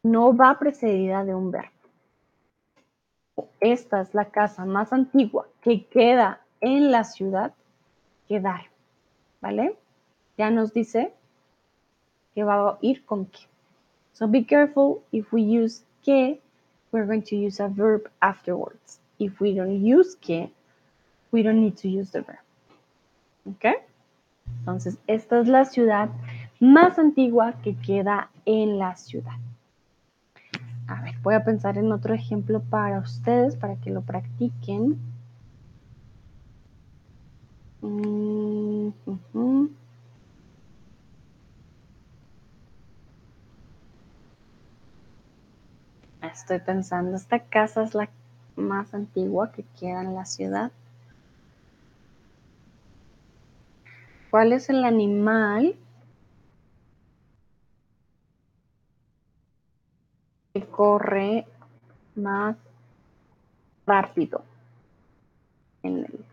no 0.07 0.35
va 0.35 0.57
precedida 0.57 1.23
de 1.23 1.35
un 1.35 1.51
verbo. 1.51 1.71
Esta 3.59 4.01
es 4.01 4.13
la 4.13 4.25
casa 4.25 4.65
más 4.65 4.93
antigua 4.93 5.47
que 5.61 5.85
queda 5.85 6.41
en 6.61 6.91
la 6.91 7.03
ciudad, 7.03 7.53
quedar, 8.27 8.61
¿vale? 9.41 9.75
Ya 10.37 10.49
nos 10.49 10.73
dice 10.73 11.13
que 12.33 12.43
va 12.43 12.69
a 12.69 12.77
ir 12.81 13.05
con 13.05 13.25
que. 13.25 13.39
So 14.13 14.27
be 14.27 14.45
careful 14.45 15.03
if 15.11 15.31
we 15.31 15.41
use 15.41 15.83
que, 16.03 16.39
we're 16.91 17.05
going 17.05 17.23
to 17.23 17.35
use 17.35 17.61
a 17.61 17.67
verb 17.67 18.09
afterwards. 18.21 18.99
If 19.19 19.39
we 19.39 19.53
don't 19.53 19.83
use 19.83 20.15
que, 20.15 20.49
we 21.31 21.43
don't 21.43 21.59
need 21.59 21.77
to 21.77 21.87
use 21.87 22.11
the 22.11 22.21
verb. 22.21 22.46
¿Ok? 23.49 23.65
Entonces, 24.59 24.97
esta 25.07 25.39
es 25.39 25.47
la 25.47 25.65
ciudad 25.65 26.09
más 26.59 26.99
antigua 26.99 27.53
que 27.63 27.75
queda 27.75 28.29
en 28.45 28.79
la 28.79 28.95
ciudad. 28.95 29.37
A 30.87 31.01
ver, 31.01 31.15
voy 31.21 31.35
a 31.35 31.43
pensar 31.43 31.77
en 31.77 31.91
otro 31.91 32.13
ejemplo 32.13 32.61
para 32.61 32.99
ustedes, 32.99 33.55
para 33.55 33.75
que 33.75 33.91
lo 33.91 34.01
practiquen. 34.01 34.97
Mm, 37.81 38.89
Estoy 46.21 46.59
pensando, 46.59 47.17
esta 47.17 47.39
casa 47.39 47.83
es 47.83 47.93
la 47.93 48.09
más 48.55 48.93
antigua 48.93 49.51
que 49.51 49.63
queda 49.79 50.01
en 50.01 50.15
la 50.15 50.25
ciudad. 50.25 50.71
¿Cuál 54.29 54.53
es 54.53 54.69
el 54.69 54.83
animal 54.83 55.75
corre 60.77 61.45
más 62.15 62.55
rápido 63.85 64.43
en 65.83 66.05
el 66.05 66.25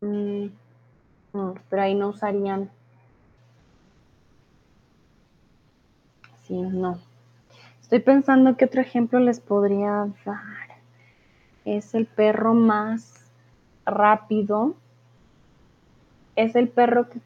mm, 0.00 1.52
pero 1.68 1.82
ahí 1.82 1.94
no 1.94 2.08
usarían. 2.08 2.70
Sí 6.44 6.54
no. 6.54 6.98
Estoy 7.80 8.00
pensando 8.00 8.56
que 8.56 8.66
otro 8.66 8.80
ejemplo 8.80 9.18
les 9.18 9.40
podría 9.40 10.08
dar. 10.24 10.68
Es 11.64 11.94
el 11.94 12.06
perro 12.06 12.54
más 12.54 13.30
rápido 13.86 14.74
es 16.36 16.54
el 16.56 16.68
perro 16.68 17.08
que 17.08 17.20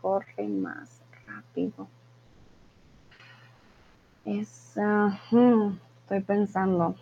corre 0.00 0.48
más 0.48 1.00
rápido 1.26 1.88
es, 4.24 4.76
estoy 4.76 6.20
pensando, 6.26 6.94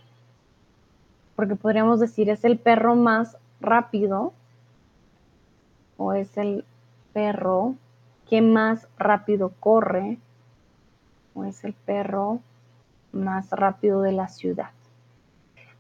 porque 1.37 1.57
podríamos 1.57 2.01
decir, 2.01 2.31
es 2.31 2.45
el 2.45 2.59
perro 2.59 2.97
más 2.97 3.37
rápido 3.61 4.33
o 5.97 6.13
es 6.13 6.37
el 6.37 6.65
perro 7.13 7.75
que 8.29 8.41
más 8.41 8.89
rápido 8.99 9.53
corre 9.61 10.19
o 11.35 11.45
es 11.45 11.65
el 11.65 11.73
perro 11.73 12.41
más 13.13 13.51
rápido 13.51 14.03
de 14.03 14.13
la 14.13 14.29
ciudad. 14.29 14.71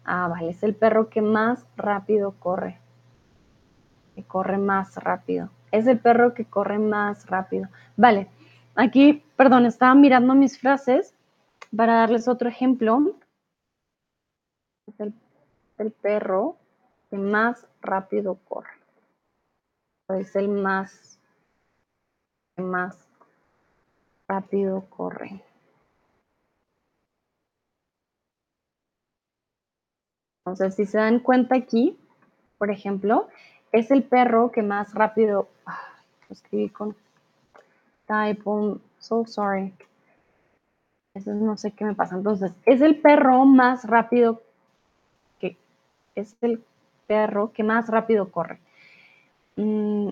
Ah, 0.04 0.28
vale, 0.28 0.50
es 0.50 0.62
el 0.62 0.74
perro 0.74 1.08
que 1.08 1.22
más 1.22 1.64
rápido 1.76 2.32
corre. 2.32 2.78
Que 4.14 4.24
corre 4.24 4.58
más 4.58 4.96
rápido. 4.96 5.50
Es 5.72 5.86
el 5.86 5.98
perro 5.98 6.34
que 6.34 6.44
corre 6.44 6.78
más 6.78 7.26
rápido. 7.26 7.68
Vale, 7.96 8.28
aquí, 8.74 9.22
perdón, 9.36 9.66
estaba 9.66 9.94
mirando 9.94 10.34
mis 10.34 10.58
frases 10.58 11.14
para 11.74 11.94
darles 11.94 12.26
otro 12.26 12.48
ejemplo, 12.48 13.14
es 14.86 15.00
el, 15.78 15.92
perro 15.92 16.56
que 17.08 17.16
más 17.16 17.66
rápido 17.80 18.38
corre. 18.48 18.70
Es 20.08 20.34
el 20.34 20.48
más, 20.48 21.18
que 22.56 22.62
más 22.62 23.08
rápido 24.28 24.84
corre. 24.90 25.42
Entonces, 30.44 30.74
si 30.74 30.86
se 30.86 30.98
dan 30.98 31.20
cuenta 31.20 31.54
aquí, 31.54 31.96
por 32.58 32.70
ejemplo, 32.70 33.28
es 33.72 33.90
el 33.90 34.02
perro 34.02 34.50
que 34.50 34.62
más 34.62 34.94
rápido, 34.94 35.48
ah, 35.66 35.78
lo 36.28 36.32
escribí 36.32 36.68
con 36.68 36.96
type, 38.06 38.42
so 38.98 39.24
sorry, 39.24 39.72
Eso 41.14 41.32
no 41.34 41.56
sé 41.56 41.72
qué 41.72 41.84
me 41.84 41.94
pasa. 41.94 42.16
Entonces, 42.16 42.52
es 42.66 42.80
el 42.80 43.00
perro 43.00 43.44
más 43.44 43.84
rápido 43.84 44.42
que 45.38 45.56
es 46.14 46.36
el 46.40 46.62
perro 47.06 47.52
que 47.52 47.62
más 47.62 47.88
rápido 47.88 48.30
corre. 48.30 48.60
Mm, 49.56 50.10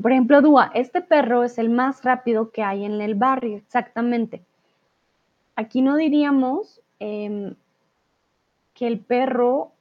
por 0.00 0.12
ejemplo, 0.12 0.42
Dúa, 0.42 0.70
este 0.74 1.00
perro 1.00 1.44
es 1.44 1.58
el 1.58 1.70
más 1.70 2.02
rápido 2.02 2.50
que 2.50 2.62
hay 2.62 2.84
en 2.84 3.00
el 3.00 3.14
barrio, 3.14 3.56
exactamente. 3.56 4.42
Aquí 5.56 5.82
no 5.82 5.96
diríamos 5.96 6.80
em, 6.98 7.54
que 8.74 8.88
el 8.88 8.98
perro 8.98 9.73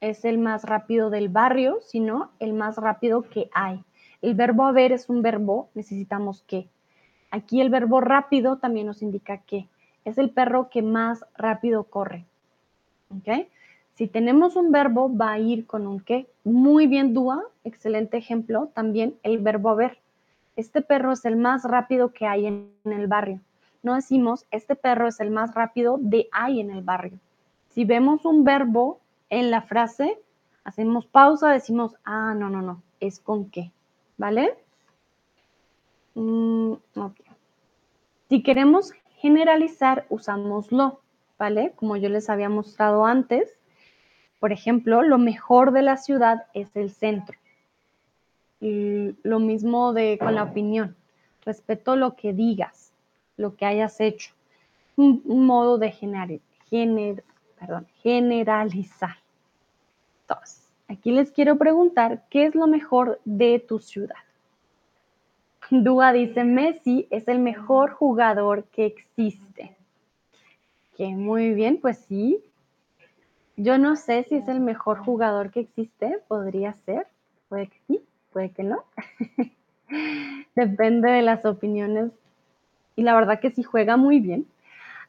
es 0.00 0.24
el 0.24 0.38
más 0.38 0.64
rápido 0.64 1.10
del 1.10 1.28
barrio, 1.28 1.78
sino 1.82 2.30
el 2.38 2.52
más 2.52 2.76
rápido 2.76 3.22
que 3.22 3.50
hay. 3.52 3.82
El 4.22 4.34
verbo 4.34 4.64
haber 4.64 4.92
es 4.92 5.08
un 5.08 5.22
verbo, 5.22 5.68
necesitamos 5.74 6.42
que. 6.42 6.68
Aquí 7.30 7.60
el 7.60 7.70
verbo 7.70 8.00
rápido 8.00 8.56
también 8.56 8.86
nos 8.86 9.02
indica 9.02 9.38
que. 9.38 9.68
Es 10.04 10.18
el 10.18 10.30
perro 10.30 10.70
que 10.70 10.82
más 10.82 11.24
rápido 11.36 11.84
corre. 11.84 12.24
¿Ok? 13.10 13.46
Si 13.94 14.06
tenemos 14.06 14.56
un 14.56 14.70
verbo, 14.70 15.14
va 15.14 15.32
a 15.32 15.38
ir 15.38 15.66
con 15.66 15.86
un 15.86 16.00
qué. 16.00 16.28
Muy 16.44 16.86
bien, 16.86 17.14
Dúa. 17.14 17.42
Excelente 17.64 18.16
ejemplo. 18.16 18.70
También 18.72 19.16
el 19.22 19.38
verbo 19.38 19.70
haber. 19.70 19.98
Este 20.56 20.82
perro 20.82 21.12
es 21.12 21.24
el 21.24 21.36
más 21.36 21.64
rápido 21.64 22.12
que 22.12 22.26
hay 22.26 22.46
en, 22.46 22.70
el 22.84 23.06
barrio. 23.06 23.40
No 23.82 23.94
decimos, 23.94 24.46
este 24.50 24.74
perro 24.74 25.08
es 25.08 25.20
el 25.20 25.30
más 25.30 25.54
rápido 25.54 25.98
de 26.00 26.28
hay 26.32 26.60
en 26.60 26.70
el 26.70 26.82
barrio. 26.82 27.18
Si 27.70 27.84
vemos 27.84 28.24
un 28.24 28.44
verbo 28.44 29.00
en 29.30 29.50
la 29.50 29.62
frase, 29.62 30.18
hacemos 30.64 31.06
pausa, 31.06 31.50
decimos, 31.50 31.94
ah, 32.04 32.34
no, 32.34 32.50
no, 32.50 32.62
no, 32.62 32.82
es 33.00 33.20
con 33.20 33.50
qué. 33.50 33.72
¿Vale? 34.16 34.54
Mm, 36.14 36.74
si 38.28 38.42
queremos 38.42 38.92
generalizar, 39.16 40.06
usamos 40.08 40.72
lo. 40.72 41.00
¿Vale? 41.38 41.72
Como 41.76 41.96
yo 41.96 42.08
les 42.08 42.28
había 42.30 42.48
mostrado 42.48 43.06
antes, 43.06 43.58
por 44.40 44.52
ejemplo, 44.52 45.02
lo 45.02 45.18
mejor 45.18 45.72
de 45.72 45.82
la 45.82 45.96
ciudad 45.96 46.46
es 46.54 46.74
el 46.76 46.90
centro. 46.90 47.38
Y 48.60 49.14
lo 49.22 49.38
mismo 49.38 49.92
de 49.92 50.18
con 50.18 50.34
la 50.34 50.44
opinión. 50.44 50.96
Respeto 51.44 51.96
lo 51.96 52.16
que 52.16 52.32
digas, 52.32 52.92
lo 53.36 53.56
que 53.56 53.66
hayas 53.66 54.00
hecho. 54.00 54.32
Un, 54.96 55.22
modo 55.46 55.78
de 55.78 55.92
generalizar. 58.02 59.16
Entonces, 60.22 60.68
aquí 60.88 61.12
les 61.12 61.30
quiero 61.30 61.56
preguntar, 61.56 62.24
¿qué 62.30 62.46
es 62.46 62.54
lo 62.54 62.66
mejor 62.66 63.20
de 63.24 63.58
tu 63.58 63.78
ciudad? 63.78 64.16
Dúa 65.70 66.12
dice, 66.12 66.44
Messi 66.44 67.06
es 67.10 67.28
el 67.28 67.38
mejor 67.38 67.90
jugador 67.92 68.64
que 68.64 68.86
existe. 68.86 69.76
Que 70.96 71.08
muy 71.08 71.52
bien, 71.52 71.78
pues 71.80 71.98
sí, 72.08 72.42
yo 73.56 73.76
no 73.76 73.96
sé 73.96 74.24
si 74.28 74.36
es 74.36 74.48
el 74.48 74.60
mejor 74.60 74.98
jugador 74.98 75.50
que 75.50 75.60
existe, 75.60 76.20
podría 76.28 76.72
ser, 76.72 77.06
puede 77.48 77.66
que 77.66 77.78
sí, 77.86 78.00
puede 78.32 78.50
que 78.50 78.62
no. 78.62 78.84
Depende 80.54 81.10
de 81.10 81.22
las 81.22 81.44
opiniones. 81.44 82.12
Y 82.96 83.02
la 83.02 83.14
verdad 83.14 83.40
que 83.40 83.50
sí 83.50 83.62
juega 83.62 83.96
muy 83.96 84.20
bien, 84.20 84.46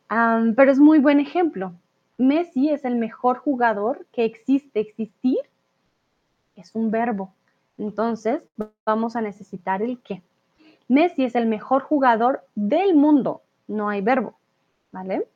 pero 0.10 0.72
es 0.72 0.80
muy 0.80 1.00
buen 1.00 1.20
ejemplo. 1.20 1.74
Messi 2.20 2.70
es 2.70 2.86
el 2.86 2.96
mejor 2.96 3.40
jugador 3.40 4.06
que 4.12 4.26
existe. 4.26 4.80
Existir 4.80 5.40
es 6.56 6.76
un 6.76 6.92
verbo. 6.92 7.34
Entonces 7.80 8.44
vamos 8.86 9.16
a 9.16 9.22
necesitar 9.22 9.82
el 9.82 10.00
qué. 10.02 10.22
Messi 10.88 11.24
es 11.24 11.34
el 11.34 11.48
mejor 11.48 11.82
jugador 11.82 12.46
del 12.54 12.94
mundo. 12.94 13.42
No 13.68 13.90
hay 13.90 14.02
verbo, 14.02 14.36
¿vale? 14.92 15.28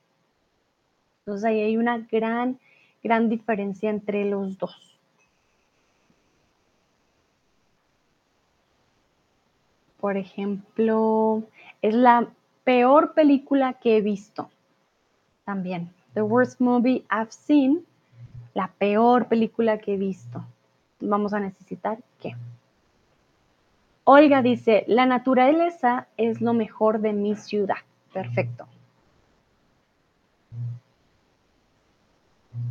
Entonces 1.22 1.46
ahí 1.46 1.62
hay 1.62 1.78
una 1.78 1.98
gran 2.12 2.60
gran 3.04 3.30
diferencia 3.30 3.90
entre 3.90 4.26
los 4.26 4.58
dos. 4.58 4.98
Por 10.00 10.18
ejemplo, 10.18 11.44
es 11.82 11.94
la 11.94 12.30
peor 12.64 13.14
película 13.14 13.74
que 13.74 13.98
he 13.98 14.02
visto. 14.02 14.50
También, 15.46 15.94
The 16.14 16.22
Worst 16.22 16.60
Movie 16.60 17.06
I've 17.12 17.32
Seen, 17.32 17.86
la 18.54 18.68
peor 18.78 19.28
película 19.28 19.78
que 19.78 19.94
he 19.94 19.98
visto. 19.98 20.44
Vamos 21.00 21.34
a 21.34 21.40
necesitar 21.40 21.98
qué. 22.22 22.36
Olga 24.06 24.42
dice, 24.42 24.84
la 24.88 25.06
naturaleza 25.06 26.08
es 26.18 26.42
lo 26.42 26.54
mejor 26.54 27.00
de 27.00 27.14
mi 27.14 27.36
ciudad. 27.36 27.78
Perfecto. 28.14 28.68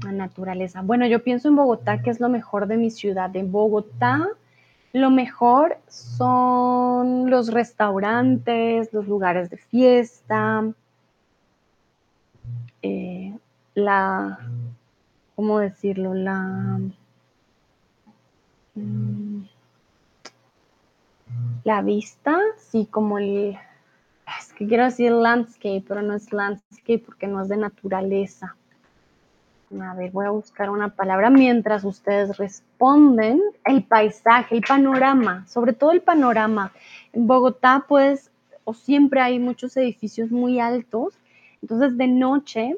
La 0.04 0.12
naturaleza. 0.12 0.82
Bueno, 0.82 1.06
yo 1.06 1.24
pienso 1.24 1.48
en 1.48 1.56
Bogotá, 1.56 2.02
que 2.02 2.10
es 2.10 2.20
lo 2.20 2.28
mejor 2.28 2.66
de 2.66 2.76
mi 2.76 2.90
ciudad. 2.90 3.34
En 3.34 3.50
Bogotá, 3.50 4.28
lo 4.92 5.10
mejor 5.10 5.78
son 5.88 7.30
los 7.30 7.52
restaurantes, 7.52 8.92
los 8.92 9.08
lugares 9.08 9.48
de 9.50 9.56
fiesta, 9.56 10.64
eh, 12.82 13.21
la, 13.74 14.38
¿cómo 15.34 15.58
decirlo? 15.58 16.14
La, 16.14 16.78
mm, 18.74 19.42
la 21.64 21.82
vista, 21.82 22.38
sí, 22.58 22.86
como 22.90 23.18
el, 23.18 23.56
es 24.38 24.52
que 24.52 24.66
quiero 24.66 24.84
decir 24.84 25.12
landscape, 25.12 25.84
pero 25.86 26.02
no 26.02 26.14
es 26.14 26.32
landscape 26.32 27.02
porque 27.04 27.26
no 27.26 27.42
es 27.42 27.48
de 27.48 27.56
naturaleza. 27.56 28.56
A 29.80 29.94
ver, 29.94 30.10
voy 30.10 30.26
a 30.26 30.30
buscar 30.30 30.68
una 30.68 30.94
palabra 30.94 31.30
mientras 31.30 31.84
ustedes 31.84 32.36
responden. 32.36 33.40
El 33.64 33.82
paisaje, 33.84 34.56
el 34.56 34.62
panorama, 34.62 35.46
sobre 35.48 35.72
todo 35.72 35.92
el 35.92 36.02
panorama. 36.02 36.72
En 37.14 37.26
Bogotá, 37.26 37.86
pues, 37.88 38.30
o 38.64 38.74
siempre 38.74 39.20
hay 39.20 39.38
muchos 39.38 39.76
edificios 39.78 40.30
muy 40.30 40.60
altos, 40.60 41.14
entonces 41.62 41.96
de 41.96 42.06
noche 42.06 42.76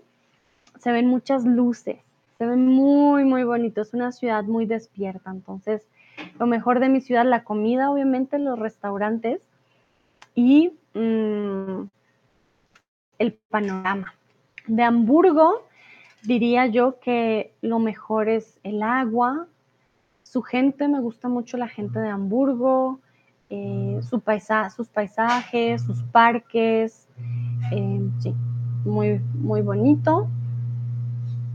se 0.78 0.92
ven 0.92 1.06
muchas 1.06 1.44
luces, 1.44 1.98
se 2.38 2.46
ven 2.46 2.66
muy, 2.66 3.24
muy 3.24 3.44
bonito. 3.44 3.80
Es 3.80 3.94
una 3.94 4.12
ciudad 4.12 4.44
muy 4.44 4.66
despierta, 4.66 5.30
entonces 5.30 5.82
lo 6.38 6.46
mejor 6.46 6.80
de 6.80 6.88
mi 6.88 7.01
ciudad, 7.01 7.24
la 7.24 7.44
comida, 7.44 7.90
obviamente, 7.90 8.38
los 8.38 8.59
restaurantes 8.59 9.40
y 10.34 10.72
mm, 10.94 11.82
el 13.18 13.38
panorama. 13.48 14.14
De 14.66 14.82
Hamburgo, 14.82 15.66
diría 16.22 16.66
yo 16.66 16.98
que 17.01 17.52
lo 17.60 17.78
mejor 17.78 18.28
es 18.28 18.59
el 18.62 18.82
agua, 18.82 19.46
su 20.22 20.42
gente, 20.42 20.88
me 20.88 21.01
gusta 21.01 21.28
mucho 21.28 21.56
la 21.56 21.68
gente 21.68 21.98
de 21.98 22.09
Hamburgo, 22.09 23.01
eh, 23.51 24.01
su 24.02 24.20
sus 24.74 24.88
paisajes, 24.88 25.82
sus 25.82 26.02
parques, 26.05 27.06
eh, 27.70 28.01
sí, 28.20 28.34
muy, 28.84 29.20
muy 29.34 29.60
bonito. 29.60 30.28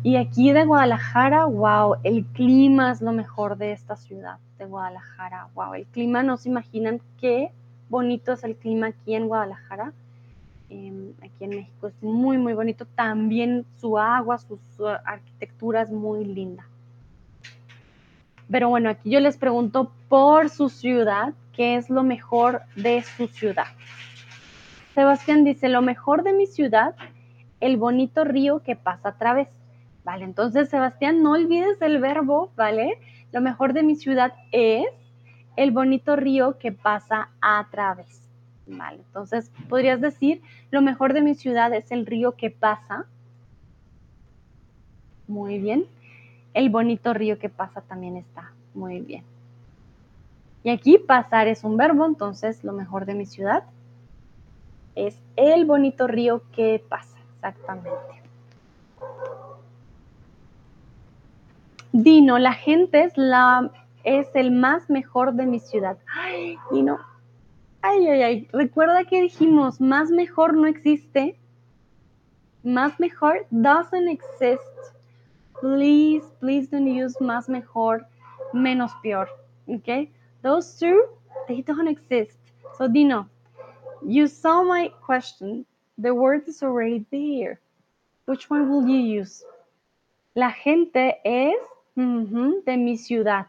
Y 0.02 0.16
aquí 0.16 0.54
de 0.54 0.66
Guadalajara, 0.66 1.46
wow, 1.46 1.98
el 2.04 2.26
clima 2.26 2.92
es 2.92 3.02
lo 3.02 3.12
mejor 3.12 3.58
de 3.58 3.74
esta 3.74 3.98
ciudad 3.98 4.38
de 4.58 4.66
Guadalajara, 4.66 5.50
wow, 5.56 5.74
el 5.74 5.86
clima, 5.88 6.24
no 6.24 6.38
se 6.38 6.50
imaginan 6.50 7.02
qué 7.20 7.52
bonito 7.90 8.32
es 8.34 8.44
el 8.44 8.56
clima 8.56 8.88
aquí 8.88 9.16
en 9.16 9.28
Guadalajara. 9.28 9.92
Em, 10.70 11.14
aquí 11.24 11.44
en 11.44 11.50
México 11.50 11.88
es 11.88 12.04
muy, 12.04 12.38
muy 12.38 12.54
bonito. 12.54 12.86
También 12.86 13.66
su 13.82 13.98
agua, 13.98 14.38
su, 14.38 14.88
arquitectura 14.88 15.82
es 15.82 15.92
muy 15.92 16.24
linda. 16.24 16.66
Pero 18.50 18.70
bueno, 18.70 18.90
aquí 18.90 19.10
yo 19.10 19.20
les 19.20 19.38
pregunto 19.38 19.92
por 20.08 20.50
su 20.50 20.70
ciudad, 20.70 21.34
¿qué 21.54 21.76
es 21.76 21.90
lo 21.90 22.04
mejor 22.04 22.62
de 22.76 23.02
su 23.02 23.28
ciudad? 23.28 23.68
Sebastián 24.96 25.44
dice, 25.44 25.70
lo 25.70 25.82
mejor 25.82 26.24
de 26.24 26.34
mi 26.34 26.46
ciudad, 26.48 26.96
el 27.60 27.78
bonito 27.78 28.24
río 28.24 28.62
que 28.64 28.76
pasa 28.76 29.10
a 29.10 29.18
través. 29.18 29.48
Vale, 30.04 30.26
entonces 30.26 30.70
Sebastián, 30.70 31.22
no 31.22 31.34
olvides 31.34 31.82
el 31.82 32.00
verbo, 32.00 32.52
¿vale? 32.56 33.00
Lo 33.32 33.42
mejor 33.42 33.74
de 33.74 33.84
mi 33.84 33.96
ciudad 33.96 34.34
es 34.52 34.88
el 35.56 35.72
bonito 35.72 36.16
río 36.16 36.58
que 36.58 36.72
pasa 36.72 37.30
a 37.42 37.68
través. 37.70 38.22
Vale, 38.66 38.98
entonces 38.98 39.52
podrías 39.68 40.00
decir, 40.00 40.42
lo 40.72 40.82
mejor 40.82 41.14
de 41.14 41.22
mi 41.22 41.36
ciudad 41.36 41.74
es 41.74 41.92
el 41.92 42.06
río 42.06 42.36
que 42.36 42.50
pasa. 42.50 43.06
Muy 45.28 45.60
bien. 45.60 45.86
El 46.54 46.70
bonito 46.70 47.14
río 47.14 47.38
que 47.38 47.50
pasa 47.50 47.82
también 47.82 48.18
está 48.18 48.52
muy 48.74 49.02
bien. 49.02 49.24
Y 50.64 50.70
aquí 50.70 50.98
pasar 50.98 51.48
es 51.48 51.64
un 51.64 51.78
verbo, 51.78 52.06
entonces 52.06 52.64
lo 52.64 52.74
mejor 52.74 53.06
de 53.06 53.16
mi 53.16 53.26
ciudad 53.26 53.64
es 54.96 55.20
el 55.36 55.66
bonito 55.66 56.08
río 56.08 56.44
que 56.52 56.84
pasa, 56.90 57.18
exactamente. 57.36 58.19
Dino, 61.92 62.38
la 62.38 62.54
gente 62.54 63.04
es, 63.04 63.18
la, 63.18 63.72
es 64.04 64.28
el 64.36 64.52
más 64.52 64.90
mejor 64.90 65.34
de 65.34 65.46
mi 65.46 65.60
ciudad. 65.60 65.98
Ay, 66.14 66.58
Dino, 66.72 67.00
Ay, 67.82 68.08
ay, 68.08 68.22
ay. 68.24 68.48
Recuerda 68.52 69.06
que 69.06 69.22
dijimos, 69.22 69.80
más 69.80 70.12
mejor 70.12 70.54
no 70.54 70.68
existe. 70.68 71.40
Más 72.62 73.00
mejor 73.00 73.46
doesn't 73.52 74.10
exist. 74.10 74.62
Please, 75.62 76.26
please 76.42 76.68
don't 76.70 76.88
use 76.88 77.16
más 77.22 77.48
mejor, 77.48 78.06
menos 78.54 78.92
peor. 79.02 79.30
Okay? 79.68 80.12
Those 80.42 80.78
two, 80.78 81.06
they 81.48 81.62
don't 81.62 81.88
exist. 81.88 82.38
So 82.78 82.90
Dino, 82.90 83.30
you 84.06 84.28
saw 84.28 84.62
my 84.62 84.92
question. 85.06 85.66
The 85.98 86.14
word 86.14 86.48
is 86.48 86.62
already 86.62 87.06
there. 87.12 87.62
Which 88.26 88.50
one 88.50 88.70
will 88.70 88.86
you 88.88 89.22
use? 89.22 89.44
La 90.36 90.52
gente 90.52 91.16
es 91.24 91.56
de 92.00 92.78
mi 92.78 92.98
ciudad. 92.98 93.48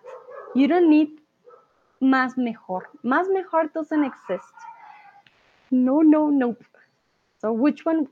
You 0.54 0.66
don't 0.66 0.90
need 0.90 1.20
más 2.00 2.36
mejor. 2.36 2.88
Más 3.02 3.28
mejor 3.28 3.72
doesn't 3.72 4.04
exist. 4.04 4.54
No, 5.70 6.02
no, 6.02 6.30
nope. 6.30 6.64
So 7.40 7.52
which 7.52 7.84
one, 7.84 8.08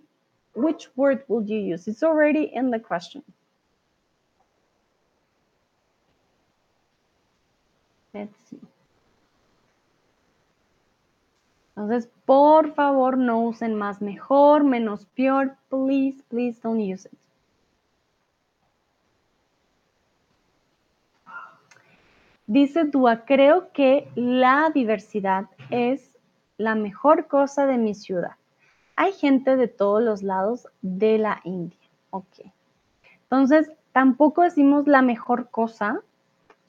which 0.54 0.88
word 0.96 1.24
will 1.28 1.42
you 1.42 1.58
use? 1.58 1.88
It's 1.88 2.02
already 2.02 2.50
in 2.54 2.70
the 2.70 2.78
question. 2.78 3.22
Let's 8.14 8.36
see. 8.48 8.60
Entonces, 11.76 12.08
por 12.26 12.74
favor, 12.74 13.16
no 13.16 13.40
usen 13.40 13.76
más 13.76 14.00
mejor, 14.00 14.64
menos 14.64 15.06
peor. 15.14 15.56
Please, 15.68 16.22
please 16.28 16.58
don't 16.60 16.80
use 16.80 17.06
it. 17.06 17.27
Dice 22.48 22.84
Dua, 22.84 23.26
creo 23.26 23.72
que 23.72 24.10
la 24.14 24.70
diversidad 24.74 25.50
es 25.68 26.16
la 26.56 26.74
mejor 26.74 27.26
cosa 27.26 27.66
de 27.66 27.76
mi 27.76 27.94
ciudad. 27.94 28.36
Hay 28.96 29.12
gente 29.12 29.54
de 29.56 29.68
todos 29.68 30.02
los 30.02 30.22
lados 30.22 30.66
de 30.80 31.18
la 31.18 31.42
India. 31.44 31.78
Ok. 32.08 32.40
Entonces, 33.24 33.70
tampoco 33.92 34.40
decimos 34.40 34.86
la 34.86 35.02
mejor 35.02 35.50
cosa. 35.50 36.00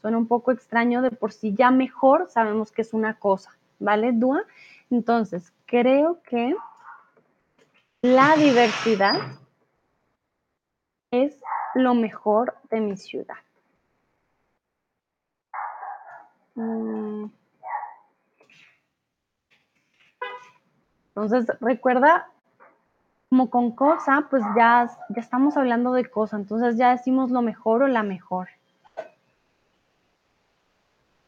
Suena 0.01 0.17
un 0.17 0.27
poco 0.27 0.51
extraño 0.51 1.01
de 1.01 1.11
por 1.11 1.31
sí. 1.31 1.55
Ya 1.55 1.71
mejor 1.71 2.27
sabemos 2.29 2.73
que 2.73 2.81
es 2.81 2.93
una 2.93 3.13
cosa. 3.13 3.51
¿Vale, 3.79 4.11
Dua? 4.11 4.43
Entonces, 4.89 5.53
creo 5.65 6.21
que 6.23 6.57
la 8.01 8.35
diversidad 8.35 9.15
es 11.11 11.39
lo 11.73 11.93
mejor 11.93 12.57
de 12.69 12.81
mi 12.81 12.97
ciudad. 12.97 13.37
Mm. 15.53 16.47
Entonces, 21.07 21.47
recuerda, 21.61 22.29
como 23.29 23.49
con 23.49 23.71
cosa, 23.71 24.27
pues 24.29 24.43
ya, 24.57 24.89
ya 25.09 25.21
estamos 25.21 25.55
hablando 25.55 25.93
de 25.93 26.05
cosa, 26.05 26.37
entonces 26.37 26.77
ya 26.77 26.91
decimos 26.91 27.31
lo 27.31 27.41
mejor 27.41 27.83
o 27.83 27.87
la 27.87 28.03
mejor. 28.03 28.49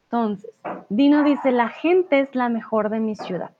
Entonces, 0.04 0.50
Dino 0.90 1.24
dice, 1.24 1.52
la 1.52 1.70
gente 1.70 2.20
es 2.20 2.36
la 2.36 2.50
mejor 2.50 2.90
de 2.90 3.00
mi 3.00 3.16
ciudad. 3.16 3.52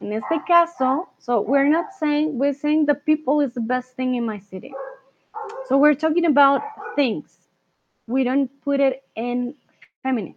En 0.00 0.12
este 0.12 0.42
caso, 0.46 1.08
so 1.18 1.40
we're 1.40 1.70
not 1.70 1.86
saying, 1.98 2.38
we're 2.38 2.52
saying 2.52 2.84
the 2.84 2.94
people 2.94 3.42
is 3.42 3.54
the 3.54 3.60
best 3.60 3.96
thing 3.96 4.14
in 4.14 4.26
my 4.26 4.38
city. 4.38 4.74
So 5.66 5.78
we're 5.78 5.96
talking 5.96 6.26
about 6.26 6.62
things. 6.94 7.38
We 8.06 8.24
don't 8.24 8.50
put 8.62 8.80
it 8.80 9.02
in 9.14 9.54
feminine. 10.02 10.34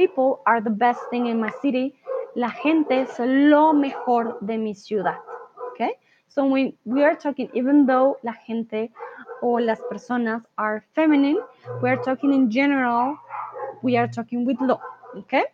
People 0.00 0.40
are 0.46 0.62
the 0.62 0.70
best 0.70 1.00
thing 1.10 1.26
in 1.26 1.38
my 1.38 1.50
city. 1.60 1.94
La 2.34 2.48
gente 2.48 3.02
es 3.02 3.18
lo 3.18 3.74
mejor 3.74 4.38
de 4.40 4.56
mi 4.56 4.72
ciudad. 4.72 5.18
Okay? 5.72 5.90
So 6.26 6.46
when 6.46 6.72
we 6.86 7.04
are 7.04 7.14
talking, 7.14 7.50
even 7.52 7.84
though 7.84 8.16
la 8.22 8.32
gente 8.32 8.90
o 9.42 9.58
las 9.58 9.78
personas 9.90 10.42
are 10.56 10.82
feminine, 10.94 11.36
we 11.82 11.90
are 11.90 11.98
talking 12.02 12.32
in 12.32 12.50
general, 12.50 13.18
we 13.82 13.98
are 13.98 14.08
talking 14.08 14.46
with 14.46 14.56
lo. 14.62 14.80
Okay? 15.18 15.44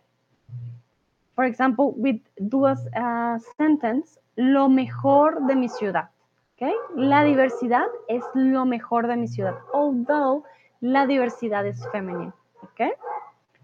For 1.34 1.44
example, 1.44 1.94
with 1.96 2.20
duas 2.48 2.86
uh, 2.94 3.40
sentence, 3.56 4.16
lo 4.36 4.68
mejor 4.68 5.44
de 5.48 5.56
mi 5.56 5.66
ciudad. 5.66 6.10
Okay? 6.54 6.72
La 6.94 7.24
diversidad 7.24 7.88
es 8.08 8.22
lo 8.34 8.64
mejor 8.64 9.08
de 9.08 9.16
mi 9.16 9.26
ciudad. 9.26 9.56
Although 9.74 10.44
la 10.80 11.04
diversidad 11.04 11.66
es 11.66 11.84
femenina. 11.90 12.32
Okay? 12.62 12.92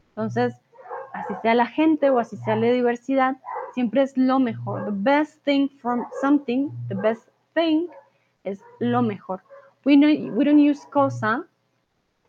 Entonces, 0.08 0.54
así 1.12 1.34
sea 1.42 1.54
la 1.54 1.66
gente 1.66 2.10
o 2.10 2.18
así 2.18 2.36
sea 2.38 2.56
la 2.56 2.70
diversidad, 2.70 3.36
siempre 3.74 4.02
es 4.02 4.16
lo 4.16 4.38
mejor. 4.38 4.84
The 4.84 4.92
best 4.92 5.42
thing 5.44 5.68
from 5.80 6.04
something, 6.20 6.70
the 6.88 6.94
best 6.94 7.28
thing 7.54 7.88
es 8.44 8.60
lo 8.80 9.02
mejor. 9.02 9.42
We, 9.84 9.96
know, 9.96 10.08
we 10.34 10.44
don't 10.44 10.58
use 10.58 10.84
cosa. 10.90 11.44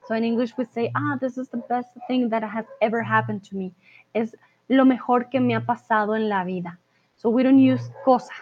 So 0.08 0.16
in 0.16 0.24
English 0.24 0.58
we 0.58 0.66
say, 0.66 0.92
ah, 0.96 1.18
this 1.20 1.38
is 1.38 1.50
the 1.50 1.64
best 1.70 1.90
thing 2.08 2.30
that 2.30 2.44
has 2.44 2.66
ever 2.82 3.02
happened 3.02 3.44
to 3.50 3.56
me. 3.56 3.74
Es 4.14 4.36
lo 4.68 4.86
mejor 4.86 5.30
que 5.30 5.40
me 5.40 5.56
ha 5.56 5.62
pasado 5.62 6.16
en 6.16 6.30
la 6.30 6.44
vida. 6.44 6.78
So 7.16 7.30
we 7.30 7.44
don't 7.44 7.60
use 7.60 7.90
cosa, 8.04 8.34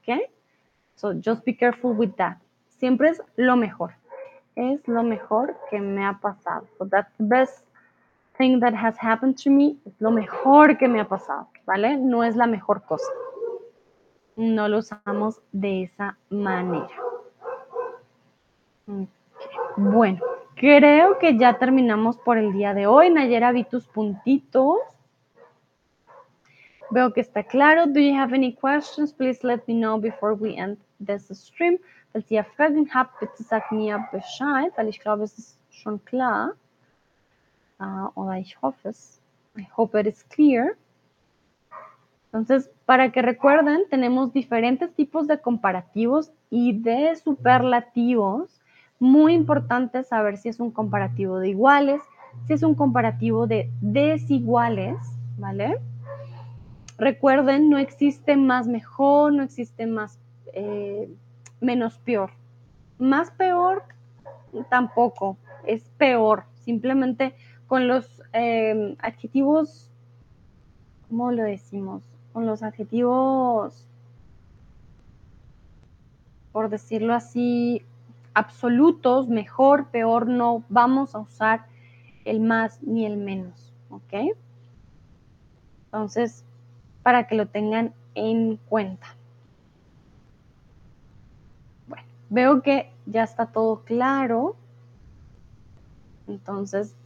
okay? 0.00 0.30
So 0.96 1.12
just 1.12 1.44
be 1.44 1.52
careful 1.52 1.92
with 1.92 2.16
that. 2.16 2.38
Siempre 2.78 3.10
es 3.10 3.20
lo 3.36 3.56
mejor. 3.56 3.94
Es 4.56 4.80
lo 4.88 5.02
mejor 5.02 5.56
que 5.70 5.80
me 5.80 6.04
ha 6.04 6.18
pasado. 6.20 6.66
So 6.78 6.86
that's 6.86 7.12
the 7.18 7.24
best 7.24 7.64
thing 8.40 8.58
that 8.60 8.74
has 8.74 8.96
happened 8.98 9.36
to 9.44 9.50
me. 9.50 9.76
Es 9.84 10.00
lo 10.00 10.10
mejor 10.10 10.78
que 10.78 10.88
me 10.88 10.98
ha 10.98 11.04
pasado, 11.06 11.48
¿vale? 11.66 11.98
No 11.98 12.24
es 12.24 12.36
la 12.36 12.46
mejor 12.46 12.82
cosa. 12.84 13.12
No 14.36 14.66
lo 14.66 14.78
usamos 14.78 15.42
de 15.52 15.82
esa 15.82 16.16
manera. 16.30 16.88
Okay. 18.86 19.08
Bueno, 19.76 20.20
creo 20.56 21.18
que 21.18 21.36
ya 21.36 21.58
terminamos 21.58 22.16
por 22.16 22.38
el 22.38 22.52
día 22.52 22.72
de 22.72 22.86
hoy. 22.86 23.10
Nayera, 23.10 23.52
vi 23.52 23.64
tus 23.64 23.86
puntitos. 23.86 24.78
Veo 26.90 27.12
que 27.12 27.20
está 27.20 27.42
claro. 27.44 27.86
Do 27.86 28.00
you 28.00 28.14
have 28.14 28.34
any 28.34 28.54
questions? 28.54 29.12
Please 29.12 29.46
let 29.46 29.60
me 29.66 29.74
know 29.74 29.98
before 30.00 30.34
we 30.34 30.56
end 30.56 30.78
this 30.98 31.28
stream. 31.32 31.78
Falls 32.12 32.30
ihr 32.30 32.44
Fragen 32.56 32.88
habt, 32.92 33.20
bitte 33.20 33.42
sagt 33.42 33.70
mir 33.70 34.02
Bescheid, 34.10 34.72
weil 34.76 34.88
ich 34.88 34.98
glaube, 34.98 35.24
es 35.24 35.38
ist 35.38 35.58
schon 35.70 36.02
klar. 36.04 36.54
Uh, 37.80 38.10
oder. 38.14 38.36
I 39.56 39.66
hope 39.74 39.98
it 39.98 40.06
is 40.06 40.22
clear. 40.24 40.76
Entonces, 42.26 42.70
para 42.86 43.10
que 43.10 43.22
recuerden, 43.22 43.82
tenemos 43.90 44.32
diferentes 44.32 44.94
tipos 44.94 45.26
de 45.26 45.40
comparativos 45.40 46.30
y 46.48 46.78
de 46.78 47.16
superlativos. 47.16 48.60
Muy 49.00 49.32
importante 49.32 50.04
saber 50.04 50.36
si 50.36 50.48
es 50.48 50.60
un 50.60 50.70
comparativo 50.70 51.38
de 51.38 51.48
iguales, 51.48 52.02
si 52.46 52.52
es 52.52 52.62
un 52.62 52.74
comparativo 52.74 53.46
de 53.46 53.70
desiguales, 53.80 54.96
¿vale? 55.38 55.80
Recuerden, 56.98 57.70
no 57.70 57.78
existe 57.78 58.36
más 58.36 58.68
mejor, 58.68 59.32
no 59.32 59.42
existe 59.42 59.86
más 59.86 60.20
eh, 60.52 61.08
menos 61.60 61.98
peor. 61.98 62.30
Más 62.98 63.30
peor 63.30 63.82
tampoco, 64.68 65.36
es 65.66 65.82
peor. 65.96 66.44
Simplemente 66.62 67.34
con 67.70 67.86
los 67.86 68.20
eh, 68.32 68.96
adjetivos, 68.98 69.88
¿cómo 71.08 71.30
lo 71.30 71.44
decimos? 71.44 72.02
Con 72.32 72.44
los 72.44 72.64
adjetivos, 72.64 73.86
por 76.50 76.68
decirlo 76.68 77.14
así, 77.14 77.84
absolutos, 78.34 79.28
mejor, 79.28 79.86
peor, 79.90 80.26
no 80.26 80.64
vamos 80.68 81.14
a 81.14 81.20
usar 81.20 81.66
el 82.24 82.40
más 82.40 82.82
ni 82.82 83.06
el 83.06 83.16
menos, 83.16 83.72
¿ok? 83.88 84.34
Entonces, 85.84 86.44
para 87.04 87.28
que 87.28 87.36
lo 87.36 87.46
tengan 87.46 87.94
en 88.16 88.56
cuenta. 88.68 89.14
Bueno, 91.86 92.04
veo 92.30 92.62
que 92.62 92.92
ya 93.06 93.22
está 93.22 93.46
todo 93.46 93.84
claro. 93.84 94.56
Entonces, 96.26 96.96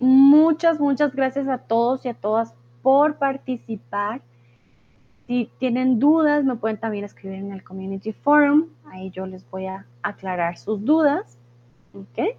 muchas, 0.00 0.80
muchas 0.80 1.14
gracias 1.14 1.48
a 1.48 1.58
todos 1.58 2.04
y 2.04 2.08
a 2.08 2.14
todas 2.14 2.54
por 2.82 3.16
participar. 3.16 4.20
Si 5.26 5.50
tienen 5.58 5.98
dudas, 5.98 6.44
me 6.44 6.56
pueden 6.56 6.76
también 6.78 7.04
escribir 7.04 7.38
en 7.38 7.52
el 7.52 7.64
Community 7.64 8.12
Forum. 8.12 8.66
Ahí 8.86 9.10
yo 9.10 9.26
les 9.26 9.48
voy 9.50 9.66
a 9.66 9.86
aclarar 10.02 10.58
sus 10.58 10.84
dudas. 10.84 11.38
¿Ok? 11.94 12.36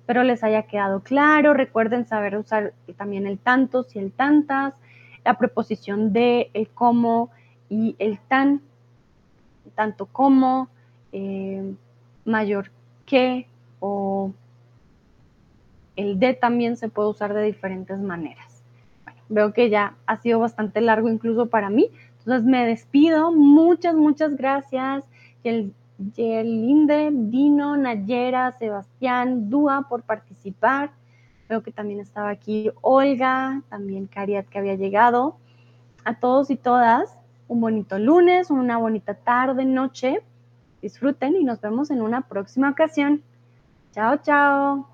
Espero 0.00 0.24
les 0.24 0.42
haya 0.42 0.64
quedado 0.64 1.00
claro. 1.00 1.54
Recuerden 1.54 2.06
saber 2.06 2.36
usar 2.36 2.74
también 2.96 3.26
el 3.26 3.38
tantos 3.38 3.94
y 3.94 4.00
el 4.00 4.12
tantas, 4.12 4.74
la 5.24 5.38
preposición 5.38 6.12
de, 6.12 6.50
el 6.54 6.68
cómo 6.68 7.30
y 7.70 7.94
el 7.98 8.18
tan, 8.18 8.60
tanto 9.74 10.06
como, 10.06 10.68
eh, 11.12 11.74
mayor 12.24 12.70
que 13.06 13.46
o 13.80 14.32
el 15.96 16.18
de 16.18 16.34
también 16.34 16.76
se 16.76 16.88
puede 16.88 17.08
usar 17.08 17.34
de 17.34 17.42
diferentes 17.42 18.00
maneras. 18.00 18.62
Bueno, 19.04 19.20
veo 19.28 19.52
que 19.52 19.70
ya 19.70 19.94
ha 20.06 20.16
sido 20.18 20.40
bastante 20.40 20.80
largo 20.80 21.08
incluso 21.08 21.46
para 21.46 21.70
mí. 21.70 21.90
Entonces 22.18 22.44
me 22.44 22.66
despido. 22.66 23.32
Muchas, 23.32 23.94
muchas 23.94 24.36
gracias. 24.36 25.04
El 25.44 25.72
Yerlinde, 26.16 27.10
Dino, 27.12 27.76
Nayera, 27.76 28.52
Sebastián, 28.58 29.50
Dúa 29.50 29.86
por 29.88 30.02
participar. 30.02 30.90
Veo 31.48 31.62
que 31.62 31.70
también 31.70 32.00
estaba 32.00 32.30
aquí 32.30 32.70
Olga, 32.80 33.62
también 33.68 34.06
Cariat 34.06 34.46
que 34.46 34.58
había 34.58 34.74
llegado. 34.74 35.36
A 36.04 36.18
todos 36.18 36.50
y 36.50 36.56
todas, 36.56 37.16
un 37.48 37.60
bonito 37.60 37.98
lunes, 37.98 38.50
una 38.50 38.76
bonita 38.78 39.14
tarde, 39.14 39.64
noche. 39.64 40.22
Disfruten 40.82 41.36
y 41.36 41.44
nos 41.44 41.60
vemos 41.60 41.90
en 41.90 42.02
una 42.02 42.22
próxima 42.22 42.70
ocasión. 42.70 43.22
Chao, 43.92 44.18
chao. 44.18 44.93